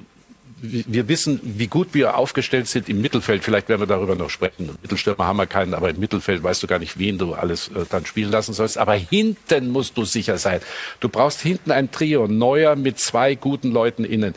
wir 0.66 1.08
wissen, 1.08 1.40
wie 1.42 1.66
gut 1.66 1.88
wir 1.92 2.16
aufgestellt 2.16 2.68
sind 2.68 2.88
im 2.88 3.00
Mittelfeld. 3.00 3.44
Vielleicht 3.44 3.68
werden 3.68 3.82
wir 3.82 3.86
darüber 3.86 4.14
noch 4.14 4.30
sprechen. 4.30 4.76
Mittelstürmer 4.82 5.26
haben 5.26 5.36
wir 5.36 5.46
keinen, 5.46 5.74
aber 5.74 5.90
im 5.90 5.98
Mittelfeld 5.98 6.42
weißt 6.42 6.62
du 6.62 6.66
gar 6.66 6.78
nicht, 6.78 6.98
wen 6.98 7.18
du 7.18 7.34
alles 7.34 7.68
äh, 7.68 7.84
dann 7.90 8.06
spielen 8.06 8.30
lassen 8.30 8.54
sollst. 8.54 8.78
Aber 8.78 8.94
hinten 8.94 9.70
musst 9.70 9.96
du 9.96 10.04
sicher 10.04 10.38
sein. 10.38 10.60
Du 11.00 11.08
brauchst 11.08 11.40
hinten 11.40 11.70
ein 11.70 11.90
Trio, 11.90 12.26
Neuer 12.26 12.76
mit 12.76 12.98
zwei 12.98 13.34
guten 13.34 13.70
Leuten 13.72 14.04
innen. 14.04 14.34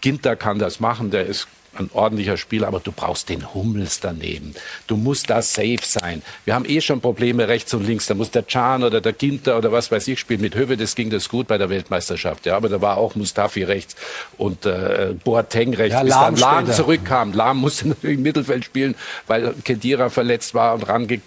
Ginter 0.00 0.36
kann 0.36 0.58
das 0.58 0.80
machen, 0.80 1.10
der 1.10 1.26
ist 1.26 1.48
ein 1.78 1.90
ordentlicher 1.92 2.36
Spieler, 2.36 2.66
aber 2.66 2.80
du 2.80 2.92
brauchst 2.92 3.28
den 3.28 3.54
Hummels 3.54 4.00
daneben. 4.00 4.54
Du 4.86 4.96
musst 4.96 5.30
da 5.30 5.42
safe 5.42 5.78
sein. 5.82 6.22
Wir 6.44 6.54
haben 6.54 6.64
eh 6.68 6.80
schon 6.80 7.00
Probleme 7.00 7.48
rechts 7.48 7.72
und 7.74 7.86
links. 7.86 8.06
Da 8.06 8.14
muss 8.14 8.30
der 8.30 8.42
Can 8.42 8.82
oder 8.82 9.00
der 9.00 9.12
Ginter 9.12 9.58
oder 9.58 9.70
was 9.70 9.90
weiß 9.90 10.08
ich 10.08 10.18
spielen. 10.18 10.40
Mit 10.40 10.54
Höwe, 10.54 10.76
das 10.76 10.94
ging 10.94 11.10
das 11.10 11.28
gut 11.28 11.46
bei 11.46 11.58
der 11.58 11.70
Weltmeisterschaft. 11.70 12.46
Ja, 12.46 12.56
aber 12.56 12.68
da 12.68 12.80
war 12.80 12.96
auch 12.96 13.14
Mustafi 13.14 13.62
rechts 13.62 13.96
und 14.36 14.66
äh, 14.66 15.14
Boateng 15.24 15.74
rechts. 15.74 15.94
Ja, 15.94 16.02
bis 16.02 16.10
Lahm 16.10 16.34
dann 16.34 16.66
Lahm 16.66 16.72
zurückkam. 16.72 17.32
Lahm 17.32 17.58
musste 17.58 17.88
natürlich 17.88 18.16
im 18.16 18.22
Mittelfeld 18.22 18.64
spielen, 18.64 18.94
weil 19.26 19.54
Kedira 19.64 20.10
verletzt 20.10 20.54
war 20.54 20.74
und 20.74 20.88
range 20.88 21.20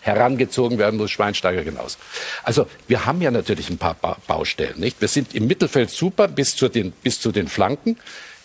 herangezogen 0.00 0.78
werden 0.78 0.96
muss, 0.96 1.10
Schweinsteiger 1.10 1.64
genauso. 1.64 1.98
Also 2.42 2.66
wir 2.86 3.06
haben 3.06 3.20
ja 3.20 3.30
natürlich 3.30 3.70
ein 3.70 3.78
paar 3.78 3.96
Baustellen, 4.26 4.78
nicht? 4.78 5.00
Wir 5.00 5.08
sind 5.08 5.34
im 5.34 5.46
Mittelfeld 5.46 5.90
super 5.90 6.28
bis 6.28 6.56
zu 6.56 6.68
den, 6.68 6.92
bis 6.92 7.20
zu 7.20 7.32
den 7.32 7.48
Flanken. 7.48 7.96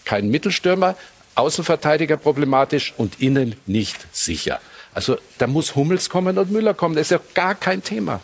Kein 0.06 0.30
Mittelstürmer, 0.30 0.96
Außenverteidiger 1.36 2.18
problematisch 2.18 2.94
und 2.98 3.22
innen 3.22 3.56
nicht 3.66 4.06
sicher. 4.12 4.60
Also 4.94 5.18
da 5.38 5.48
muss 5.48 5.76
Hummels 5.76 6.10
kommen 6.10 6.38
und 6.38 6.52
Müller 6.52 6.74
kommen. 6.74 6.96
Das 6.96 7.08
ist 7.08 7.12
ja 7.12 7.20
gar 7.34 7.56
kein 7.56 7.84
Thema. 7.84 8.22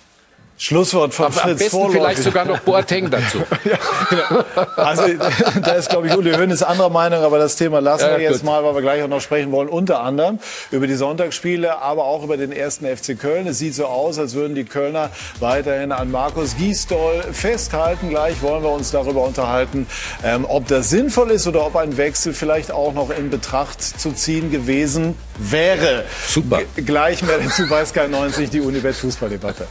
Schlusswort 0.62 1.14
von 1.14 1.28
Aber 1.28 1.34
Fritz 1.36 1.44
am 1.46 1.58
besten 1.58 1.70
Vorläufig. 1.70 2.02
vielleicht 2.02 2.24
sogar 2.24 2.44
noch 2.44 2.60
Boateng 2.60 3.10
dazu. 3.10 3.38
ja. 3.64 4.46
Also 4.76 5.04
da 5.62 5.72
ist, 5.72 5.90
glaube 5.90 6.08
ich, 6.08 6.18
Uli 6.18 6.34
Hoeneß 6.34 6.64
anderer 6.64 6.90
Meinung, 6.90 7.24
aber 7.24 7.40
das 7.40 7.56
Thema 7.56 7.80
lassen 7.80 8.08
ja, 8.10 8.18
wir 8.18 8.26
jetzt 8.26 8.42
gut. 8.42 8.44
mal, 8.44 8.62
weil 8.66 8.76
wir 8.76 8.82
gleich 8.82 9.02
auch 9.02 9.08
noch 9.08 9.22
sprechen 9.22 9.54
wollen, 9.54 9.70
unter 9.70 10.02
anderem 10.02 10.38
über 10.72 10.86
die 10.86 10.96
Sonntagsspiele, 10.96 11.82
aber 11.82 12.04
auch 12.04 12.24
über 12.24 12.36
den 12.36 12.52
ersten 12.52 12.86
FC 12.86 13.18
Köln. 13.18 13.48
Es 13.48 13.60
sieht 13.60 13.74
so 13.74 13.86
aus, 13.86 14.20
als 14.20 14.34
würden 14.34 14.54
die 14.54 14.66
Kölner 14.66 15.12
weiterhin 15.40 15.94
an 15.94 16.12
Markus 16.12 16.58
Giesdoll 16.58 17.24
festhalten. 17.32 18.10
Gleich 18.10 18.42
wollen 18.42 18.62
wir 18.62 18.72
uns 18.72 18.92
darüber 18.92 19.24
unterhalten, 19.24 19.88
ähm, 20.26 20.46
ob 20.46 20.68
das 20.68 20.90
sinnvoll 20.90 21.32
ist 21.32 21.48
oder 21.48 21.66
ob 21.66 21.78
ein 21.78 21.96
Wechsel 21.96 22.34
vielleicht 22.34 22.74
auch 22.74 22.94
noch 22.94 23.12
in 23.12 23.30
Betracht 23.30 23.82
zu 23.82 24.12
ziehen 24.12 24.52
gewesen 24.52 25.16
wäre. 25.38 26.04
Super. 26.28 26.60
G 26.76 26.82
gleich 26.82 27.24
mehr 27.24 27.38
dazu 27.38 27.66
bei 27.70 27.86
Sky 27.86 28.10
90, 28.10 28.50
die 28.50 28.60
Unibet 28.60 28.96
Fußballdebatte. 28.96 29.66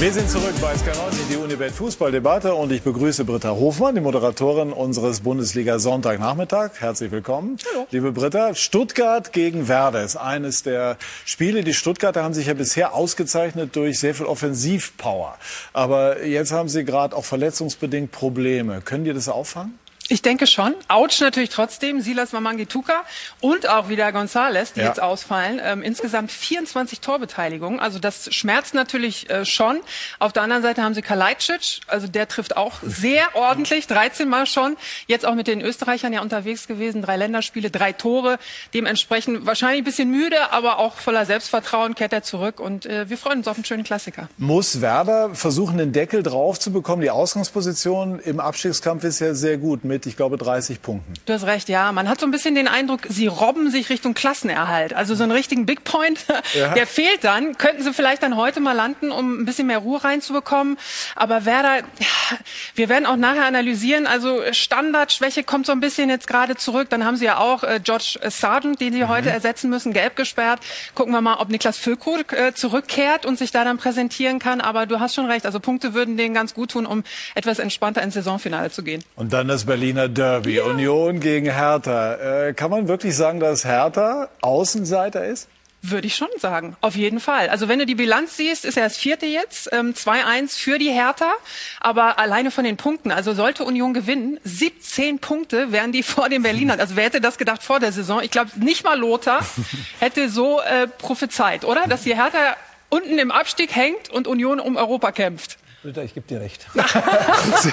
Wir 0.00 0.14
sind 0.14 0.30
zurück 0.30 0.54
bei 0.62 0.72
SK90, 0.72 1.28
die 1.30 1.36
Unibet 1.36 1.72
Fußballdebatte 1.72 2.54
und 2.54 2.72
ich 2.72 2.80
begrüße 2.80 3.26
Britta 3.26 3.50
Hofmann, 3.50 3.94
die 3.94 4.00
Moderatorin 4.00 4.72
unseres 4.72 5.20
Bundesliga 5.20 5.78
Sonntagnachmittag. 5.78 6.70
Herzlich 6.80 7.10
willkommen. 7.10 7.58
Hallo. 7.70 7.86
Liebe 7.90 8.10
Britta, 8.10 8.54
Stuttgart 8.54 9.30
gegen 9.34 9.68
Werder 9.68 10.02
ist 10.02 10.16
eines 10.16 10.62
der 10.62 10.96
Spiele. 11.26 11.64
Die 11.64 11.74
Stuttgarter 11.74 12.24
haben 12.24 12.32
sich 12.32 12.46
ja 12.46 12.54
bisher 12.54 12.94
ausgezeichnet 12.94 13.76
durch 13.76 13.98
sehr 13.98 14.14
viel 14.14 14.24
Offensivpower. 14.24 15.36
Aber 15.74 16.24
jetzt 16.24 16.50
haben 16.50 16.70
sie 16.70 16.86
gerade 16.86 17.14
auch 17.14 17.26
verletzungsbedingt 17.26 18.10
Probleme. 18.10 18.80
Können 18.80 19.04
die 19.04 19.12
das 19.12 19.28
auffangen? 19.28 19.78
Ich 20.12 20.22
denke 20.22 20.48
schon. 20.48 20.74
Autsch 20.88 21.20
natürlich 21.20 21.50
trotzdem, 21.50 22.00
Silas 22.00 22.32
Mamangituka 22.32 23.04
und 23.40 23.68
auch 23.68 23.88
wieder 23.88 24.08
González, 24.08 24.74
die 24.74 24.80
ja. 24.80 24.86
jetzt 24.88 25.00
ausfallen. 25.00 25.60
Ähm, 25.62 25.82
insgesamt 25.82 26.32
24 26.32 26.98
Torbeteiligungen. 26.98 27.78
Also 27.78 28.00
das 28.00 28.34
schmerzt 28.34 28.74
natürlich 28.74 29.30
äh, 29.30 29.44
schon. 29.44 29.78
Auf 30.18 30.32
der 30.32 30.42
anderen 30.42 30.64
Seite 30.64 30.82
haben 30.82 30.94
sie 30.94 31.02
Kalajdzic, 31.02 31.82
also 31.86 32.08
der 32.08 32.26
trifft 32.26 32.56
auch 32.56 32.80
sehr 32.82 33.22
ordentlich, 33.36 33.86
13 33.86 34.28
Mal 34.28 34.46
schon. 34.46 34.76
Jetzt 35.06 35.24
auch 35.24 35.36
mit 35.36 35.46
den 35.46 35.60
Österreichern 35.60 36.12
ja 36.12 36.22
unterwegs 36.22 36.66
gewesen, 36.66 37.02
drei 37.02 37.16
Länderspiele, 37.16 37.70
drei 37.70 37.92
Tore. 37.92 38.40
Dementsprechend 38.74 39.46
wahrscheinlich 39.46 39.82
ein 39.82 39.84
bisschen 39.84 40.10
müde, 40.10 40.50
aber 40.50 40.80
auch 40.80 40.96
voller 40.96 41.24
Selbstvertrauen 41.24 41.94
kehrt 41.94 42.12
er 42.12 42.24
zurück 42.24 42.58
und 42.58 42.84
äh, 42.84 43.08
wir 43.08 43.16
freuen 43.16 43.38
uns 43.38 43.46
auf 43.46 43.54
einen 43.54 43.64
schönen 43.64 43.84
Klassiker. 43.84 44.28
Muss 44.38 44.80
Werder 44.80 45.36
versuchen, 45.36 45.78
den 45.78 45.92
Deckel 45.92 46.24
drauf 46.24 46.58
zu 46.58 46.72
bekommen? 46.72 47.00
Die 47.00 47.10
Ausgangsposition 47.10 48.18
im 48.18 48.40
Abstiegskampf 48.40 49.04
ist 49.04 49.20
ja 49.20 49.34
sehr 49.34 49.56
gut 49.56 49.84
mit 49.84 49.99
mit, 50.00 50.06
ich 50.06 50.16
glaube, 50.16 50.38
30 50.38 50.82
Punkten. 50.82 51.14
Du 51.26 51.32
hast 51.32 51.44
recht, 51.44 51.68
ja. 51.68 51.92
Man 51.92 52.08
hat 52.08 52.20
so 52.20 52.26
ein 52.26 52.30
bisschen 52.30 52.54
den 52.54 52.68
Eindruck, 52.68 53.00
sie 53.08 53.26
robben 53.26 53.70
sich 53.70 53.90
Richtung 53.90 54.14
Klassenerhalt. 54.14 54.94
Also 54.94 55.14
so 55.14 55.22
einen 55.22 55.32
richtigen 55.32 55.66
Big 55.66 55.84
Point, 55.84 56.24
ja. 56.54 56.74
der 56.74 56.86
fehlt 56.86 57.22
dann. 57.22 57.58
Könnten 57.58 57.82
sie 57.82 57.92
vielleicht 57.92 58.22
dann 58.22 58.36
heute 58.36 58.60
mal 58.60 58.72
landen, 58.72 59.12
um 59.12 59.40
ein 59.40 59.44
bisschen 59.44 59.66
mehr 59.66 59.78
Ruhe 59.78 60.02
reinzubekommen. 60.02 60.78
Aber 61.16 61.44
Werder, 61.44 61.78
ja, 61.78 62.38
wir 62.74 62.88
werden 62.88 63.06
auch 63.06 63.16
nachher 63.16 63.44
analysieren. 63.44 64.06
Also 64.06 64.40
Standardschwäche 64.52 65.44
kommt 65.44 65.66
so 65.66 65.72
ein 65.72 65.80
bisschen 65.80 66.08
jetzt 66.08 66.26
gerade 66.26 66.56
zurück. 66.56 66.88
Dann 66.90 67.04
haben 67.04 67.16
sie 67.16 67.26
ja 67.26 67.38
auch 67.38 67.62
äh, 67.62 67.80
George 67.82 68.18
Sargent, 68.28 68.80
den 68.80 68.92
sie 68.92 69.02
mhm. 69.02 69.08
heute 69.08 69.30
ersetzen 69.30 69.68
müssen, 69.68 69.92
gelb 69.92 70.16
gesperrt. 70.16 70.60
Gucken 70.94 71.12
wir 71.12 71.20
mal, 71.20 71.36
ob 71.36 71.50
Niklas 71.50 71.76
Füllkrug 71.76 72.32
äh, 72.32 72.54
zurückkehrt 72.54 73.26
und 73.26 73.38
sich 73.38 73.50
da 73.50 73.64
dann 73.64 73.76
präsentieren 73.76 74.38
kann. 74.38 74.60
Aber 74.60 74.86
du 74.86 75.00
hast 75.00 75.14
schon 75.14 75.26
recht. 75.26 75.44
Also 75.44 75.60
Punkte 75.60 75.94
würden 75.94 76.16
denen 76.16 76.34
ganz 76.34 76.54
gut 76.54 76.70
tun, 76.70 76.86
um 76.86 77.04
etwas 77.34 77.58
entspannter 77.58 78.02
ins 78.02 78.14
Saisonfinale 78.14 78.70
zu 78.70 78.82
gehen. 78.82 79.04
Und 79.16 79.32
dann 79.32 79.48
das 79.50 79.64
Berlin 79.64 79.89
Berliner 79.92 80.08
Derby. 80.08 80.56
Ja. 80.56 80.64
Union 80.64 81.18
gegen 81.18 81.46
Hertha. 81.46 82.46
Äh, 82.46 82.54
kann 82.54 82.70
man 82.70 82.86
wirklich 82.86 83.16
sagen, 83.16 83.40
dass 83.40 83.64
Hertha 83.64 84.28
Außenseiter 84.40 85.24
ist? 85.24 85.48
Würde 85.82 86.06
ich 86.06 86.14
schon 86.14 86.28
sagen, 86.38 86.76
auf 86.82 86.94
jeden 86.94 87.18
Fall. 87.20 87.48
Also 87.48 87.66
wenn 87.66 87.78
du 87.78 87.86
die 87.86 87.94
Bilanz 87.94 88.36
siehst, 88.36 88.64
ist 88.66 88.76
er 88.76 88.84
das 88.84 88.98
vierte 88.98 89.24
jetzt, 89.24 89.70
ähm, 89.72 89.94
2-1 89.94 90.58
für 90.58 90.78
die 90.78 90.90
Hertha, 90.90 91.32
aber 91.80 92.18
alleine 92.18 92.50
von 92.50 92.64
den 92.64 92.76
Punkten, 92.76 93.10
also 93.10 93.32
sollte 93.32 93.64
Union 93.64 93.94
gewinnen, 93.94 94.38
17 94.44 95.20
Punkte 95.20 95.72
wären 95.72 95.90
die 95.90 96.02
vor 96.02 96.28
den 96.28 96.42
Berlinern. 96.42 96.78
Also 96.78 96.96
wer 96.96 97.04
hätte 97.04 97.22
das 97.22 97.38
gedacht 97.38 97.62
vor 97.62 97.80
der 97.80 97.92
Saison? 97.92 98.20
Ich 98.22 98.30
glaube, 98.30 98.50
nicht 98.56 98.84
mal 98.84 98.98
Lothar 98.98 99.40
hätte 100.00 100.28
so 100.28 100.60
äh, 100.60 100.86
prophezeit, 100.86 101.64
oder? 101.64 101.86
Dass 101.88 102.02
die 102.02 102.14
Hertha 102.14 102.56
unten 102.90 103.18
im 103.18 103.30
Abstieg 103.30 103.74
hängt 103.74 104.10
und 104.10 104.28
Union 104.28 104.60
um 104.60 104.76
Europa 104.76 105.12
kämpft. 105.12 105.56
Britta, 105.82 106.02
ich 106.02 106.12
gebe 106.12 106.26
dir 106.26 106.42
recht. 106.42 106.66
sehr, 106.74 107.72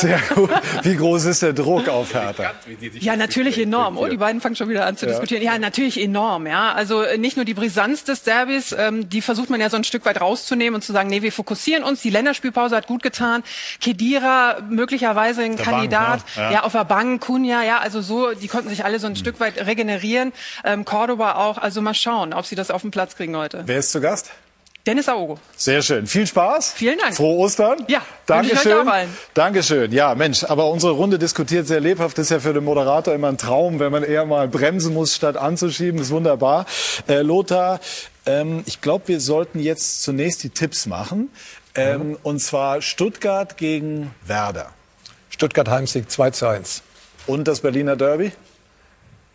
sehr, 0.00 0.18
gut. 0.34 0.50
Wie 0.82 0.96
groß 0.96 1.26
ist 1.26 1.42
der 1.42 1.52
Druck 1.52 1.88
auf 1.88 2.12
Hertha? 2.12 2.50
Ja, 2.94 3.14
natürlich 3.14 3.56
enorm. 3.56 3.98
Oh, 3.98 4.08
die 4.08 4.16
beiden 4.16 4.40
fangen 4.40 4.56
schon 4.56 4.68
wieder 4.68 4.84
an 4.84 4.96
zu 4.96 5.06
ja. 5.06 5.12
diskutieren. 5.12 5.40
Ja, 5.40 5.56
natürlich 5.56 6.00
enorm. 6.02 6.48
Ja, 6.48 6.72
also 6.72 7.02
äh, 7.02 7.18
nicht 7.18 7.36
nur 7.36 7.44
die 7.44 7.54
Brisanz 7.54 8.02
des 8.02 8.24
Derbys, 8.24 8.74
ähm, 8.76 9.08
die 9.08 9.22
versucht 9.22 9.48
man 9.48 9.60
ja 9.60 9.70
so 9.70 9.76
ein 9.76 9.84
Stück 9.84 10.04
weit 10.06 10.20
rauszunehmen 10.20 10.74
und 10.74 10.82
zu 10.82 10.92
sagen, 10.92 11.08
nee, 11.08 11.22
wir 11.22 11.30
fokussieren 11.30 11.84
uns. 11.84 12.02
Die 12.02 12.10
Länderspielpause 12.10 12.74
hat 12.74 12.88
gut 12.88 13.04
getan. 13.04 13.44
Kedira 13.80 14.58
möglicherweise 14.68 15.42
ein 15.42 15.54
der 15.54 15.64
Kandidat. 15.64 16.24
Bank, 16.24 16.36
ja. 16.36 16.42
Ja. 16.42 16.52
ja. 16.52 16.62
auf 16.64 16.72
der 16.72 16.84
Bank, 16.84 17.22
Kunja, 17.22 17.62
ja, 17.62 17.78
also 17.78 18.00
so, 18.00 18.32
die 18.34 18.48
konnten 18.48 18.70
sich 18.70 18.84
alle 18.84 18.98
so 18.98 19.06
ein 19.06 19.12
mhm. 19.12 19.16
Stück 19.16 19.38
weit 19.38 19.64
regenerieren. 19.64 20.32
Ähm, 20.64 20.84
Cordoba 20.84 21.34
auch. 21.34 21.58
Also 21.58 21.80
mal 21.80 21.94
schauen, 21.94 22.32
ob 22.32 22.44
sie 22.44 22.56
das 22.56 22.72
auf 22.72 22.82
den 22.82 22.90
Platz 22.90 23.14
kriegen 23.14 23.36
heute. 23.36 23.62
Wer 23.66 23.78
ist 23.78 23.92
zu 23.92 24.00
Gast? 24.00 24.32
Dennis 24.86 25.08
Aogo. 25.08 25.38
Sehr 25.56 25.82
schön. 25.82 26.06
Viel 26.06 26.26
Spaß. 26.26 26.72
Vielen 26.72 26.98
Dank. 26.98 27.14
Frohe 27.14 27.36
Ostern. 27.38 27.84
Ja. 27.86 28.00
Dankeschön. 28.26 28.86
Dankeschön. 29.34 29.92
Ja, 29.92 30.14
Mensch, 30.14 30.44
aber 30.44 30.70
unsere 30.70 30.92
Runde 30.92 31.18
diskutiert 31.18 31.66
sehr 31.66 31.80
lebhaft. 31.80 32.16
Das 32.16 32.26
ist 32.26 32.30
ja 32.30 32.40
für 32.40 32.54
den 32.54 32.64
Moderator 32.64 33.14
immer 33.14 33.28
ein 33.28 33.36
Traum, 33.36 33.78
wenn 33.78 33.92
man 33.92 34.02
eher 34.02 34.24
mal 34.24 34.48
bremsen 34.48 34.94
muss, 34.94 35.14
statt 35.14 35.36
anzuschieben. 35.36 35.98
Das 35.98 36.06
ist 36.06 36.12
wunderbar. 36.12 36.64
Äh, 37.08 37.20
Lothar, 37.20 37.80
ähm, 38.24 38.62
ich 38.64 38.80
glaube, 38.80 39.08
wir 39.08 39.20
sollten 39.20 39.60
jetzt 39.60 40.02
zunächst 40.02 40.42
die 40.44 40.50
Tipps 40.50 40.86
machen. 40.86 41.30
Ähm, 41.74 42.10
mhm. 42.10 42.18
Und 42.22 42.40
zwar 42.40 42.80
Stuttgart 42.80 43.56
gegen 43.58 44.14
Werder. 44.24 44.72
Stuttgart 45.28 45.68
Heimsieg 45.68 46.10
2 46.10 46.30
zu 46.30 46.46
1. 46.46 46.82
Und 47.26 47.46
das 47.48 47.60
Berliner 47.60 47.96
Derby? 47.96 48.32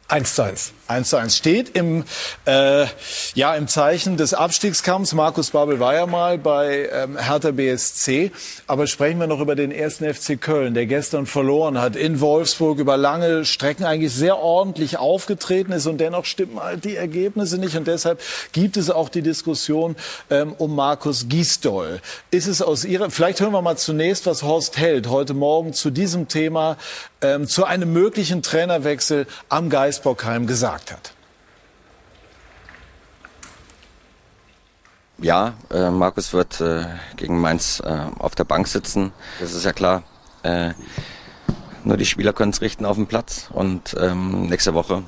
1 0.08 0.36
zu 0.36 0.44
1. 0.44 0.74
1 0.88 1.10
zu 1.10 1.18
1 1.18 1.36
steht 1.36 1.76
im, 1.76 2.04
äh, 2.46 2.86
ja, 3.34 3.56
im 3.56 3.68
Zeichen 3.68 4.18
des 4.18 4.36
Abstiegskampfs. 4.36 5.14
Markus 5.14 5.50
Babel 5.50 5.80
war 5.80 5.96
ja 5.96 6.06
mal 6.06 6.38
bei 6.38 6.90
ähm, 6.92 7.18
Hertha 7.18 7.52
BSC. 7.52 8.32
Aber 8.68 8.86
sprechen 8.86 9.20
wir 9.20 9.26
noch 9.26 9.40
über 9.40 9.56
den 9.56 9.72
ersten 9.72 10.12
FC 10.14 10.40
Köln, 10.40 10.76
der 10.76 10.86
gestern 10.86 11.26
verloren 11.26 11.82
hat 11.82 11.96
in 11.96 12.20
Wolfsburg, 12.20 12.78
über 12.78 12.98
lange 12.98 13.46
Strecken 13.46 13.84
eigentlich 13.84 14.14
sehr 14.14 14.38
ordentlich 14.38 14.98
aufgetreten 14.98 15.72
ist. 15.72 15.88
Und 15.88 15.98
dennoch 15.98 16.26
stimmen 16.26 16.60
halt 16.60 16.86
die 16.86 16.96
Ergebnisse 16.96 17.58
nicht. 17.58 17.76
Und 17.76 17.88
deshalb 17.88 18.22
gibt 18.52 18.78
es 18.78 18.92
auch 18.92 19.10
die 19.10 19.24
Diskussion 19.24 19.96
ähm, 20.30 20.54
um 20.58 20.76
Markus 20.76 21.28
Gisdol. 21.28 22.00
Ist 22.30 22.48
es 22.48 22.62
aus 22.62 22.86
Ihrer, 22.86 23.10
vielleicht 23.10 23.42
hören 23.42 23.54
wir 23.54 23.62
mal 23.64 23.78
zunächst, 23.78 24.28
was 24.28 24.44
Horst 24.44 24.78
Held 24.78 25.10
heute 25.10 25.34
Morgen 25.34 25.74
zu 25.74 25.90
diesem 25.90 26.28
Thema, 26.28 26.78
ähm, 27.22 27.48
zu 27.48 27.66
einem 27.66 27.92
möglichen 27.92 28.44
Trainerwechsel 28.44 29.26
am 29.50 29.72
Geisbockheim 29.72 30.46
gesagt 30.46 30.75
gesagt 30.76 30.92
hat. 30.92 31.14
Ja, 35.18 35.54
äh, 35.72 35.90
Markus 35.90 36.34
wird 36.34 36.60
äh, 36.60 36.86
gegen 37.16 37.40
Mainz 37.40 37.82
äh, 37.86 38.00
auf 38.20 38.36
der 38.36 38.44
Bank 38.44 38.68
sitzen. 38.68 39.14
Das 39.40 39.54
ist 39.54 39.64
ja 39.64 39.72
klar. 39.72 40.04
Äh, 40.44 40.74
nur 41.86 41.96
die 41.96 42.06
Spieler 42.06 42.34
können 42.34 42.52
es 42.52 42.62
richten 42.62 42.86
auf 42.86 42.98
dem 42.98 43.08
Platz. 43.08 43.50
Und 43.52 43.96
ähm, 43.98 44.48
nächste 44.48 44.74
Woche 44.74 45.04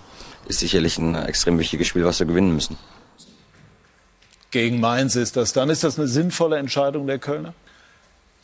ist 0.48 0.60
sicherlich 0.60 0.98
ein 0.98 1.16
extrem 1.16 1.60
wichtiges 1.60 1.88
Spiel, 1.88 2.06
was 2.06 2.20
wir 2.20 2.26
gewinnen 2.26 2.56
müssen. 2.56 2.78
Gegen 4.52 4.80
Mainz 4.80 5.16
ist 5.16 5.36
das 5.36 5.52
dann. 5.52 5.70
Ist 5.70 5.84
das 5.84 6.00
eine 6.00 6.08
sinnvolle 6.08 6.58
Entscheidung 6.58 7.06
der 7.06 7.20
Kölner? 7.20 7.54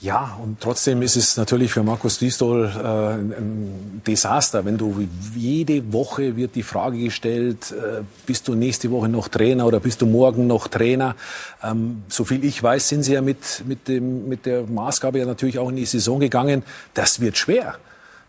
Ja, 0.04 0.38
und 0.44 0.60
trotzdem 0.60 1.02
ist 1.02 1.16
es 1.16 1.38
natürlich 1.38 1.72
für 1.72 1.82
Markus 1.82 2.20
Gisdol 2.20 2.66
äh, 2.66 2.78
ein, 2.78 3.32
ein 3.32 4.02
Desaster, 4.06 4.66
wenn 4.66 4.78
du 4.78 5.08
jede 5.34 5.94
Woche 5.94 6.36
wird 6.36 6.56
die 6.56 6.64
Frage 6.64 6.98
gestellt, 6.98 7.72
äh, 7.72 8.04
bist 8.26 8.50
du 8.50 8.54
nächste 8.54 8.92
Woche 8.92 9.08
noch 9.08 9.30
Trainer 9.30 9.66
oder 9.66 9.80
bist 9.80 10.02
du 10.02 10.06
morgen 10.06 10.46
noch 10.46 10.68
Trainer? 10.68 11.16
Ähm, 11.64 12.04
so 12.10 12.26
viel 12.26 12.44
ich 12.44 12.62
weiß, 12.62 12.90
sind 12.90 13.04
sie 13.04 13.14
ja 13.14 13.22
mit, 13.22 13.64
mit, 13.66 13.88
dem, 13.88 14.28
mit 14.28 14.46
der 14.46 14.64
Maßgabe 14.64 15.20
ja 15.20 15.26
natürlich 15.26 15.58
auch 15.58 15.70
in 15.70 15.78
die 15.78 15.86
Saison 15.86 16.20
gegangen. 16.20 16.64
Das 16.94 17.22
wird 17.22 17.38
schwer. 17.38 17.76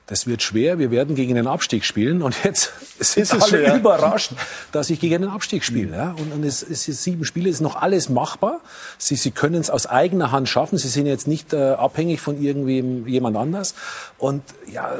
Das 0.06 0.26
wird 0.26 0.42
schwer. 0.42 0.78
Wir 0.78 0.90
werden 0.90 1.14
gegen 1.14 1.34
den 1.34 1.46
Abstieg 1.46 1.84
spielen. 1.84 2.20
Und 2.20 2.36
jetzt 2.44 2.72
sind 3.00 3.32
alle 3.32 3.42
schwer? 3.42 3.76
überrascht, 3.76 4.32
dass 4.70 4.90
ich 4.90 5.00
gegen 5.00 5.22
den 5.22 5.30
Abstieg 5.30 5.64
spiele. 5.64 5.96
Ja? 5.96 6.10
Und, 6.10 6.32
und 6.32 6.44
es, 6.44 6.62
es 6.62 6.86
ist 6.88 7.02
sieben 7.02 7.24
Spiele, 7.24 7.48
es 7.48 7.56
ist 7.56 7.60
noch 7.62 7.76
alles 7.76 8.10
machbar. 8.10 8.60
Sie, 8.98 9.16
Sie 9.16 9.30
können 9.30 9.54
es 9.54 9.70
aus 9.70 9.86
eigener 9.86 10.30
Hand 10.30 10.48
schaffen. 10.50 10.76
Sie 10.76 10.88
sind 10.88 11.06
jetzt 11.06 11.26
nicht 11.26 11.54
äh, 11.54 11.70
abhängig 11.72 12.20
von 12.20 12.40
irgendwem 12.42 13.06
jemand 13.06 13.36
anders. 13.38 13.74
Und 14.18 14.42
ja, 14.70 14.92
äh, 14.92 14.98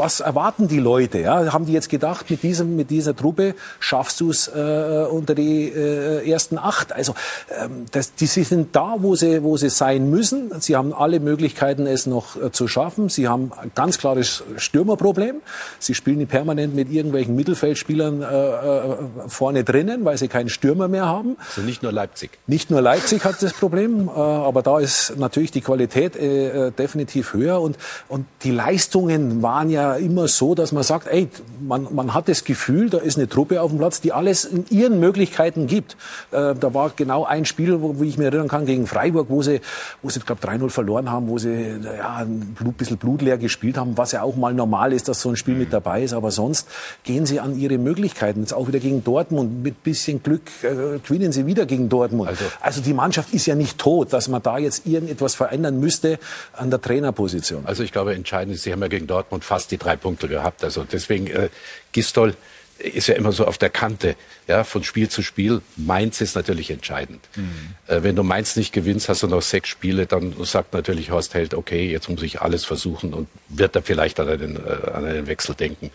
was 0.00 0.20
erwarten 0.20 0.66
die 0.66 0.78
Leute? 0.78 1.18
Ja? 1.18 1.52
Haben 1.52 1.66
die 1.66 1.74
jetzt 1.74 1.90
gedacht, 1.90 2.30
mit, 2.30 2.42
diesem, 2.42 2.74
mit 2.74 2.88
dieser 2.88 3.14
Truppe 3.14 3.54
schaffst 3.80 4.20
du 4.20 4.30
es 4.30 4.48
äh, 4.48 5.06
unter 5.10 5.34
die 5.34 5.68
äh, 5.68 6.28
ersten 6.28 6.56
acht? 6.56 6.94
Also 6.94 7.14
ähm, 7.62 7.84
das, 7.90 8.14
die 8.14 8.26
sind 8.26 8.74
da, 8.74 8.96
wo 8.98 9.14
sie, 9.14 9.42
wo 9.42 9.58
sie 9.58 9.68
sein 9.68 10.08
müssen. 10.08 10.52
Sie 10.60 10.74
haben 10.74 10.94
alle 10.94 11.20
Möglichkeiten, 11.20 11.86
es 11.86 12.06
noch 12.06 12.40
äh, 12.40 12.50
zu 12.50 12.66
schaffen. 12.66 13.10
Sie 13.10 13.28
haben 13.28 13.52
ein 13.60 13.72
ganz 13.74 13.98
klares 13.98 14.42
Stürmerproblem. 14.56 15.36
Sie 15.78 15.94
spielen 15.94 16.26
permanent 16.26 16.74
mit 16.74 16.90
irgendwelchen 16.90 17.36
Mittelfeldspielern 17.36 18.22
äh, 18.22 18.26
äh, 18.26 18.96
vorne 19.28 19.64
drinnen, 19.64 20.06
weil 20.06 20.16
sie 20.16 20.28
keinen 20.28 20.48
Stürmer 20.48 20.88
mehr 20.88 21.06
haben. 21.06 21.36
Also 21.48 21.60
nicht 21.60 21.82
nur 21.82 21.92
Leipzig. 21.92 22.30
Nicht 22.46 22.70
nur 22.70 22.80
Leipzig 22.80 23.24
hat 23.24 23.42
das 23.42 23.52
Problem, 23.52 24.08
äh, 24.08 24.12
aber 24.12 24.62
da 24.62 24.78
ist 24.78 25.18
natürlich 25.18 25.50
die 25.50 25.60
Qualität 25.60 26.16
äh, 26.16 26.68
äh 26.68 26.70
definitiv 26.70 27.34
höher 27.34 27.60
und, 27.60 27.76
und 28.08 28.24
die 28.44 28.50
Leistungen 28.50 29.42
waren 29.42 29.68
ja 29.68 29.89
immer 29.96 30.28
so, 30.28 30.54
dass 30.54 30.72
man 30.72 30.82
sagt, 30.82 31.06
ey, 31.08 31.28
man, 31.60 31.88
man 31.94 32.14
hat 32.14 32.28
das 32.28 32.44
Gefühl, 32.44 32.90
da 32.90 32.98
ist 32.98 33.16
eine 33.16 33.28
Truppe 33.28 33.60
auf 33.62 33.70
dem 33.70 33.78
Platz, 33.78 34.00
die 34.00 34.12
alles 34.12 34.44
in 34.44 34.64
ihren 34.70 35.00
Möglichkeiten 35.00 35.66
gibt. 35.66 35.96
Äh, 36.30 36.54
da 36.54 36.74
war 36.74 36.92
genau 36.94 37.24
ein 37.24 37.44
Spiel, 37.44 37.80
wo, 37.80 37.98
wo 37.98 38.02
ich 38.02 38.18
mich 38.18 38.26
erinnern 38.26 38.48
kann, 38.48 38.66
gegen 38.66 38.86
Freiburg, 38.86 39.26
wo 39.28 39.42
sie, 39.42 39.60
wo 40.02 40.10
sie, 40.10 40.20
glaube 40.20 40.46
3-0 40.46 40.70
verloren 40.70 41.10
haben, 41.10 41.28
wo 41.28 41.38
sie 41.38 41.76
ja, 41.82 42.16
ein 42.16 42.54
Blut, 42.58 42.76
bisschen 42.76 42.98
blutleer 42.98 43.38
gespielt 43.38 43.76
haben, 43.76 43.96
was 43.96 44.12
ja 44.12 44.22
auch 44.22 44.36
mal 44.36 44.54
normal 44.54 44.92
ist, 44.92 45.08
dass 45.08 45.20
so 45.20 45.28
ein 45.30 45.36
Spiel 45.36 45.54
mit 45.54 45.72
dabei 45.72 46.02
ist. 46.02 46.12
Aber 46.12 46.30
sonst 46.30 46.68
gehen 47.04 47.26
sie 47.26 47.40
an 47.40 47.58
ihre 47.58 47.78
Möglichkeiten. 47.78 48.40
Jetzt 48.40 48.54
auch 48.54 48.68
wieder 48.68 48.78
gegen 48.78 49.04
Dortmund. 49.04 49.62
Mit 49.62 49.82
bisschen 49.82 50.22
Glück 50.22 50.42
äh, 50.62 50.98
gewinnen 51.06 51.32
sie 51.32 51.46
wieder 51.46 51.66
gegen 51.66 51.88
Dortmund. 51.88 52.28
Also, 52.28 52.44
also 52.60 52.80
die 52.80 52.94
Mannschaft 52.94 53.32
ist 53.32 53.46
ja 53.46 53.54
nicht 53.54 53.78
tot, 53.78 54.12
dass 54.12 54.28
man 54.28 54.42
da 54.42 54.58
jetzt 54.58 54.86
irgendetwas 54.86 55.34
verändern 55.34 55.80
müsste 55.80 56.18
an 56.52 56.70
der 56.70 56.80
Trainerposition. 56.80 57.64
Also 57.66 57.82
ich 57.82 57.92
glaube, 57.92 58.14
entscheidend 58.14 58.54
ist, 58.54 58.62
sie 58.62 58.72
haben 58.72 58.80
ja 58.82 58.88
gegen 58.88 59.06
Dortmund 59.06 59.44
fast 59.44 59.69
die 59.70 59.78
drei 59.78 59.96
Punkte 59.96 60.28
gehabt. 60.28 60.64
Also 60.64 60.84
deswegen, 60.84 61.26
äh, 61.28 61.48
Gistol 61.92 62.34
ist 62.80 63.08
ja 63.08 63.14
immer 63.14 63.32
so 63.32 63.46
auf 63.46 63.58
der 63.58 63.70
Kante, 63.70 64.16
ja, 64.46 64.64
von 64.64 64.82
Spiel 64.84 65.08
zu 65.08 65.22
Spiel. 65.22 65.60
Mainz 65.76 66.20
ist 66.20 66.34
natürlich 66.34 66.70
entscheidend. 66.70 67.20
Mhm. 67.36 67.74
Äh, 67.86 68.02
wenn 68.02 68.16
du 68.16 68.22
Mainz 68.22 68.56
nicht 68.56 68.72
gewinnst, 68.72 69.08
hast 69.08 69.22
du 69.22 69.26
noch 69.26 69.42
sechs 69.42 69.68
Spiele, 69.68 70.06
dann 70.06 70.34
sagt 70.44 70.72
natürlich 70.72 71.10
Horst 71.10 71.34
Held, 71.34 71.54
okay, 71.54 71.90
jetzt 71.90 72.08
muss 72.08 72.22
ich 72.22 72.40
alles 72.40 72.64
versuchen 72.64 73.12
und 73.12 73.28
wird 73.48 73.76
er 73.76 73.82
vielleicht 73.82 74.18
an 74.18 74.28
einen, 74.28 74.56
äh, 74.56 74.90
an 74.92 75.04
einen 75.04 75.26
Wechsel 75.26 75.54
denken. 75.54 75.90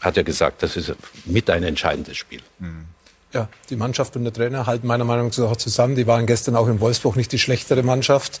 Hat 0.00 0.16
er 0.16 0.24
gesagt, 0.24 0.62
das 0.62 0.76
ist 0.76 0.94
mit 1.24 1.50
ein 1.50 1.62
entscheidendes 1.62 2.16
Spiel. 2.16 2.40
Mhm. 2.58 2.86
Ja, 3.32 3.48
die 3.68 3.76
Mannschaft 3.76 4.16
und 4.16 4.24
der 4.24 4.32
Trainer 4.32 4.66
halten 4.66 4.86
meiner 4.86 5.04
Meinung 5.04 5.30
nach 5.36 5.56
zusammen. 5.56 5.96
Die 5.96 6.06
waren 6.06 6.26
gestern 6.26 6.56
auch 6.56 6.68
in 6.68 6.80
Wolfsburg 6.80 7.16
nicht 7.16 7.32
die 7.32 7.38
schlechtere 7.38 7.82
Mannschaft 7.82 8.40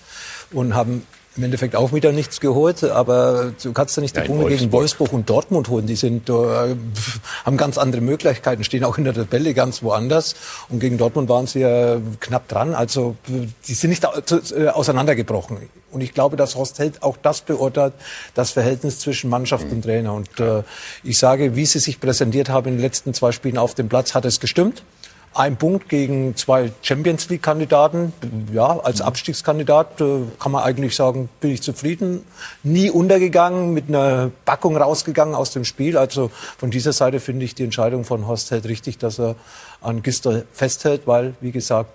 und 0.52 0.74
haben 0.74 1.02
im 1.36 1.44
Endeffekt 1.44 1.76
auch 1.76 1.92
wieder 1.92 2.12
nichts 2.12 2.40
geholt, 2.40 2.82
aber 2.84 3.52
du 3.62 3.72
kannst 3.72 3.96
ja 3.96 4.00
nicht 4.00 4.16
die 4.16 4.20
ja, 4.20 4.26
Punkte 4.26 4.48
gegen 4.48 4.72
Wolfsburg 4.72 5.12
und 5.12 5.28
Dortmund 5.28 5.68
holen. 5.68 5.86
Die 5.86 5.96
sind, 5.96 6.28
äh, 6.28 6.32
haben 7.44 7.56
ganz 7.56 7.78
andere 7.78 8.00
Möglichkeiten, 8.00 8.64
stehen 8.64 8.84
auch 8.84 8.98
in 8.98 9.04
der 9.04 9.14
Tabelle 9.14 9.54
ganz 9.54 9.82
woanders. 9.82 10.34
Und 10.68 10.80
gegen 10.80 10.98
Dortmund 10.98 11.28
waren 11.28 11.46
sie 11.46 11.60
ja 11.60 11.98
knapp 12.20 12.48
dran. 12.48 12.74
Also 12.74 13.16
die 13.28 13.74
sind 13.74 13.90
nicht 13.90 14.04
äh, 14.04 14.68
auseinandergebrochen. 14.68 15.68
Und 15.92 16.00
ich 16.00 16.14
glaube, 16.14 16.36
dass 16.36 16.56
Horst 16.56 16.78
Held 16.78 17.02
auch 17.02 17.16
das 17.22 17.40
beurteilt, 17.42 17.94
das 18.34 18.50
Verhältnis 18.50 18.98
zwischen 18.98 19.30
Mannschaft 19.30 19.70
und 19.70 19.82
Trainer. 19.82 20.14
Und 20.14 20.40
äh, 20.40 20.62
ich 21.02 21.18
sage, 21.18 21.56
wie 21.56 21.66
sie 21.66 21.78
sich 21.78 22.00
präsentiert 22.00 22.48
haben 22.48 22.68
in 22.68 22.74
den 22.74 22.82
letzten 22.82 23.14
zwei 23.14 23.32
Spielen 23.32 23.58
auf 23.58 23.74
dem 23.74 23.88
Platz, 23.88 24.14
hat 24.14 24.24
es 24.24 24.40
gestimmt 24.40 24.82
ein 25.36 25.56
Punkt 25.56 25.88
gegen 25.88 26.34
zwei 26.34 26.72
Champions 26.82 27.28
League-Kandidaten. 27.28 28.12
Ja, 28.52 28.78
als 28.80 29.00
Abstiegskandidat 29.00 30.00
äh, 30.00 30.20
kann 30.38 30.52
man 30.52 30.62
eigentlich 30.62 30.96
sagen, 30.96 31.28
bin 31.40 31.50
ich 31.50 31.62
zufrieden. 31.62 32.24
Nie 32.62 32.90
untergegangen, 32.90 33.74
mit 33.74 33.88
einer 33.88 34.30
Backung 34.44 34.76
rausgegangen 34.76 35.34
aus 35.34 35.50
dem 35.50 35.64
Spiel. 35.64 35.98
Also 35.98 36.30
von 36.58 36.70
dieser 36.70 36.92
Seite 36.92 37.20
finde 37.20 37.44
ich 37.44 37.54
die 37.54 37.64
Entscheidung 37.64 38.04
von 38.04 38.26
Horst 38.26 38.50
Held 38.50 38.66
richtig, 38.66 38.98
dass 38.98 39.18
er 39.18 39.36
an 39.80 40.02
Gister 40.02 40.44
festhält, 40.52 41.06
weil, 41.06 41.34
wie 41.40 41.52
gesagt, 41.52 41.90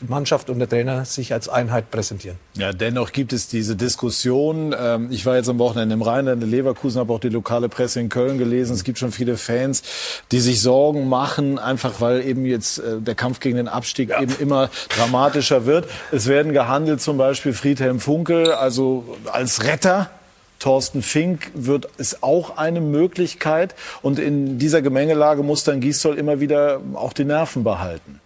Mannschaft 0.00 0.48
und 0.50 0.58
der 0.58 0.68
Trainer 0.68 1.04
sich 1.04 1.32
als 1.32 1.48
Einheit 1.48 1.90
präsentieren. 1.90 2.36
Ja, 2.54 2.72
dennoch 2.72 3.12
gibt 3.12 3.32
es 3.32 3.48
diese 3.48 3.74
Diskussion. 3.74 4.74
Ähm, 4.78 5.08
ich 5.10 5.26
war 5.26 5.36
jetzt 5.36 5.48
am 5.48 5.58
Wochenende 5.58 5.94
im 5.94 6.02
Rheinland 6.02 6.42
in 6.42 6.50
Leverkusen, 6.50 7.00
habe 7.00 7.12
auch 7.12 7.20
die 7.20 7.28
lokale 7.28 7.68
Presse 7.68 8.00
in 8.00 8.08
Köln 8.08 8.38
gelesen. 8.38 8.74
Es 8.74 8.84
gibt 8.84 8.98
schon 8.98 9.12
viele 9.12 9.36
Fans, 9.36 9.82
die 10.30 10.40
sich 10.40 10.60
Sorgen 10.60 11.08
machen, 11.08 11.58
einfach 11.58 12.00
weil 12.00 12.24
eben 12.24 12.46
jetzt 12.46 12.78
äh, 12.78 13.00
der 13.00 13.14
Kampf 13.14 13.40
gegen 13.40 13.56
den 13.56 13.68
Abstieg 13.68 14.10
ja. 14.10 14.22
eben 14.22 14.34
immer 14.38 14.70
dramatischer 14.96 15.66
wird. 15.66 15.88
Es 16.12 16.26
werden 16.26 16.52
gehandelt 16.52 17.00
zum 17.00 17.18
Beispiel 17.18 17.52
Friedhelm 17.52 18.00
Funkel, 18.00 18.52
also 18.52 19.16
als 19.32 19.64
Retter 19.64 20.10
Thorsten 20.58 21.02
Fink 21.02 21.52
wird 21.54 21.88
ist 21.98 22.22
auch 22.22 22.56
eine 22.56 22.80
Möglichkeit. 22.80 23.74
Und 24.02 24.18
in 24.18 24.58
dieser 24.58 24.82
Gemengelage 24.82 25.42
muss 25.42 25.64
dann 25.64 25.80
Gisdol 25.80 26.18
immer 26.18 26.40
wieder 26.40 26.80
auch 26.94 27.12
die 27.12 27.24
Nerven 27.24 27.62
behalten. 27.62 28.20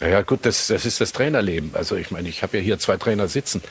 Ja, 0.00 0.22
gut, 0.22 0.46
das, 0.46 0.68
das 0.68 0.86
ist 0.86 1.00
das 1.00 1.12
Trainerleben. 1.12 1.70
Also 1.74 1.96
ich 1.96 2.10
meine, 2.10 2.28
ich 2.28 2.42
habe 2.42 2.58
ja 2.58 2.62
hier 2.62 2.78
zwei 2.78 2.96
Trainer 2.96 3.26
sitzen, 3.26 3.62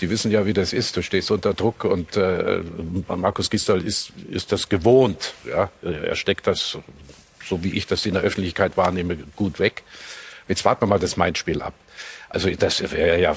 die 0.00 0.10
wissen 0.10 0.32
ja, 0.32 0.44
wie 0.44 0.52
das 0.52 0.72
ist. 0.72 0.96
Du 0.96 1.02
stehst 1.02 1.30
unter 1.30 1.54
Druck 1.54 1.84
und 1.84 2.16
äh, 2.16 2.60
Markus 3.08 3.50
Gisdol 3.50 3.82
ist, 3.82 4.12
ist 4.28 4.50
das 4.50 4.68
gewohnt. 4.68 5.34
Ja, 5.44 5.70
er 5.82 6.16
steckt 6.16 6.48
das, 6.48 6.78
so 7.44 7.62
wie 7.62 7.70
ich 7.70 7.86
das 7.86 8.04
in 8.04 8.14
der 8.14 8.22
Öffentlichkeit 8.24 8.76
wahrnehme, 8.76 9.16
gut 9.36 9.60
weg. 9.60 9.84
Jetzt 10.48 10.64
warten 10.64 10.82
wir 10.82 10.86
mal 10.86 10.98
das 10.98 11.16
Main-Spiel 11.16 11.62
ab. 11.62 11.74
Also 12.28 12.50
das 12.50 12.82
wäre 12.92 13.20
ja 13.20 13.32
äh, 13.32 13.36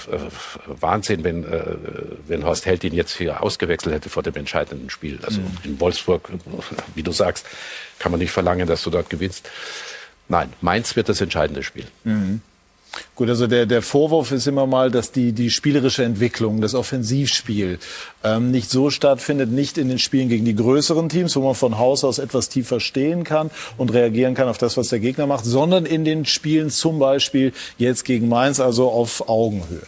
Wahnsinn, 0.66 1.24
wenn, 1.24 1.44
äh, 1.44 1.76
wenn 2.28 2.44
Horst 2.44 2.66
Held 2.66 2.84
ihn 2.84 2.94
jetzt 2.94 3.16
hier 3.16 3.44
ausgewechselt 3.44 3.94
hätte 3.94 4.10
vor 4.10 4.24
dem 4.24 4.36
entscheidenden 4.36 4.90
Spiel. 4.90 5.20
Also 5.24 5.42
mhm. 5.42 5.58
in 5.64 5.80
Wolfsburg, 5.80 6.30
wie 6.96 7.04
du 7.04 7.12
sagst, 7.12 7.46
kann 8.00 8.12
man 8.12 8.20
nicht 8.20 8.32
verlangen, 8.32 8.68
dass 8.68 8.84
du 8.84 8.90
dort 8.90 9.10
gewinnst. 9.10 9.48
Nein, 10.30 10.54
Mainz 10.62 10.96
wird 10.96 11.10
das 11.10 11.20
entscheidende 11.22 11.64
Spiel. 11.64 11.86
Mhm. 12.04 12.42
Gut, 13.16 13.30
also 13.30 13.48
der, 13.48 13.66
der 13.66 13.82
Vorwurf 13.82 14.32
ist 14.32 14.48
immer 14.48 14.66
mal, 14.66 14.90
dass 14.90 15.12
die, 15.12 15.32
die 15.32 15.52
spielerische 15.52 16.04
Entwicklung, 16.04 16.60
das 16.60 16.74
Offensivspiel 16.74 17.78
ähm, 18.24 18.52
nicht 18.52 18.70
so 18.72 18.90
stattfindet, 18.90 19.52
nicht 19.52 19.78
in 19.78 19.90
den 19.90 20.00
Spielen 20.00 20.28
gegen 20.30 20.46
die 20.46 20.56
größeren 20.56 21.08
Teams, 21.10 21.36
wo 21.36 21.42
man 21.42 21.56
von 21.56 21.78
Haus 21.78 22.04
aus 22.04 22.18
etwas 22.18 22.50
tiefer 22.50 22.80
stehen 22.80 23.24
kann 23.24 23.52
und 23.78 23.94
reagieren 23.94 24.34
kann 24.34 24.48
auf 24.48 24.58
das, 24.58 24.76
was 24.76 24.88
der 24.88 25.00
Gegner 25.00 25.28
macht, 25.28 25.46
sondern 25.46 25.86
in 25.86 26.04
den 26.04 26.26
Spielen 26.26 26.72
zum 26.72 26.98
Beispiel 26.98 27.54
jetzt 27.78 28.06
gegen 28.06 28.28
Mainz, 28.28 28.60
also 28.60 28.90
auf 28.90 29.30
Augenhöhe. 29.30 29.86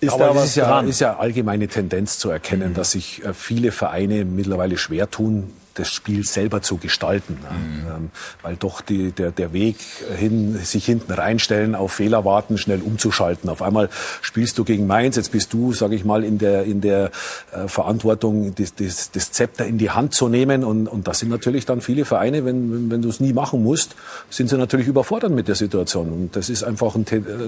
Ist 0.00 0.12
Aber 0.12 0.26
da 0.26 0.34
was 0.34 0.46
ist 0.46 0.56
ja, 0.56 0.80
ist 0.80 1.00
ja 1.00 1.16
allgemeine 1.16 1.68
Tendenz 1.68 2.18
zu 2.18 2.30
erkennen, 2.30 2.70
mhm. 2.70 2.74
dass 2.74 2.92
sich 2.92 3.24
äh, 3.24 3.32
viele 3.32 3.70
Vereine 3.70 4.24
mittlerweile 4.24 4.76
schwer 4.76 5.10
tun, 5.10 5.52
das 5.74 5.90
Spiel 5.90 6.24
selber 6.24 6.62
zu 6.62 6.76
gestalten. 6.76 7.38
Mhm. 7.40 7.86
Ähm, 7.86 8.10
weil 8.42 8.56
doch 8.56 8.80
die, 8.80 9.12
der, 9.12 9.30
der 9.30 9.52
Weg 9.52 9.76
hin, 10.16 10.56
sich 10.56 10.84
hinten 10.84 11.12
reinstellen, 11.12 11.74
auf 11.74 11.92
Fehler 11.92 12.24
warten, 12.24 12.58
schnell 12.58 12.80
umzuschalten. 12.80 13.50
Auf 13.50 13.62
einmal 13.62 13.88
spielst 14.22 14.58
du 14.58 14.64
gegen 14.64 14.86
Mainz, 14.86 15.16
jetzt 15.16 15.32
bist 15.32 15.52
du, 15.52 15.72
sage 15.72 15.94
ich 15.94 16.04
mal, 16.04 16.24
in 16.24 16.38
der, 16.38 16.64
in 16.64 16.80
der 16.80 17.10
äh, 17.52 17.68
Verantwortung, 17.68 18.54
das, 18.54 18.74
das, 18.74 19.10
das 19.10 19.32
Zepter 19.32 19.66
in 19.66 19.78
die 19.78 19.90
Hand 19.90 20.14
zu 20.14 20.28
nehmen. 20.28 20.64
Und, 20.64 20.86
und 20.86 21.08
das 21.08 21.18
sind 21.18 21.28
natürlich 21.28 21.66
dann 21.66 21.80
viele 21.80 22.04
Vereine, 22.04 22.44
wenn, 22.44 22.90
wenn 22.90 23.02
du 23.02 23.08
es 23.08 23.20
nie 23.20 23.32
machen 23.32 23.62
musst, 23.62 23.96
sind 24.30 24.48
sie 24.48 24.56
natürlich 24.56 24.86
überfordert 24.86 25.32
mit 25.32 25.48
der 25.48 25.54
Situation. 25.54 26.10
Und 26.10 26.36
das 26.36 26.48
ist 26.48 26.62
einfach 26.62 26.94
eine 26.94 27.04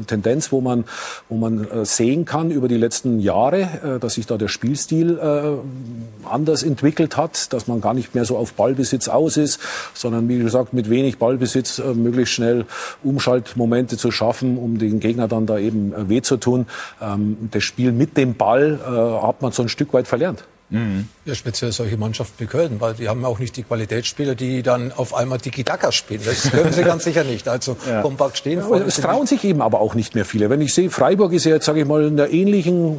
Tendenz, 0.07 0.53
wo 0.53 0.61
man, 0.61 0.85
wo 1.29 1.37
man 1.37 1.69
äh, 1.69 1.85
sehen 1.85 2.25
kann 2.25 2.51
über 2.51 2.69
die 2.69 2.77
letzten 2.77 3.21
Jahre, 3.21 3.61
äh, 3.61 3.99
dass 4.01 4.15
sich 4.15 4.27
da 4.27 4.37
der 4.37 4.49
Spielstil 4.49 5.19
äh, 5.19 6.29
anders 6.29 6.63
entwickelt 6.63 7.17
hat, 7.17 7.53
dass 7.53 7.67
man 7.67 7.81
gar 7.81 7.95
nicht 7.95 8.13
mehr 8.17 8.25
so 8.25 8.37
auf 8.37 8.55
Ballbesitz 8.55 9.07
aus 9.07 9.37
ist, 9.37 9.61
sondern 9.95 10.29
wie 10.29 10.39
gesagt 10.39 10.73
mit 10.73 10.91
wenig 10.91 11.19
Ballbesitz 11.19 11.79
äh, 11.79 11.95
möglichst 11.95 12.35
schnell 12.35 12.65
Umschaltmomente 13.05 13.97
zu 13.97 14.11
schaffen, 14.11 14.59
um 14.59 14.79
den 14.79 14.99
Gegner 14.99 15.29
dann 15.29 15.47
da 15.47 15.59
eben 15.59 15.93
äh, 15.93 16.09
weh 16.09 16.23
zu 16.23 16.37
tun. 16.37 16.67
Ähm, 17.01 17.49
das 17.53 17.63
Spiel 17.63 17.93
mit 17.93 18.17
dem 18.17 18.35
Ball 18.35 18.81
äh, 18.85 19.27
hat 19.27 19.43
man 19.43 19.53
so 19.53 19.63
ein 19.63 19.69
Stück 19.69 19.93
weit 19.93 20.09
verlernt. 20.09 20.45
Mhm. 20.69 21.07
Ja, 21.25 21.35
speziell 21.35 21.71
solche 21.71 21.97
Mannschaften 21.97 22.35
wie 22.39 22.47
Köln, 22.47 22.81
weil 22.81 22.95
die 22.95 23.09
haben 23.09 23.25
auch 23.25 23.39
nicht 23.39 23.57
die 23.57 23.63
Qualitätsspieler, 23.63 24.35
die 24.35 24.63
dann 24.63 24.91
auf 24.93 25.15
einmal 25.15 25.39
Tiki-Taka 25.39 25.93
spielen. 25.93 26.23
Das 26.25 26.51
können 26.51 26.73
sie 26.73 26.83
ganz 26.85 27.05
sicher 27.05 27.23
nicht. 27.23 27.49
Also 27.49 27.77
ja. 27.89 28.03
kompakt 28.03 28.39
stehen. 28.39 28.59
Ja, 28.59 28.77
es 28.79 28.97
trauen 28.97 29.27
sich 29.27 29.45
eben 29.45 29.63
aber 29.63 29.81
auch 29.81 29.95
nicht 29.95 30.17
mehr 30.17 30.25
viele. 30.25 30.51
Wenn 30.51 30.61
ich 30.61 30.75
sehe, 30.75 30.91
Freiburg 30.91 31.33
ist 31.33 31.45
ja 31.45 31.53
jetzt, 31.53 31.67
sage 31.67 31.81
ich 31.81 31.87
mal, 31.87 32.05
in 32.05 32.17
der 32.17 32.33
ähnlichen, 32.33 32.97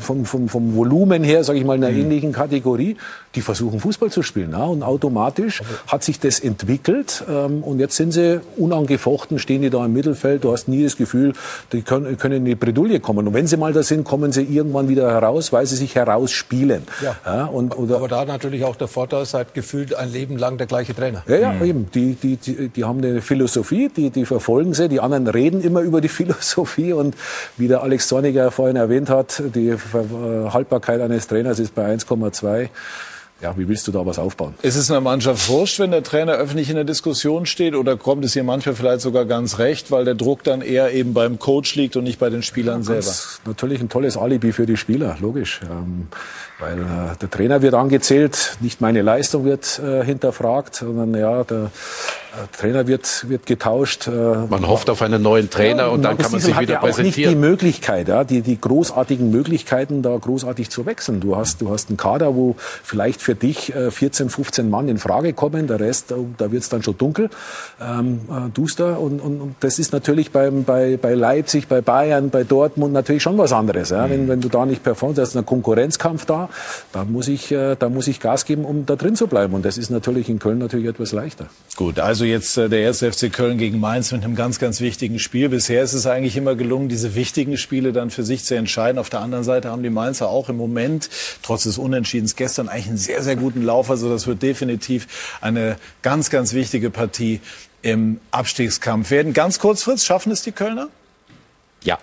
vom, 0.00 0.24
vom, 0.24 0.48
vom 0.48 0.74
Volumen 0.74 1.22
her, 1.22 1.44
sage 1.44 1.60
ich 1.60 1.64
mal, 1.64 1.76
in 1.76 1.84
einer 1.84 1.94
mhm. 1.94 2.02
ähnlichen 2.02 2.32
Kategorie. 2.32 2.96
Die 3.34 3.42
versuchen 3.42 3.78
Fußball 3.78 4.10
zu 4.10 4.22
spielen. 4.22 4.52
Ja? 4.52 4.64
Und 4.64 4.82
automatisch 4.82 5.62
hat 5.86 6.02
sich 6.02 6.18
das 6.18 6.40
entwickelt. 6.40 7.24
Ähm, 7.28 7.62
und 7.62 7.78
jetzt 7.78 7.96
sind 7.96 8.12
sie 8.12 8.40
unangefochten, 8.56 9.38
stehen 9.38 9.62
die 9.62 9.70
da 9.70 9.84
im 9.84 9.92
Mittelfeld. 9.92 10.42
Du 10.44 10.52
hast 10.52 10.66
nie 10.68 10.82
das 10.82 10.96
Gefühl, 10.96 11.32
die 11.72 11.82
können, 11.82 12.16
können 12.18 12.36
in 12.38 12.44
die 12.44 12.54
Bredouille 12.54 12.98
kommen. 12.98 13.28
Und 13.28 13.34
wenn 13.34 13.46
sie 13.46 13.56
mal 13.56 13.72
da 13.72 13.82
sind, 13.82 14.04
kommen 14.04 14.32
sie 14.32 14.42
irgendwann 14.42 14.88
wieder 14.88 15.10
heraus, 15.10 15.52
weil 15.52 15.66
sie 15.66 15.76
sich 15.76 15.94
herausspielen. 15.94 16.82
Ja. 17.02 17.16
ja 17.24 17.44
und, 17.44 17.76
oder, 17.78 17.96
Aber 17.96 18.08
da 18.08 18.24
natürlich 18.24 18.64
auch 18.64 18.76
der 18.76 18.88
Vorteil, 18.88 19.24
seit 19.26 19.54
gefühlt 19.54 19.94
ein 19.94 20.12
Leben 20.12 20.36
lang 20.36 20.58
der 20.58 20.66
gleiche 20.66 20.94
Trainer. 20.94 21.22
Ja, 21.28 21.36
ja, 21.36 21.52
mhm. 21.52 21.64
eben. 21.64 21.90
Die, 21.92 22.14
die, 22.14 22.36
die, 22.36 22.68
die 22.68 22.84
haben 22.84 22.98
eine 22.98 23.22
Philosophie, 23.22 23.90
die, 23.94 24.10
die 24.10 24.26
verfolgen 24.26 24.74
sie. 24.74 24.88
Die 24.88 25.00
anderen 25.00 25.28
reden 25.28 25.60
immer 25.60 25.82
über 25.82 26.00
die 26.00 26.08
Philosophie. 26.20 26.92
Und 26.92 27.14
wie 27.56 27.68
der 27.68 27.82
Alex 27.82 28.08
Zorniger 28.08 28.50
vorhin 28.50 28.76
erwähnt 28.76 29.08
hat, 29.08 29.42
die 29.54 29.74
Haltbarkeit 30.52 31.00
eines 31.00 31.28
Trainers 31.28 31.58
ist 31.58 31.74
bei 31.74 31.94
1,2 31.94 32.68
ja, 33.40 33.56
wie 33.56 33.68
willst 33.68 33.86
du 33.88 33.92
da 33.92 34.04
was 34.04 34.18
aufbauen? 34.18 34.54
Ist 34.62 34.76
es 34.76 34.90
einer 34.90 35.00
Mannschaft 35.00 35.48
wurscht, 35.48 35.78
wenn 35.78 35.90
der 35.90 36.02
Trainer 36.02 36.32
öffentlich 36.32 36.68
in 36.68 36.76
der 36.76 36.84
Diskussion 36.84 37.46
steht 37.46 37.74
oder 37.74 37.96
kommt 37.96 38.24
es 38.24 38.34
hier 38.34 38.44
manchmal 38.44 38.74
vielleicht 38.74 39.00
sogar 39.00 39.24
ganz 39.24 39.58
recht, 39.58 39.90
weil 39.90 40.04
der 40.04 40.14
Druck 40.14 40.44
dann 40.44 40.60
eher 40.60 40.92
eben 40.92 41.14
beim 41.14 41.38
Coach 41.38 41.74
liegt 41.74 41.96
und 41.96 42.04
nicht 42.04 42.18
bei 42.18 42.28
den 42.28 42.42
Spielern 42.42 42.80
ja, 42.80 42.84
selber? 42.84 43.00
Das 43.00 43.08
ist 43.08 43.40
natürlich 43.46 43.80
ein 43.80 43.88
tolles 43.88 44.16
Alibi 44.16 44.52
für 44.52 44.66
die 44.66 44.76
Spieler, 44.76 45.16
logisch. 45.20 45.60
Ähm, 45.62 46.08
weil 46.58 46.80
äh, 46.80 47.16
der 47.20 47.30
Trainer 47.30 47.62
wird 47.62 47.74
angezählt, 47.74 48.58
nicht 48.60 48.80
meine 48.80 49.02
Leistung 49.02 49.44
wird 49.44 49.78
äh, 49.78 50.04
hinterfragt, 50.04 50.74
sondern 50.74 51.14
ja, 51.14 51.44
der 51.44 51.70
Trainer 52.56 52.86
wird, 52.86 53.28
wird 53.28 53.46
getauscht. 53.46 54.06
Äh, 54.06 54.10
Man 54.10 54.66
hofft 54.66 54.90
auf 54.90 55.02
einen 55.02 55.22
neuen 55.22 55.50
Trainer 55.50 55.84
ja, 55.84 55.88
und 55.88 56.02
dann 56.02 56.18
kann 56.18 56.32
man 56.32 56.40
sich 56.40 56.58
wieder 56.58 56.74
ja 56.74 56.80
präsentieren. 56.80 57.30
Auch 57.30 57.34
nicht 57.34 57.44
die 57.44 57.48
Möglichkeit, 57.48 58.08
ja, 58.08 58.24
die, 58.24 58.40
die 58.42 58.60
großartigen 58.60 59.30
Möglichkeiten, 59.30 60.02
da 60.02 60.16
großartig 60.16 60.70
zu 60.70 60.86
wechseln. 60.86 61.20
Du 61.20 61.36
hast, 61.36 61.60
du 61.60 61.70
hast 61.70 61.88
einen 61.88 61.96
Kader, 61.96 62.34
wo 62.34 62.56
vielleicht 62.58 63.22
für 63.22 63.34
dich 63.34 63.72
14, 63.72 64.26
äh, 64.26 64.30
15 64.30 64.70
Mann 64.70 64.88
in 64.88 64.98
Frage 64.98 65.32
kommen, 65.32 65.66
der 65.66 65.80
Rest, 65.80 66.14
da 66.38 66.52
wird 66.52 66.62
es 66.62 66.68
dann 66.68 66.82
schon 66.82 66.96
dunkel, 66.98 67.30
ähm, 67.80 68.20
duster 68.54 69.00
und, 69.00 69.20
und, 69.20 69.40
und 69.40 69.54
das 69.60 69.78
ist 69.78 69.92
natürlich 69.92 70.30
beim, 70.30 70.64
bei, 70.64 70.98
bei 71.00 71.14
Leipzig, 71.14 71.68
bei 71.68 71.80
Bayern, 71.80 72.30
bei 72.30 72.44
Dortmund 72.44 72.92
natürlich 72.92 73.22
schon 73.22 73.38
was 73.38 73.52
anderes. 73.52 73.90
Ja? 73.90 74.06
Mhm. 74.06 74.10
Wenn, 74.10 74.28
wenn 74.28 74.40
du 74.40 74.48
da 74.48 74.66
nicht 74.66 74.82
performst, 74.82 75.18
da 75.18 75.22
ist 75.22 75.36
ein 75.36 75.46
Konkurrenzkampf 75.46 76.24
da 76.26 76.48
da 76.92 77.04
muss 77.04 77.28
ich, 77.28 77.52
äh, 77.52 77.76
da 77.76 77.88
muss 77.88 78.08
ich 78.08 78.20
Gas 78.20 78.44
geben, 78.44 78.64
um 78.64 78.86
da 78.86 78.96
drin 78.96 79.16
zu 79.16 79.26
bleiben. 79.26 79.54
Und 79.54 79.64
das 79.64 79.78
ist 79.78 79.90
natürlich 79.90 80.28
in 80.28 80.38
Köln 80.38 80.58
natürlich 80.58 80.86
etwas 80.86 81.12
leichter. 81.12 81.46
Gut, 81.76 81.98
also 81.98 82.19
jetzt 82.24 82.56
äh, 82.56 82.68
der 82.68 82.80
erste 82.80 83.12
FC 83.12 83.32
Köln 83.32 83.58
gegen 83.58 83.80
Mainz 83.80 84.12
mit 84.12 84.24
einem 84.24 84.34
ganz, 84.34 84.58
ganz 84.58 84.80
wichtigen 84.80 85.18
Spiel. 85.18 85.48
Bisher 85.48 85.82
ist 85.82 85.92
es 85.92 86.06
eigentlich 86.06 86.36
immer 86.36 86.54
gelungen, 86.54 86.88
diese 86.88 87.14
wichtigen 87.14 87.56
Spiele 87.56 87.92
dann 87.92 88.10
für 88.10 88.24
sich 88.24 88.44
zu 88.44 88.54
entscheiden. 88.54 88.98
Auf 88.98 89.10
der 89.10 89.20
anderen 89.20 89.44
Seite 89.44 89.70
haben 89.70 89.82
die 89.82 89.90
Mainzer 89.90 90.28
auch 90.28 90.48
im 90.48 90.56
Moment, 90.56 91.10
trotz 91.42 91.64
des 91.64 91.78
Unentschiedens 91.78 92.36
gestern, 92.36 92.68
eigentlich 92.68 92.88
einen 92.88 92.96
sehr, 92.96 93.22
sehr 93.22 93.36
guten 93.36 93.62
Lauf. 93.62 93.90
Also 93.90 94.08
das 94.08 94.26
wird 94.26 94.42
definitiv 94.42 95.38
eine 95.40 95.76
ganz, 96.02 96.30
ganz 96.30 96.52
wichtige 96.52 96.90
Partie 96.90 97.40
im 97.82 98.20
Abstiegskampf 98.30 99.10
werden. 99.10 99.32
Ganz 99.32 99.58
kurz, 99.58 99.82
Fritz, 99.82 100.04
schaffen 100.04 100.32
es 100.32 100.42
die 100.42 100.52
Kölner? 100.52 100.88
Ja. 101.82 101.98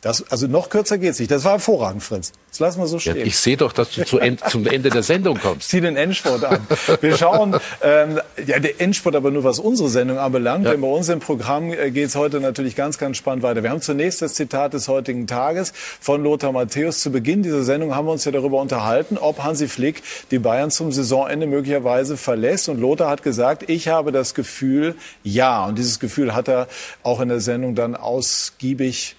Das, 0.00 0.30
also 0.30 0.46
noch 0.46 0.68
kürzer 0.68 0.96
geht's 0.96 1.18
nicht. 1.18 1.30
Das 1.30 1.42
war 1.42 1.52
hervorragend, 1.52 2.04
Fritz. 2.04 2.30
Das 2.50 2.60
lassen 2.60 2.80
wir 2.80 2.86
so 2.86 3.00
stehen. 3.00 3.16
Ja, 3.16 3.24
ich 3.24 3.36
sehe 3.36 3.56
doch, 3.56 3.72
dass 3.72 3.90
du 3.90 4.04
zu 4.04 4.20
end, 4.20 4.48
zum 4.48 4.64
Ende 4.64 4.90
der 4.90 5.02
Sendung 5.02 5.40
kommst. 5.40 5.68
Zieh 5.68 5.80
den 5.80 5.96
Endsport 5.96 6.44
an. 6.44 6.64
Wir 7.00 7.16
schauen, 7.16 7.56
ähm, 7.82 8.20
ja, 8.46 8.60
der 8.60 8.80
Endsport 8.80 9.16
aber 9.16 9.32
nur, 9.32 9.42
was 9.42 9.58
unsere 9.58 9.88
Sendung 9.88 10.18
anbelangt. 10.18 10.64
Ja. 10.64 10.70
Denn 10.70 10.80
bei 10.80 10.86
uns 10.86 11.08
im 11.08 11.18
Programm 11.18 11.72
äh, 11.72 11.90
geht's 11.90 12.14
heute 12.14 12.38
natürlich 12.38 12.76
ganz, 12.76 12.96
ganz 12.96 13.16
spannend 13.16 13.42
weiter. 13.42 13.64
Wir 13.64 13.70
haben 13.70 13.82
zunächst 13.82 14.22
das 14.22 14.34
Zitat 14.34 14.72
des 14.72 14.86
heutigen 14.86 15.26
Tages 15.26 15.72
von 16.00 16.22
Lothar 16.22 16.52
Matthäus. 16.52 17.00
Zu 17.00 17.10
Beginn 17.10 17.42
dieser 17.42 17.64
Sendung 17.64 17.96
haben 17.96 18.06
wir 18.06 18.12
uns 18.12 18.24
ja 18.24 18.30
darüber 18.30 18.60
unterhalten, 18.60 19.18
ob 19.18 19.42
Hansi 19.42 19.66
Flick 19.66 20.02
die 20.30 20.38
Bayern 20.38 20.70
zum 20.70 20.92
Saisonende 20.92 21.48
möglicherweise 21.48 22.16
verlässt. 22.16 22.68
Und 22.68 22.80
Lothar 22.80 23.10
hat 23.10 23.24
gesagt, 23.24 23.68
ich 23.68 23.88
habe 23.88 24.12
das 24.12 24.34
Gefühl, 24.34 24.94
ja. 25.24 25.66
Und 25.66 25.76
dieses 25.76 25.98
Gefühl 25.98 26.36
hat 26.36 26.46
er 26.46 26.68
auch 27.02 27.20
in 27.20 27.28
der 27.28 27.40
Sendung 27.40 27.74
dann 27.74 27.96
ausgiebig 27.96 29.16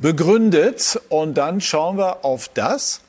begründet. 0.00 1.00
Und 1.08 1.34
dann 1.34 1.60
schauen 1.60 1.98
wir 1.98 2.24
auf 2.24 2.48
das, 2.48 3.02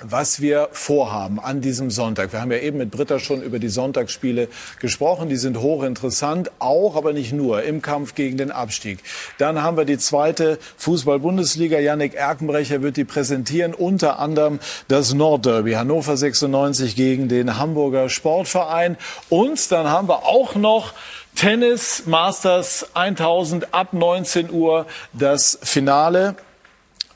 was 0.00 0.40
wir 0.40 0.68
vorhaben 0.72 1.40
an 1.40 1.60
diesem 1.60 1.90
Sonntag. 1.90 2.32
Wir 2.32 2.40
haben 2.40 2.50
ja 2.50 2.58
eben 2.58 2.78
mit 2.78 2.90
Britta 2.90 3.18
schon 3.18 3.42
über 3.42 3.58
die 3.58 3.68
Sonntagsspiele 3.68 4.48
gesprochen. 4.80 5.28
Die 5.28 5.36
sind 5.36 5.58
hochinteressant, 5.58 6.50
auch, 6.58 6.96
aber 6.96 7.12
nicht 7.12 7.32
nur, 7.32 7.62
im 7.62 7.80
Kampf 7.80 8.14
gegen 8.14 8.36
den 8.36 8.50
Abstieg. 8.50 8.98
Dann 9.38 9.62
haben 9.62 9.76
wir 9.76 9.84
die 9.84 9.98
zweite 9.98 10.58
Fußball-Bundesliga. 10.76 11.78
Yannick 11.78 12.14
Erkenbrecher 12.14 12.82
wird 12.82 12.96
die 12.96 13.04
präsentieren, 13.04 13.72
unter 13.72 14.18
anderem 14.18 14.58
das 14.88 15.14
Nordderby 15.14 15.72
Hannover 15.72 16.16
96 16.16 16.96
gegen 16.96 17.28
den 17.28 17.56
Hamburger 17.58 18.08
Sportverein. 18.08 18.96
Und 19.30 19.70
dann 19.72 19.88
haben 19.88 20.08
wir 20.08 20.24
auch 20.24 20.54
noch 20.54 20.92
Tennis 21.34 22.04
Masters 22.06 22.86
1000 22.94 23.74
ab 23.74 23.92
19 23.92 24.50
Uhr 24.50 24.86
das 25.12 25.58
Finale. 25.62 26.36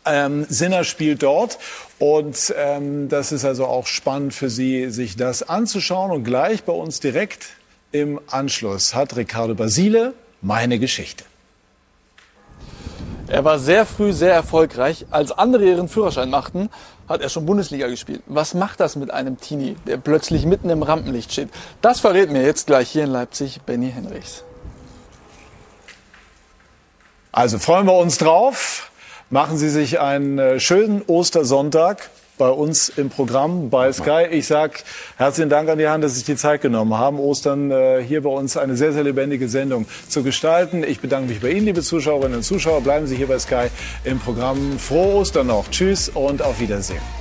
Ähm, 0.04 0.46
Sinner 0.48 0.84
spielt 0.84 1.22
dort 1.22 1.58
und 1.98 2.52
ähm, 2.56 3.08
das 3.08 3.32
ist 3.32 3.44
also 3.44 3.66
auch 3.66 3.86
spannend 3.86 4.34
für 4.34 4.50
Sie, 4.50 4.90
sich 4.90 5.16
das 5.16 5.42
anzuschauen. 5.42 6.10
Und 6.10 6.24
gleich 6.24 6.64
bei 6.64 6.72
uns 6.72 7.00
direkt 7.00 7.48
im 7.92 8.20
Anschluss 8.28 8.94
hat 8.94 9.16
Ricardo 9.16 9.54
Basile 9.54 10.14
meine 10.40 10.78
Geschichte. 10.78 11.24
Er 13.28 13.44
war 13.44 13.58
sehr 13.58 13.84
früh 13.84 14.12
sehr 14.12 14.32
erfolgreich. 14.32 15.06
Als 15.10 15.32
andere 15.32 15.64
ihren 15.66 15.88
Führerschein 15.88 16.30
machten, 16.30 16.70
hat 17.08 17.20
er 17.22 17.28
schon 17.28 17.46
Bundesliga 17.46 17.86
gespielt. 17.88 18.22
Was 18.26 18.54
macht 18.54 18.80
das 18.80 18.96
mit 18.96 19.10
einem 19.10 19.40
Teenie, 19.40 19.76
der 19.86 19.96
plötzlich 19.96 20.44
mitten 20.44 20.70
im 20.70 20.82
Rampenlicht 20.82 21.32
steht? 21.32 21.48
Das 21.80 22.00
verrät 22.00 22.30
mir 22.30 22.42
jetzt 22.42 22.66
gleich 22.66 22.90
hier 22.90 23.04
in 23.04 23.10
Leipzig 23.10 23.62
Benny 23.62 23.90
Henrichs. 23.90 24.44
Also 27.32 27.58
freuen 27.58 27.86
wir 27.86 27.94
uns 27.94 28.18
drauf. 28.18 28.90
Machen 29.30 29.58
Sie 29.58 29.68
sich 29.68 30.00
einen 30.00 30.38
äh, 30.38 30.60
schönen 30.60 31.02
Ostersonntag 31.06 32.10
bei 32.38 32.48
uns 32.48 32.88
im 32.88 33.10
Programm 33.10 33.68
bei 33.68 33.92
Sky. 33.92 34.26
Ich 34.30 34.46
sage 34.46 34.78
herzlichen 35.16 35.50
Dank 35.50 35.68
an 35.68 35.78
die 35.78 35.88
Hand, 35.88 36.02
dass 36.02 36.12
Sie 36.12 36.18
sich 36.18 36.26
die 36.26 36.36
Zeit 36.36 36.60
genommen 36.60 36.96
haben, 36.96 37.18
Ostern 37.18 37.70
äh, 37.70 38.02
hier 38.02 38.22
bei 38.22 38.30
uns 38.30 38.56
eine 38.56 38.76
sehr, 38.76 38.92
sehr 38.92 39.04
lebendige 39.04 39.48
Sendung 39.48 39.86
zu 40.08 40.22
gestalten. 40.22 40.84
Ich 40.84 41.00
bedanke 41.00 41.28
mich 41.28 41.40
bei 41.40 41.50
Ihnen, 41.50 41.66
liebe 41.66 41.82
Zuschauerinnen 41.82 42.38
und 42.38 42.42
Zuschauer. 42.44 42.80
Bleiben 42.80 43.06
Sie 43.06 43.16
hier 43.16 43.26
bei 43.26 43.38
Sky 43.38 43.66
im 44.04 44.20
Programm. 44.20 44.78
Frohe 44.78 45.16
Ostern 45.16 45.48
noch. 45.48 45.68
Tschüss 45.70 46.08
und 46.08 46.40
auf 46.40 46.60
Wiedersehen. 46.60 47.18